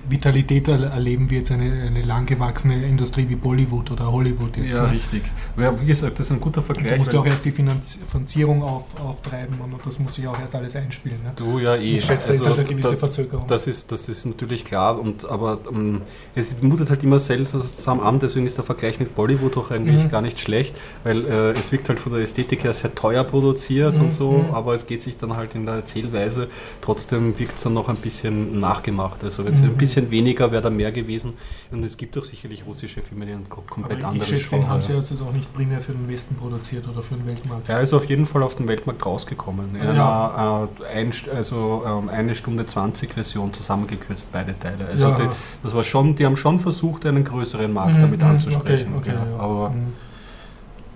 Vitalität 0.10 0.68
er- 0.68 0.84
erleben 0.92 1.30
wie 1.30 1.36
jetzt 1.36 1.52
eine, 1.52 1.72
eine 1.84 2.02
langgewachsene 2.02 2.84
Industrie 2.86 3.28
wie 3.30 3.36
Bollywood 3.36 3.92
oder 3.92 4.12
Hollywood 4.12 4.58
jetzt. 4.58 4.80
ne? 4.82 4.92
richtig. 4.92 5.22
Ja, 5.58 5.80
wie 5.80 5.86
gesagt, 5.86 6.18
das 6.20 6.28
ist 6.28 6.32
ein 6.32 6.40
guter 6.42 6.62
Vergleich. 6.62 6.94
Du 6.94 6.98
musst 7.00 7.14
ja 7.14 7.20
auch 7.20 7.26
erst 7.26 7.46
die 7.46 7.52
Finanz 7.52 8.00
Finanzierung 8.08 8.64
auf, 8.64 9.00
auftreiben 9.00 9.60
und 9.62 9.74
das 9.86 10.00
muss 10.00 10.16
sich 10.16 10.28
auch 10.28 10.40
erst 10.40 10.56
alles 10.56 10.76
einspielen. 10.76 11.18
Ne? 11.24 11.32
du 11.36 11.60
ja 11.60 11.76
eh. 11.76 11.98
Ich 11.98 12.06
schätze, 12.06 12.28
da 12.28 12.34
ist 12.34 12.40
Also 12.40 12.50
halt 12.50 12.60
eine 12.60 12.68
gewisse 12.70 12.92
da- 12.92 12.98
Verzögerung. 12.98 13.46
Das 13.48 13.68
ist, 13.68 13.92
das 13.92 14.10
ist 14.10 14.26
natürlich 14.26 14.66
klar, 14.66 15.00
und, 15.00 15.26
aber 15.30 15.60
ähm, 15.72 16.02
es 16.36 16.62
mutet 16.62 16.90
halt 16.90 17.04
immer 17.04 17.20
selbst 17.20 17.52
zusammen 17.52 18.02
an, 18.02 18.20
deswegen 18.20 18.46
ist 18.46 18.58
der 18.58 18.66
Vergleich 18.66 19.00
mit 19.00 19.14
Bollywood 19.16 19.58
auch 19.58 19.72
eigentlich 19.72 20.06
Mhm. 20.06 20.10
gar 20.10 20.22
nicht 20.22 20.40
schlecht, 20.40 20.76
weil 21.04 21.26
äh, 21.26 21.52
es 21.52 21.72
wirkt 21.72 21.90
halt 21.90 22.00
von 22.00 22.14
der 22.14 22.22
Ästhetik 22.22 22.64
her 22.64 22.74
sehr 22.74 22.94
teuer 22.96 23.24
produziert 23.24 23.96
Mhm, 23.96 24.02
und 24.02 24.14
so, 24.14 24.32
mhm. 24.32 24.54
aber 24.54 24.74
es 24.74 24.88
geht 24.88 25.04
sich 25.04 25.18
dann 25.18 25.36
halt 25.36 25.56
in 25.56 25.66
der 25.66 25.76
Erzählweise, 25.76 26.48
trotzdem 26.82 27.38
wirkt 27.40 27.58
es 27.58 27.64
dann 27.64 27.74
noch 27.74 27.90
ein 27.90 27.96
bisschen 27.98 28.60
nachgemacht. 28.60 29.24
Also 29.24 29.46
wenn 29.46 29.54
es 29.54 29.62
Ein 29.70 29.78
bisschen 29.78 30.10
weniger 30.12 30.52
wäre, 30.52 30.62
da 30.62 30.70
mehr 30.70 30.92
gewesen. 30.92 31.34
Und 31.72 31.84
es 31.84 31.98
gibt 31.98 32.16
doch 32.16 32.24
sicherlich 32.24 32.66
russische 32.66 33.02
Filme, 33.02 33.26
die 33.26 33.32
ein 33.34 33.48
ko- 33.50 33.64
komplett 33.70 34.00
Aber 34.00 34.10
anderes 34.10 34.30
schätze, 34.30 34.50
den 34.52 34.68
haben 34.68 34.82
sie 34.82 34.94
Genre- 34.94 35.10
jetzt 35.12 35.22
auch 35.22 35.34
nicht 35.34 35.54
primär 35.54 35.80
für 35.82 35.92
den 35.94 36.08
Westen 36.10 36.36
produziert 36.36 36.88
oder 36.88 37.02
für 37.02 37.16
den 37.16 37.26
Weltmarkt. 37.26 37.70
er 37.70 37.82
ist 37.82 37.94
auf 37.94 38.06
jeden 38.06 38.26
Fall 38.26 38.44
auf 38.44 38.56
den 38.56 38.68
Weltmarkt 38.68 39.06
rausgekommen. 39.06 39.76
In 39.76 39.84
Ja. 39.84 39.90
einer 39.92 40.70
äh, 40.94 41.00
ein, 41.00 41.14
also, 41.36 41.84
ähm, 41.86 42.10
eine 42.10 42.36
Stunde 42.36 42.66
20 42.66 43.14
Version 43.14 43.54
zusammengekürzt, 43.54 44.32
beide 44.32 44.58
Teile. 44.60 44.86
Also 44.88 45.10
Ja. 45.10 45.16
die, 45.16 45.28
das 45.64 45.74
war 45.74 45.84
schon, 45.84 46.16
die 46.16 46.26
haben 46.26 46.38
schon 46.38 46.60
versucht, 46.60 47.06
einen 47.06 47.24
größeren 47.24 47.72
Markt 47.72 47.96
Mhm, 47.98 48.02
damit 48.02 48.22
mhm, 48.22 48.28
anzusprechen. 48.28 48.94
Okay, 48.98 49.12
okay, 49.12 49.18
ja. 49.26 49.32
ja. 49.32 49.40
Aber 49.40 49.70
Mhm. 49.70 49.94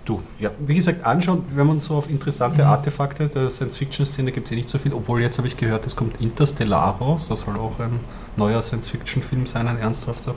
Du, 0.04 0.20
ja, 0.38 0.50
wie 0.66 0.74
gesagt, 0.74 1.04
anschauen, 1.04 1.44
wenn 1.50 1.66
man 1.66 1.80
so 1.80 1.96
auf 1.96 2.10
interessante 2.10 2.62
Mhm. 2.62 2.68
Artefakte 2.68 3.28
der 3.28 3.50
Science-Fiction-Szene 3.50 4.32
gibt 4.32 4.46
es 4.48 4.52
eh 4.52 4.56
nicht 4.56 4.68
so 4.68 4.78
viel, 4.78 4.92
obwohl 4.92 5.20
jetzt 5.20 5.38
habe 5.38 5.48
ich 5.48 5.56
gehört, 5.56 5.86
es 5.86 5.96
kommt 5.96 6.20
Interstellar 6.20 6.96
raus, 6.98 7.28
das 7.28 7.40
soll 7.40 7.56
auch 7.56 7.78
ein 7.80 8.00
neuer 8.36 8.62
Science-Fiction-Film 8.62 9.46
sein, 9.46 9.68
ein 9.68 9.78
ernsthafter. 9.78 10.34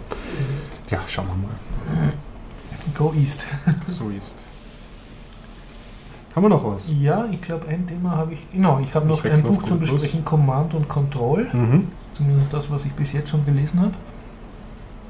Ja, 0.89 0.99
schauen 1.07 1.27
wir 1.27 1.35
mal. 1.47 2.13
Go 2.93 3.13
East. 3.19 3.45
So 3.89 4.09
ist. 4.09 4.35
Haben 6.35 6.43
wir 6.43 6.49
noch 6.49 6.65
was? 6.65 6.91
Ja, 6.99 7.25
ich 7.31 7.41
glaube, 7.41 7.67
ein 7.69 7.87
Thema 7.87 8.11
habe 8.11 8.33
ich. 8.33 8.47
Genau, 8.49 8.79
ich 8.79 8.93
habe 8.93 9.05
Ich 9.05 9.11
noch 9.11 9.23
ein 9.23 9.31
wechsle 9.31 9.49
auf 9.49 9.55
Buch 9.55 9.63
zum 9.63 9.79
Google 9.79 9.87
Plus. 9.87 10.01
Besprechen: 10.01 10.25
Command 10.25 10.73
und 10.73 10.89
Control. 10.89 11.47
Mhm. 11.53 11.87
Zumindest 12.11 12.51
das, 12.53 12.69
was 12.69 12.83
ich 12.85 12.91
bis 12.91 13.13
jetzt 13.13 13.29
schon 13.29 13.45
gelesen 13.45 13.79
habe. 13.79 13.93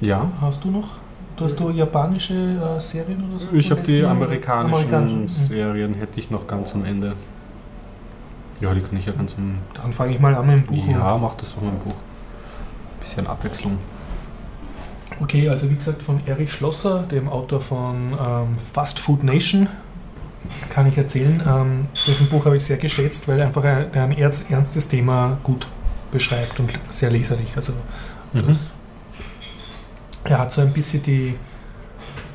Ja. 0.01 0.29
Hast 0.39 0.63
du 0.63 0.69
noch? 0.69 0.97
Du 1.35 1.45
hast 1.45 1.59
du 1.59 1.69
japanische 1.69 2.33
äh, 2.33 2.79
Serien 2.79 3.29
oder 3.29 3.39
so? 3.39 3.47
Ich 3.51 3.69
habe 3.69 3.81
die 3.81 4.03
amerikanischen 4.03 4.73
Amerikanische, 4.73 5.15
mhm. 5.15 5.27
Serien, 5.27 5.93
hätte 5.95 6.19
ich 6.19 6.31
noch 6.31 6.47
ganz 6.47 6.73
am 6.73 6.85
Ende. 6.85 7.13
Ja, 8.61 8.73
die 8.73 8.79
kann 8.79 8.97
ich 8.97 9.05
ja 9.05 9.11
ganz 9.11 9.35
am. 9.37 9.57
Dann 9.73 9.91
fange 9.91 10.13
ich 10.13 10.19
mal 10.19 10.33
an 10.33 10.47
mit 10.47 10.55
dem 10.55 10.65
Buch. 10.65 10.87
Ja, 10.87 11.17
mach 11.17 11.35
das 11.35 11.51
so 11.51 11.59
ein 11.59 11.77
Buch. 11.83 11.95
Bisschen 13.01 13.27
Abwechslung. 13.27 13.77
Okay, 15.21 15.49
also 15.49 15.69
wie 15.69 15.75
gesagt 15.75 16.01
von 16.01 16.25
Erich 16.25 16.51
Schlosser, 16.51 17.03
dem 17.03 17.27
Autor 17.27 17.59
von 17.59 18.13
ähm, 18.13 18.47
Fast 18.73 18.99
Food 18.99 19.23
Nation, 19.23 19.67
kann 20.69 20.87
ich 20.87 20.97
erzählen. 20.97 21.43
Ähm, 21.45 21.87
dessen 22.07 22.27
Buch 22.27 22.45
habe 22.45 22.57
ich 22.57 22.63
sehr 22.63 22.77
geschätzt, 22.77 23.27
weil 23.27 23.41
einfach 23.41 23.63
ein, 23.63 23.93
ein 23.93 24.17
ernst, 24.17 24.49
ernstes 24.49 24.87
Thema 24.87 25.37
gut 25.43 25.67
beschreibt 26.11 26.59
und 26.59 26.71
sehr 26.91 27.11
leserlich. 27.11 27.53
Also 27.55 27.73
Mhm. 28.35 28.57
Er 30.25 30.39
hat 30.39 30.51
so 30.51 30.61
ein 30.61 30.73
bisschen 30.73 31.01
die, 31.03 31.35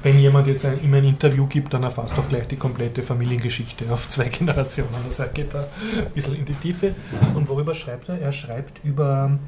wenn 0.03 0.19
jemand 0.19 0.47
jetzt 0.47 0.65
ein, 0.65 0.83
ihm 0.83 0.95
ein 0.95 1.05
Interview 1.05 1.47
gibt, 1.47 1.75
dann 1.75 1.83
erfasst 1.83 2.19
auch 2.19 2.29
gleich 2.29 2.47
die 2.49 2.57
komplette 2.57 3.03
Familiengeschichte 3.03 3.85
auf 3.93 4.09
zwei 4.09 4.25
Generationen. 4.29 4.95
Also 5.07 5.25
er 5.25 5.29
geht 5.31 5.53
da 5.53 5.67
ein 5.99 6.13
bisschen 6.13 6.37
in 6.37 6.45
die 6.45 6.55
Tiefe. 6.55 6.95
Und 7.35 7.49
worüber 7.49 7.75
schreibt 7.75 8.09
er? 8.09 8.21
Er 8.21 8.33
schreibt 8.33 8.85
über 8.85 9.39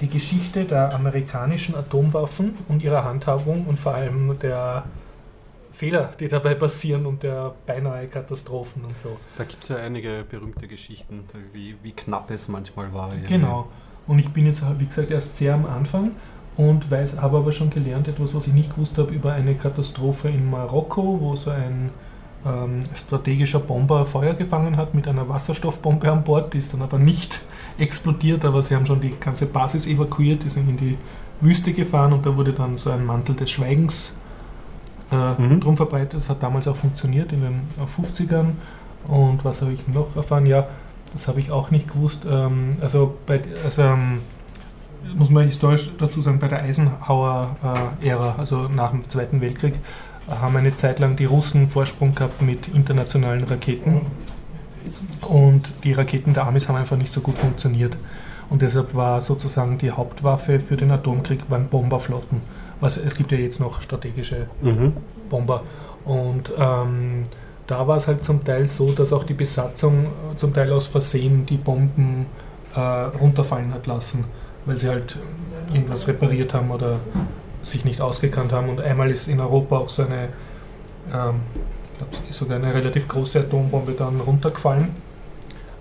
die 0.00 0.08
Geschichte 0.08 0.64
der 0.64 0.94
amerikanischen 0.94 1.74
Atomwaffen 1.76 2.56
und 2.68 2.82
ihrer 2.82 3.04
Handhabung 3.04 3.66
und 3.66 3.78
vor 3.78 3.94
allem 3.94 4.36
der 4.40 4.84
Fehler, 5.72 6.10
die 6.18 6.28
dabei 6.28 6.54
passieren 6.54 7.04
und 7.04 7.22
der 7.22 7.54
beinahe 7.66 8.06
Katastrophen 8.06 8.84
und 8.84 8.96
so. 8.96 9.18
Da 9.36 9.44
gibt 9.44 9.62
es 9.62 9.68
ja 9.68 9.76
einige 9.76 10.24
berühmte 10.28 10.68
Geschichten, 10.68 11.24
wie, 11.52 11.76
wie 11.82 11.92
knapp 11.92 12.30
es 12.30 12.48
manchmal 12.48 12.92
war. 12.92 13.12
Genau. 13.28 13.68
Und 14.06 14.18
ich 14.18 14.30
bin 14.30 14.46
jetzt, 14.46 14.62
wie 14.78 14.86
gesagt, 14.86 15.10
erst 15.10 15.36
sehr 15.36 15.54
am 15.54 15.66
Anfang 15.66 16.12
und 16.56 16.90
weiß, 16.90 17.20
habe 17.20 17.38
aber 17.38 17.52
schon 17.52 17.70
gelernt, 17.70 18.08
etwas, 18.08 18.34
was 18.34 18.46
ich 18.46 18.52
nicht 18.52 18.74
gewusst 18.74 18.98
habe, 18.98 19.12
über 19.12 19.32
eine 19.32 19.54
Katastrophe 19.54 20.28
in 20.28 20.48
Marokko, 20.50 21.18
wo 21.20 21.36
so 21.36 21.50
ein 21.50 21.90
ähm, 22.46 22.80
strategischer 22.94 23.60
Bomber 23.60 24.06
Feuer 24.06 24.34
gefangen 24.34 24.76
hat 24.76 24.94
mit 24.94 25.08
einer 25.08 25.28
Wasserstoffbombe 25.28 26.10
an 26.10 26.22
Bord, 26.22 26.54
die 26.54 26.58
ist 26.58 26.72
dann 26.72 26.82
aber 26.82 26.98
nicht 26.98 27.40
explodiert, 27.78 28.44
aber 28.44 28.62
sie 28.62 28.76
haben 28.76 28.86
schon 28.86 29.00
die 29.00 29.14
ganze 29.18 29.46
Basis 29.46 29.86
evakuiert, 29.86 30.44
die 30.44 30.48
sind 30.48 30.68
in 30.68 30.76
die 30.76 30.98
Wüste 31.40 31.72
gefahren 31.72 32.12
und 32.12 32.24
da 32.24 32.36
wurde 32.36 32.52
dann 32.52 32.76
so 32.76 32.90
ein 32.90 33.04
Mantel 33.04 33.34
des 33.34 33.50
Schweigens 33.50 34.14
äh, 35.10 35.40
mhm. 35.40 35.60
drum 35.60 35.76
verbreitet. 35.76 36.14
Das 36.14 36.30
hat 36.30 36.42
damals 36.42 36.68
auch 36.68 36.76
funktioniert 36.76 37.32
in 37.32 37.40
den 37.40 37.60
50ern. 37.78 38.52
Und 39.08 39.44
was 39.44 39.60
habe 39.60 39.72
ich 39.72 39.86
noch 39.88 40.16
erfahren? 40.16 40.46
Ja, 40.46 40.68
das 41.12 41.28
habe 41.28 41.40
ich 41.40 41.50
auch 41.50 41.70
nicht 41.70 41.92
gewusst. 41.92 42.26
Ähm, 42.28 42.72
also, 42.80 43.14
bei, 43.26 43.42
also 43.64 43.82
ähm, 43.82 44.20
muss 45.16 45.30
man 45.30 45.44
historisch 45.46 45.90
dazu 45.98 46.20
sagen, 46.20 46.38
bei 46.38 46.48
der 46.48 46.62
Eisenhower-Ära, 46.62 48.36
also 48.38 48.68
nach 48.68 48.90
dem 48.90 49.08
Zweiten 49.08 49.40
Weltkrieg, 49.40 49.74
haben 50.28 50.56
eine 50.56 50.74
Zeit 50.74 50.98
lang 50.98 51.16
die 51.16 51.26
Russen 51.26 51.68
Vorsprung 51.68 52.14
gehabt 52.14 52.42
mit 52.42 52.68
internationalen 52.68 53.44
Raketen. 53.44 54.06
Und 55.22 55.72
die 55.84 55.92
Raketen 55.92 56.34
der 56.34 56.46
Amis 56.46 56.68
haben 56.68 56.76
einfach 56.76 56.96
nicht 56.96 57.12
so 57.12 57.20
gut 57.20 57.38
funktioniert. 57.38 57.96
Und 58.50 58.62
deshalb 58.62 58.94
war 58.94 59.20
sozusagen 59.20 59.78
die 59.78 59.90
Hauptwaffe 59.90 60.60
für 60.60 60.76
den 60.76 60.90
Atomkrieg 60.90 61.50
waren 61.50 61.68
Bomberflotten. 61.68 62.40
Also 62.80 63.00
es 63.00 63.14
gibt 63.14 63.32
ja 63.32 63.38
jetzt 63.38 63.60
noch 63.60 63.80
strategische 63.80 64.48
mhm. 64.60 64.92
Bomber. 65.30 65.62
Und 66.04 66.52
ähm, 66.58 67.22
da 67.66 67.88
war 67.88 67.96
es 67.96 68.06
halt 68.06 68.22
zum 68.22 68.44
Teil 68.44 68.66
so, 68.66 68.92
dass 68.92 69.12
auch 69.12 69.24
die 69.24 69.34
Besatzung 69.34 70.08
zum 70.36 70.52
Teil 70.52 70.70
aus 70.72 70.86
Versehen 70.86 71.46
die 71.46 71.56
Bomben 71.56 72.26
äh, 72.74 72.80
runterfallen 72.80 73.72
hat 73.72 73.86
lassen, 73.86 74.24
weil 74.66 74.78
sie 74.78 74.88
halt 74.88 75.16
irgendwas 75.72 76.06
repariert 76.06 76.54
haben 76.54 76.70
oder 76.70 77.00
sich 77.62 77.84
nicht 77.84 78.00
ausgekannt 78.00 78.52
haben. 78.52 78.68
Und 78.68 78.80
einmal 78.80 79.10
ist 79.10 79.28
in 79.28 79.40
Europa 79.40 79.78
auch 79.78 79.88
so 79.88 80.02
eine, 80.02 80.28
ähm, 81.12 81.40
ich 81.92 81.98
glaube, 81.98 82.32
sogar 82.32 82.56
eine 82.58 82.74
relativ 82.74 83.08
große 83.08 83.40
Atombombe 83.40 83.92
dann 83.92 84.20
runtergefallen. 84.20 84.94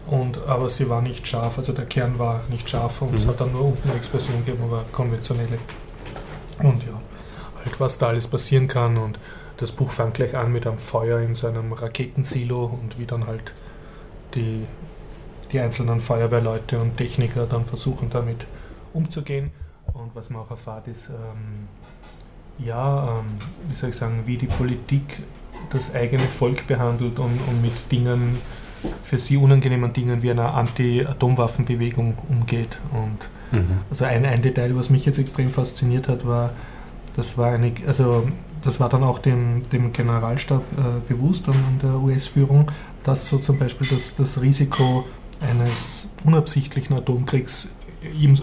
Und, 0.07 0.45
aber 0.47 0.69
sie 0.69 0.89
war 0.89 1.01
nicht 1.01 1.25
scharf, 1.27 1.57
also 1.57 1.71
der 1.71 1.85
Kern 1.85 2.19
war 2.19 2.41
nicht 2.49 2.69
scharf 2.69 3.01
und 3.01 3.11
mhm. 3.11 3.15
es 3.15 3.25
hat 3.25 3.39
dann 3.39 3.53
nur 3.53 3.65
unten 3.65 3.87
eine 3.87 3.97
Explosion 3.97 4.43
gegeben, 4.45 4.63
aber 4.65 4.83
konventionelle. 4.91 5.57
Und 6.59 6.83
ja, 6.83 6.99
halt 7.63 7.79
was 7.79 7.97
da 7.97 8.07
alles 8.07 8.27
passieren 8.27 8.67
kann. 8.67 8.97
Und 8.97 9.17
das 9.57 9.71
Buch 9.71 9.91
fängt 9.91 10.15
gleich 10.15 10.35
an 10.35 10.51
mit 10.51 10.67
einem 10.67 10.77
Feuer 10.77 11.19
in 11.19 11.35
seinem 11.35 11.71
Raketensilo 11.71 12.65
und 12.65 12.99
wie 12.99 13.05
dann 13.05 13.27
halt 13.27 13.53
die, 14.35 14.65
die 15.51 15.59
einzelnen 15.59 16.01
Feuerwehrleute 16.01 16.79
und 16.79 16.97
Techniker 16.97 17.45
dann 17.45 17.65
versuchen 17.65 18.09
damit 18.09 18.45
umzugehen. 18.93 19.51
Und 19.93 20.15
was 20.15 20.29
man 20.29 20.41
auch 20.41 20.51
erfahrt 20.51 20.87
ist, 20.87 21.09
ähm, 21.09 21.67
ja, 22.65 23.17
ähm, 23.19 23.25
wie 23.69 23.75
soll 23.75 23.89
ich 23.89 23.95
sagen, 23.95 24.23
wie 24.25 24.37
die 24.37 24.47
Politik 24.47 25.21
das 25.69 25.93
eigene 25.93 26.23
Volk 26.23 26.67
behandelt 26.67 27.19
und, 27.19 27.39
und 27.47 27.61
mit 27.61 27.91
Dingen, 27.91 28.37
für 29.01 29.17
sie 29.17 29.37
unangenehmen 29.37 29.93
Dingen 29.93 30.21
wie 30.21 30.31
einer 30.31 30.53
Anti-Atomwaffenbewegung 30.55 32.17
umgeht. 32.29 32.79
Und 32.91 33.29
mhm. 33.57 33.79
also 33.89 34.05
ein, 34.05 34.25
ein 34.25 34.41
Detail, 34.41 34.75
was 34.75 34.89
mich 34.89 35.05
jetzt 35.05 35.19
extrem 35.19 35.51
fasziniert 35.51 36.07
hat, 36.07 36.25
war, 36.27 36.51
das 37.15 37.37
war 37.37 37.53
eine, 37.53 37.71
also 37.87 38.27
das 38.61 38.79
war 38.79 38.89
dann 38.89 39.03
auch 39.03 39.19
dem, 39.19 39.61
dem 39.71 39.93
Generalstab 39.93 40.61
äh, 40.77 41.11
bewusst 41.11 41.47
und 41.47 41.79
der 41.81 41.95
US-Führung, 41.95 42.71
dass 43.03 43.29
so 43.29 43.37
zum 43.37 43.57
Beispiel 43.57 43.87
das, 43.87 44.15
das 44.15 44.41
Risiko 44.41 45.05
eines 45.41 46.09
unabsichtlichen 46.23 46.95
Atomkriegs 46.95 47.69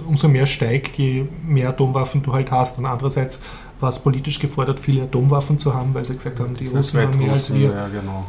umso 0.07 0.29
mehr 0.29 0.47
steigt, 0.47 0.97
je 0.97 1.27
mehr 1.47 1.71
Atomwaffen 1.71 2.23
du 2.23 2.33
halt 2.33 2.51
hast. 2.51 2.79
Und 2.79 2.87
andererseits 2.87 3.41
war 3.81 3.89
es 3.89 3.99
politisch 3.99 4.39
gefordert, 4.39 4.81
viele 4.81 5.03
Atomwaffen 5.05 5.59
zu 5.59 5.75
haben, 5.75 5.95
weil 5.95 6.05
sie 6.05 6.15
gesagt 6.15 6.41
haben, 6.41 6.55
die 6.55 6.67
Russen 6.67 7.01
haben 7.01 7.19
mehr 7.19 7.33
als 7.33 7.53
wir. 7.53 7.71
Ja, 7.71 7.89
genau. 7.89 8.27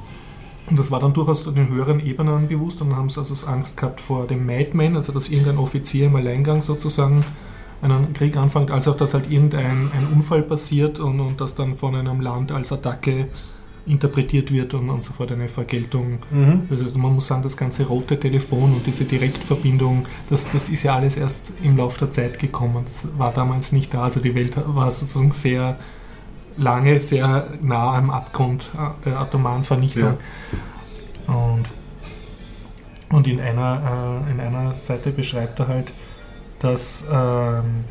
Und 0.69 0.79
das 0.79 0.89
war 0.91 0.99
dann 0.99 1.13
durchaus 1.13 1.43
den 1.43 1.69
höheren 1.69 1.99
Ebenen 1.99 2.47
bewusst 2.47 2.81
und 2.81 2.89
dann 2.89 2.97
haben 2.97 3.09
sie 3.09 3.19
also 3.19 3.47
Angst 3.47 3.75
gehabt 3.75 3.99
vor 3.99 4.27
dem 4.27 4.45
Madman, 4.45 4.95
also 4.95 5.11
dass 5.11 5.29
irgendein 5.29 5.57
Offizier 5.57 6.05
im 6.05 6.15
Alleingang 6.15 6.61
sozusagen 6.61 7.25
einen 7.81 8.13
Krieg 8.13 8.37
anfängt, 8.37 8.71
als 8.71 8.87
auch, 8.87 8.95
dass 8.95 9.13
halt 9.13 9.29
irgendein 9.29 9.91
ein 9.91 10.07
Unfall 10.13 10.43
passiert 10.43 10.99
und, 10.99 11.19
und 11.19 11.41
das 11.41 11.55
dann 11.55 11.75
von 11.75 11.95
einem 11.95 12.21
Land 12.21 12.51
als 12.51 12.71
Attacke 12.71 13.27
interpretiert 13.85 14.51
wird 14.51 14.73
und, 14.73 14.89
und 14.89 15.03
sofort 15.03 15.31
eine 15.31 15.47
Vergeltung. 15.47 16.19
Mhm. 16.29 16.67
Also 16.69 16.85
man 16.99 17.13
muss 17.15 17.27
sagen, 17.27 17.41
das 17.41 17.57
ganze 17.57 17.85
rote 17.85 18.19
Telefon 18.19 18.73
und 18.73 18.85
diese 18.85 19.05
Direktverbindung, 19.05 20.05
das, 20.29 20.47
das 20.49 20.69
ist 20.69 20.83
ja 20.83 20.95
alles 20.95 21.17
erst 21.17 21.51
im 21.63 21.77
Laufe 21.77 21.99
der 21.99 22.11
Zeit 22.11 22.39
gekommen. 22.39 22.83
Das 22.85 23.07
war 23.17 23.31
damals 23.31 23.71
nicht 23.71 23.93
da. 23.93 24.03
Also 24.03 24.19
die 24.19 24.35
Welt 24.35 24.57
war 24.67 24.91
sozusagen 24.91 25.31
sehr 25.31 25.77
lange, 26.57 26.99
sehr 26.99 27.47
nah 27.61 27.97
am 27.97 28.09
Abgrund 28.09 28.71
äh, 28.75 29.03
der 29.05 29.19
atomaren 29.19 29.63
Vernichtung. 29.63 30.17
Ja. 31.27 31.33
Und, 31.33 31.63
und 33.09 33.27
in, 33.27 33.39
einer, 33.39 34.23
äh, 34.27 34.31
in 34.31 34.39
einer 34.39 34.75
Seite 34.75 35.11
beschreibt 35.11 35.59
er 35.59 35.67
halt, 35.67 35.91
dass 36.59 37.05
ähm, 37.11 37.85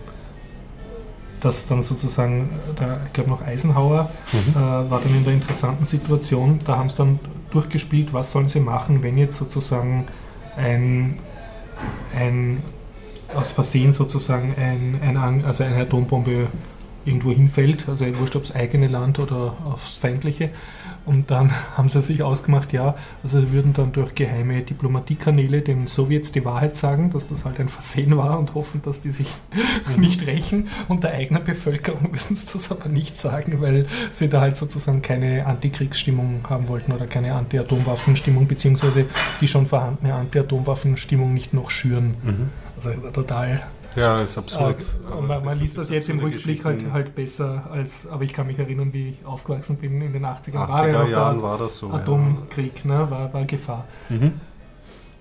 dass 1.40 1.66
dann 1.66 1.82
sozusagen, 1.82 2.50
der, 2.78 3.00
ich 3.06 3.12
glaube 3.12 3.30
noch 3.30 3.42
Eisenhower 3.42 4.10
mhm. 4.32 4.50
äh, 4.52 4.90
war 4.90 5.00
dann 5.00 5.14
in 5.14 5.24
der 5.24 5.34
interessanten 5.34 5.84
Situation, 5.84 6.58
da 6.64 6.76
haben 6.76 6.88
sie 6.88 6.96
dann 6.96 7.20
durchgespielt, 7.50 8.12
was 8.12 8.32
sollen 8.32 8.48
sie 8.48 8.60
machen, 8.60 9.02
wenn 9.02 9.18
jetzt 9.18 9.36
sozusagen 9.36 10.06
ein, 10.56 11.18
ein 12.14 12.62
aus 13.34 13.52
Versehen 13.52 13.92
sozusagen 13.92 14.54
ein, 14.56 15.00
ein, 15.02 15.44
also 15.44 15.64
eine 15.64 15.82
Atombombe 15.82 16.48
irgendwo 17.04 17.30
hinfällt, 17.30 17.88
also 17.88 18.04
wurscht 18.18 18.36
ob 18.36 18.42
das 18.42 18.54
eigene 18.54 18.88
Land 18.88 19.18
oder 19.18 19.54
aufs 19.64 19.96
feindliche. 19.96 20.50
Und 21.04 21.30
dann 21.30 21.52
haben 21.76 21.88
sie 21.88 22.00
sich 22.00 22.22
ausgemacht, 22.22 22.72
ja, 22.72 22.94
also 23.22 23.40
sie 23.40 23.52
würden 23.52 23.72
dann 23.72 23.92
durch 23.92 24.14
geheime 24.14 24.62
Diplomatiekanäle 24.62 25.62
den 25.62 25.86
Sowjets 25.86 26.32
die 26.32 26.44
Wahrheit 26.44 26.76
sagen, 26.76 27.10
dass 27.10 27.28
das 27.28 27.44
halt 27.44 27.60
ein 27.60 27.68
Versehen 27.68 28.16
war 28.16 28.38
und 28.38 28.54
hoffen, 28.54 28.82
dass 28.82 29.00
die 29.00 29.10
sich 29.10 29.34
mhm. 29.94 30.00
nicht 30.00 30.26
rächen. 30.26 30.68
Und 30.88 31.04
der 31.04 31.14
eigenen 31.14 31.44
Bevölkerung 31.44 32.02
würden 32.12 32.36
sie 32.36 32.52
das 32.52 32.70
aber 32.70 32.88
nicht 32.88 33.18
sagen, 33.18 33.60
weil 33.60 33.86
sie 34.12 34.28
da 34.28 34.40
halt 34.40 34.56
sozusagen 34.56 35.02
keine 35.02 35.46
Antikriegsstimmung 35.46 36.46
haben 36.48 36.68
wollten 36.68 36.92
oder 36.92 37.06
keine 37.06 37.34
Anti-Atomwaffenstimmung, 37.34 38.46
beziehungsweise 38.46 39.06
die 39.40 39.48
schon 39.48 39.66
vorhandene 39.66 40.14
Anti-Atomwaffenstimmung 40.14 41.32
nicht 41.34 41.54
noch 41.54 41.70
schüren. 41.70 42.14
Mhm. 42.22 42.48
Also 42.76 42.90
total 43.12 43.62
ja, 43.96 44.20
ist 44.20 44.38
absurd. 44.38 44.76
Äh, 44.80 45.20
man, 45.20 45.44
man 45.44 45.58
liest 45.58 45.78
das 45.78 45.90
jetzt 45.90 46.08
im 46.08 46.18
Rückblick 46.20 46.64
halt, 46.64 46.92
halt 46.92 47.14
besser 47.14 47.68
als, 47.70 48.06
aber 48.06 48.24
ich 48.24 48.32
kann 48.32 48.46
mich 48.46 48.58
erinnern, 48.58 48.92
wie 48.92 49.10
ich 49.10 49.24
aufgewachsen 49.24 49.76
bin 49.76 50.00
in 50.00 50.12
den 50.12 50.24
80er, 50.24 50.54
80er 50.54 50.68
war 50.68 50.86
ja 50.86 51.04
Jahren 51.04 51.42
war 51.42 51.58
das 51.58 51.78
so. 51.78 51.90
Atomkrieg, 51.90 52.84
ja. 52.84 52.90
ne, 52.90 53.10
war, 53.10 53.32
war 53.32 53.44
Gefahr. 53.44 53.84
Mhm. 54.08 54.40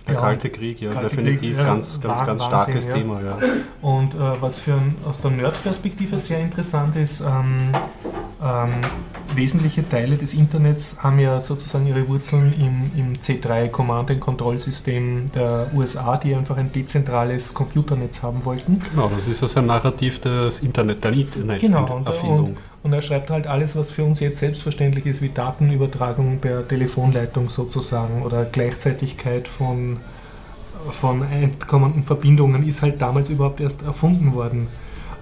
Der 0.10 0.16
ja, 0.16 0.22
Kalte 0.22 0.50
Krieg, 0.50 0.82
ja, 0.82 0.92
Kalte 0.92 1.10
definitiv 1.10 1.58
Krieg, 1.58 1.66
ganz, 1.66 2.02
ganz, 2.02 2.26
ganz 2.26 2.46
starkes 2.46 2.88
Wahnsinn, 2.88 2.94
Thema. 2.94 3.22
Ja. 3.22 3.38
Und 3.82 4.16
äh, 4.16 4.42
was 4.42 4.60
für 4.60 4.74
ein, 4.74 4.96
aus 5.06 5.22
der 5.22 5.32
Nerd-Perspektive 5.32 6.20
sehr 6.20 6.40
interessant 6.40 6.96
ist, 6.96 7.22
ähm, 7.22 7.74
ähm, 8.42 8.70
wesentliche 9.36 9.88
Teile 9.88 10.18
des 10.18 10.34
Internets 10.34 10.96
haben 11.00 11.20
ja 11.20 11.42
sozusagen 11.42 11.88
ihre 11.88 12.08
Wurzeln 12.08 12.54
im, 12.58 12.92
im 13.00 13.14
C3 13.16 13.68
Command 13.68 14.12
and 14.12 14.20
Control 14.20 14.58
System 14.60 15.26
der 15.34 15.68
USA, 15.74 16.18
die 16.18 16.34
einfach 16.34 16.58
ein 16.58 16.72
dezentrales 16.72 17.54
Computernetz 17.54 18.24
haben 18.24 18.44
wollten. 18.46 18.82
Genau, 18.90 19.10
das 19.14 19.28
ist 19.28 19.44
also 19.44 19.60
ein 19.60 19.66
Narrativ 19.66 20.20
des 20.22 20.62
Internet, 20.62 21.04
der 21.04 21.14
Internet-Erfindung. 21.14 21.60
Genau, 21.60 21.96
und, 21.98 22.48
und, 22.50 22.58
und 22.82 22.94
er 22.94 23.02
schreibt 23.02 23.30
halt 23.30 23.48
alles, 23.48 23.76
was 23.76 23.92
für 23.92 24.04
uns 24.04 24.20
jetzt 24.20 24.40
selbstverständlich 24.40 25.06
ist, 25.06 25.22
wie 25.22 25.30
Datenübertragung 25.30 26.40
per 26.40 26.68
Telefonleitung 26.68 27.50
sozusagen 27.50 28.22
oder 28.24 28.46
Gleichzeitigkeit 28.46 29.48
von, 29.48 29.98
von 30.92 31.24
entkommenden 31.24 32.04
Verbindungen, 32.04 32.68
ist 32.68 32.82
halt 32.82 33.02
damals 33.02 33.30
überhaupt 33.30 33.60
erst 33.60 33.82
erfunden 33.82 34.34
worden. 34.34 34.68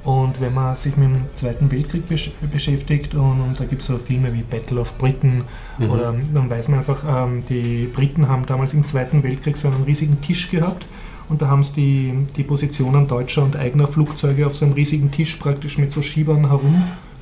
Und 0.03 0.39
wenn 0.39 0.53
man 0.53 0.75
sich 0.77 0.95
mit 0.95 1.09
dem 1.09 1.25
Zweiten 1.35 1.69
Weltkrieg 1.69 2.07
besch 2.07 2.31
beschäftigt 2.49 3.13
und, 3.13 3.41
und 3.41 3.59
da 3.59 3.65
gibt 3.65 3.81
es 3.81 3.87
so 3.87 3.97
Filme 3.97 4.33
wie 4.33 4.41
Battle 4.41 4.79
of 4.79 4.97
Britain 4.97 5.43
mhm. 5.77 5.89
oder 5.89 6.15
dann 6.33 6.49
weiß 6.49 6.69
man 6.69 6.79
einfach, 6.79 7.03
ähm, 7.05 7.41
die 7.49 7.89
Briten 7.93 8.29
haben 8.29 8.45
damals 8.45 8.73
im 8.73 8.85
Zweiten 8.85 9.23
Weltkrieg 9.23 9.57
so 9.57 9.67
einen 9.67 9.83
riesigen 9.83 10.21
Tisch 10.21 10.49
gehabt 10.49 10.87
und 11.27 11.41
da 11.41 11.49
haben 11.49 11.61
sie 11.61 11.73
die, 11.73 12.13
die 12.37 12.43
Positionen 12.43 13.07
deutscher 13.07 13.43
und 13.43 13.57
eigener 13.57 13.87
Flugzeuge 13.87 14.47
auf 14.47 14.55
so 14.55 14.63
einem 14.63 14.75
riesigen 14.75 15.11
Tisch 15.11 15.35
praktisch 15.35 15.77
mit 15.77 15.91
so 15.91 16.01
Schiebern 16.01 16.49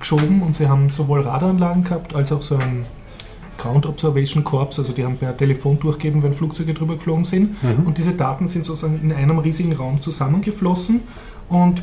herumgeschoben 0.06 0.41
und 0.41 0.56
sie 0.56 0.68
haben 0.68 0.89
sowohl 0.89 1.22
Radaranlagen 1.22 1.84
gehabt 1.84 2.16
als 2.16 2.32
auch 2.32 2.41
so 2.41 2.56
ein 2.56 2.86
Ground 3.58 3.86
Observation 3.86 4.43
Corps, 4.43 4.78
also 4.78 4.91
die 4.91 5.03
haben 5.06 5.18
per 5.18 5.36
Telefon 5.36 5.80
durchgegeben, 5.80 6.22
wenn 6.24 6.34
Flugzeuge 6.34 6.74
drüber 6.74 6.95
geflogen 6.95 7.24
sind 7.24 7.64
mhm. 7.64 7.88
und 7.88 7.97
diese 7.97 8.14
Daten 8.14 8.47
sind 8.47 8.66
sozusagen 8.66 8.99
in 9.01 9.14
einem 9.14 9.39
riesigen 9.39 9.74
Raum 9.74 10.01
zusammengeflossen 10.01 11.01
und 11.49 11.82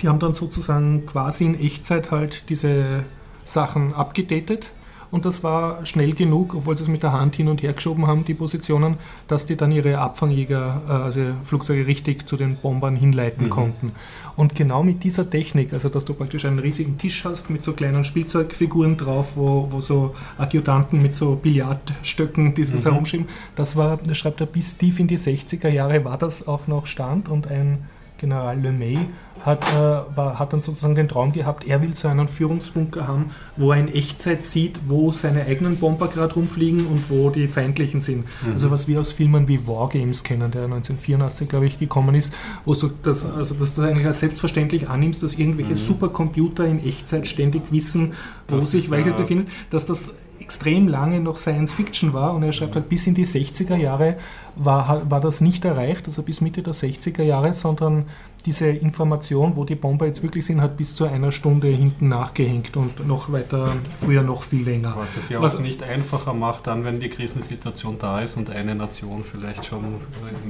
die 0.00 0.08
haben 0.08 0.18
dann 0.18 0.32
sozusagen 0.32 1.06
quasi 1.06 1.44
in 1.44 1.60
Echtzeit 1.60 2.10
halt 2.10 2.48
diese 2.48 3.04
Sachen 3.44 3.94
abgedatet 3.94 4.70
und 5.10 5.24
das 5.24 5.42
war 5.42 5.84
schnell 5.86 6.12
genug, 6.12 6.54
obwohl 6.54 6.76
sie 6.76 6.82
es 6.82 6.88
mit 6.88 7.02
der 7.02 7.12
Hand 7.12 7.36
hin 7.36 7.48
und 7.48 7.62
her 7.62 7.72
geschoben 7.72 8.06
haben, 8.06 8.24
die 8.24 8.34
Positionen, 8.34 8.96
dass 9.26 9.46
die 9.46 9.56
dann 9.56 9.72
ihre 9.72 9.98
Abfangjäger, 9.98 10.82
äh, 10.86 10.92
also 10.92 11.20
Flugzeuge 11.44 11.86
richtig 11.86 12.28
zu 12.28 12.36
den 12.36 12.56
Bombern 12.56 12.94
hinleiten 12.94 13.46
mhm. 13.46 13.50
konnten. 13.50 13.92
Und 14.36 14.54
genau 14.54 14.82
mit 14.82 15.02
dieser 15.04 15.28
Technik, 15.28 15.72
also 15.72 15.88
dass 15.88 16.04
du 16.04 16.14
praktisch 16.14 16.44
einen 16.44 16.58
riesigen 16.58 16.98
Tisch 16.98 17.24
hast 17.24 17.50
mit 17.50 17.62
so 17.62 17.72
kleinen 17.72 18.04
Spielzeugfiguren 18.04 18.96
drauf, 18.96 19.32
wo, 19.36 19.68
wo 19.70 19.80
so 19.80 20.14
Adjutanten 20.36 21.00
mit 21.00 21.14
so 21.14 21.36
Billardstöcken 21.36 22.54
dieses 22.54 22.84
mhm. 22.84 22.90
herumschieben, 22.90 23.26
das 23.56 23.76
war, 23.76 23.96
das 23.96 24.18
schreibt 24.18 24.40
er, 24.40 24.46
bis 24.46 24.76
tief 24.76 25.00
in 25.00 25.08
die 25.08 25.18
60er 25.18 25.68
Jahre 25.68 26.04
war 26.04 26.18
das 26.18 26.46
auch 26.46 26.66
noch 26.66 26.86
Stand 26.86 27.28
und 27.28 27.50
ein 27.50 27.84
General 28.18 28.58
LeMay 28.58 28.98
hat, 29.44 29.64
äh, 29.72 30.16
war, 30.16 30.38
hat 30.38 30.52
dann 30.52 30.62
sozusagen 30.62 30.94
den 30.94 31.08
Traum 31.08 31.32
gehabt, 31.32 31.66
er 31.66 31.80
will 31.80 31.94
so 31.94 32.08
einen 32.08 32.28
Führungsbunker 32.28 33.06
haben, 33.06 33.30
wo 33.56 33.72
er 33.72 33.78
in 33.78 33.88
Echtzeit 33.88 34.44
sieht, 34.44 34.80
wo 34.86 35.12
seine 35.12 35.44
eigenen 35.44 35.76
Bomber 35.76 36.08
gerade 36.08 36.34
rumfliegen 36.34 36.86
und 36.86 37.08
wo 37.10 37.30
die 37.30 37.46
feindlichen 37.46 38.00
sind. 38.00 38.24
Mhm. 38.44 38.52
Also 38.52 38.70
was 38.70 38.88
wir 38.88 39.00
aus 39.00 39.12
Filmen 39.12 39.48
wie 39.48 39.66
Wargames 39.66 40.24
kennen, 40.24 40.50
der 40.50 40.64
1984, 40.64 41.48
glaube 41.48 41.66
ich, 41.66 41.78
gekommen 41.78 42.14
ist, 42.14 42.34
wo 42.64 42.74
du 42.74 42.90
das, 43.02 43.24
also 43.24 43.54
dass 43.54 43.74
du 43.74 43.82
eigentlich 43.82 44.06
als 44.06 44.20
selbstverständlich 44.20 44.88
annimmst, 44.88 45.22
dass 45.22 45.34
irgendwelche 45.34 45.72
mhm. 45.72 45.76
Supercomputer 45.76 46.66
in 46.66 46.84
Echtzeit 46.84 47.26
ständig 47.26 47.70
wissen, 47.70 48.14
wo 48.48 48.56
das 48.56 48.70
sich 48.70 48.90
welche 48.90 49.12
befinden, 49.12 49.48
dass 49.70 49.86
das 49.86 50.12
extrem 50.40 50.88
lange 50.88 51.20
noch 51.20 51.36
Science 51.36 51.72
Fiction 51.72 52.12
war 52.12 52.34
und 52.34 52.42
er 52.42 52.52
schreibt 52.52 52.74
halt 52.74 52.88
bis 52.88 53.06
in 53.06 53.14
die 53.14 53.26
60er 53.26 53.76
Jahre 53.76 54.16
war, 54.56 55.08
war 55.10 55.20
das 55.20 55.40
nicht 55.40 55.64
erreicht, 55.64 56.06
also 56.06 56.22
bis 56.22 56.40
Mitte 56.40 56.62
der 56.62 56.74
60er 56.74 57.22
Jahre, 57.22 57.52
sondern 57.52 58.06
diese 58.48 58.70
Information, 58.70 59.56
wo 59.56 59.64
die 59.66 59.74
Bomber 59.74 60.06
jetzt 60.06 60.22
wirklich 60.22 60.46
sind, 60.46 60.62
hat 60.62 60.78
bis 60.78 60.94
zu 60.94 61.04
einer 61.04 61.32
Stunde 61.32 61.68
hinten 61.68 62.08
nachgehängt 62.08 62.78
und 62.78 63.06
noch 63.06 63.30
weiter, 63.30 63.76
früher 64.00 64.22
noch 64.22 64.42
viel 64.42 64.64
länger. 64.64 64.94
Was 64.96 65.18
es 65.18 65.28
ja 65.28 65.42
Was 65.42 65.56
auch 65.56 65.60
nicht 65.60 65.82
einfacher 65.82 66.32
macht, 66.32 66.66
dann, 66.66 66.82
wenn 66.82 66.98
die 66.98 67.10
Krisensituation 67.10 67.98
da 67.98 68.22
ist 68.22 68.38
und 68.38 68.48
eine 68.48 68.74
Nation 68.74 69.22
vielleicht 69.22 69.66
schon 69.66 70.00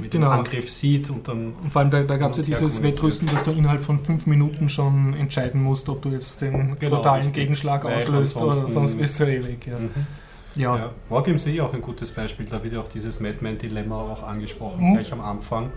mit 0.00 0.12
genau. 0.12 0.30
dem 0.30 0.38
Angriff 0.38 0.70
sieht 0.70 1.10
und 1.10 1.26
dann. 1.26 1.54
Und 1.60 1.72
vor 1.72 1.80
allem, 1.80 1.90
da, 1.90 2.04
da 2.04 2.16
gab 2.18 2.30
es 2.30 2.36
ja 2.36 2.44
dieses 2.44 2.84
Wettrüsten, 2.84 3.28
dass 3.32 3.42
du 3.42 3.50
innerhalb 3.50 3.82
von 3.82 3.98
fünf 3.98 4.28
Minuten 4.28 4.68
schon 4.68 5.14
entscheiden 5.14 5.60
musst, 5.60 5.88
ob 5.88 6.00
du 6.02 6.10
jetzt 6.10 6.40
den 6.40 6.78
genau, 6.78 6.96
totalen 6.96 7.22
richtig. 7.22 7.34
Gegenschlag 7.34 7.82
Weil 7.82 7.96
auslöst 7.96 8.36
oder 8.36 8.68
sonst 8.68 8.96
bist 8.96 9.18
du 9.18 9.24
eh 9.24 9.44
weg. 9.44 9.66
Ja. 9.66 9.78
Mhm. 9.80 9.90
Ja. 10.54 10.76
ja. 10.76 10.90
Wargames 11.08 11.44
sehe 11.44 11.54
ich 11.54 11.60
auch 11.60 11.72
ein 11.72 11.82
gutes 11.82 12.12
Beispiel. 12.12 12.46
Da 12.46 12.62
wird 12.62 12.74
ja 12.74 12.80
auch 12.80 12.88
dieses 12.88 13.20
Madman-Dilemma 13.20 13.96
auch 13.96 14.22
angesprochen, 14.22 14.88
mhm. 14.88 14.94
gleich 14.94 15.12
am 15.12 15.20
Anfang, 15.20 15.70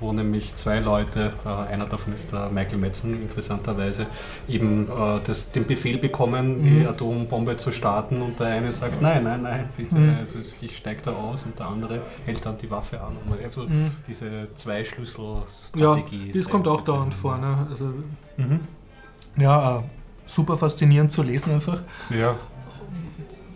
wo 0.00 0.12
nämlich 0.12 0.54
zwei 0.56 0.80
Leute, 0.80 1.32
äh, 1.44 1.72
einer 1.72 1.86
davon 1.86 2.14
ist 2.14 2.32
der 2.32 2.50
Michael 2.50 2.78
Metzen 2.78 3.22
interessanterweise, 3.22 4.06
eben 4.48 4.88
äh, 4.88 5.20
das, 5.24 5.50
den 5.52 5.66
Befehl 5.66 5.98
bekommen, 5.98 6.58
mhm. 6.58 6.62
die 6.62 6.86
Atombombe 6.86 7.56
zu 7.56 7.72
starten 7.72 8.22
und 8.22 8.38
der 8.38 8.48
eine 8.48 8.72
sagt, 8.72 9.00
nein, 9.00 9.24
nein, 9.24 9.42
nein, 9.42 9.68
bitte, 9.76 9.94
mhm. 9.94 10.16
also 10.18 10.38
ich 10.38 10.76
steige 10.76 11.02
da 11.02 11.12
aus 11.12 11.44
und 11.44 11.58
der 11.58 11.66
andere 11.66 12.02
hält 12.24 12.44
dann 12.44 12.58
die 12.58 12.70
Waffe 12.70 13.00
an. 13.00 13.16
Also 13.42 13.62
mhm. 13.62 13.92
diese 14.06 14.48
Zwei-Schlüssel-Strategie. 14.54 16.26
Ja, 16.28 16.32
das 16.34 16.48
kommt 16.48 16.68
auch 16.68 16.82
dauernd 16.82 17.14
vor. 17.14 17.38
Ne? 17.38 17.66
Also, 17.70 17.84
mhm. 18.36 18.60
Ja, 19.38 19.78
äh, 19.78 19.82
super 20.26 20.56
faszinierend 20.56 21.12
zu 21.12 21.22
lesen 21.22 21.52
einfach. 21.52 21.80
Ja 22.10 22.36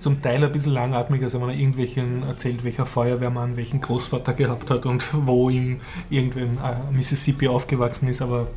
zum 0.01 0.23
Teil 0.23 0.43
ein 0.43 0.51
bisschen 0.51 0.73
langatmig, 0.73 1.23
also 1.23 1.41
wenn 1.41 1.51
er 1.51 1.55
irgendwelchen 1.55 2.23
erzählt, 2.23 2.65
welcher 2.65 2.87
Feuerwehrmann 2.87 3.57
welchen 3.57 3.81
Großvater 3.81 4.33
gehabt 4.33 4.71
hat 4.71 4.87
und 4.87 5.09
wo 5.27 5.51
ihm 5.51 5.79
irgendwann 6.09 6.59
äh, 6.59 6.93
Mississippi 6.93 7.49
aufgewachsen 7.49 8.09
ist, 8.09 8.23
aber 8.23 8.49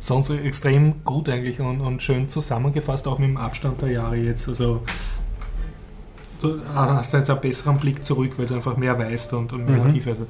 sonst 0.00 0.30
extrem 0.30 1.04
gut 1.04 1.28
eigentlich 1.28 1.60
und, 1.60 1.80
und, 1.80 2.02
schön 2.02 2.28
zusammengefasst, 2.28 3.06
auch 3.06 3.18
mit 3.18 3.28
dem 3.28 3.36
Abstand 3.36 3.80
der 3.82 3.90
Jahre 3.90 4.16
jetzt. 4.16 4.48
Also 4.48 4.82
du 6.40 6.60
hast 6.74 7.12
jetzt 7.12 7.30
einen 7.30 7.40
besseren 7.40 7.78
Blick 7.78 8.04
zurück, 8.04 8.32
weil 8.36 8.46
du 8.46 8.54
einfach 8.54 8.76
mehr 8.76 8.98
weißt 8.98 9.34
und, 9.34 9.52
und 9.52 9.66
mehr 9.66 9.76
mhm. 9.76 9.86
Archiv. 9.88 10.06
Also 10.08 10.26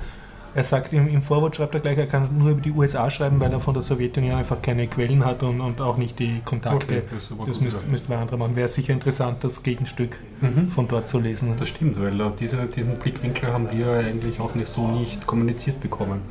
er 0.55 0.65
sagt 0.65 0.93
im, 0.93 1.09
im 1.09 1.23
Vorwort, 1.23 1.57
schreibt 1.57 1.75
er 1.75 1.81
gleich, 1.81 1.99
er 1.99 2.07
kann 2.07 2.29
nur 2.37 2.51
über 2.51 2.61
die 2.61 2.73
USA 2.73 3.09
schreiben, 3.11 3.41
weil 3.41 3.53
er 3.53 3.61
von 3.61 3.75
der 3.75 3.83
Sowjetunion 3.83 4.37
einfach 4.37 4.61
keine 4.61 4.87
Quellen 4.87 5.25
hat 5.25 5.43
und, 5.43 5.61
und 5.61 5.81
auch 5.81 5.97
nicht 5.97 6.19
die 6.19 6.41
Kontakte. 6.45 6.97
Okay, 6.97 7.03
das, 7.13 7.33
das 7.47 7.61
müsste 7.61 7.87
müsst 7.87 8.09
wir 8.09 8.19
andere 8.19 8.37
machen. 8.37 8.57
Wäre 8.57 8.69
sicher 8.69 8.93
interessant, 8.93 9.45
das 9.45 9.63
Gegenstück 9.63 10.19
mhm. 10.41 10.69
von 10.69 10.89
dort 10.89 11.09
zu 11.09 11.19
lesen. 11.19 11.55
Das 11.59 11.69
stimmt, 11.69 12.01
weil 12.01 12.21
uh, 12.21 12.31
diese, 12.39 12.67
diesen 12.67 12.95
Blickwinkel 12.95 13.53
haben 13.53 13.71
wir 13.71 13.93
eigentlich 13.93 14.41
auch 14.41 14.55
nicht 14.55 14.69
so 14.69 14.89
nicht 14.89 15.27
kommuniziert 15.27 15.81
bekommen. 15.81 16.23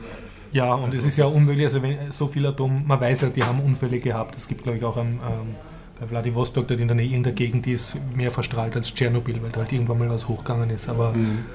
Ja, 0.51 0.73
und 0.73 0.85
also 0.85 0.97
es 0.97 1.05
ist 1.05 1.17
ja 1.17 1.25
unmöglich, 1.25 1.65
also 1.65 1.81
wenn 1.81 2.11
so 2.11 2.27
viel 2.27 2.45
Atom, 2.45 2.83
man 2.85 2.99
weiß 2.99 3.21
ja, 3.21 3.29
die 3.29 3.43
haben 3.43 3.59
Unfälle 3.59 3.99
gehabt. 3.99 4.35
Es 4.35 4.47
gibt, 4.47 4.63
glaube 4.63 4.79
ich, 4.79 4.83
auch 4.83 4.97
am, 4.97 5.07
ähm, 5.07 5.55
bei 5.99 6.07
Vladivostok, 6.07 6.67
dort 6.67 6.79
in 6.79 6.87
der 6.87 6.95
Nähe 6.95 7.15
in 7.15 7.23
der 7.23 7.33
Gegend, 7.33 7.65
die 7.65 7.73
ist 7.73 7.97
mehr 8.15 8.31
verstrahlt 8.31 8.75
als 8.75 8.93
Tschernobyl, 8.93 9.41
weil 9.43 9.51
da 9.51 9.59
halt 9.59 9.71
irgendwann 9.71 9.99
mal 9.99 10.09
was 10.09 10.27
hochgegangen 10.27 10.69
ist. 10.69 10.89
Aber 10.89 11.13
mhm. 11.13 11.45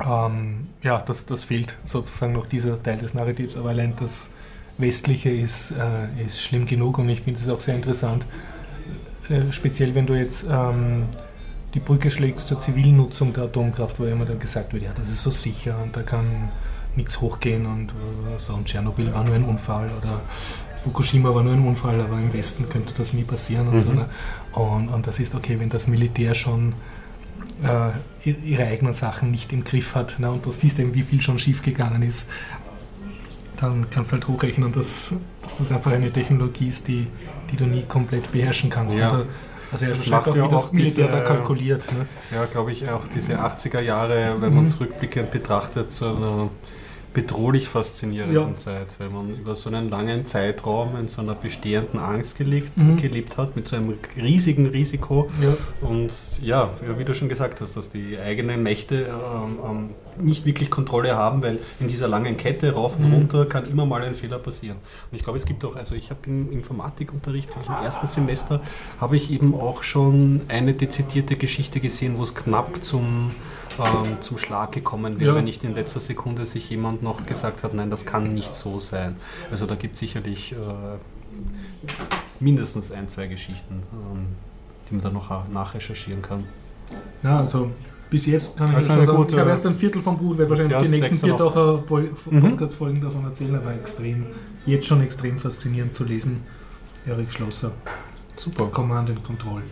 Ähm, 0.00 0.68
ja, 0.82 1.00
das, 1.00 1.26
das 1.26 1.44
fehlt 1.44 1.78
sozusagen 1.84 2.32
noch 2.32 2.46
dieser 2.46 2.82
Teil 2.82 2.98
des 2.98 3.14
Narrativs, 3.14 3.56
aber 3.56 3.70
allein 3.70 3.94
das 3.96 4.30
Westliche 4.76 5.30
ist, 5.30 5.70
äh, 5.70 6.24
ist 6.24 6.42
schlimm 6.42 6.66
genug 6.66 6.98
und 6.98 7.08
ich 7.08 7.20
finde 7.20 7.38
es 7.38 7.48
auch 7.48 7.60
sehr 7.60 7.76
interessant, 7.76 8.26
äh, 9.28 9.52
speziell 9.52 9.94
wenn 9.94 10.06
du 10.06 10.14
jetzt 10.14 10.46
ähm, 10.50 11.04
die 11.74 11.80
Brücke 11.80 12.10
schlägst 12.10 12.48
zur 12.48 12.58
zivilen 12.58 12.96
Nutzung 12.96 13.32
der 13.32 13.44
Atomkraft, 13.44 14.00
wo 14.00 14.04
immer 14.04 14.24
dann 14.24 14.38
gesagt 14.38 14.72
wird, 14.72 14.82
ja, 14.82 14.92
das 14.94 15.08
ist 15.08 15.22
so 15.22 15.30
sicher 15.30 15.76
und 15.82 15.96
da 15.96 16.02
kann 16.02 16.50
nichts 16.96 17.20
hochgehen 17.20 17.66
und 17.66 17.90
äh, 17.90 18.38
so, 18.38 18.54
und 18.54 18.66
Tschernobyl 18.66 19.12
war 19.14 19.22
nur 19.22 19.34
ein 19.34 19.44
Unfall 19.44 19.90
oder 19.96 20.20
Fukushima 20.82 21.34
war 21.34 21.42
nur 21.42 21.54
ein 21.54 21.66
Unfall, 21.66 22.00
aber 22.00 22.18
im 22.18 22.32
Westen 22.32 22.68
könnte 22.68 22.92
das 22.94 23.12
nie 23.12 23.24
passieren 23.24 23.68
und 23.68 23.74
mhm. 23.74 23.78
so. 23.78 23.92
Ne? 23.92 24.06
Und, 24.52 24.88
und 24.88 25.06
das 25.06 25.18
ist 25.18 25.34
okay, 25.34 25.58
wenn 25.58 25.70
das 25.70 25.86
Militär 25.86 26.34
schon 26.34 26.74
äh, 27.62 28.30
ihre 28.30 28.66
eigenen 28.66 28.94
Sachen 28.94 29.30
nicht 29.30 29.52
im 29.52 29.64
Griff 29.64 29.94
hat 29.94 30.18
ne, 30.18 30.30
und 30.30 30.44
du 30.44 30.50
siehst 30.50 30.78
eben, 30.78 30.94
wie 30.94 31.02
viel 31.02 31.20
schon 31.20 31.38
schiefgegangen 31.38 32.02
ist, 32.02 32.28
dann 33.60 33.86
kannst 33.90 34.10
du 34.10 34.14
halt 34.14 34.28
hochrechnen, 34.28 34.72
dass, 34.72 35.14
dass 35.42 35.58
das 35.58 35.70
einfach 35.70 35.92
eine 35.92 36.10
Technologie 36.10 36.68
ist, 36.68 36.88
die, 36.88 37.06
die 37.50 37.56
du 37.56 37.66
nie 37.66 37.82
komplett 37.82 38.32
beherrschen 38.32 38.70
kannst. 38.70 38.96
Ja. 38.96 39.10
Da, 39.10 39.24
also 39.72 39.86
er 39.86 39.94
schreibt 39.94 40.28
auch, 40.28 40.34
wie 40.34 40.48
das 40.48 40.72
Militär 40.72 41.08
da 41.08 41.20
kalkuliert. 41.20 41.90
Ne? 41.92 42.06
Ja, 42.32 42.44
glaube 42.46 42.72
ich, 42.72 42.88
auch 42.90 43.02
diese 43.14 43.40
80er 43.40 43.80
Jahre, 43.80 44.36
wenn 44.40 44.54
man 44.54 44.66
es 44.66 44.74
mhm. 44.74 44.86
rückblickend 44.86 45.30
betrachtet, 45.30 45.90
so 45.92 46.14
einer 46.14 46.50
bedrohlich 47.14 47.68
faszinierenden 47.68 48.50
ja. 48.50 48.56
Zeit, 48.56 48.88
weil 48.98 49.08
man 49.08 49.34
über 49.38 49.56
so 49.56 49.70
einen 49.70 49.88
langen 49.88 50.26
Zeitraum 50.26 50.96
in 50.96 51.08
so 51.08 51.22
einer 51.22 51.34
bestehenden 51.34 52.00
Angst 52.00 52.36
gelebt, 52.36 52.76
mhm. 52.76 52.96
gelebt 52.96 53.38
hat, 53.38 53.56
mit 53.56 53.68
so 53.68 53.76
einem 53.76 53.94
riesigen 54.16 54.66
Risiko. 54.66 55.28
Ja. 55.40 55.56
Und 55.80 56.12
ja, 56.42 56.70
wie 56.98 57.04
du 57.04 57.14
schon 57.14 57.28
gesagt 57.28 57.60
hast, 57.60 57.76
dass 57.76 57.90
die 57.90 58.18
eigenen 58.18 58.62
Mächte 58.62 59.06
ähm, 59.06 59.58
ähm, 59.64 59.90
nicht 60.18 60.44
wirklich 60.44 60.70
Kontrolle 60.70 61.16
haben, 61.16 61.42
weil 61.42 61.60
in 61.80 61.88
dieser 61.88 62.08
langen 62.08 62.36
Kette 62.36 62.72
rauf 62.72 62.96
und 62.96 63.06
mhm. 63.06 63.14
runter 63.14 63.46
kann 63.46 63.66
immer 63.66 63.86
mal 63.86 64.02
ein 64.02 64.14
Fehler 64.14 64.38
passieren. 64.38 64.76
Und 65.10 65.16
ich 65.16 65.22
glaube, 65.22 65.38
es 65.38 65.46
gibt 65.46 65.64
auch, 65.64 65.76
also 65.76 65.94
ich 65.94 66.10
habe 66.10 66.20
im 66.26 66.50
Informatikunterricht, 66.52 67.48
ich 67.62 67.68
im 67.68 67.74
ersten 67.74 68.06
Semester, 68.06 68.60
habe 69.00 69.16
ich 69.16 69.30
eben 69.30 69.54
auch 69.54 69.84
schon 69.84 70.42
eine 70.48 70.74
dezidierte 70.74 71.36
Geschichte 71.36 71.80
gesehen, 71.80 72.18
wo 72.18 72.24
es 72.24 72.34
knapp 72.34 72.82
zum 72.82 73.30
ähm, 73.78 74.20
zum 74.20 74.38
Schlag 74.38 74.72
gekommen 74.72 75.18
wäre, 75.20 75.30
ja. 75.30 75.36
wenn 75.36 75.44
nicht 75.44 75.64
in 75.64 75.74
letzter 75.74 76.00
Sekunde 76.00 76.46
sich 76.46 76.68
jemand 76.70 77.02
noch 77.02 77.26
gesagt 77.26 77.62
hat, 77.62 77.74
nein, 77.74 77.90
das 77.90 78.06
kann 78.06 78.34
nicht 78.34 78.54
so 78.56 78.78
sein. 78.78 79.16
Also 79.50 79.66
da 79.66 79.74
gibt 79.74 79.94
es 79.94 80.00
sicherlich 80.00 80.52
äh, 80.52 80.56
mindestens 82.40 82.92
ein, 82.92 83.08
zwei 83.08 83.26
Geschichten, 83.26 83.82
ähm, 83.92 84.26
die 84.88 84.94
man 84.94 85.02
dann 85.02 85.14
noch 85.14 85.48
nachrecherchieren 85.48 86.22
kann. 86.22 86.44
Ja, 87.22 87.40
also 87.40 87.70
bis 88.10 88.26
jetzt 88.26 88.56
kann 88.56 88.70
ich 88.70 88.76
also 88.76 88.88
sagen, 88.88 89.06
gute, 89.06 89.34
ich 89.34 89.40
habe 89.40 89.50
erst 89.50 89.66
ein 89.66 89.74
Viertel 89.74 90.00
vom 90.00 90.16
Buch, 90.16 90.38
werde 90.38 90.50
wahrscheinlich 90.50 90.78
die 90.78 90.88
nächsten 90.88 91.18
vier 91.18 91.34
mhm. 91.34 92.40
Podcast-Folgen 92.42 93.00
davon 93.00 93.24
erzählen, 93.24 93.56
aber 93.56 93.74
extrem, 93.74 94.26
jetzt 94.66 94.86
schon 94.86 95.02
extrem 95.02 95.38
faszinierend 95.38 95.94
zu 95.94 96.04
lesen. 96.04 96.42
Erik 97.06 97.32
Schlosser. 97.32 97.72
Super. 98.36 98.66
Command 98.66 99.10
and 99.10 99.24
Control. 99.24 99.62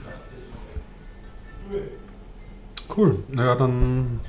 Cool. 2.94 3.24
Naja, 3.28 3.54
dann 3.54 4.20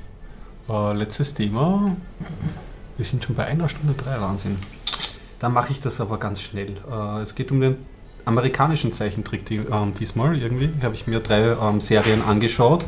äh, 0.68 0.92
letztes 0.94 1.34
Thema. 1.34 1.96
Wir 2.96 3.04
sind 3.04 3.22
schon 3.22 3.34
bei 3.34 3.44
einer 3.44 3.68
Stunde 3.68 3.94
drei, 3.94 4.20
Wahnsinn. 4.20 4.56
Dann 5.38 5.52
mache 5.52 5.72
ich 5.72 5.80
das 5.80 6.00
aber 6.00 6.18
ganz 6.18 6.40
schnell. 6.40 6.76
Äh, 6.90 7.20
es 7.20 7.34
geht 7.34 7.50
um 7.52 7.60
den 7.60 7.76
amerikanischen 8.24 8.92
Zeichentrick 8.92 9.50
ähm, 9.50 9.92
diesmal 9.98 10.36
irgendwie. 10.40 10.70
Habe 10.82 10.94
ich 10.94 11.06
mir 11.06 11.20
drei 11.20 11.56
ähm, 11.60 11.80
Serien 11.80 12.22
angeschaut. 12.22 12.84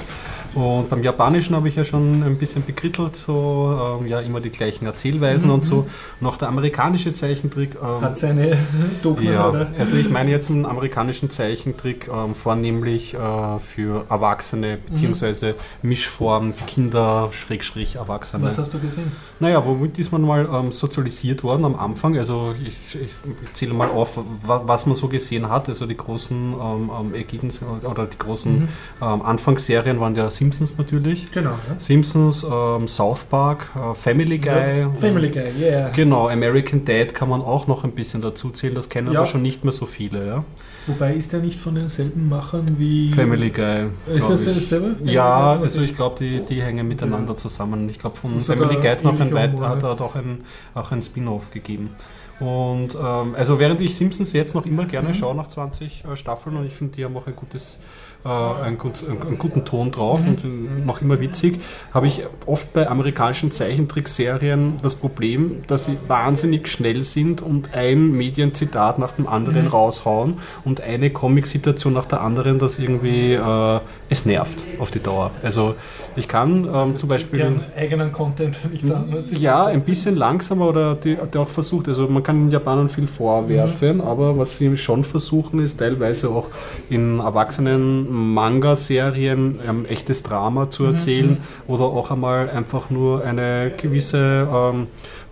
Und 0.54 0.88
beim 0.88 1.02
Japanischen 1.02 1.54
habe 1.54 1.68
ich 1.68 1.76
ja 1.76 1.84
schon 1.84 2.22
ein 2.22 2.38
bisschen 2.38 2.64
bekrittelt, 2.64 3.14
so 3.14 3.98
ähm, 4.00 4.06
ja 4.06 4.20
immer 4.20 4.40
die 4.40 4.48
gleichen 4.48 4.86
Erzählweisen 4.86 5.48
mhm. 5.48 5.54
und 5.54 5.64
so. 5.66 5.86
Noch 6.20 6.38
der 6.38 6.48
amerikanische 6.48 7.12
Zeichentrick. 7.12 7.74
Ähm, 7.74 8.00
Hat 8.00 8.16
seine 8.16 8.56
Dogmen, 9.02 9.34
ja, 9.34 9.50
oder? 9.50 9.66
Also 9.78 9.96
ich 9.96 10.08
meine 10.08 10.30
jetzt 10.30 10.50
einen 10.50 10.64
amerikanischen 10.64 11.30
Zeichentrick 11.30 12.08
ähm, 12.08 12.34
vornehmlich 12.34 13.12
äh, 13.12 13.18
für 13.58 14.06
Erwachsene, 14.08 14.78
beziehungsweise 14.78 15.56
mhm. 15.82 15.88
Mischform 15.90 16.54
Kinder, 16.66 17.28
Schrägstrich, 17.32 17.96
Erwachsene. 17.96 18.46
Was 18.46 18.56
hast 18.56 18.72
du 18.72 18.78
gesehen? 18.78 19.12
Naja, 19.40 19.62
womit 19.64 19.98
ist 19.98 20.10
man 20.10 20.22
mal 20.22 20.46
sozialisiert 20.70 21.44
worden 21.44 21.66
am 21.66 21.76
Anfang? 21.76 22.16
Also 22.16 22.54
ich, 22.64 22.98
ich 22.98 23.12
zähle 23.52 23.74
mal 23.74 23.90
auf, 23.90 24.18
was 24.42 24.86
man 24.86 24.94
so 24.94 25.08
gesehen 25.08 25.25
gesehen 25.26 25.48
hat. 25.48 25.68
Also 25.68 25.86
die 25.86 25.96
großen 25.96 26.36
ähm, 26.54 26.90
ähm, 26.98 27.14
Ergebnisse 27.14 27.64
oder 27.84 28.06
die 28.06 28.18
großen 28.18 28.60
mhm. 28.60 28.68
ähm, 29.02 29.22
Anfangsserien 29.22 30.00
waren 30.00 30.14
ja 30.14 30.30
Simpsons 30.30 30.78
natürlich. 30.78 31.30
Genau. 31.32 31.50
Ja. 31.50 31.76
Simpsons, 31.80 32.44
ähm, 32.44 32.86
South 32.86 33.24
Park, 33.24 33.70
äh, 33.74 33.94
Family 33.94 34.38
Guy. 34.38 34.80
Ja, 34.80 34.90
Family 34.90 35.30
Guy, 35.30 35.50
ja. 35.58 35.66
Yeah. 35.66 35.88
Genau, 35.90 36.28
American 36.28 36.84
Dad 36.84 37.14
kann 37.14 37.28
man 37.28 37.40
auch 37.42 37.66
noch 37.66 37.84
ein 37.84 37.92
bisschen 37.92 38.22
dazu 38.22 38.50
zählen. 38.50 38.74
Das 38.74 38.88
kennen 38.88 39.08
aber 39.08 39.26
schon 39.26 39.42
nicht 39.42 39.64
mehr 39.64 39.72
so 39.72 39.86
viele. 39.86 40.26
Ja. 40.26 40.44
Wobei 40.86 41.14
ist 41.14 41.32
der 41.32 41.40
nicht 41.40 41.58
von 41.58 41.74
denselben 41.74 42.28
Machern 42.28 42.78
wie 42.78 43.10
Family 43.10 43.50
Guy. 43.50 43.86
Ist 44.06 44.30
das 44.30 44.44
dasselbe? 44.44 44.96
Ja, 45.04 45.54
okay. 45.54 45.62
also 45.64 45.80
ich 45.80 45.96
glaube, 45.96 46.16
die, 46.18 46.40
die 46.44 46.62
hängen 46.62 46.86
miteinander 46.86 47.32
okay. 47.32 47.40
zusammen. 47.40 47.88
Ich 47.88 47.98
glaube, 47.98 48.16
von 48.16 48.34
also 48.34 48.54
Family 48.54 48.76
Guy 48.76 48.96
noch 49.02 49.18
ein 49.18 49.34
weit, 49.34 49.58
hat 49.60 49.82
er 49.82 50.00
auch 50.00 50.14
ein, 50.14 50.44
auch 50.74 50.92
ein 50.92 51.02
Spin-off 51.02 51.50
gegeben. 51.50 51.90
Und 52.38 52.94
ähm, 52.94 53.34
also 53.34 53.58
während 53.58 53.80
ich 53.80 53.96
Simpsons 53.96 54.32
jetzt 54.32 54.54
noch 54.54 54.66
immer 54.66 54.84
gerne 54.84 55.08
mhm. 55.08 55.14
schaue 55.14 55.34
nach 55.34 55.48
20 55.48 56.04
äh, 56.04 56.16
Staffeln 56.16 56.56
und 56.56 56.66
ich 56.66 56.74
finde, 56.74 56.94
die 56.96 57.04
haben 57.04 57.16
auch 57.16 57.26
ein 57.26 57.34
gutes 57.34 57.78
äh, 58.26 58.28
einen, 58.28 58.76
gut, 58.76 59.04
einen, 59.08 59.38
guten 59.38 59.64
Ton 59.64 59.90
drauf 59.90 60.20
mhm. 60.20 60.28
und 60.28 60.86
noch 60.86 61.00
immer 61.00 61.20
witzig, 61.20 61.60
habe 61.94 62.06
ich 62.08 62.24
oft 62.46 62.72
bei 62.72 62.88
amerikanischen 62.88 63.50
Zeichentrickserien 63.50 64.74
das 64.82 64.96
Problem, 64.96 65.62
dass 65.66 65.84
sie 65.84 65.96
wahnsinnig 66.08 66.68
schnell 66.68 67.02
sind 67.02 67.40
und 67.40 67.74
ein 67.74 68.12
Medienzitat 68.12 68.98
nach 68.98 69.12
dem 69.12 69.26
anderen 69.26 69.62
mhm. 69.62 69.68
raushauen 69.68 70.34
und 70.64 70.75
eine 70.80 71.10
Comic-Situation 71.10 71.92
nach 71.92 72.06
der 72.06 72.20
anderen, 72.20 72.58
das 72.58 72.78
irgendwie 72.78 73.34
äh, 73.34 73.80
es 74.08 74.24
nervt 74.24 74.58
auf 74.78 74.90
die 74.90 75.00
Dauer. 75.00 75.30
Also 75.42 75.74
ich 76.14 76.28
kann 76.28 76.68
ähm, 76.72 76.96
zum 76.96 77.08
Beispiel 77.08 77.40
gern 77.40 77.64
eigenen 77.76 78.12
Content 78.12 78.58
nicht 78.70 78.90
an. 78.90 79.14
Ja, 79.32 79.66
ein 79.66 79.82
bisschen 79.82 80.16
langsamer 80.16 80.68
oder 80.68 80.94
die, 80.94 81.16
die, 81.16 81.38
auch 81.38 81.48
versucht. 81.48 81.88
Also 81.88 82.08
man 82.08 82.22
kann 82.22 82.46
den 82.46 82.50
Japanern 82.52 82.88
viel 82.88 83.06
vorwerfen, 83.06 83.96
mhm. 83.96 84.02
aber 84.02 84.38
was 84.38 84.58
sie 84.58 84.76
schon 84.76 85.04
versuchen, 85.04 85.60
ist 85.60 85.78
teilweise 85.78 86.30
auch 86.30 86.48
in 86.88 87.18
erwachsenen 87.18 88.10
Manga-Serien 88.34 89.58
ähm, 89.66 89.84
echtes 89.86 90.22
Drama 90.22 90.70
zu 90.70 90.84
mhm, 90.84 90.94
erzählen 90.94 91.30
mhm. 91.30 91.72
oder 91.74 91.84
auch 91.84 92.10
einmal 92.10 92.50
einfach 92.50 92.90
nur 92.90 93.24
eine 93.24 93.72
gewisse 93.76 94.48
ähm, 94.52 94.86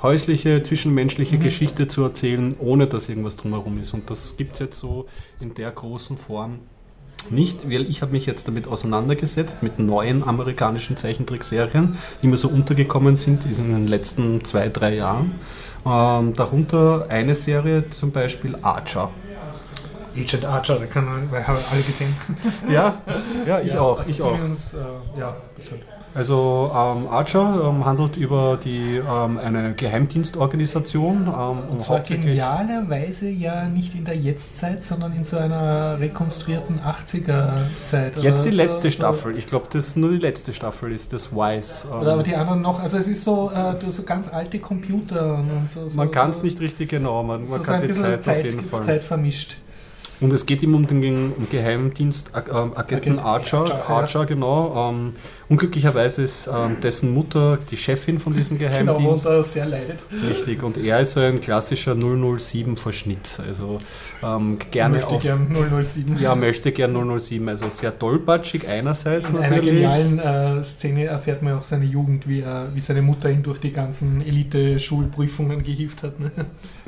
häusliche, 0.05 0.63
zwischenmenschliche 0.63 1.37
mhm. 1.37 1.41
Geschichte 1.41 1.89
zu 1.89 2.05
erzählen, 2.05 2.55
ohne 2.61 2.87
dass 2.87 3.09
irgendwas 3.09 3.37
drumherum 3.37 3.81
ist. 3.81 3.93
Und 3.95 4.09
das 4.09 4.37
gibt 4.37 4.55
es 4.55 4.61
jetzt 4.61 4.79
so 4.79 5.07
in 5.41 5.55
der 5.55 5.73
großen 5.73 6.17
Form 6.17 6.61
nicht, 7.31 7.71
weil 7.71 7.89
ich 7.89 8.03
habe 8.03 8.13
mich 8.13 8.27
jetzt 8.27 8.47
damit 8.47 8.69
auseinandergesetzt, 8.69 9.63
mit 9.63 9.79
neuen 9.79 10.23
amerikanischen 10.23 10.97
Zeichentrickserien, 10.97 11.97
die 12.23 12.29
mir 12.29 12.37
so 12.37 12.49
untergekommen 12.49 13.17
sind 13.17 13.47
in 13.47 13.73
den 13.73 13.89
letzten 13.89 14.45
zwei, 14.45 14.69
drei 14.69 14.95
Jahren. 14.95 15.33
Ähm, 15.87 16.35
darunter 16.35 17.07
eine 17.09 17.35
Serie, 17.35 17.89
zum 17.91 18.11
Beispiel 18.11 18.57
Archer. 18.61 19.11
Agent 20.15 20.45
Archer, 20.45 20.79
da 20.79 20.87
kann 20.87 21.07
man, 21.07 21.33
weil 21.33 21.47
haben 21.47 21.59
wir 21.59 21.73
alle 21.73 21.83
gesehen. 21.83 22.15
Ja, 22.69 23.03
ja, 23.47 23.61
ich 23.65 23.73
ja, 23.73 23.81
auch, 23.81 23.99
also 23.99 24.11
ich 24.11 24.23
auch. 24.23 24.35
Äh, 24.35 25.19
ja, 25.19 25.37
bestimmt. 25.57 25.83
Also 26.15 26.71
ähm, 26.73 27.09
Archer 27.09 27.69
ähm, 27.69 27.85
handelt 27.85 28.17
über 28.17 28.57
die, 28.63 28.97
ähm, 28.97 29.39
eine 29.39 29.75
Geheimdienstorganisation. 29.75 31.27
Ähm, 31.27 31.59
und 31.71 31.83
zwar 31.83 32.01
genialerweise 32.01 33.29
ja 33.29 33.65
nicht 33.65 33.97
in 33.97 34.05
der 34.05 34.17
Jetztzeit, 34.17 34.85
sondern 34.85 35.13
in 35.13 35.25
so 35.25 35.39
einer 35.39 35.99
rekonstruierten 35.99 36.79
80er-Zeit. 36.81 38.17
Jetzt 38.23 38.45
die 38.45 38.51
so, 38.51 38.57
letzte 38.57 38.91
so 38.91 38.91
Staffel. 38.91 39.37
Ich 39.37 39.49
glaube, 39.49 39.67
das 39.73 39.97
nur 39.97 40.11
die 40.11 40.19
letzte 40.19 40.53
Staffel 40.53 40.93
ist 40.93 41.13
das 41.13 41.33
Wise. 41.33 41.89
Oder 41.89 42.13
aber 42.13 42.23
die 42.23 42.37
anderen 42.37 42.63
noch. 42.63 42.81
Also 42.81 42.97
es 42.97 43.09
ist 43.09 43.25
so, 43.25 43.51
äh, 43.51 43.75
so 43.91 44.05
ganz 44.05 44.33
alte 44.33 44.61
Computer. 44.61 45.35
Und 45.39 45.69
so, 45.69 45.89
man 45.97 46.13
kann 46.13 46.31
es 46.31 46.45
nicht 46.45 46.61
richtig 46.61 46.91
genau, 46.91 47.25
man, 47.25 47.49
man 47.49 47.61
kann 47.61 47.83
die 47.83 47.93
Zeit, 47.93 48.23
Zeit 48.23 48.39
auf 48.39 48.45
jeden 48.45 48.65
Fall. 48.65 48.85
Zeit 48.85 49.05
vermischt. 49.05 49.57
Und 50.21 50.33
es 50.33 50.47
geht 50.47 50.63
ihm 50.63 50.75
um 50.75 50.87
den 50.87 51.49
Geheimdienst 51.51 52.31
äh, 52.35 52.51
Agenten 52.51 53.19
Archer, 53.19 53.61
Archer, 53.61 53.89
Archer 53.89 54.27
genau. 54.27 54.91
Ähm, 54.91 55.13
unglücklicherweise 55.49 56.23
ist 56.23 56.49
ähm, 56.53 56.77
dessen 56.83 57.13
Mutter 57.13 57.59
die 57.71 57.77
Chefin 57.77 58.19
von 58.19 58.35
diesem 58.35 58.59
genau, 58.59 58.71
Geheimdienst. 58.71 59.25
Genau, 59.25 59.43
sehr 59.43 59.67
leidet. 59.67 59.99
Richtig, 60.29 60.63
und 60.63 60.77
er 60.79 61.01
ist 61.01 61.17
ein 61.19 61.41
klassischer 61.41 61.93
007-Verschnitt. 61.93 63.41
Also 63.47 63.79
ähm, 64.23 64.59
gerne 64.71 64.97
möchte 64.97 65.19
gern 65.19 65.85
007. 65.85 66.19
Ja, 66.19 66.35
möchte 66.35 66.73
gern 66.73 67.19
007. 67.19 67.49
Also 67.49 67.69
sehr 67.71 67.99
tollpatschig 67.99 68.69
einerseits 68.69 69.29
In 69.29 69.37
natürlich. 69.37 69.85
einer 69.85 69.97
genialen 69.97 70.19
äh, 70.61 70.65
Szene 70.65 71.07
erfährt 71.07 71.43
man 71.43 71.55
auch 71.55 71.63
seine 71.63 71.85
Jugend, 71.85 72.29
wie, 72.29 72.41
er, 72.41 72.69
wie 72.75 72.81
seine 72.81 73.03
Mutter 73.03 73.31
ihn 73.31 73.43
durch 73.43 73.59
die 73.59 73.73
ganzen 73.73 74.21
Elite-Schulprüfungen 74.21 75.63
gehievt 75.63 76.03
hat. 76.03 76.21
Ne? 76.21 76.31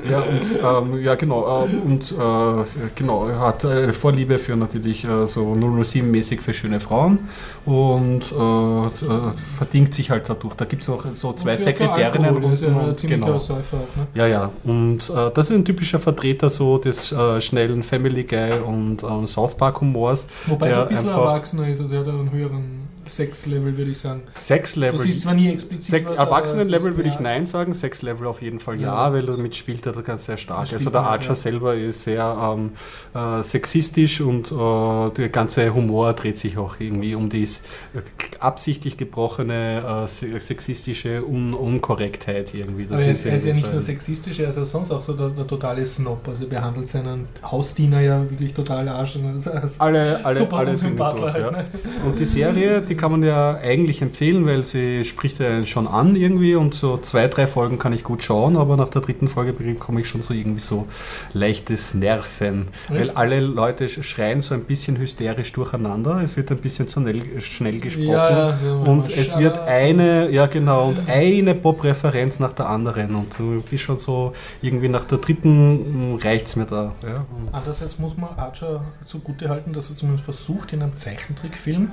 Ja, 0.09 0.19
und, 0.19 0.93
ähm, 0.95 1.01
ja, 1.03 1.15
genau. 1.15 1.65
Äh, 1.65 1.75
und 1.75 2.11
äh, 2.11 2.63
genau, 2.95 3.27
er 3.27 3.39
hat 3.39 3.65
eine 3.65 3.93
Vorliebe 3.93 4.37
für 4.39 4.55
natürlich 4.55 5.05
äh, 5.05 5.25
so 5.27 5.53
007-mäßig 5.53 6.41
für 6.41 6.53
schöne 6.53 6.79
Frauen 6.79 7.19
und 7.65 8.31
äh, 8.47 9.05
äh, 9.05 9.31
verdingt 9.55 9.93
sich 9.93 10.09
halt 10.09 10.29
dadurch. 10.29 10.55
Da 10.55 10.65
gibt 10.65 10.83
es 10.83 10.89
auch 10.89 11.05
so 11.13 11.33
zwei 11.33 11.55
Sekretärinnen. 11.57 12.41
Das 12.41 12.53
ist 12.53 12.61
ja 12.61 12.69
ein 12.69 12.95
genau. 12.95 13.37
Säufer 13.37 13.77
auch, 13.77 13.95
ne? 13.95 14.07
Ja, 14.13 14.27
ja. 14.27 14.51
Und 14.63 15.09
äh, 15.09 15.31
das 15.33 15.49
ist 15.49 15.55
ein 15.55 15.65
typischer 15.65 15.99
Vertreter 15.99 16.49
so 16.49 16.77
des 16.77 17.11
äh, 17.11 17.41
schnellen 17.41 17.83
Family 17.83 18.23
Guy 18.23 18.59
und 18.65 19.03
ähm, 19.03 19.27
South 19.27 19.55
Park 19.55 19.81
Humors. 19.81 20.27
Wobei 20.45 20.69
er 20.69 20.83
ein 20.83 20.89
bisschen 20.89 21.09
erwachsener 21.09 21.67
ist, 21.69 21.81
also 21.81 21.93
er 21.93 21.99
hat 22.01 22.07
einen 22.07 22.31
höheren 22.31 22.87
Sex-Level, 23.09 23.77
würde 23.77 23.91
ich 23.91 23.99
sagen. 23.99 24.23
Sex-Level? 24.39 24.97
Das 24.97 25.07
ist 25.07 25.21
zwar 25.21 25.33
nie 25.33 25.51
explizit. 25.51 26.05
Erwachsenen-Level 26.05 26.97
würde 26.97 27.09
ich 27.09 27.19
nein 27.19 27.45
sagen, 27.45 27.73
Sex-Level 27.73 28.27
auf 28.27 28.41
jeden 28.41 28.59
Fall 28.59 28.79
ja, 28.79 29.07
ja 29.07 29.13
weil 29.13 29.25
damit 29.25 29.55
spielt 29.55 29.85
er 29.85 29.93
ganz 30.01 30.25
sehr 30.25 30.37
stark. 30.37 30.71
Also 30.71 30.89
der 30.89 31.01
Archer 31.01 31.29
ja. 31.29 31.35
selber 31.35 31.75
ist 31.75 32.03
sehr 32.03 32.55
ähm, 32.57 32.71
äh, 33.13 33.41
sexistisch 33.43 34.21
und 34.21 34.51
äh, 34.51 35.09
der 35.15 35.29
ganze 35.29 35.73
Humor 35.73 36.13
dreht 36.13 36.37
sich 36.37 36.57
auch 36.57 36.79
irgendwie 36.79 37.15
um 37.15 37.29
die 37.29 37.47
absichtlich 38.39 38.97
gebrochene 38.97 40.05
äh, 40.05 40.39
sexistische 40.39 41.23
Un 41.25 41.53
Unkorrektheit 41.53 42.53
irgendwie. 42.53 42.85
Das 42.85 43.01
Aber 43.01 43.11
ist 43.11 43.25
er 43.25 43.35
ist 43.35 43.45
ja 43.45 43.53
nicht 43.53 43.71
nur 43.71 43.81
sexistisch, 43.81 44.39
er 44.39 44.49
ist 44.49 44.57
ja 44.57 44.65
sonst 44.65 44.91
auch 44.91 45.01
so 45.01 45.13
der, 45.13 45.29
der 45.29 45.47
totale 45.47 45.85
Snob. 45.85 46.27
Also 46.27 46.43
er 46.43 46.49
behandelt 46.49 46.89
seinen 46.89 47.27
Hausdiener 47.43 48.01
ja 48.01 48.29
wirklich 48.29 48.53
total 48.53 48.87
Arsch. 48.87 49.17
Alle, 49.79 50.19
alle, 50.23 50.37
super 50.37 50.57
alle 50.57 50.75
sind 50.75 50.99
durch, 50.99 51.21
halt, 51.21 51.51
ne? 51.51 51.65
Und 52.05 52.19
die 52.19 52.25
Serie, 52.25 52.81
die 52.81 52.95
kann 52.97 53.11
man 53.11 53.23
ja 53.23 53.55
eigentlich 53.55 54.01
empfehlen, 54.01 54.45
weil 54.45 54.65
sie 54.65 55.03
spricht 55.03 55.39
ja 55.39 55.63
schon 55.65 55.87
an 55.87 56.15
irgendwie 56.15 56.55
und 56.55 56.73
so 56.73 56.97
zwei, 56.97 57.27
drei 57.27 57.47
Folgen 57.47 57.79
kann 57.79 57.93
ich 57.93 58.03
gut 58.03 58.23
schauen, 58.23 58.57
aber 58.57 58.77
nach 58.77 58.89
der 58.89 59.01
dritten 59.01 59.27
Folge 59.27 59.53
bekomme 59.53 60.01
ich 60.01 60.07
schon 60.07 60.23
so 60.23 60.33
irgendwie 60.33 60.59
so 60.59 60.87
leichtes 61.33 61.93
Nerven, 61.93 62.67
Echt? 62.89 62.99
weil 62.99 63.09
alle 63.11 63.39
Leute 63.39 63.87
schreien 63.89 64.41
so 64.41 64.53
ein 64.53 64.63
bisschen 64.63 64.97
hysterisch 64.97 65.51
durcheinander, 65.53 66.21
es 66.23 66.37
wird 66.37 66.51
ein 66.51 66.57
bisschen 66.57 66.87
zu 66.87 67.01
schnell, 67.01 67.41
schnell 67.41 67.79
gesprochen 67.79 68.11
ja, 68.11 68.49
ja, 68.49 68.73
und 68.73 69.09
es 69.15 69.37
wird 69.37 69.57
eine, 69.59 70.29
ja 70.31 70.47
genau, 70.47 70.89
und 70.89 71.07
eine 71.07 71.55
Pop-Referenz 71.55 72.39
nach 72.39 72.53
der 72.53 72.69
anderen 72.69 73.15
und 73.15 73.37
du 73.37 73.61
bist 73.61 73.83
schon 73.83 73.97
so 73.97 74.33
irgendwie 74.61 74.89
nach 74.89 75.05
der 75.05 75.19
dritten 75.19 75.47
hm, 75.47 76.15
reicht 76.15 76.47
es 76.47 76.55
mir 76.55 76.65
da. 76.65 76.93
Ja, 77.03 77.25
Andererseits 77.51 77.99
muss 77.99 78.17
man 78.17 78.29
Archer 78.37 78.83
zugute 79.05 79.49
halten, 79.49 79.73
dass 79.73 79.89
er 79.89 79.95
zumindest 79.95 80.25
versucht, 80.25 80.73
in 80.73 80.81
einem 80.81 80.97
Zeichentrickfilm 80.97 81.91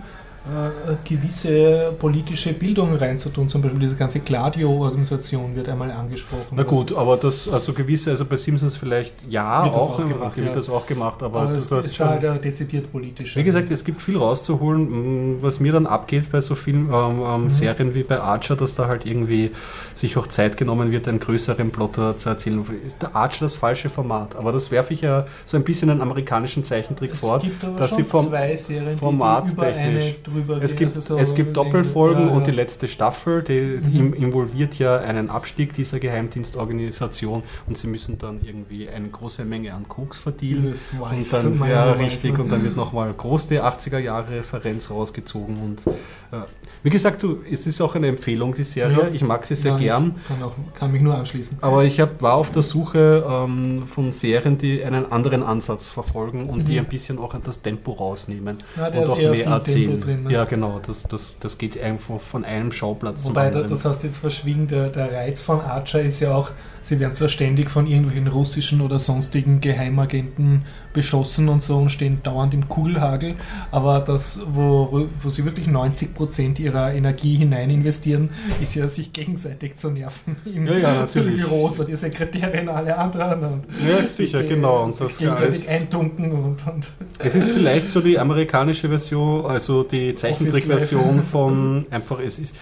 gewisse 1.05 1.95
politische 1.99 2.53
Bildung 2.53 2.95
reinzutun. 2.95 3.49
Zum 3.49 3.63
Beispiel 3.63 3.81
diese 3.81 3.97
ganze 3.97 4.21
Gladio-Organisation 4.21 5.57
wird 5.57 5.71
einmal 5.71 5.91
angesprochen. 5.91 6.49
Na 6.51 6.65
gut, 6.65 6.95
aber 6.95 7.17
das, 7.17 7.49
also 7.49 7.73
gewisse, 7.73 8.11
also 8.11 8.27
bei 8.27 8.37
Simpsons 8.37 8.77
vielleicht 8.77 9.15
ja, 9.29 9.65
wird 9.65 9.75
auch, 9.75 9.97
das 9.97 10.05
auch 10.05 10.09
gemacht, 10.09 10.37
wird 10.37 10.49
ja. 10.49 10.53
das 10.53 10.69
auch 10.69 10.87
gemacht, 10.87 11.23
aber, 11.23 11.43
aber 11.43 11.55
das, 11.55 11.69
das 11.69 11.87
ist 11.87 11.97
schon, 11.97 12.09
halt 12.09 12.45
dezidiert 12.45 12.93
politisch. 12.93 13.37
Wie 13.37 13.43
gesagt, 13.43 13.71
es 13.71 13.85
gibt 13.85 14.03
viel 14.03 14.19
rauszuholen, 14.19 15.43
was 15.43 15.61
mir 15.61 15.73
dann 15.73 15.87
abgeht 15.87 16.31
bei 16.31 16.43
so 16.43 16.55
vielen 16.55 16.93
ähm, 16.93 17.23
ähm, 17.25 17.45
mhm. 17.45 17.51
Serien 17.51 17.95
wie 17.95 18.03
bei 18.03 18.21
Archer, 18.21 18.55
dass 18.55 18.75
da 18.75 18.87
halt 18.87 19.07
irgendwie 19.07 19.51
sich 19.95 20.19
auch 20.19 20.27
Zeit 20.27 20.59
genommen 20.59 20.91
wird, 20.91 21.09
einen 21.09 21.21
größeren 21.21 21.71
Plot 21.71 22.21
zu 22.21 22.29
erzählen. 22.29 22.63
Ist 22.85 23.01
der 23.01 23.17
Archer 23.17 23.47
das 23.47 23.57
falsche 23.57 23.89
Format? 23.89 24.37
Aber 24.37 24.53
das 24.53 24.71
werfe 24.71 24.93
ich 24.93 25.01
ja 25.01 25.25
so 25.47 25.57
ein 25.57 25.65
bisschen 25.65 25.89
einen 25.89 26.03
amerikanischen 26.03 26.65
Zeichentrick 26.65 27.13
es 27.13 27.21
vor, 27.21 27.41
dass 27.79 27.97
sie 27.97 28.05
vom 28.05 28.31
Serien, 28.57 28.99
formattechnisch 28.99 30.17
drüber 30.35 30.63
es 30.63 30.77
gibt, 30.77 30.91
so 30.91 31.17
es 31.17 31.35
gibt 31.35 31.57
Doppelfolgen 31.57 32.29
ja, 32.29 32.35
und 32.35 32.47
die 32.47 32.51
letzte 32.51 32.89
Staffel, 32.89 33.43
die, 33.43 33.79
die 33.79 34.03
mhm. 34.03 34.13
involviert 34.15 34.79
ja 34.79 34.99
einen 34.99 35.31
Abstieg 35.31 35.73
dieser 35.75 35.99
Geheimdienstorganisation 35.99 37.43
und 37.67 37.79
sie 37.79 37.87
müssen 37.87 38.19
dann 38.19 38.41
irgendwie 38.43 38.89
eine 38.89 39.09
große 39.09 39.45
Menge 39.45 39.75
an 39.75 39.89
Koks 39.89 40.19
verdienen. 40.19 40.75
Und 41.01 41.33
dann, 41.33 41.69
ja, 41.69 41.93
richtig, 41.93 42.39
und 42.39 42.51
dann 42.51 42.63
wird 42.63 42.77
nochmal 42.77 43.13
groß 43.13 43.49
die 43.49 43.61
80er 43.61 43.99
Jahre 43.99 44.39
Referenz 44.39 44.91
rausgezogen 44.91 45.57
und 45.57 45.87
äh, 46.33 46.45
wie 46.85 46.91
gesagt, 46.91 47.23
du, 47.23 47.39
es 47.51 47.67
ist 47.67 47.81
auch 47.81 47.95
eine 47.95 48.09
Empfehlung, 48.09 48.55
die 48.55 48.63
Serie. 48.63 49.05
Ja. 49.05 49.09
Ich 49.11 49.23
mag 49.23 49.43
sie 49.47 49.55
sehr 49.55 49.75
gern. 49.79 50.17
Kann, 50.29 50.43
auch, 50.43 50.53
kann, 50.75 50.93
mich 50.93 51.01
nur 51.01 51.15
anschließen. 51.17 51.57
Aber 51.63 51.83
ich 51.83 51.99
hab, 51.99 52.21
war 52.21 52.35
auf 52.35 52.51
der 52.51 52.63
Suche 52.63 53.25
ähm, 53.27 53.87
von 53.87 54.13
Serien, 54.13 54.59
die 54.59 54.85
einen 54.85 55.11
anderen 55.11 55.43
Ansatz 55.43 55.89
verfolgen 55.89 56.47
und 56.51 56.59
mhm. 56.59 56.65
die 56.67 56.79
ein 56.79 56.85
bisschen 56.85 57.19
auch 57.19 57.35
das 57.43 57.63
Tempo 57.63 57.93
rausnehmen 57.93 58.59
ja, 58.77 58.89
und 58.89 59.09
auch 59.09 59.17
mehr 59.17 59.47
erzählen. 59.47 60.24
Ne? 60.25 60.33
Ja, 60.33 60.45
genau. 60.45 60.81
Das, 60.85 61.05
das, 61.05 61.39
das 61.39 61.59
geht 61.59 61.81
einfach 61.81 62.21
von 62.21 62.45
einem 62.45 62.73
Schauplatz 62.73 63.25
Wobei, 63.25 63.51
zum 63.51 63.59
anderen. 63.59 63.69
das 63.69 63.85
hast 63.85 64.03
du 64.03 64.07
jetzt 64.09 64.19
verschwiegen, 64.19 64.67
der, 64.67 64.89
der 64.89 65.13
Reiz 65.13 65.43
von 65.43 65.61
Archer 65.61 66.01
ist 66.01 66.21
ja 66.21 66.35
auch, 66.35 66.51
sie 66.83 66.99
werden 67.01 67.15
zwar 67.15 67.29
ständig 67.29 67.71
von 67.71 67.87
irgendwelchen 67.87 68.29
russischen 68.29 68.81
oder 68.81 68.99
sonstigen 68.99 69.61
Geheimagenten 69.61 70.65
beschossen 70.95 71.51
und 71.51 71.63
so 71.63 71.77
und 71.77 71.91
stehen 71.91 72.23
dauernd 72.23 72.55
im 72.55 72.69
Kugelhagel, 72.69 73.35
aber 73.71 74.01
das, 74.01 74.41
wo, 74.47 75.09
wo, 75.21 75.29
sie 75.29 75.45
wirklich 75.45 75.69
90% 75.69 76.61
ihrer 76.61 76.95
Energie 76.95 77.37
hinein 77.37 77.69
investieren, 77.69 78.31
ist 78.63 78.75
ja 78.77 78.89
sich 78.89 79.13
gegenseitig 79.13 79.77
zu 79.77 79.91
nerven 79.91 80.37
im, 80.47 80.67
ja, 80.67 80.79
ja, 80.79 80.95
natürlich. 80.95 81.35
im 81.35 81.41
Büro, 81.41 81.69
so 81.69 81.85
die 81.85 81.95
Sekretärin, 81.95 82.69
alle 82.69 82.97
anderen 82.97 83.45
und 83.45 83.65
ja, 83.87 84.09
sicher, 84.09 84.43
die, 84.43 84.49
genau. 84.49 84.85
Und 84.85 84.99
das 84.99 85.19
gegenseitig 85.19 85.69
eintunken 85.69 86.33
und, 86.33 86.67
und 86.67 86.93
es 87.19 87.35
ist 87.35 87.51
vielleicht 87.51 87.91
so 87.91 88.01
die 88.01 88.19
amerikanische 88.19 88.89
Version, 88.89 89.45
also 89.45 89.83
die 89.83 90.15
Zeichentrickversion 90.15 91.23
von 91.23 91.87
einfach, 91.91 92.21
es 92.21 92.39
ist 92.39 92.57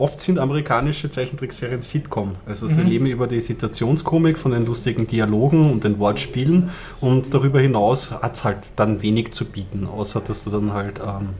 oft 0.00 0.20
sind 0.20 0.38
amerikanische 0.38 1.10
Zeichentrickserien 1.10 1.82
Sitcom. 1.82 2.36
Also 2.46 2.68
sie 2.68 2.80
mhm. 2.80 2.88
leben 2.88 3.06
über 3.06 3.26
die 3.26 3.40
Situationskomik 3.40 4.38
von 4.38 4.52
den 4.52 4.66
lustigen 4.66 5.06
Dialogen 5.06 5.70
und 5.70 5.84
den 5.84 5.98
Wortspielen 5.98 6.70
und 7.00 7.32
darüber 7.34 7.60
hinaus 7.60 8.10
hat 8.10 8.34
es 8.34 8.44
halt 8.44 8.58
dann 8.76 9.02
wenig 9.02 9.32
zu 9.32 9.44
bieten, 9.44 9.86
außer 9.86 10.20
dass 10.20 10.44
du 10.44 10.50
dann 10.50 10.72
halt 10.72 11.00
ähm, 11.00 11.30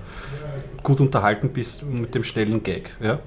gut 0.82 1.01
unterhalten 1.01 1.51
bist 1.51 1.82
mit 1.85 2.15
dem 2.15 2.24
schnellen 2.24 2.62
Gag. 2.62 2.91
Ja? 3.03 3.19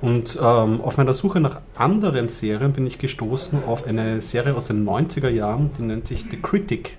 Und 0.00 0.38
ähm, 0.40 0.80
auf 0.80 0.96
meiner 0.96 1.14
Suche 1.14 1.40
nach 1.40 1.60
anderen 1.76 2.28
Serien 2.28 2.72
bin 2.72 2.86
ich 2.86 2.98
gestoßen 2.98 3.64
auf 3.64 3.86
eine 3.86 4.20
Serie 4.20 4.54
aus 4.54 4.66
den 4.66 4.86
90er 4.86 5.28
Jahren, 5.28 5.70
die 5.78 5.82
nennt 5.82 6.06
sich 6.06 6.26
The 6.30 6.36
Critic. 6.40 6.96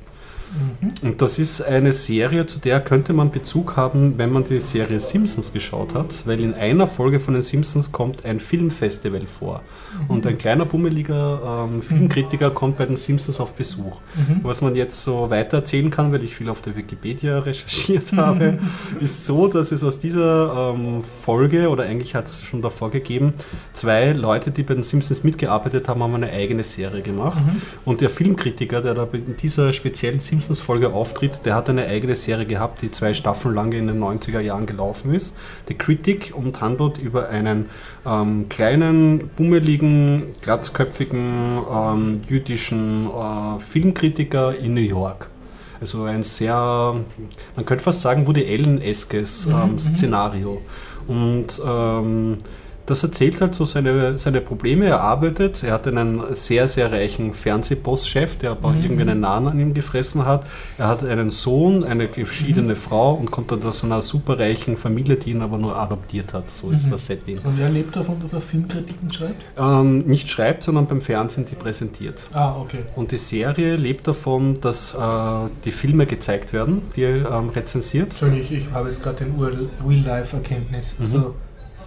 Mhm. 0.52 1.10
Und 1.10 1.22
das 1.22 1.40
ist 1.40 1.62
eine 1.62 1.92
Serie, 1.92 2.46
zu 2.46 2.60
der 2.60 2.82
könnte 2.82 3.14
man 3.14 3.32
Bezug 3.32 3.78
haben, 3.78 4.18
wenn 4.18 4.32
man 4.32 4.44
die 4.44 4.60
Serie 4.60 5.00
Simpsons 5.00 5.54
geschaut 5.54 5.94
hat, 5.94 6.26
weil 6.26 6.40
in 6.40 6.54
einer 6.54 6.88
Folge 6.88 7.20
von 7.20 7.34
den 7.34 7.44
Simpsons 7.44 7.92
kommt 7.92 8.26
ein 8.26 8.40
Filmfestival 8.40 9.26
vor. 9.28 9.62
Mhm. 10.04 10.10
Und 10.10 10.28
ein 10.28 10.38
kleiner 10.38 10.66
bummeliger 10.66 11.68
ähm, 11.72 11.82
Filmkritiker 11.82 12.50
mhm. 12.50 12.54
kommt 12.54 12.78
bei 12.78 12.86
den 12.86 12.98
Simpsons 12.98 13.40
auf 13.40 13.54
Besuch. 13.54 14.00
Mhm. 14.16 14.42
Was 14.44 14.62
man 14.62 14.76
jetzt 14.76 15.04
so 15.04 15.30
weiter 15.30 15.58
erzählen 15.58 15.90
kann, 15.90 16.12
weil 16.12 16.24
ich 16.24 16.36
viel 16.36 16.50
auf 16.50 16.62
der 16.62 16.76
Wikipedia 16.76 17.40
recherchiert 17.40 18.12
habe, 18.14 18.60
ist 19.00 19.26
so, 19.26 19.48
dass 19.48 19.72
es 19.72 19.84
aus 19.84 20.00
dieser 20.00 20.74
ähm, 20.76 21.04
Folge, 21.04 21.70
oder 21.70 21.84
eigentlich 21.84 22.16
hat 22.16 22.28
es 22.28 22.44
schon 22.44 22.62
davor 22.62 22.92
gegeben, 22.92 23.34
zwei 23.74 24.12
Leute, 24.12 24.52
die 24.52 24.64
bei 24.64 24.74
den 24.74 24.84
Simpsons 24.84 25.24
mitgearbeitet 25.24 25.88
haben, 25.88 26.04
haben 26.04 26.16
eine 26.16 26.32
eigene 26.32 26.64
Serie 26.64 27.02
gemacht. 27.02 27.40
Mhm. 27.40 27.62
Und 27.86 28.02
der 28.02 28.10
Filmkritiker, 28.10 28.82
der 28.82 28.94
da 28.94 29.08
in 29.14 29.38
dieser 29.38 29.74
speziellen 29.74 30.20
Simpsons 30.20 30.41
Simpsons-Folge 30.42 30.92
auftritt, 30.92 31.46
der 31.46 31.56
hat 31.56 31.70
eine 31.70 31.86
eigene 31.86 32.16
Serie 32.16 32.46
gehabt, 32.46 32.82
die 32.82 32.90
zwei 32.90 33.14
Staffeln 33.14 33.54
lang 33.54 33.72
in 33.74 33.88
den 33.88 34.02
90er 34.02 34.40
Jahren 34.40 34.66
gelaufen 34.66 35.14
ist. 35.14 35.36
The 35.68 35.76
Critic 35.76 36.34
und 36.36 36.62
handelt 36.62 36.98
über 36.98 37.30
einen 37.30 37.70
ähm, 38.06 38.50
kleinen, 38.50 39.30
bummeligen, 39.36 40.34
glatzköpfigen 40.42 41.60
ähm, 41.72 42.22
jüdischen 42.28 43.08
äh, 43.08 43.60
Filmkritiker 43.60 44.58
in 44.58 44.74
New 44.74 44.82
York. 44.82 45.30
Also 45.80 46.04
ein 46.04 46.24
sehr, 46.24 46.56
man 47.56 47.66
könnte 47.66 47.84
fast 47.84 48.02
sagen, 48.02 48.28
Woody 48.28 48.46
Allen-eskes 48.46 49.46
mhm, 49.46 49.54
ähm, 49.54 49.72
mhm. 49.72 49.80
Szenario. 49.80 50.62
Und 51.08 51.62
ähm, 51.66 52.38
das 52.92 53.04
erzählt 53.04 53.40
halt 53.40 53.56
so 53.56 53.64
seine, 53.64 54.18
seine 54.18 54.42
Probleme. 54.42 54.86
Er 54.86 55.00
arbeitet, 55.00 55.64
er 55.64 55.74
hat 55.74 55.88
einen 55.88 56.22
sehr, 56.36 56.68
sehr 56.68 56.92
reichen 56.92 57.34
Fernsehbosschef, 57.34 58.38
der 58.38 58.52
aber 58.52 58.72
mhm. 58.72 58.84
irgendwie 58.84 59.02
einen 59.04 59.22
Nahen 59.22 59.48
an 59.48 59.60
ihm 59.60 59.74
gefressen 59.74 60.26
hat. 60.26 60.46
Er 60.78 60.90
hat 60.90 61.02
einen 61.04 61.32
Sohn, 61.32 61.86
eine 61.86 62.10
geschiedene 62.10 62.74
mhm. 62.74 62.78
Frau 62.78 63.14
und 63.14 63.32
kommt 63.32 63.52
dann 63.52 63.64
aus 63.64 63.84
einer 63.86 64.02
superreichen 64.02 64.76
Familie, 64.76 65.16
die 65.16 65.32
ihn 65.32 65.42
aber 65.42 65.58
nur 65.58 65.78
adoptiert 65.78 66.34
hat. 66.34 66.52
So 66.52 66.70
ist 66.70 66.88
mhm. 66.88 66.92
das 66.92 67.08
Setting. 67.08 67.40
Und 67.40 67.60
er 67.60 67.70
lebt 67.70 67.96
davon, 67.96 68.22
dass 68.22 68.34
er 68.34 68.42
Filmkritiken 68.42 69.10
schreibt? 69.10 69.42
Ähm, 69.58 70.00
nicht 70.00 70.28
schreibt, 70.28 70.64
sondern 70.64 70.86
beim 70.86 71.00
Fernsehen 71.00 71.46
die 71.46 71.56
präsentiert. 71.56 72.28
Ah, 72.34 72.58
okay. 72.60 72.80
Und 72.98 73.14
die 73.14 73.18
Serie 73.18 73.78
lebt 73.78 74.06
davon, 74.06 74.60
dass 74.60 74.94
äh, 74.94 74.98
die 75.64 75.72
Filme 75.72 76.06
gezeigt 76.06 76.52
werden, 76.52 76.82
die 76.98 77.04
er 77.04 77.32
ähm, 77.32 77.50
rezensiert. 77.50 78.10
Entschuldigung, 78.10 78.42
ich, 78.42 78.52
ich 78.52 78.72
habe 78.72 78.90
jetzt 78.90 79.02
gerade 79.02 79.24
den 79.24 79.40
Real-Life-Erkenntnis. 79.40 80.96
Also 81.00 81.18
mhm 81.20 81.34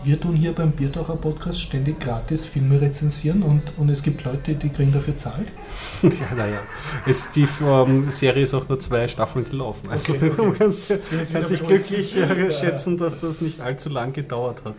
wir 0.04 0.20
tun 0.20 0.34
hier 0.34 0.52
beim 0.52 0.72
Biertaucher 0.72 1.16
Podcast 1.16 1.60
ständig 1.60 1.98
gratis 1.98 2.44
Filme 2.46 2.80
rezensieren 2.80 3.42
und, 3.42 3.62
und 3.78 3.88
es 3.88 4.02
gibt 4.02 4.24
Leute, 4.24 4.54
die 4.54 4.68
kriegen 4.68 4.92
dafür 4.92 5.16
zahlt. 5.16 5.48
ja, 6.02 6.10
naja. 6.36 6.58
die 7.34 7.48
ähm, 7.64 8.10
Serie 8.10 8.42
ist 8.42 8.54
auch 8.54 8.68
nur 8.68 8.78
zwei 8.78 9.08
Staffeln 9.08 9.44
gelaufen. 9.44 9.88
Also 9.90 10.12
okay, 10.12 10.30
okay. 10.30 10.42
man 10.42 10.58
kannst, 10.58 10.90
dich 10.90 11.62
glücklich 11.62 12.16
äh, 12.16 12.50
schätzen, 12.50 12.96
dass 12.98 13.20
das 13.20 13.40
nicht 13.40 13.60
allzu 13.60 13.88
lang 13.88 14.12
gedauert 14.12 14.62
hat. 14.64 14.74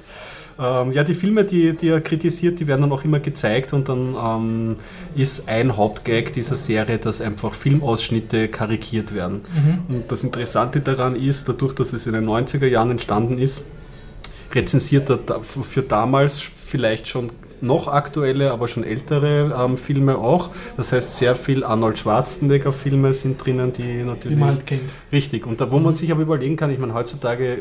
Ähm, 0.58 0.94
ja, 0.94 1.04
die 1.04 1.16
Filme, 1.16 1.44
die, 1.44 1.76
die 1.76 1.90
er 1.90 2.02
kritisiert, 2.02 2.60
die 2.60 2.68
werden 2.68 2.82
dann 2.82 2.92
auch 2.92 3.04
immer 3.04 3.20
gezeigt 3.20 3.74
und 3.74 3.90
dann 3.90 4.16
ähm, 4.16 4.76
ist 5.16 5.50
ein 5.50 5.76
Hauptgag 5.76 6.32
dieser 6.34 6.56
Serie, 6.56 6.98
dass 6.98 7.20
einfach 7.20 7.54
Filmausschnitte 7.54 8.48
karikiert 8.48 9.14
werden. 9.14 9.42
Mhm. 9.54 9.96
Und 9.96 10.12
das 10.12 10.24
Interessante 10.24 10.80
daran 10.80 11.16
ist, 11.16 11.50
dadurch, 11.50 11.74
dass 11.74 11.92
es 11.92 12.08
in 12.08 12.14
den 12.14 12.26
90er 12.26 12.68
Jahren 12.68 12.92
entstanden 12.92 13.38
ist, 13.38 13.64
rezensiert 14.56 15.10
er 15.10 15.44
für 15.44 15.82
damals 15.84 16.40
vielleicht 16.42 17.08
schon 17.08 17.32
noch 17.62 17.88
aktuelle, 17.88 18.52
aber 18.52 18.68
schon 18.68 18.84
ältere 18.84 19.56
ähm, 19.58 19.78
Filme 19.78 20.18
auch. 20.18 20.50
Das 20.78 20.92
heißt, 20.92 21.18
sehr 21.18 21.36
viel 21.36 21.64
Arnold 21.64 21.98
Schwarzenegger-Filme 21.98 23.14
sind 23.14 23.44
drinnen, 23.44 23.74
die 23.74 24.04
natürlich. 24.04 24.38
Wie 24.38 24.42
man 24.42 24.50
halt 24.50 24.68
kennt. 24.68 24.82
Richtig. 25.12 25.46
Und 25.46 25.62
da, 25.62 25.72
wo 25.72 25.80
man 25.80 25.96
sich 25.96 26.12
aber 26.12 26.22
überlegen 26.22 26.56
kann, 26.56 26.70
ich 26.72 26.80
meine, 26.80 26.94
heutzutage 26.94 27.58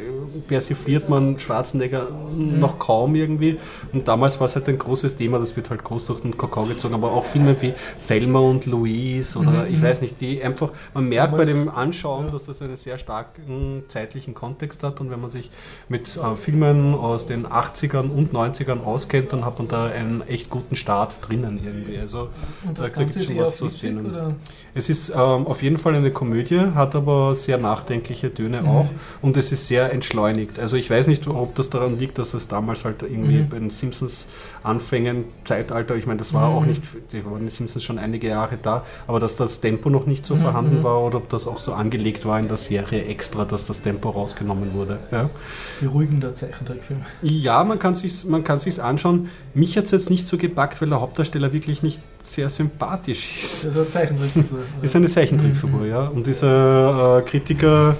persifliert 0.49 1.09
man 1.09 1.39
Schwarzenegger 1.39 2.09
mhm. 2.11 2.59
noch 2.59 2.79
kaum 2.79 3.15
irgendwie. 3.15 3.59
Und 3.93 4.09
damals 4.09 4.41
war 4.41 4.47
es 4.47 4.57
halt 4.57 4.69
ein 4.69 4.79
großes 4.79 5.17
Thema, 5.17 5.39
das 5.39 5.57
wird 5.57 5.71
halt 5.71 5.85
groß 5.85 6.07
durch 6.07 6.21
den 6.21 6.37
Kakao 6.37 6.65
gezogen, 6.65 6.95
aber 6.95 7.13
auch 7.13 7.25
Filme 7.25 7.57
wie 7.61 7.75
Thelma 8.09 8.41
und 8.41 8.67
Louise 8.67 9.39
oder 9.39 9.65
mhm. 9.65 9.73
ich 9.73 9.83
weiß 9.83 10.01
nicht, 10.01 10.21
die 10.21 10.43
einfach, 10.43 10.71
man 10.93 11.09
merkt 11.09 11.33
damals, 11.33 11.49
bei 11.49 11.53
dem 11.53 11.69
Anschauen, 11.69 12.27
ja. 12.27 12.33
dass 12.33 12.47
das 12.47 12.63
einen 12.63 12.77
sehr 12.77 12.99
starken 12.99 13.85
zeitlichen 13.89 14.35
Kontext 14.35 14.83
hat. 14.83 15.01
Und 15.01 15.11
wenn 15.11 15.21
man 15.21 15.31
sich 15.31 15.51
mit 15.89 16.17
äh, 16.17 16.37
Filmen 16.37 16.95
aus 16.95 17.27
den 17.27 17.47
80ern 17.47 18.11
und 18.11 18.33
90ern 18.33 18.83
auskennt, 18.85 19.33
dann 19.33 19.45
hat 19.45 19.59
man 19.59 19.69
da 19.69 19.84
einen 19.93 20.23
echt 20.23 20.51
guten 20.51 20.77
Start 20.77 21.19
drinnen 21.27 21.61
irgendwie. 21.63 21.99
Also 21.99 22.31
Und 22.67 22.79
das 22.79 22.93
da 22.93 23.03
kriegt 23.03 23.23
schon 23.23 23.39
was 23.39 23.57
zu 23.57 23.69
sehen. 23.69 24.37
Es 24.75 24.89
ist 24.89 25.11
ähm, 25.11 25.47
auf 25.47 25.63
jeden 25.63 25.79
Fall 25.79 25.95
eine 25.95 26.11
Komödie, 26.11 26.59
hat 26.75 26.97
aber 26.97 27.35
sehr 27.37 27.59
nachdenkliche 27.59 28.35
Töne 28.35 28.63
mhm. 28.63 28.69
auch 28.69 28.89
und 29.23 29.37
es 29.37 29.53
ist 29.53 29.69
sehr 29.69 29.93
entschleunigt. 29.93 30.59
Also 30.59 30.77
ich 30.77 30.91
weiß 30.91 31.07
nicht, 31.07 31.27
ob 31.29 31.55
das 31.55 31.71
daran 31.71 31.99
liegt, 31.99 32.19
dass 32.19 32.35
es 32.35 32.49
damals 32.49 32.85
halt 32.85 33.03
irgendwie 33.03 33.39
mhm. 33.39 33.49
bei 33.49 33.59
den 33.59 33.71
Simpsons 33.71 34.29
Anfängen, 34.65 35.27
Zeitalter, 35.45 35.95
ich 35.95 36.07
meine, 36.07 36.19
das 36.19 36.33
war 36.33 36.51
mhm. 36.51 36.57
auch 36.57 36.65
nicht, 36.65 36.83
die 37.13 37.25
waren 37.25 37.45
die 37.45 37.51
Simpsons 37.51 37.85
schon 37.85 37.99
einige 37.99 38.29
Jahre 38.29 38.59
da, 38.61 38.85
aber 39.07 39.21
dass 39.21 39.37
das 39.37 39.61
Tempo 39.61 39.91
noch 39.91 40.07
nicht 40.07 40.27
so 40.27 40.35
mhm. 40.35 40.41
vorhanden 40.41 40.83
war 40.83 41.03
oder 41.03 41.19
ob 41.19 41.29
das 41.29 41.47
auch 41.47 41.59
so 41.59 41.75
angelegt 41.75 42.25
war 42.25 42.41
in 42.41 42.49
der 42.49 42.57
Serie 42.57 43.05
extra, 43.05 43.45
dass 43.45 43.67
das 43.67 43.83
Tempo 43.83 44.11
rausgenommen 44.11 44.75
wurde. 44.75 44.99
Ja. 45.13 45.31
Beruhigender 45.81 46.35
Zeichentrickfilm. 46.35 47.03
Ja, 47.23 47.63
man 47.63 47.79
kann 47.79 47.95
sich 47.95 48.25
man 48.25 48.43
kann 48.43 48.59
sich's 48.59 48.79
anschauen. 48.79 49.29
Mich 49.53 49.77
hat 49.77 49.85
es 49.85 49.91
jetzt 49.91 50.11
nicht 50.11 50.27
so 50.27 50.37
gepackt, 50.39 50.81
weil 50.81 50.89
der 50.89 51.01
Hauptdarsteller 51.01 51.53
wirklich 51.53 51.83
nicht 51.83 52.01
sehr 52.25 52.49
sympathisch 52.49 53.37
ist. 53.37 53.65
Das 53.67 53.75
ist 53.75 53.77
eine 53.77 53.89
Zeichentrickfigur. 53.89 54.59
ist 54.83 54.97
eine 54.97 55.09
Zeichentrickfigur, 55.09 55.81
mhm. 55.81 55.89
ja. 55.89 56.07
Und 56.09 56.27
dieser 56.27 57.19
äh, 57.19 57.23
Kritiker, 57.23 57.97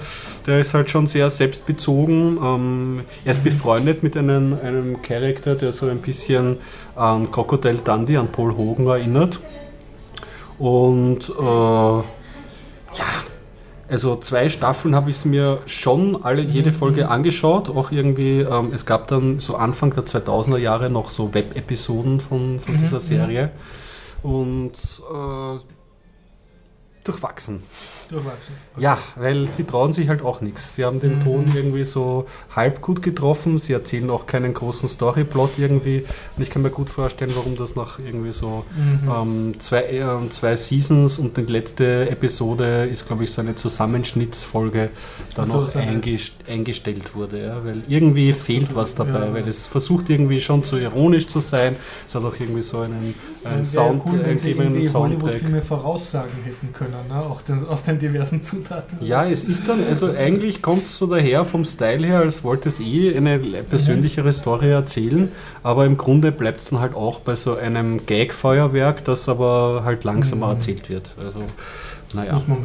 der 0.47 0.59
ist 0.59 0.73
halt 0.73 0.89
schon 0.89 1.05
sehr 1.05 1.29
selbstbezogen. 1.29 2.37
Ähm, 2.41 3.01
er 3.23 3.31
ist 3.31 3.39
mhm. 3.39 3.43
befreundet 3.43 4.01
mit 4.01 4.17
einem, 4.17 4.57
einem 4.61 5.01
Charakter, 5.03 5.55
der 5.55 5.73
so 5.73 5.87
ein 5.87 5.99
bisschen 5.99 6.57
an 6.95 7.31
Crocodile 7.31 7.77
Dundee, 7.83 8.17
an 8.17 8.31
Paul 8.31 8.57
Hogan 8.57 8.87
erinnert. 8.87 9.39
Und 10.57 11.29
äh, 11.29 11.43
ja, 11.43 12.03
also 13.87 14.15
zwei 14.15 14.49
Staffeln 14.49 14.95
habe 14.95 15.11
ich 15.11 15.17
es 15.17 15.25
mir 15.25 15.59
schon 15.67 16.23
alle 16.23 16.41
jede 16.41 16.71
mhm. 16.71 16.75
Folge 16.75 17.09
angeschaut. 17.09 17.69
Auch 17.69 17.91
irgendwie, 17.91 18.39
ähm, 18.39 18.71
es 18.73 18.87
gab 18.87 19.07
dann 19.07 19.37
so 19.37 19.55
Anfang 19.55 19.93
der 19.93 20.05
2000er 20.05 20.57
Jahre 20.57 20.89
noch 20.89 21.11
so 21.11 21.35
Web-Episoden 21.35 22.19
von, 22.19 22.59
von 22.59 22.73
mhm. 22.73 22.79
dieser 22.79 22.99
Serie. 22.99 23.51
Und 24.25 24.73
äh, 24.73 25.59
durchwachsen. 27.03 27.61
Durchwachsen. 28.09 28.55
Okay. 28.73 28.83
Ja, 28.83 28.97
weil 29.15 29.47
sie 29.51 29.63
trauen 29.65 29.93
sich 29.93 30.07
halt 30.07 30.23
auch 30.23 30.41
nichts. 30.41 30.75
Sie 30.75 30.85
haben 30.85 30.99
den 30.99 31.17
mhm. 31.17 31.23
Ton 31.23 31.51
irgendwie 31.53 31.83
so 31.83 32.25
halb 32.55 32.81
gut 32.81 33.01
getroffen. 33.01 33.59
Sie 33.59 33.73
erzählen 33.73 34.09
auch 34.09 34.25
keinen 34.25 34.53
großen 34.53 34.87
Storyplot 34.87 35.51
irgendwie. 35.57 36.05
Und 36.37 36.43
ich 36.43 36.49
kann 36.49 36.61
mir 36.61 36.69
gut 36.69 36.89
vorstellen, 36.89 37.31
warum 37.35 37.57
das 37.57 37.75
nach 37.75 37.99
irgendwie 37.99 38.31
so 38.31 38.63
mhm. 38.75 39.11
ähm, 39.11 39.59
zwei, 39.59 39.83
äh, 39.83 40.29
zwei 40.29 40.55
Seasons 40.55 41.19
und 41.19 41.35
die 41.37 41.41
letzte 41.41 42.09
Episode 42.09 42.85
ist, 42.85 43.07
glaube 43.07 43.25
ich, 43.25 43.31
so 43.31 43.41
eine 43.41 43.55
Zusammenschnittsfolge 43.55 44.89
dann 45.35 45.51
also 45.51 45.65
noch 45.65 45.75
eingest 45.75 46.35
eingestellt 46.47 47.13
wurde. 47.15 47.43
Ja? 47.43 47.65
Weil 47.65 47.81
irgendwie 47.87 48.31
fehlt 48.33 48.73
was 48.75 48.95
dabei, 48.95 49.25
ja. 49.25 49.33
weil 49.33 49.47
es 49.47 49.63
versucht 49.63 50.09
irgendwie 50.09 50.39
schon 50.39 50.63
zu 50.63 50.77
ironisch 50.77 51.27
zu 51.27 51.39
sein. 51.41 51.75
Es 52.07 52.15
hat 52.15 52.23
auch 52.23 52.35
irgendwie 52.39 52.61
so 52.61 52.79
einen, 52.79 53.15
einen 53.43 53.65
Sound, 53.65 54.03
cool, 54.05 54.21
wenn 54.23 54.37
sie 54.37 54.51
irgendwie 54.51 54.87
Hollywood-Filme 54.87 55.61
voraussagen 55.61 56.43
hätten 56.43 56.71
können 56.71 56.85
können, 56.85 57.07
ne? 57.07 57.25
auch 57.25 57.41
den, 57.41 57.65
aus 57.65 57.83
den 57.83 57.94
diversen 57.97 58.41
Zutaten. 58.43 58.97
Ja, 59.01 59.25
es 59.25 59.43
ist 59.43 59.67
dann, 59.67 59.83
also 59.87 60.11
eigentlich 60.11 60.61
kommt 60.61 60.85
es 60.85 60.97
so 60.97 61.07
daher 61.07 61.45
vom 61.45 61.65
Style 61.65 62.05
her, 62.05 62.19
als 62.19 62.43
wollte 62.43 62.69
es 62.69 62.79
eh 62.79 63.15
eine 63.15 63.39
persönlichere 63.39 64.31
Story 64.33 64.71
erzählen, 64.71 65.29
aber 65.63 65.85
im 65.85 65.97
Grunde 65.97 66.31
bleibt 66.31 66.61
es 66.61 66.69
dann 66.69 66.79
halt 66.79 66.95
auch 66.95 67.19
bei 67.19 67.35
so 67.35 67.55
einem 67.55 68.05
Gag-Feuerwerk, 68.05 69.03
das 69.05 69.27
aber 69.29 69.81
halt 69.85 70.03
langsamer 70.03 70.47
Mhm. 70.47 70.53
erzählt 70.53 70.89
wird. 70.89 71.11
Also, 71.17 71.39
naja. 72.13 72.33
Muss 72.33 72.47
man. 72.47 72.57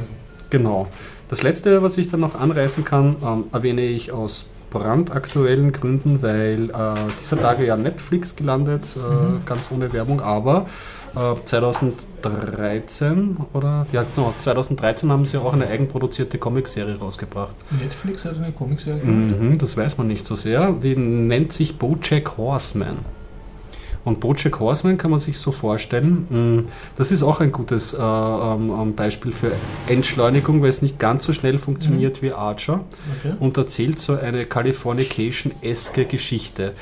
Genau. 0.50 0.88
Das 1.28 1.42
letzte, 1.42 1.82
was 1.82 1.96
ich 1.98 2.08
dann 2.10 2.20
noch 2.20 2.34
anreißen 2.34 2.84
kann, 2.84 3.16
ähm, 3.24 3.44
erwähne 3.52 3.82
ich 3.82 4.10
aus 4.12 4.46
brandaktuellen 4.70 5.72
Gründen, 5.72 6.22
weil 6.22 6.70
äh, 6.70 6.94
dieser 7.20 7.40
Tage 7.40 7.64
ja 7.66 7.76
Netflix 7.76 8.36
gelandet, 8.36 8.96
äh, 8.96 8.98
Mhm. 9.00 9.40
ganz 9.46 9.70
ohne 9.72 9.92
Werbung, 9.92 10.20
aber 10.20 10.66
äh, 11.16 11.34
2013 11.44 13.36
oder 13.52 13.86
ja, 13.92 14.04
genau, 14.14 14.34
2013 14.38 15.10
haben 15.10 15.26
sie 15.26 15.38
auch 15.38 15.52
eine 15.52 15.66
eigenproduzierte 15.66 16.38
Comicserie 16.38 16.98
rausgebracht. 16.98 17.54
Netflix 17.80 18.24
hat 18.24 18.36
eine 18.38 18.52
Comicserie 18.52 19.00
gemacht. 19.00 19.40
Mhm, 19.40 19.58
das 19.58 19.76
weiß 19.76 19.98
man 19.98 20.06
nicht 20.06 20.24
so 20.26 20.34
sehr. 20.34 20.72
Die 20.72 20.96
nennt 20.96 21.52
sich 21.52 21.78
Bojack 21.78 22.36
Horseman. 22.36 22.98
Und 24.02 24.18
Bojack 24.20 24.58
Horseman 24.60 24.96
kann 24.96 25.10
man 25.10 25.20
sich 25.20 25.38
so 25.38 25.52
vorstellen, 25.52 26.26
mh, 26.30 26.62
das 26.96 27.12
ist 27.12 27.22
auch 27.22 27.40
ein 27.40 27.52
gutes 27.52 27.92
äh, 27.92 27.98
ähm, 28.00 28.70
ähm, 28.80 28.94
Beispiel 28.94 29.32
für 29.32 29.52
Entschleunigung, 29.88 30.62
weil 30.62 30.70
es 30.70 30.80
nicht 30.80 30.98
ganz 30.98 31.24
so 31.26 31.34
schnell 31.34 31.58
funktioniert 31.58 32.22
wie 32.22 32.32
Archer 32.32 32.80
Okay. 33.20 33.34
und 33.38 33.58
erzählt 33.58 33.98
so 33.98 34.14
eine 34.14 34.46
Californication-eske 34.46 36.06
Geschichte 36.06 36.72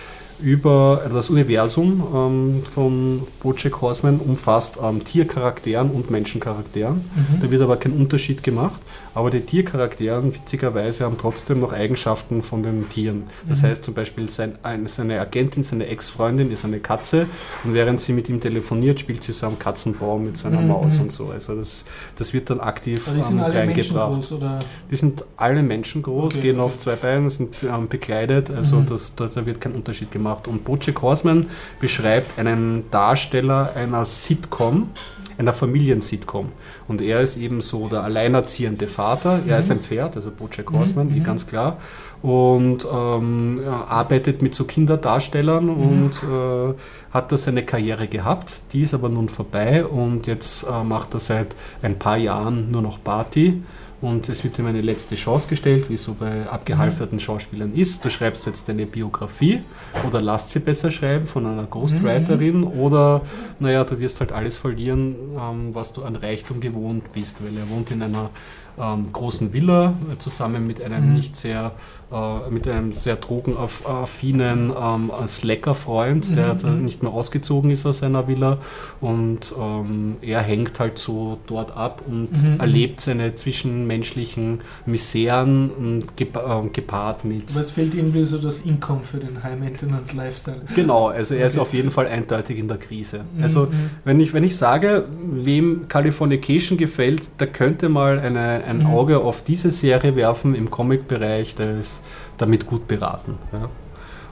über 0.41 1.03
das 1.13 1.31
Universum 1.31 2.03
ähm, 2.15 2.63
von 2.65 3.23
Bojack 3.41 3.81
Horseman 3.81 4.19
umfasst 4.19 4.77
ähm, 4.83 5.05
Tiercharakteren 5.05 5.91
und 5.91 6.11
Menschencharakteren. 6.11 6.97
Mhm. 6.97 7.41
Da 7.41 7.51
wird 7.51 7.63
aber 7.63 7.77
kein 7.77 7.93
Unterschied 7.93 8.43
gemacht. 8.43 8.81
Aber 9.19 9.31
die 9.31 9.41
Tiercharakteren, 9.41 10.33
witzigerweise, 10.33 11.03
haben 11.05 11.17
trotzdem 11.19 11.59
noch 11.59 11.73
Eigenschaften 11.73 12.41
von 12.41 12.63
den 12.63 12.89
Tieren. 12.89 13.25
Das 13.49 13.63
Mhm. 13.63 13.67
heißt 13.67 13.83
zum 13.83 13.95
Beispiel, 13.95 14.31
sein, 14.31 14.53
ein, 14.63 14.87
seine 14.87 15.21
Agentin, 15.21 15.65
seine 15.65 15.87
Ex-Freundin 15.89 16.53
ist 16.53 16.65
eine 16.65 16.79
Katze 16.79 17.27
und 17.65 17.75
während 17.75 18.01
sie 18.01 18.13
mit 18.13 18.29
ihm 18.29 18.41
telefoniert, 18.41 19.01
spielt 19.01 19.25
sie 19.25 19.33
so 19.33 19.47
am 19.47 19.59
Katzenbaum 19.59 20.25
mit 20.27 20.37
seiner 20.37 20.61
Mhm, 20.61 20.69
Maus 20.69 21.01
und 21.01 21.11
so. 21.11 21.31
Also 21.31 21.57
das, 21.57 21.85
das 22.15 22.33
wird 22.33 22.49
dann 22.49 22.61
aktiv 22.61 23.09
Aber 23.09 23.17
die 23.17 23.23
sind 23.25 23.39
ähm, 23.39 23.43
alle 23.45 23.67
Menschen 23.67 23.97
reingebracht. 23.97 24.13
groß, 24.15 24.33
oder? 24.35 24.59
Die 24.89 24.97
sind 24.97 25.25
alle 25.37 25.63
menschengroß, 25.65 26.35
Okay, 26.35 26.41
gehen 26.41 26.57
okay. 26.61 26.65
auf 26.67 26.79
zwei 26.79 26.95
Beinen, 26.95 27.29
sind 27.29 27.57
ähm, 27.65 27.89
bekleidet, 27.89 28.51
also 28.53 28.77
Mhm. 28.77 28.87
das, 28.87 29.17
da, 29.17 29.27
da 29.27 29.45
wird 29.47 29.61
kein 29.61 29.73
Unterschied 29.73 30.13
gemacht. 30.13 30.47
Und 30.47 30.65
Bojack 30.65 31.03
Horseman 31.03 31.47
beschreibt 31.81 32.39
einen 32.39 32.85
Darsteller 32.93 33.73
einer 33.75 34.05
Sitcom, 34.05 34.91
einer 35.39 35.53
Familiensitcom. 35.53 36.49
Und 36.89 37.01
er 37.01 37.21
ist 37.23 37.37
eben 37.37 37.61
so 37.61 37.89
der 37.89 38.03
alleinerziehende 38.03 38.89
Vater. 38.89 39.41
Er 39.47 39.55
Mhm. 39.55 39.61
ist 39.61 39.71
ein 39.71 39.79
Pferd, 39.81 40.17
also 40.17 40.31
Bojack 40.31 40.71
Mhm, 40.71 40.79
Horseman, 40.79 41.09
mhm. 41.09 41.23
ganz 41.23 41.47
klar. 41.47 41.79
Und 42.23 42.85
ähm, 42.93 43.61
arbeitet 43.89 44.43
mit 44.43 44.55
so 44.55 44.65
Kinderdarstellern 44.65 45.67
Mhm. 45.67 45.73
und 45.83 46.11
äh, 46.25 46.75
hat 47.15 47.31
da 47.33 47.37
seine 47.37 47.65
Karriere 47.65 48.09
gehabt. 48.09 48.63
Die 48.73 48.83
ist 48.83 48.95
aber 48.95 49.09
nun 49.09 49.29
vorbei 49.29 49.85
und 49.87 50.27
jetzt 50.27 50.65
äh, 50.65 50.83
macht 50.85 51.15
er 51.15 51.21
seit 51.21 51.55
ein 51.83 51.99
paar 51.99 52.17
Jahren 52.17 52.71
nur 52.71 52.83
noch 52.83 53.03
Party. 53.03 53.63
Und 54.01 54.29
es 54.29 54.45
wird 54.45 54.59
ihm 54.61 54.67
eine 54.67 54.81
letzte 54.81 55.17
Chance 55.17 55.49
gestellt, 55.49 55.91
wie 55.91 55.97
so 55.97 56.15
bei 56.15 56.49
abgehalfterten 56.49 57.19
Schauspielern 57.19 57.75
ist. 57.75 58.05
Du 58.05 58.11
schreibst 58.11 58.47
jetzt 58.47 58.69
deine 58.69 58.87
Biografie 58.87 59.63
oder 60.07 60.21
lasst 60.21 60.51
sie 60.51 60.61
besser 60.61 60.93
schreiben 60.93 61.27
von 61.27 61.45
einer 61.47 61.65
Ghostwriterin 61.65 62.63
oder, 62.63 63.23
naja, 63.59 63.83
du 63.83 63.99
wirst 63.99 64.21
halt 64.21 64.31
alles 64.31 64.57
verlieren, 64.57 65.17
ähm, 65.37 65.75
was 65.75 65.93
du 65.93 66.05
an 66.05 66.15
Reichtum 66.15 66.61
gewohnt 66.61 67.13
bist, 67.13 67.43
weil 67.45 67.57
er 67.57 67.69
wohnt 67.71 67.91
in 67.91 68.03
einer 68.03 68.31
ähm, 68.81 69.09
großen 69.13 69.53
Villa 69.53 69.95
äh, 70.13 70.19
zusammen 70.19 70.67
mit 70.67 70.83
einem 70.83 71.09
Mhm. 71.09 71.15
nicht 71.15 71.37
sehr, 71.37 71.73
äh, 72.13 72.51
mit 72.51 72.67
einem 72.69 72.93
sehr 72.93 73.17
drogenaffinen 73.17 74.73
ähm, 74.81 75.11
Slacker-Freund, 75.27 76.37
der 76.37 76.55
Mhm, 76.55 76.59
da 76.63 76.69
mhm. 76.71 76.85
nicht 76.85 77.03
mehr 77.03 77.13
ausgezogen 77.13 77.71
ist 77.71 77.87
aus 77.87 77.99
seiner 77.99 78.27
Villa 78.29 78.59
und 79.01 79.53
ähm, 79.59 80.17
er 80.23 80.41
hängt 80.41 80.79
halt 80.81 80.99
so 80.99 81.39
dort 81.47 81.77
ab 81.77 82.03
und 82.07 82.31
Mhm, 82.33 82.61
erlebt 82.61 83.01
seine 83.01 83.35
zwischenmenschlichen 83.35 84.61
Miseren 84.87 85.71
und 85.71 86.17
gepa 86.17 86.63
äh, 86.65 86.69
gepaart 86.69 87.25
mit 87.25 87.51
Aber 87.51 87.61
es 87.61 87.71
fehlt 87.71 87.95
irgendwie 87.95 88.25
so 88.25 88.39
das 88.39 88.61
Income 88.61 89.01
für 89.05 89.19
den 89.19 89.43
High-Maintenance-Lifestyle. 89.43 90.63
Genau, 90.75 91.09
also 91.09 91.35
er 91.35 91.47
ist 91.47 91.55
Okay. 91.55 91.61
auf 91.63 91.75
jeden 91.75 91.91
Fall 91.91 92.07
eindeutig 92.07 92.59
in 92.59 92.69
der 92.69 92.77
Krise. 92.79 93.21
Mhm, 93.37 93.43
Also 93.43 93.63
mhm. 93.67 93.91
wenn 94.05 94.21
ich, 94.21 94.33
wenn 94.33 94.45
ich 94.45 94.57
sage, 94.57 95.05
wem 95.21 95.89
Californication 95.89 96.79
gefällt, 96.79 97.29
der 97.41 97.49
könnte 97.49 97.89
mal 97.89 98.19
eine, 98.19 98.65
ein 98.69 98.79
Mhm. 98.81 98.87
Auge 98.87 99.19
auf 99.21 99.43
diese 99.43 99.71
Serie 99.71 100.15
werfen 100.17 100.55
im 100.55 100.71
Comic-Bereich, 100.71 101.55
der 101.57 101.79
ist 101.79 102.03
damit 102.37 102.67
gut 102.67 102.87
beraten. 102.87 103.35
Ja. 103.53 103.69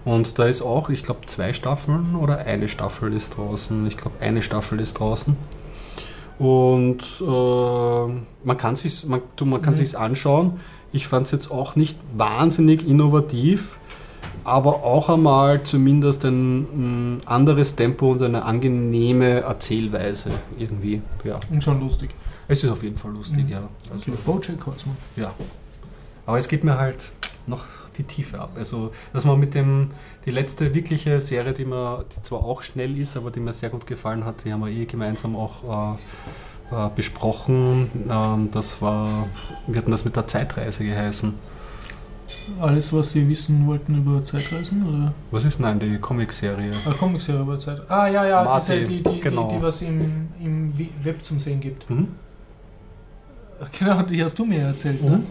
Und 0.05 0.39
da 0.39 0.45
ist 0.47 0.63
auch, 0.63 0.89
ich 0.91 1.03
glaube, 1.03 1.27
zwei 1.27 1.53
Staffeln 1.53 2.15
oder 2.15 2.39
eine 2.39 2.69
Staffel 2.69 3.13
ist 3.13 3.37
draußen. 3.37 3.87
Ich 3.89 3.97
glaube, 3.97 4.17
eine 4.21 4.41
Staffel 4.43 4.79
ist 4.79 5.01
draußen. 5.01 5.37
Und 6.39 7.03
äh, 7.23 8.13
man 8.45 8.57
kann 8.59 8.77
sich 8.77 9.07
man, 9.07 9.23
du, 9.37 9.47
man 9.47 9.63
kann 9.63 9.73
Mhm. 9.73 9.77
sich's 9.79 9.95
anschauen. 9.95 10.61
Ich 10.93 11.09
fand 11.09 11.27
es 11.27 11.33
jetzt 11.33 11.51
auch 11.51 11.77
nicht 11.77 11.99
wahnsinnig 12.17 12.87
innovativ, 12.87 13.79
aber 14.45 14.85
auch 14.85 15.09
einmal 15.09 15.63
zumindest 15.65 16.25
ein, 16.25 16.61
ein 16.61 17.19
anderes 17.27 17.75
Tempo 17.75 18.13
und 18.13 18.23
eine 18.23 18.45
angenehme 18.45 19.41
Erzählweise 19.41 20.31
irgendwie. 20.59 21.01
Ja, 21.25 21.37
Und 21.51 21.63
schon 21.65 21.81
lustig. 21.81 22.11
Es 22.49 22.63
ist 22.65 22.71
auf 22.71 22.83
jeden 22.83 22.97
Fall 22.97 23.13
lustig, 23.13 23.45
Mhm. 23.45 23.51
ja. 23.51 23.69
Also, 23.93 24.13
Okay, 24.13 24.19
Bojack 24.25 24.67
Horseman. 24.67 24.97
ja. 25.17 25.33
Aber 26.27 26.39
es 26.39 26.49
geht 26.49 26.65
mir 26.65 26.77
halt 26.77 27.13
noch 27.47 27.65
die 27.97 28.03
Tiefe 28.03 28.41
ab. 28.41 28.51
Also, 28.57 28.91
dass 29.13 29.25
man 29.25 29.39
mit 29.39 29.55
dem, 29.55 29.91
die 30.25 30.31
letzte 30.33 30.75
wirkliche 30.75 31.21
Serie, 31.21 31.53
die 31.53 31.65
mir, 31.65 32.05
die 32.17 32.23
zwar 32.23 32.41
auch 32.45 32.63
schnell 32.63 32.97
ist, 32.99 33.17
aber 33.17 33.31
die 33.31 33.41
mir 33.41 33.53
sehr 33.53 33.71
gut 33.71 33.87
gefallen 33.87 34.25
hat, 34.25 34.45
die 34.45 34.53
haben 34.53 34.61
wir 34.61 34.69
eh 34.73 34.85
gemeinsam 34.87 35.37
auch 35.37 35.95
äh, 36.73 36.75
äh, 36.75 36.91
besprochen. 36.97 37.91
Ähm, 38.11 38.49
das 38.51 38.83
war, 38.83 39.07
wir 39.69 39.79
hatten 39.79 39.93
das 39.93 40.05
mit 40.05 40.17
der 40.17 40.27
Zeitreise 40.27 40.85
geheißen. 40.85 41.35
Alles, 42.61 42.93
was 42.93 43.11
Sie 43.13 43.29
wissen 43.29 43.67
wollten 43.69 43.99
über 43.99 44.25
Zeitreisen? 44.25 44.85
Oder? 44.87 45.13
Was 45.31 45.45
ist 45.45 45.61
denn 45.61 45.79
die 45.79 45.97
Comicserie? 45.99 46.73
Ah, 46.85 46.93
Comicserie 46.93 47.41
über 47.41 47.59
Zeit. 47.59 47.81
Ah, 47.89 48.09
ja, 48.09 48.27
ja, 48.27 48.43
Marty, 48.43 48.81
diese, 48.81 48.85
die, 48.85 49.03
die, 49.03 49.21
genau. 49.21 49.49
die, 49.49 49.57
die 49.57 49.63
was 49.63 49.81
im, 49.83 50.29
im 50.43 50.73
Web 51.05 51.23
zum 51.25 51.39
Sehen 51.39 51.61
gibt. 51.61 51.89
Hm? 51.89 52.09
Genau, 53.79 54.03
die 54.03 54.23
hast 54.23 54.39
du 54.39 54.45
mir 54.45 54.61
erzählt, 54.63 55.03
ne? 55.03 55.17
Mhm. 55.19 55.27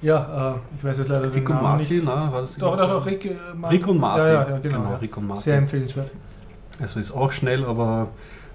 Ja, 0.00 0.54
äh, 0.54 0.76
ich 0.78 0.84
weiß 0.84 0.98
jetzt 0.98 1.08
leider 1.08 1.22
den 1.22 1.32
Rick 1.32 1.50
und 1.50 1.56
Namen 1.56 1.78
Marty, 1.78 1.94
nicht. 1.94 2.04
na, 2.04 2.32
war 2.32 2.40
das 2.40 2.56
Doch, 2.56 2.68
immer 2.74 2.76
doch, 2.86 2.90
doch, 3.00 3.06
Rick, 3.06 3.24
äh, 3.24 3.34
Mar- 3.56 3.70
Rick 3.70 3.88
und 3.88 3.98
Marty. 3.98 4.20
Ja, 4.20 4.26
ja, 4.28 4.50
ja 4.50 4.58
genau. 4.58 4.82
ja. 4.84 4.96
Rick 4.96 5.16
und 5.16 5.26
Marty. 5.26 5.42
Sehr 5.42 5.58
empfehlenswert. 5.58 6.12
Also 6.80 7.00
ist 7.00 7.10
auch 7.10 7.32
schnell, 7.32 7.64
aber 7.64 8.08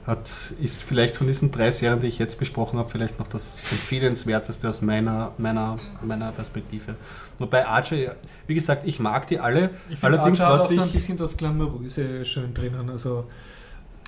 hat, 0.07 0.53
ist 0.61 0.81
vielleicht 0.81 1.17
von 1.17 1.27
diesen 1.27 1.51
drei 1.51 1.71
Serien, 1.71 1.99
die 1.99 2.07
ich 2.07 2.19
jetzt 2.19 2.39
besprochen 2.39 2.79
habe, 2.79 2.89
vielleicht 2.89 3.19
noch 3.19 3.27
das 3.27 3.61
empfehlenswerteste 3.71 4.69
aus 4.69 4.81
meiner, 4.81 5.31
meiner, 5.37 5.77
meiner 6.01 6.31
Perspektive. 6.31 6.95
Wobei 7.39 7.65
Archer, 7.65 8.15
wie 8.47 8.53
gesagt, 8.53 8.83
ich 8.85 8.99
mag 8.99 9.27
die 9.27 9.39
alle. 9.39 9.69
Ich 9.89 9.99
finde, 9.99 10.17
Allerdings, 10.19 10.39
Archer 10.41 10.53
hat 10.63 10.69
auch 10.69 10.71
so 10.71 10.81
ein 10.81 10.91
bisschen 10.91 11.17
das 11.17 11.35
Glamouröse 11.35 12.23
schön 12.25 12.53
drinnen. 12.53 12.89
Also, 12.89 13.25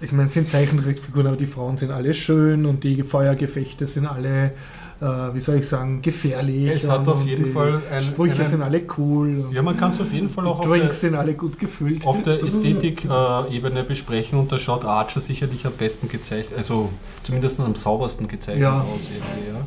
ich 0.02 0.12
meine, 0.12 0.26
es 0.26 0.34
sind 0.34 0.50
Zeichentrickfiguren, 0.50 1.28
aber 1.28 1.38
die 1.38 1.46
Frauen 1.46 1.78
sind 1.78 1.92
alle 1.92 2.14
schön 2.14 2.66
und 2.66 2.84
die 2.84 3.02
Feuergefechte 3.04 3.88
sind 3.88 4.06
alle, 4.06 4.52
äh, 5.02 5.06
wie 5.34 5.40
soll 5.40 5.56
ich 5.56 5.68
sagen, 5.68 6.02
gefährlich. 6.02 6.84
Es 6.84 6.90
hat 6.90 7.08
auf 7.08 7.26
jeden 7.26 7.46
die 7.46 7.50
Fall 7.52 7.82
ein- 7.92 8.02
Sprüche 8.02 8.36
einen- 8.42 8.50
sind 8.50 8.62
alle 8.62 8.82
cool. 8.98 9.46
Ja, 9.52 9.62
man 9.62 9.76
kann 9.78 9.92
es 9.92 10.00
auf 10.02 10.12
jeden 10.14 10.30
Fall 10.30 10.46
auch 10.48 10.62
die 10.62 10.66
auf 10.68 10.72
der, 10.72 10.80
Drinks 10.80 11.02
sind 11.02 11.16
alle 11.16 11.34
gut 11.34 11.60
gefüllt. 11.60 12.06
auf 12.06 12.24
der 12.24 12.42
Ästhetik-Ebene 12.44 13.84
besprechen 13.84 14.40
und 14.40 14.52
da 14.52 14.60
schaut 14.60 14.86
Archer 14.86 15.20
sicherlich 15.22 15.66
am 15.66 15.74
besten 15.74 16.08
gezeichnet, 16.10 16.58
also 16.58 16.90
zumindest 17.24 17.60
am 17.60 17.76
saubersten 17.76 18.28
gezeichnet 18.28 18.62
Ja. 18.64 18.80
aus 18.82 19.10
irgendwie, 19.10 19.50
ja. 19.54 19.66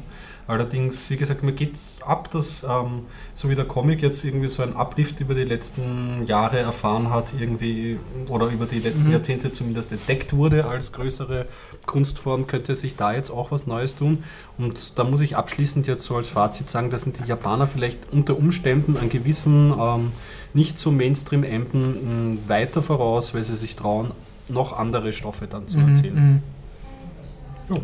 Allerdings, 0.49 1.11
wie 1.11 1.19
gesagt, 1.19 1.43
mir 1.43 1.53
geht 1.53 1.75
es 1.75 1.99
ab, 2.03 2.31
dass 2.31 2.65
ähm, 2.65 3.03
so 3.35 3.51
wie 3.51 3.55
der 3.55 3.67
Comic 3.67 4.01
jetzt 4.01 4.25
irgendwie 4.25 4.49
so 4.49 4.63
ein 4.63 4.75
Uplift 4.75 5.21
über 5.21 5.35
die 5.35 5.45
letzten 5.45 6.25
Jahre 6.27 6.59
erfahren 6.59 7.11
hat, 7.11 7.27
irgendwie, 7.39 7.99
oder 8.29 8.47
über 8.47 8.65
die 8.65 8.79
letzten 8.79 9.09
Mhm. 9.09 9.13
Jahrzehnte 9.13 9.53
zumindest 9.53 9.93
entdeckt 9.93 10.33
wurde 10.33 10.65
als 10.65 10.93
größere 10.93 11.45
Kunstform, 11.85 12.47
könnte 12.47 12.75
sich 12.75 12.97
da 12.97 13.13
jetzt 13.13 13.31
auch 13.31 13.51
was 13.51 13.67
Neues 13.67 13.95
tun. 13.95 14.25
Und 14.57 14.99
da 14.99 15.05
muss 15.05 15.21
ich 15.21 15.37
abschließend 15.37 15.87
jetzt 15.87 16.07
so 16.07 16.17
als 16.17 16.29
Fazit 16.29 16.71
sagen, 16.71 16.89
dass 16.89 17.03
sind 17.03 17.19
die 17.19 17.29
Japaner 17.29 17.67
vielleicht 17.67 18.11
unter 18.11 18.39
Umständen 18.39 18.97
an 18.97 19.11
gewissen 19.11 19.75
ähm, 19.79 20.13
nicht 20.55 20.79
so 20.79 20.91
Mainstream-Emden 20.91 22.39
weiter 22.49 22.83
voraus, 22.83 23.35
weil 23.35 23.45
sie 23.45 23.57
sich 23.57 23.77
trauen, 23.77 24.13
noch 24.49 24.79
andere 24.79 25.13
Stoffe 25.13 25.47
dann 25.47 25.69
zu 25.69 25.79
erzählen. 25.79 26.15
mhm. 26.15 26.43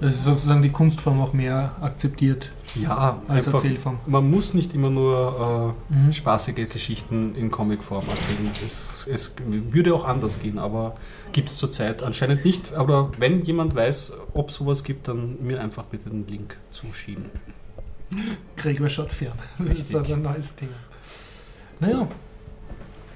Das 0.01 0.15
ist 0.15 0.25
sozusagen 0.25 0.63
die 0.63 0.71
Kunstform 0.71 1.21
auch 1.21 1.35
mehr 1.35 1.73
akzeptiert 1.83 2.51
Ja, 2.75 3.21
als 3.29 3.47
einfach, 3.47 3.55
Erzählform. 3.63 3.99
man 4.07 4.31
muss 4.31 4.55
nicht 4.55 4.73
immer 4.75 4.89
nur 4.89 5.75
äh, 5.91 5.95
Mhm. 5.95 6.13
spaßige 6.13 6.67
Geschichten 6.71 7.35
in 7.35 7.51
Comicform 7.51 8.03
erzählen. 8.09 8.51
Es, 8.65 9.07
es 9.13 9.35
würde 9.47 9.95
auch 9.95 10.07
anders 10.07 10.41
gehen, 10.41 10.59
aber 10.59 10.95
gibt 11.33 11.51
es 11.51 11.59
zurzeit 11.59 12.03
anscheinend 12.03 12.45
nicht. 12.47 12.73
Aber 12.73 13.11
wenn 13.19 13.43
jemand 13.43 13.75
weiß, 13.75 14.15
ob 14.33 14.51
sowas 14.53 14.85
gibt, 14.85 15.07
dann 15.09 15.37
mir 15.43 15.61
einfach 15.61 15.85
bitte 15.85 16.09
den 16.09 16.27
Link 16.27 16.57
zuschieben. 16.73 17.27
Gregor 18.57 18.89
schaut 18.89 19.13
fern. 19.13 19.33
Das 19.59 19.79
ist 19.79 19.95
also 19.95 20.15
ein 20.15 20.23
neues 20.23 20.55
Thema. 20.55 20.73
Naja, 21.81 22.07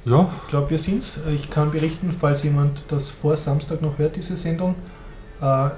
Ja, 0.04 0.28
ich 0.44 0.48
glaube, 0.50 0.70
wir 0.70 0.78
sind's. 0.78 1.18
Ich 1.34 1.48
kann 1.50 1.70
berichten, 1.70 2.12
falls 2.12 2.42
jemand 2.42 2.82
das 2.88 3.08
vor 3.10 3.36
Samstag 3.36 3.80
noch 3.82 3.96
hört, 3.98 4.16
diese 4.16 4.36
Sendung. 4.36 4.74
Äh, 5.40 5.70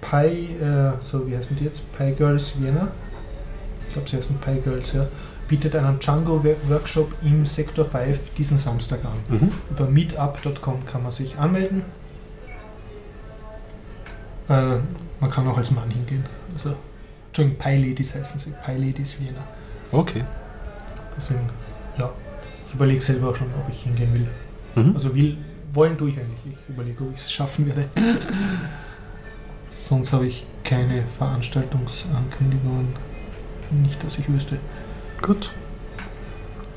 Pi, 0.00 0.54
äh, 0.62 0.92
so 1.00 1.26
wie 1.28 1.36
heißen 1.36 1.56
die 1.56 1.64
jetzt? 1.64 1.96
Pi 1.96 2.12
Girls 2.12 2.60
Vienna. 2.60 2.88
Ich 3.86 3.92
glaube, 3.94 4.08
sie 4.08 4.16
heißen 4.16 4.36
Pi 4.38 4.60
Girls, 4.62 4.92
ja. 4.92 5.06
Bietet 5.48 5.76
einen 5.76 5.98
Django-Workshop 6.00 7.12
im 7.22 7.46
Sektor 7.46 7.84
5 7.84 8.34
diesen 8.34 8.58
Samstag 8.58 9.00
an. 9.04 9.36
mhm. 9.38 9.50
Über 9.70 9.86
meetup.com 9.86 10.84
kann 10.84 11.02
man 11.04 11.12
sich 11.12 11.38
anmelden. 11.38 11.82
Äh, 14.48 14.78
man 15.20 15.30
kann 15.30 15.46
auch 15.48 15.56
als 15.56 15.70
Mann 15.70 15.90
hingehen. 15.90 16.24
Also, 16.54 16.74
Entschuldigung, 17.28 17.58
Pi 17.58 17.76
Ladies 17.88 18.14
heißen 18.14 18.40
sie. 18.40 18.52
Pi 18.64 18.72
Ladies 18.72 19.18
Vienna. 19.20 19.42
okay. 19.92 20.24
Das 21.14 21.28
sind, 21.28 21.38
ja, 21.96 22.10
ich 22.68 22.74
überlege 22.74 23.00
selber 23.00 23.30
auch 23.30 23.36
schon, 23.36 23.46
ob 23.58 23.70
ich 23.72 23.84
hingehen 23.84 24.12
will. 24.12 24.28
Mhm. 24.84 24.94
Also 24.94 25.14
will, 25.14 25.38
wollen 25.72 25.96
tue 25.96 26.10
ich 26.10 26.18
eigentlich. 26.18 26.40
Ich 26.52 26.68
überlege, 26.68 27.04
ob 27.04 27.14
ich 27.14 27.20
es 27.20 27.32
schaffen 27.32 27.64
werde. 27.66 27.88
Sonst 29.78 30.12
habe 30.12 30.26
ich 30.26 30.44
keine 30.64 31.04
Veranstaltungsankündigungen. 31.04 32.88
Nicht, 33.70 34.02
dass 34.02 34.18
ich 34.18 34.28
wüsste. 34.28 34.58
Gut. 35.22 35.50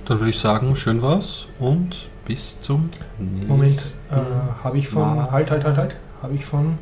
Dann 0.05 0.19
würde 0.19 0.29
ich 0.29 0.39
sagen, 0.39 0.75
schön 0.75 1.01
war's 1.01 1.47
und 1.59 2.09
bis 2.25 2.61
zum 2.61 2.89
nächsten 3.17 3.47
Moment, 3.47 3.95
äh, 4.11 4.63
habe 4.63 4.77
ich 4.77 4.87
von, 4.87 5.15
Mal. 5.15 5.31
halt, 5.31 5.49
halt, 5.49 5.63
halt, 5.63 5.77
halt, 5.77 5.95
habe 6.21 6.35
ich 6.35 6.45
von, 6.45 6.77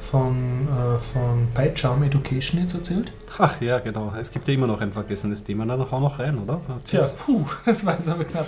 von, 0.00 0.68
äh, 0.68 0.98
von 0.98 1.48
PyCharm 1.54 2.02
Education 2.04 2.60
jetzt 2.60 2.74
erzählt? 2.74 3.12
Ach 3.38 3.60
ja, 3.60 3.78
genau. 3.80 4.14
Es 4.18 4.30
gibt 4.30 4.46
ja 4.48 4.54
immer 4.54 4.66
noch 4.66 4.80
ein 4.80 4.92
vergessenes 4.92 5.44
Thema. 5.44 5.66
Na, 5.66 5.76
dann 5.76 5.90
hau 5.90 6.00
noch 6.00 6.18
rein, 6.18 6.38
oder? 6.38 6.60
Tja, 6.84 7.06
puh, 7.24 7.44
das 7.66 7.84
war 7.84 7.98
es 7.98 8.08
aber 8.08 8.24
knapp. 8.24 8.46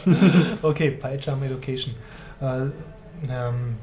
Okay, 0.62 0.92
PyCharm 0.92 1.42
Education. 1.42 1.94
Äh, 2.40 2.66
ähm, 3.28 3.76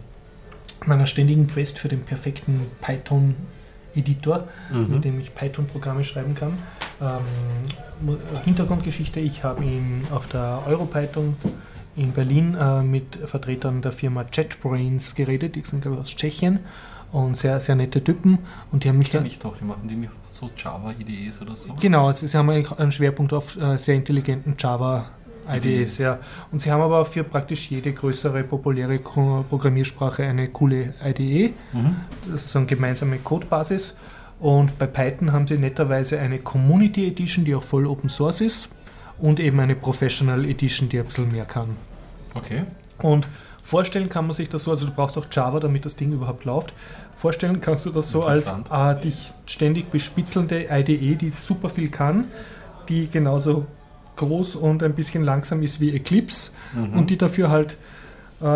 meiner 0.86 1.06
ständigen 1.06 1.48
Quest 1.48 1.80
für 1.80 1.88
den 1.88 2.02
perfekten 2.02 2.62
Python-Editor, 2.82 4.48
Mhm. 4.72 4.90
mit 4.90 5.06
dem 5.06 5.20
ich 5.20 5.34
Python-Programme 5.36 6.04
schreiben 6.04 6.36
kann. 6.36 6.58
Ähm, 7.02 7.08
Mu- 8.02 8.18
Hintergrundgeschichte, 8.44 9.20
ich 9.20 9.44
habe 9.44 9.64
ihn 9.64 10.02
auf 10.12 10.28
der 10.28 10.62
EuroPython 10.68 11.36
in 11.96 12.12
Berlin 12.12 12.56
äh, 12.56 12.82
mit 12.82 13.16
Vertretern 13.26 13.82
der 13.82 13.92
Firma 13.94 14.26
JetBrains 14.32 15.16
geredet, 15.16 15.56
die 15.56 15.62
sind 15.62 15.82
glaube 15.82 15.96
ich 15.98 16.02
aus 16.02 16.16
Tschechien 16.16 16.60
und 17.14 17.38
sehr, 17.38 17.62
sehr 17.62 17.76
nette 17.76 18.04
Typen 18.04 18.40
und 18.74 18.84
die 18.84 18.90
haben 18.90 18.98
mich 18.98 19.12
Kenn 19.12 19.22
dann 19.22 19.28
ich 19.28 19.40
doch, 19.40 19.58
die 19.58 19.64
machen 19.64 19.88
die 19.88 20.10
so 20.30 20.50
Java-IDEs 20.58 21.42
oder 21.42 21.56
so. 21.56 21.74
Genau, 21.80 22.08
also 22.08 22.28
sie 22.28 22.38
haben 22.38 22.50
einen 22.50 22.68
einen 22.78 22.92
Schwerpunkt 22.92 23.32
auf 23.32 23.56
äh, 23.56 23.78
sehr 23.78 23.96
intelligenten 23.96 24.56
Java 24.60 25.06
IDEs, 25.48 25.98
ja. 25.98 26.20
Und 26.52 26.62
sie 26.62 26.72
haben 26.72 26.82
aber 26.82 27.06
für 27.06 27.24
praktisch 27.24 27.70
jede 27.70 27.94
größere 27.94 28.44
populäre 28.44 28.98
Programmiersprache 29.00 30.24
eine 30.24 30.48
coole 30.48 30.94
IDE. 31.04 31.54
Mhm. 31.74 31.96
Das 32.32 32.46
ist 32.46 32.52
so 32.52 32.60
eine 32.60 32.66
gemeinsame 32.68 33.18
Codebasis. 33.18 33.96
Und 34.40 34.78
bei 34.78 34.88
Python 34.88 35.32
haben 35.32 35.48
sie 35.48 35.58
netterweise 35.58 36.20
eine 36.20 36.40
Community 36.40 37.08
Edition, 37.08 37.46
die 37.46 37.56
auch 37.56 37.64
voll 37.64 37.88
Open 37.88 38.10
Source 38.10 38.42
ist. 38.42 38.70
Und 39.22 39.40
eben 39.40 39.60
eine 39.60 39.76
Professional 39.76 40.44
Edition, 40.46 40.90
die 40.90 41.00
ein 41.00 41.06
bisschen 41.06 41.32
mehr 41.32 41.46
kann. 41.46 41.78
Okay. 42.34 42.64
Und 43.02 43.28
vorstellen 43.64 44.10
kann 44.10 44.28
man 44.28 44.36
sich 44.36 44.50
das 44.50 44.66
so, 44.66 44.72
also 44.72 44.88
du 44.88 44.94
brauchst 44.94 45.18
auch 45.18 45.26
Java, 45.32 45.60
damit 45.60 45.86
das 45.86 45.96
Ding 45.96 46.12
überhaupt 46.12 46.44
läuft. 46.44 46.74
Vorstellen 47.14 47.62
kannst 47.62 47.86
du 47.86 47.92
das 47.92 48.12
so 48.12 48.24
als 48.24 48.54
äh, 48.70 49.00
dich 49.00 49.34
ständig 49.46 49.90
bespitzelnde 49.90 50.68
IDE, 50.70 51.16
die 51.16 51.30
super 51.30 51.70
viel 51.70 51.90
kann, 51.90 52.26
die 52.90 53.10
genauso 53.10 53.66
groß 54.16 54.56
und 54.56 54.84
ein 54.84 54.94
bisschen 54.94 55.24
langsam 55.24 55.62
ist 55.64 55.80
wie 55.80 55.94
Eclipse 55.96 56.52
Mhm. 56.74 56.98
und 56.98 57.10
die 57.10 57.18
dafür 57.18 57.50
halt 57.50 57.78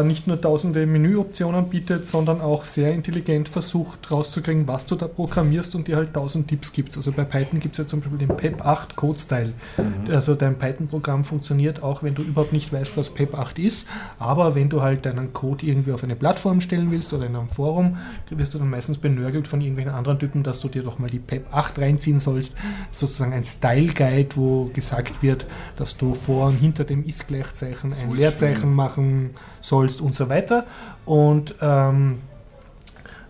nicht 0.04 0.28
nur 0.28 0.40
tausende 0.40 0.86
Menüoptionen 0.86 1.70
bietet, 1.70 2.06
sondern 2.06 2.42
auch 2.42 2.66
sehr 2.66 2.94
intelligent 2.94 3.48
versucht 3.48 4.12
rauszukriegen, 4.12 4.68
was 4.68 4.86
du 4.86 4.96
da 4.96 5.08
programmierst 5.08 5.74
und 5.74 5.88
dir 5.88 5.96
halt 5.96 6.14
tausend 6.14 6.50
Tipps 6.50 6.74
gibt. 6.74 6.98
Also 6.98 7.14
bei 7.14 7.24
Python 7.24 7.62
gibt 7.62 7.76
es 7.76 7.78
ja 7.80 7.88
zum 7.88 8.02
Beispiel 8.02 8.18
den 8.18 8.36
PEP 8.36 8.66
8 8.66 8.98
Code 8.98 9.20
Style. 9.20 9.54
Mhm. 9.78 10.14
Also 10.14 10.36
dein 10.36 10.58
Python-Programm 10.58 11.24
funktioniert 11.24 11.82
auch, 11.82 12.04
wenn 12.04 12.14
du 12.14 12.24
überhaupt 12.24 12.52
nicht 12.52 12.74
weißt, 12.74 12.98
was 12.98 13.10
PEP 13.10 13.36
8 13.36 13.58
ist. 13.60 13.88
Aber 14.20 14.54
wenn 14.54 14.68
du 14.68 14.82
halt 14.82 15.06
deinen 15.06 15.32
Code 15.32 15.66
irgendwie 15.66 15.94
auf 15.94 16.04
eine 16.04 16.16
Plattform 16.18 16.60
stellen 16.60 16.92
willst 16.92 17.14
oder 17.14 17.28
in 17.28 17.36
einem 17.38 17.48
Forum, 17.48 17.98
wirst 18.30 18.54
du 18.54 18.60
dann 18.60 18.70
meistens 18.70 18.98
benörgelt 18.98 19.48
von 19.48 19.62
irgendwelchen 19.62 19.94
anderen 19.94 20.20
Typen, 20.20 20.44
dass 20.44 20.60
du 20.60 20.68
dir 20.68 20.84
doch 20.84 21.00
mal 21.00 21.10
die 21.10 21.20
PEP 21.20 21.54
8 21.54 21.80
reinziehen 21.80 22.20
sollst. 22.20 22.58
Sozusagen 22.92 23.32
ein 23.32 23.46
Style-Guide, 23.46 24.36
wo 24.36 24.66
gesagt 24.74 25.24
wird, 25.24 25.46
dass 25.78 25.96
du 25.96 26.16
vor 26.16 26.48
und 26.48 26.56
hinter 26.56 26.84
dem 26.84 27.06
Ist-Gleichzeichen 27.06 27.94
So 27.94 28.04
ein 28.04 28.16
Leerzeichen 28.16 28.62
schön. 28.62 28.74
machen 28.74 29.30
sollst 29.70 30.02
und 30.02 30.14
so 30.16 30.28
weiter. 30.30 30.66
Und 31.06 31.56
ähm, 31.62 32.20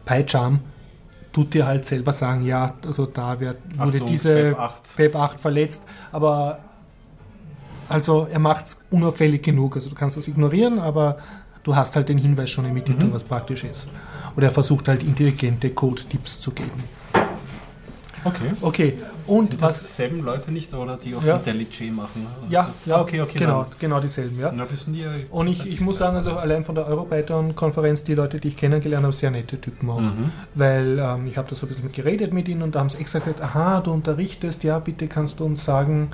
PyCharm 0.05 0.61
tut 1.31 1.53
dir 1.53 1.67
halt 1.67 1.85
selber 1.85 2.11
sagen, 2.13 2.43
ja, 2.45 2.73
also 2.85 3.05
da 3.05 3.39
wird, 3.39 3.57
wurde 3.77 3.97
Achtung, 3.97 4.07
diese 4.07 4.35
Web 4.51 4.59
8. 4.59 4.97
Web 4.97 5.15
8 5.15 5.39
verletzt, 5.39 5.87
aber 6.11 6.59
also 7.87 8.27
er 8.31 8.39
macht 8.39 8.65
es 8.65 8.81
unauffällig 8.89 9.43
genug. 9.43 9.75
Also 9.75 9.89
du 9.89 9.95
kannst 9.95 10.17
das 10.17 10.27
ignorieren, 10.27 10.79
aber 10.79 11.17
du 11.63 11.75
hast 11.75 11.95
halt 11.95 12.09
den 12.09 12.17
Hinweis 12.17 12.49
schon 12.49 12.65
im 12.65 12.75
Titel, 12.83 13.05
Mhm. 13.05 13.13
was 13.13 13.23
praktisch 13.23 13.63
ist. 13.63 13.89
Oder 14.35 14.47
er 14.47 14.51
versucht 14.51 14.87
halt 14.87 15.03
intelligente 15.03 15.69
Code-Tipps 15.71 16.39
zu 16.39 16.51
geben. 16.51 16.83
Okay. 18.23 18.51
Okay, 18.61 18.93
und 19.27 19.49
Sind 19.51 19.61
was. 19.61 19.79
das 19.81 19.95
selben 19.95 20.23
Leute 20.23 20.51
nicht, 20.51 20.73
oder 20.73 20.97
die 20.97 21.15
auch 21.15 21.23
Ja. 21.23 21.35
IntelliJ 21.37 21.91
machen? 21.91 22.25
Ja, 22.49 22.63
Das 22.63 22.85
ja, 22.85 23.01
okay, 23.01 23.21
okay. 23.21 23.39
genau, 23.39 23.63
dann- 23.63 23.71
genau 23.79 23.99
dieselben, 23.99 24.39
ja. 24.39 24.51
Na, 24.53 24.65
sind 24.73 24.93
die 24.93 25.01
ja 25.01 25.11
Und 25.31 25.47
ich, 25.47 25.65
ich 25.65 25.79
muss 25.81 25.97
sagen, 25.99 26.15
also 26.17 26.31
allein 26.31 26.63
von 26.63 26.75
der 26.75 26.85
Europython-Konferenz, 26.87 28.03
die 28.03 28.15
Leute, 28.15 28.39
die 28.39 28.49
ich 28.49 28.57
kennengelernt 28.57 29.03
habe, 29.03 29.13
sehr 29.13 29.31
nette 29.31 29.59
Typen 29.59 29.89
auch. 29.89 29.99
Mhm. 30.01 30.31
Weil 30.55 30.99
ähm, 30.99 31.27
ich 31.27 31.37
habe 31.37 31.47
da 31.49 31.55
so 31.55 31.65
ein 31.65 31.69
bisschen 31.69 31.83
mit 31.85 31.93
geredet 31.93 32.33
mit 32.33 32.47
ihnen 32.47 32.61
und 32.61 32.75
da 32.75 32.79
haben 32.79 32.89
sie 32.89 32.97
extra 32.97 33.19
gesagt, 33.19 33.41
aha, 33.41 33.81
du 33.81 33.91
unterrichtest, 33.91 34.63
ja, 34.63 34.79
bitte 34.79 35.07
kannst 35.07 35.39
du 35.39 35.45
uns 35.45 35.63
sagen, 35.63 36.11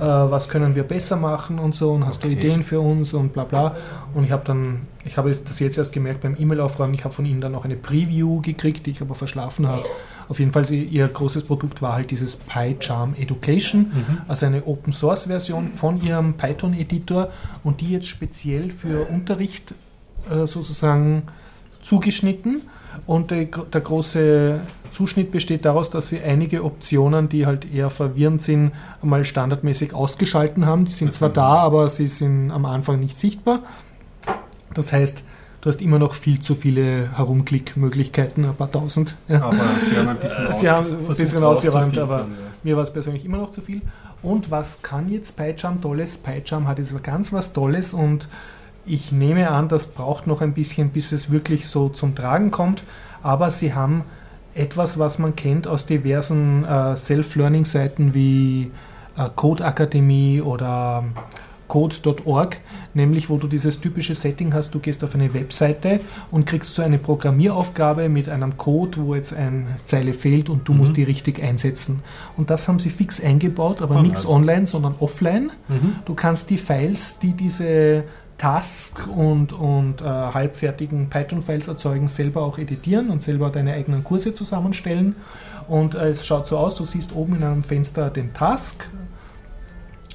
äh, 0.00 0.04
was 0.04 0.48
können 0.48 0.74
wir 0.74 0.84
besser 0.84 1.16
machen 1.16 1.58
und 1.58 1.74
so 1.74 1.92
und 1.92 2.06
hast 2.06 2.22
du 2.22 2.28
Okay. 2.28 2.36
Ideen 2.36 2.62
für 2.62 2.80
uns 2.80 3.12
und 3.12 3.32
bla 3.32 3.44
bla. 3.44 3.74
Und 4.14 4.24
ich 4.24 4.32
habe 4.32 4.44
dann, 4.44 4.82
ich 5.04 5.16
habe 5.16 5.30
das 5.32 5.58
jetzt 5.60 5.78
erst 5.78 5.92
gemerkt 5.92 6.20
beim 6.20 6.36
E-Mail-Aufräumen, 6.38 6.94
ich 6.94 7.04
habe 7.04 7.14
von 7.14 7.24
ihnen 7.26 7.40
dann 7.40 7.54
auch 7.54 7.64
eine 7.64 7.76
Preview 7.76 8.40
gekriegt, 8.42 8.86
die 8.86 8.90
ich 8.90 9.00
aber 9.00 9.14
verschlafen 9.14 9.66
habe. 9.66 9.82
Auf 10.28 10.38
jeden 10.40 10.52
Fall, 10.52 10.70
ihr 10.70 11.08
großes 11.08 11.44
Produkt 11.44 11.80
war 11.80 11.94
halt 11.94 12.10
dieses 12.10 12.36
PyCharm 12.36 13.14
Education, 13.18 13.90
Mhm. 13.92 14.18
also 14.28 14.46
eine 14.46 14.64
Open 14.66 14.92
Source 14.92 15.24
Version 15.24 15.68
von 15.68 16.02
ihrem 16.02 16.34
Python 16.34 16.74
Editor 16.74 17.30
und 17.64 17.80
die 17.80 17.90
jetzt 17.92 18.08
speziell 18.08 18.70
für 18.70 19.08
Unterricht 19.08 19.74
äh, 20.30 20.46
sozusagen 20.46 21.22
zugeschnitten. 21.80 22.62
Und 23.06 23.30
der, 23.30 23.44
der 23.46 23.80
große 23.80 24.60
Zuschnitt 24.90 25.30
besteht 25.30 25.64
daraus, 25.64 25.88
dass 25.90 26.08
sie 26.08 26.20
einige 26.20 26.64
Optionen, 26.64 27.28
die 27.28 27.46
halt 27.46 27.72
eher 27.72 27.88
verwirrend 27.88 28.42
sind, 28.42 28.72
mal 29.02 29.24
standardmäßig 29.24 29.94
ausgeschalten 29.94 30.66
haben. 30.66 30.84
Die 30.86 30.92
sind 30.92 31.08
Das 31.08 31.18
zwar 31.18 31.28
sind- 31.28 31.36
da, 31.38 31.54
aber 31.54 31.88
sie 31.88 32.08
sind 32.08 32.50
am 32.50 32.66
Anfang 32.66 32.98
nicht 33.00 33.18
sichtbar. 33.18 33.60
Das 34.74 34.92
heißt, 34.92 35.24
du 35.60 35.68
hast 35.68 35.82
immer 35.82 35.98
noch 35.98 36.14
viel 36.14 36.40
zu 36.40 36.54
viele 36.54 37.10
Herumklickmöglichkeiten, 37.16 38.44
ein 38.44 38.54
paar 38.54 38.70
tausend. 38.70 39.16
Ja. 39.28 39.42
Aber 39.42 39.56
sie 39.88 39.96
haben 39.96 40.08
ein 40.08 40.16
bisschen, 40.18 40.52
Sie 40.58 40.68
haben 40.70 40.86
ein 40.86 41.06
bisschen 41.16 41.42
ausgeräumt, 41.44 41.98
aber- 41.98 42.18
ja. 42.20 42.26
Mir 42.64 42.76
war 42.76 42.82
es 42.82 42.92
persönlich 42.92 43.24
immer 43.24 43.38
noch 43.38 43.50
zu 43.52 43.60
viel. 43.60 43.82
Und 44.22 44.50
was 44.50 44.82
kann 44.82 45.08
jetzt 45.10 45.36
PyCharm 45.36 45.80
Tolles? 45.80 46.16
PyCharm 46.18 46.66
hat 46.66 46.78
jetzt 46.78 46.92
ganz 47.04 47.32
was 47.32 47.52
Tolles 47.52 47.92
und 47.92 48.26
ich 48.84 49.12
nehme 49.12 49.50
an, 49.50 49.68
das 49.68 49.86
braucht 49.86 50.26
noch 50.26 50.40
ein 50.40 50.54
bisschen, 50.54 50.88
bis 50.90 51.12
es 51.12 51.30
wirklich 51.30 51.68
so 51.68 51.88
zum 51.88 52.14
Tragen 52.16 52.50
kommt. 52.50 52.82
Aber 53.22 53.50
sie 53.52 53.74
haben 53.74 54.02
etwas, 54.54 54.98
was 54.98 55.18
man 55.20 55.36
kennt 55.36 55.68
aus 55.68 55.86
diversen 55.86 56.64
äh, 56.64 56.96
Self-Learning-Seiten 56.96 58.12
wie 58.12 58.72
äh, 59.16 59.28
Code 59.36 59.64
Akademie 59.64 60.40
oder 60.40 61.04
code.org, 61.68 62.56
nämlich 62.94 63.30
wo 63.30 63.36
du 63.36 63.46
dieses 63.46 63.80
typische 63.80 64.14
Setting 64.14 64.54
hast, 64.54 64.74
du 64.74 64.78
gehst 64.80 65.04
auf 65.04 65.14
eine 65.14 65.32
Webseite 65.34 66.00
und 66.30 66.46
kriegst 66.46 66.74
so 66.74 66.82
eine 66.82 66.98
Programmieraufgabe 66.98 68.08
mit 68.08 68.28
einem 68.28 68.56
Code, 68.56 68.98
wo 68.98 69.14
jetzt 69.14 69.34
eine 69.34 69.78
Zeile 69.84 70.12
fehlt 70.14 70.48
und 70.50 70.66
du 70.66 70.72
Mhm. 70.72 70.78
musst 70.78 70.96
die 70.96 71.02
richtig 71.04 71.42
einsetzen. 71.42 72.00
Und 72.36 72.50
das 72.50 72.66
haben 72.68 72.78
sie 72.78 72.90
fix 72.90 73.20
eingebaut, 73.22 73.82
aber 73.82 73.96
Ah, 73.96 74.02
nichts 74.02 74.24
nice. 74.24 74.32
online, 74.32 74.66
sondern 74.66 74.94
offline. 75.00 75.50
Mhm. 75.68 75.96
Du 76.04 76.14
kannst 76.14 76.50
die 76.50 76.58
Files, 76.58 77.18
die 77.18 77.32
diese 77.34 78.04
Task 78.38 79.06
und, 79.08 79.52
und 79.52 80.00
äh, 80.00 80.04
halbfertigen 80.04 81.10
Python-Files 81.10 81.66
erzeugen, 81.68 82.06
selber 82.08 82.42
auch 82.42 82.56
editieren 82.58 83.10
und 83.10 83.22
selber 83.22 83.50
deine 83.50 83.72
eigenen 83.74 84.04
Kurse 84.04 84.32
zusammenstellen. 84.32 85.16
Und 85.66 85.94
äh, 85.96 86.08
es 86.10 86.24
schaut 86.24 86.46
so 86.46 86.56
aus, 86.56 86.76
du 86.76 86.84
siehst 86.84 87.14
oben 87.14 87.34
in 87.36 87.42
einem 87.42 87.62
Fenster 87.62 88.10
den 88.10 88.32
Task 88.32 88.88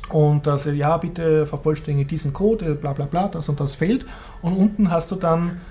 und 0.09 0.45
sagt, 0.45 0.67
ja, 0.67 0.97
bitte 0.97 1.45
vervollständige 1.45 2.07
diesen 2.07 2.33
Code, 2.33 2.75
bla 2.75 2.93
bla 2.93 3.05
bla, 3.05 3.27
das 3.27 3.49
und 3.49 3.59
das 3.59 3.75
fehlt. 3.75 4.05
Und 4.41 4.53
unten 4.53 4.91
hast 4.91 5.11
du 5.11 5.15
dann 5.15 5.61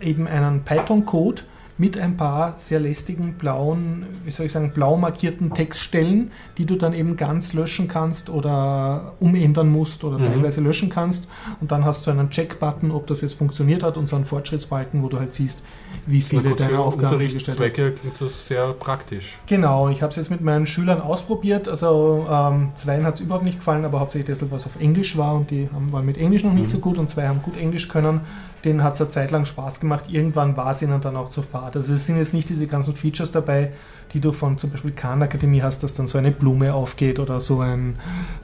eben 0.00 0.26
einen 0.26 0.62
Python-Code, 0.62 1.42
mit 1.78 1.98
ein 1.98 2.16
paar 2.16 2.54
sehr 2.56 2.80
lästigen 2.80 3.34
blauen, 3.34 4.06
wie 4.24 4.30
soll 4.30 4.46
ich 4.46 4.52
sagen, 4.52 4.70
blau 4.74 4.96
markierten 4.96 5.52
Textstellen, 5.52 6.30
die 6.56 6.64
du 6.64 6.76
dann 6.76 6.94
eben 6.94 7.16
ganz 7.16 7.52
löschen 7.52 7.86
kannst 7.86 8.30
oder 8.30 9.12
umändern 9.20 9.68
musst 9.68 10.02
oder 10.02 10.18
mhm. 10.18 10.24
teilweise 10.24 10.62
löschen 10.62 10.88
kannst. 10.88 11.28
Und 11.60 11.72
dann 11.72 11.84
hast 11.84 12.06
du 12.06 12.10
einen 12.10 12.30
Check-Button, 12.30 12.90
ob 12.90 13.06
das 13.06 13.20
jetzt 13.20 13.34
funktioniert 13.34 13.82
hat 13.82 13.98
und 13.98 14.08
so 14.08 14.16
einen 14.16 14.24
Fortschrittsbalken, 14.24 15.02
wo 15.02 15.08
du 15.08 15.18
halt 15.18 15.34
siehst, 15.34 15.62
wie 16.06 16.22
viele 16.22 16.54
deiner 16.54 16.80
Aufgaben 16.80 17.06
Unterrichtszwecke 17.06 17.92
klingt 17.92 18.20
das 18.20 18.46
sehr 18.46 18.72
praktisch. 18.72 19.38
Genau, 19.46 19.88
ich 19.88 20.02
habe 20.02 20.10
es 20.10 20.16
jetzt 20.16 20.30
mit 20.30 20.40
meinen 20.40 20.66
Schülern 20.66 21.00
ausprobiert. 21.00 21.68
Also 21.68 22.26
ähm, 22.30 22.70
zweien 22.76 23.04
hat 23.04 23.16
es 23.16 23.20
überhaupt 23.20 23.44
nicht 23.44 23.58
gefallen, 23.58 23.84
aber 23.84 24.00
hauptsächlich 24.00 24.26
deshalb, 24.26 24.52
was 24.52 24.66
auf 24.66 24.80
Englisch 24.80 25.16
war 25.16 25.34
und 25.34 25.50
die 25.50 25.68
haben, 25.72 25.92
waren 25.92 26.06
mit 26.06 26.16
Englisch 26.18 26.44
noch 26.44 26.52
nicht 26.52 26.66
mhm. 26.66 26.72
so 26.72 26.78
gut 26.78 26.98
und 26.98 27.10
zwei 27.10 27.28
haben 27.28 27.42
gut 27.42 27.56
Englisch 27.56 27.88
können 27.88 28.20
denen 28.66 28.82
hat 28.82 28.94
es 28.94 29.00
eine 29.00 29.10
Zeit 29.10 29.30
lang 29.30 29.44
Spaß 29.44 29.80
gemacht. 29.80 30.06
Irgendwann 30.08 30.56
war 30.56 30.72
es 30.72 30.82
ihnen 30.82 31.00
dann 31.00 31.16
auch 31.16 31.30
zu 31.30 31.42
fad. 31.42 31.76
Also 31.76 31.94
es 31.94 32.04
sind 32.04 32.18
jetzt 32.18 32.34
nicht 32.34 32.48
diese 32.48 32.66
ganzen 32.66 32.94
Features 32.94 33.30
dabei, 33.30 33.72
die 34.16 34.20
du 34.20 34.32
von 34.32 34.56
zum 34.56 34.70
Beispiel 34.70 34.92
Khan 34.92 35.22
Akademie 35.22 35.60
hast, 35.60 35.82
dass 35.82 35.92
dann 35.92 36.06
so 36.06 36.16
eine 36.16 36.30
Blume 36.30 36.72
aufgeht 36.72 37.20
oder 37.20 37.38
so 37.38 37.60
ein, 37.60 37.96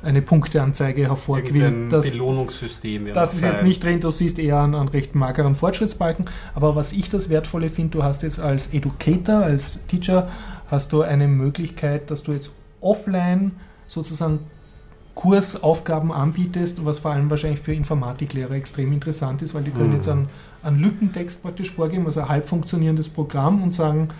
eine 0.02 0.20
Punkteanzeige 0.20 1.08
hervorquillt. 1.08 1.90
Das 1.90 2.10
Belohnungssystem. 2.10 3.06
Ja 3.06 3.14
das 3.14 3.32
ist 3.32 3.42
jetzt 3.42 3.62
nicht 3.62 3.82
drin, 3.82 3.98
du 3.98 4.10
siehst 4.10 4.38
eher 4.38 4.60
einen, 4.60 4.74
einen 4.74 4.88
recht 4.88 5.14
mageren 5.14 5.54
Fortschrittsbalken. 5.54 6.26
Aber 6.54 6.76
was 6.76 6.92
ich 6.92 7.08
das 7.08 7.30
Wertvolle 7.30 7.70
finde, 7.70 7.92
du 7.92 8.04
hast 8.04 8.22
jetzt 8.22 8.38
als 8.38 8.66
Educator, 8.74 9.36
als 9.36 9.78
Teacher, 9.86 10.28
hast 10.70 10.92
du 10.92 11.00
eine 11.00 11.26
Möglichkeit, 11.26 12.10
dass 12.10 12.22
du 12.22 12.32
jetzt 12.32 12.50
offline 12.82 13.52
sozusagen 13.86 14.40
Kursaufgaben 15.14 16.12
anbietest, 16.12 16.84
was 16.84 17.00
vor 17.00 17.12
allem 17.12 17.30
wahrscheinlich 17.30 17.60
für 17.60 17.72
Informatiklehrer 17.72 18.52
extrem 18.52 18.92
interessant 18.92 19.40
ist, 19.40 19.54
weil 19.54 19.62
die 19.62 19.70
können 19.70 19.88
mhm. 19.88 19.94
jetzt 19.94 20.08
einen, 20.10 20.28
einen 20.62 20.80
Lückentext 20.80 21.42
praktisch 21.42 21.70
vorgeben, 21.70 22.04
also 22.04 22.20
ein 22.20 22.28
halb 22.28 22.46
funktionierendes 22.46 23.08
Programm 23.08 23.62
und 23.62 23.72
sagen, 23.72 24.10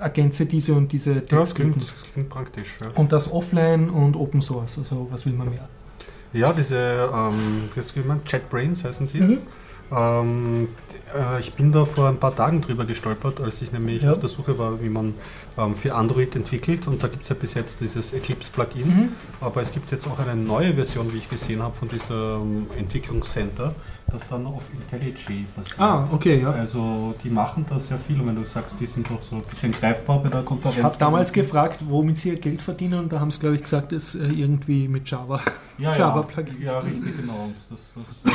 ergänze 0.00 0.46
diese 0.46 0.74
und 0.74 0.92
diese. 0.92 1.14
Ja, 1.14 1.20
das 1.30 1.54
klingt, 1.54 1.76
das 1.76 1.94
klingt 2.12 2.28
praktisch. 2.28 2.78
Ja. 2.80 2.88
Und 2.94 3.12
das 3.12 3.30
offline 3.30 3.90
und 3.90 4.16
Open 4.16 4.42
Source, 4.42 4.78
also 4.78 5.08
was 5.10 5.26
will 5.26 5.32
man 5.32 5.50
mehr? 5.50 5.68
Ja, 6.32 6.52
diese, 6.52 6.76
ähm, 7.14 7.68
wie 7.74 8.00
man, 8.00 8.20
JetBrains 8.26 8.84
heißen 8.84 9.08
die. 9.08 9.20
Mhm. 9.20 9.38
Ähm, 9.90 10.68
äh, 11.14 11.40
ich 11.40 11.54
bin 11.54 11.70
da 11.70 11.84
vor 11.84 12.08
ein 12.08 12.18
paar 12.18 12.34
Tagen 12.34 12.60
drüber 12.60 12.84
gestolpert, 12.84 13.40
als 13.40 13.62
ich 13.62 13.72
nämlich 13.72 14.02
ja. 14.02 14.10
auf 14.10 14.18
der 14.18 14.28
Suche 14.28 14.58
war, 14.58 14.82
wie 14.82 14.88
man 14.88 15.14
für 15.74 15.94
Android 15.94 16.36
entwickelt. 16.36 16.86
Und 16.86 17.02
da 17.02 17.08
gibt 17.08 17.22
es 17.22 17.28
ja 17.30 17.36
bis 17.38 17.54
jetzt 17.54 17.80
dieses 17.80 18.12
Eclipse-Plugin. 18.12 18.86
Mhm. 18.86 19.08
Aber 19.40 19.60
es 19.60 19.72
gibt 19.72 19.90
jetzt 19.92 20.06
auch 20.06 20.18
eine 20.18 20.36
neue 20.36 20.74
Version, 20.74 21.12
wie 21.12 21.18
ich 21.18 21.28
gesehen 21.28 21.62
habe, 21.62 21.74
von 21.74 21.88
diesem 21.88 22.66
Entwicklungscenter, 22.78 23.74
das 24.10 24.28
dann 24.28 24.46
auf 24.46 24.70
IntelliJ 24.72 25.46
basiert. 25.56 25.80
Ah, 25.80 26.08
okay, 26.12 26.40
ja. 26.42 26.50
Also 26.50 27.14
die 27.22 27.30
machen 27.30 27.64
da 27.68 27.78
sehr 27.78 27.98
viel. 27.98 28.20
Und 28.20 28.28
wenn 28.28 28.36
du 28.36 28.44
sagst, 28.44 28.78
die 28.80 28.86
sind 28.86 29.10
doch 29.10 29.22
so 29.22 29.36
ein 29.36 29.42
bisschen 29.42 29.72
greifbar 29.72 30.18
bei 30.22 30.28
der 30.28 30.42
Konferenz. 30.42 30.78
Ich 30.78 30.84
habe 30.84 30.96
damals 30.98 31.32
gefragt, 31.32 31.80
womit 31.88 32.18
sie 32.18 32.30
ihr 32.30 32.36
Geld 32.38 32.62
verdienen 32.62 33.00
und 33.00 33.12
da 33.12 33.20
haben 33.20 33.30
sie, 33.30 33.40
glaube 33.40 33.56
ich, 33.56 33.62
gesagt, 33.62 33.92
es 33.92 34.14
ist 34.14 34.14
äh, 34.14 34.28
irgendwie 34.28 34.88
mit 34.88 35.10
Java. 35.10 35.40
Ja, 35.78 35.94
Java-Plugins. 35.94 36.58
Ja, 36.60 36.72
ja, 36.72 36.78
richtig, 36.80 37.16
genau. 37.16 37.50
Das, 37.70 37.92
das, 37.94 38.32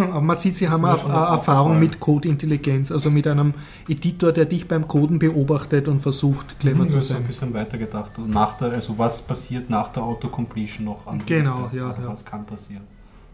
Aber 0.10 0.20
man 0.20 0.36
sieht, 0.38 0.56
sie 0.56 0.68
haben 0.68 0.84
Erfahrung 0.84 1.78
mit 1.78 2.00
Code-Intelligenz, 2.00 2.92
also 2.92 3.10
mit 3.10 3.26
einem 3.26 3.54
Editor, 3.88 4.32
der 4.32 4.44
dich 4.44 4.68
beim 4.68 4.86
Coden 4.86 5.18
beobachtet 5.18 5.88
und 5.88 6.00
versucht, 6.00 6.55
clever 6.58 6.84
mhm, 6.84 6.88
zu 6.88 7.00
sein. 7.00 7.18
ein 7.18 7.24
bisschen 7.24 7.52
weitergedacht. 7.54 8.18
Nach 8.18 8.56
der, 8.56 8.72
also 8.72 8.98
was 8.98 9.22
passiert 9.22 9.70
nach 9.70 9.92
der 9.92 10.02
Autocompletion 10.02 10.84
noch 10.84 11.06
an 11.06 11.24
Genau, 11.24 11.70
ja, 11.72 11.90
ja. 11.90 12.08
Was 12.08 12.24
kann 12.24 12.44
passieren. 12.44 12.84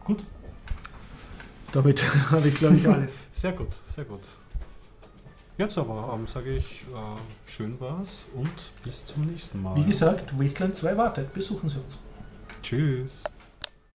Gut. 0.05 0.23
Damit 1.73 2.03
habe 2.31 2.49
ich, 2.49 2.55
glaube 2.55 2.77
ich, 2.77 2.89
alles. 2.89 3.20
sehr 3.32 3.53
gut, 3.53 3.69
sehr 3.89 4.05
gut. 4.05 4.20
Jetzt 5.59 5.77
aber 5.78 6.12
ähm, 6.15 6.27
sage 6.27 6.57
ich, 6.57 6.82
äh, 6.82 7.51
schön 7.51 7.78
war's 7.78 8.24
und 8.35 8.51
bis 8.85 9.05
zum 9.05 9.27
nächsten 9.27 9.62
Mal. 9.62 9.77
Wie 9.77 9.85
gesagt, 9.85 10.39
Wasteland 10.39 10.77
2 10.77 10.97
wartet. 10.97 11.32
Besuchen 11.35 11.69
Sie 11.69 11.77
uns. 11.77 11.99
Tschüss. 12.62 13.23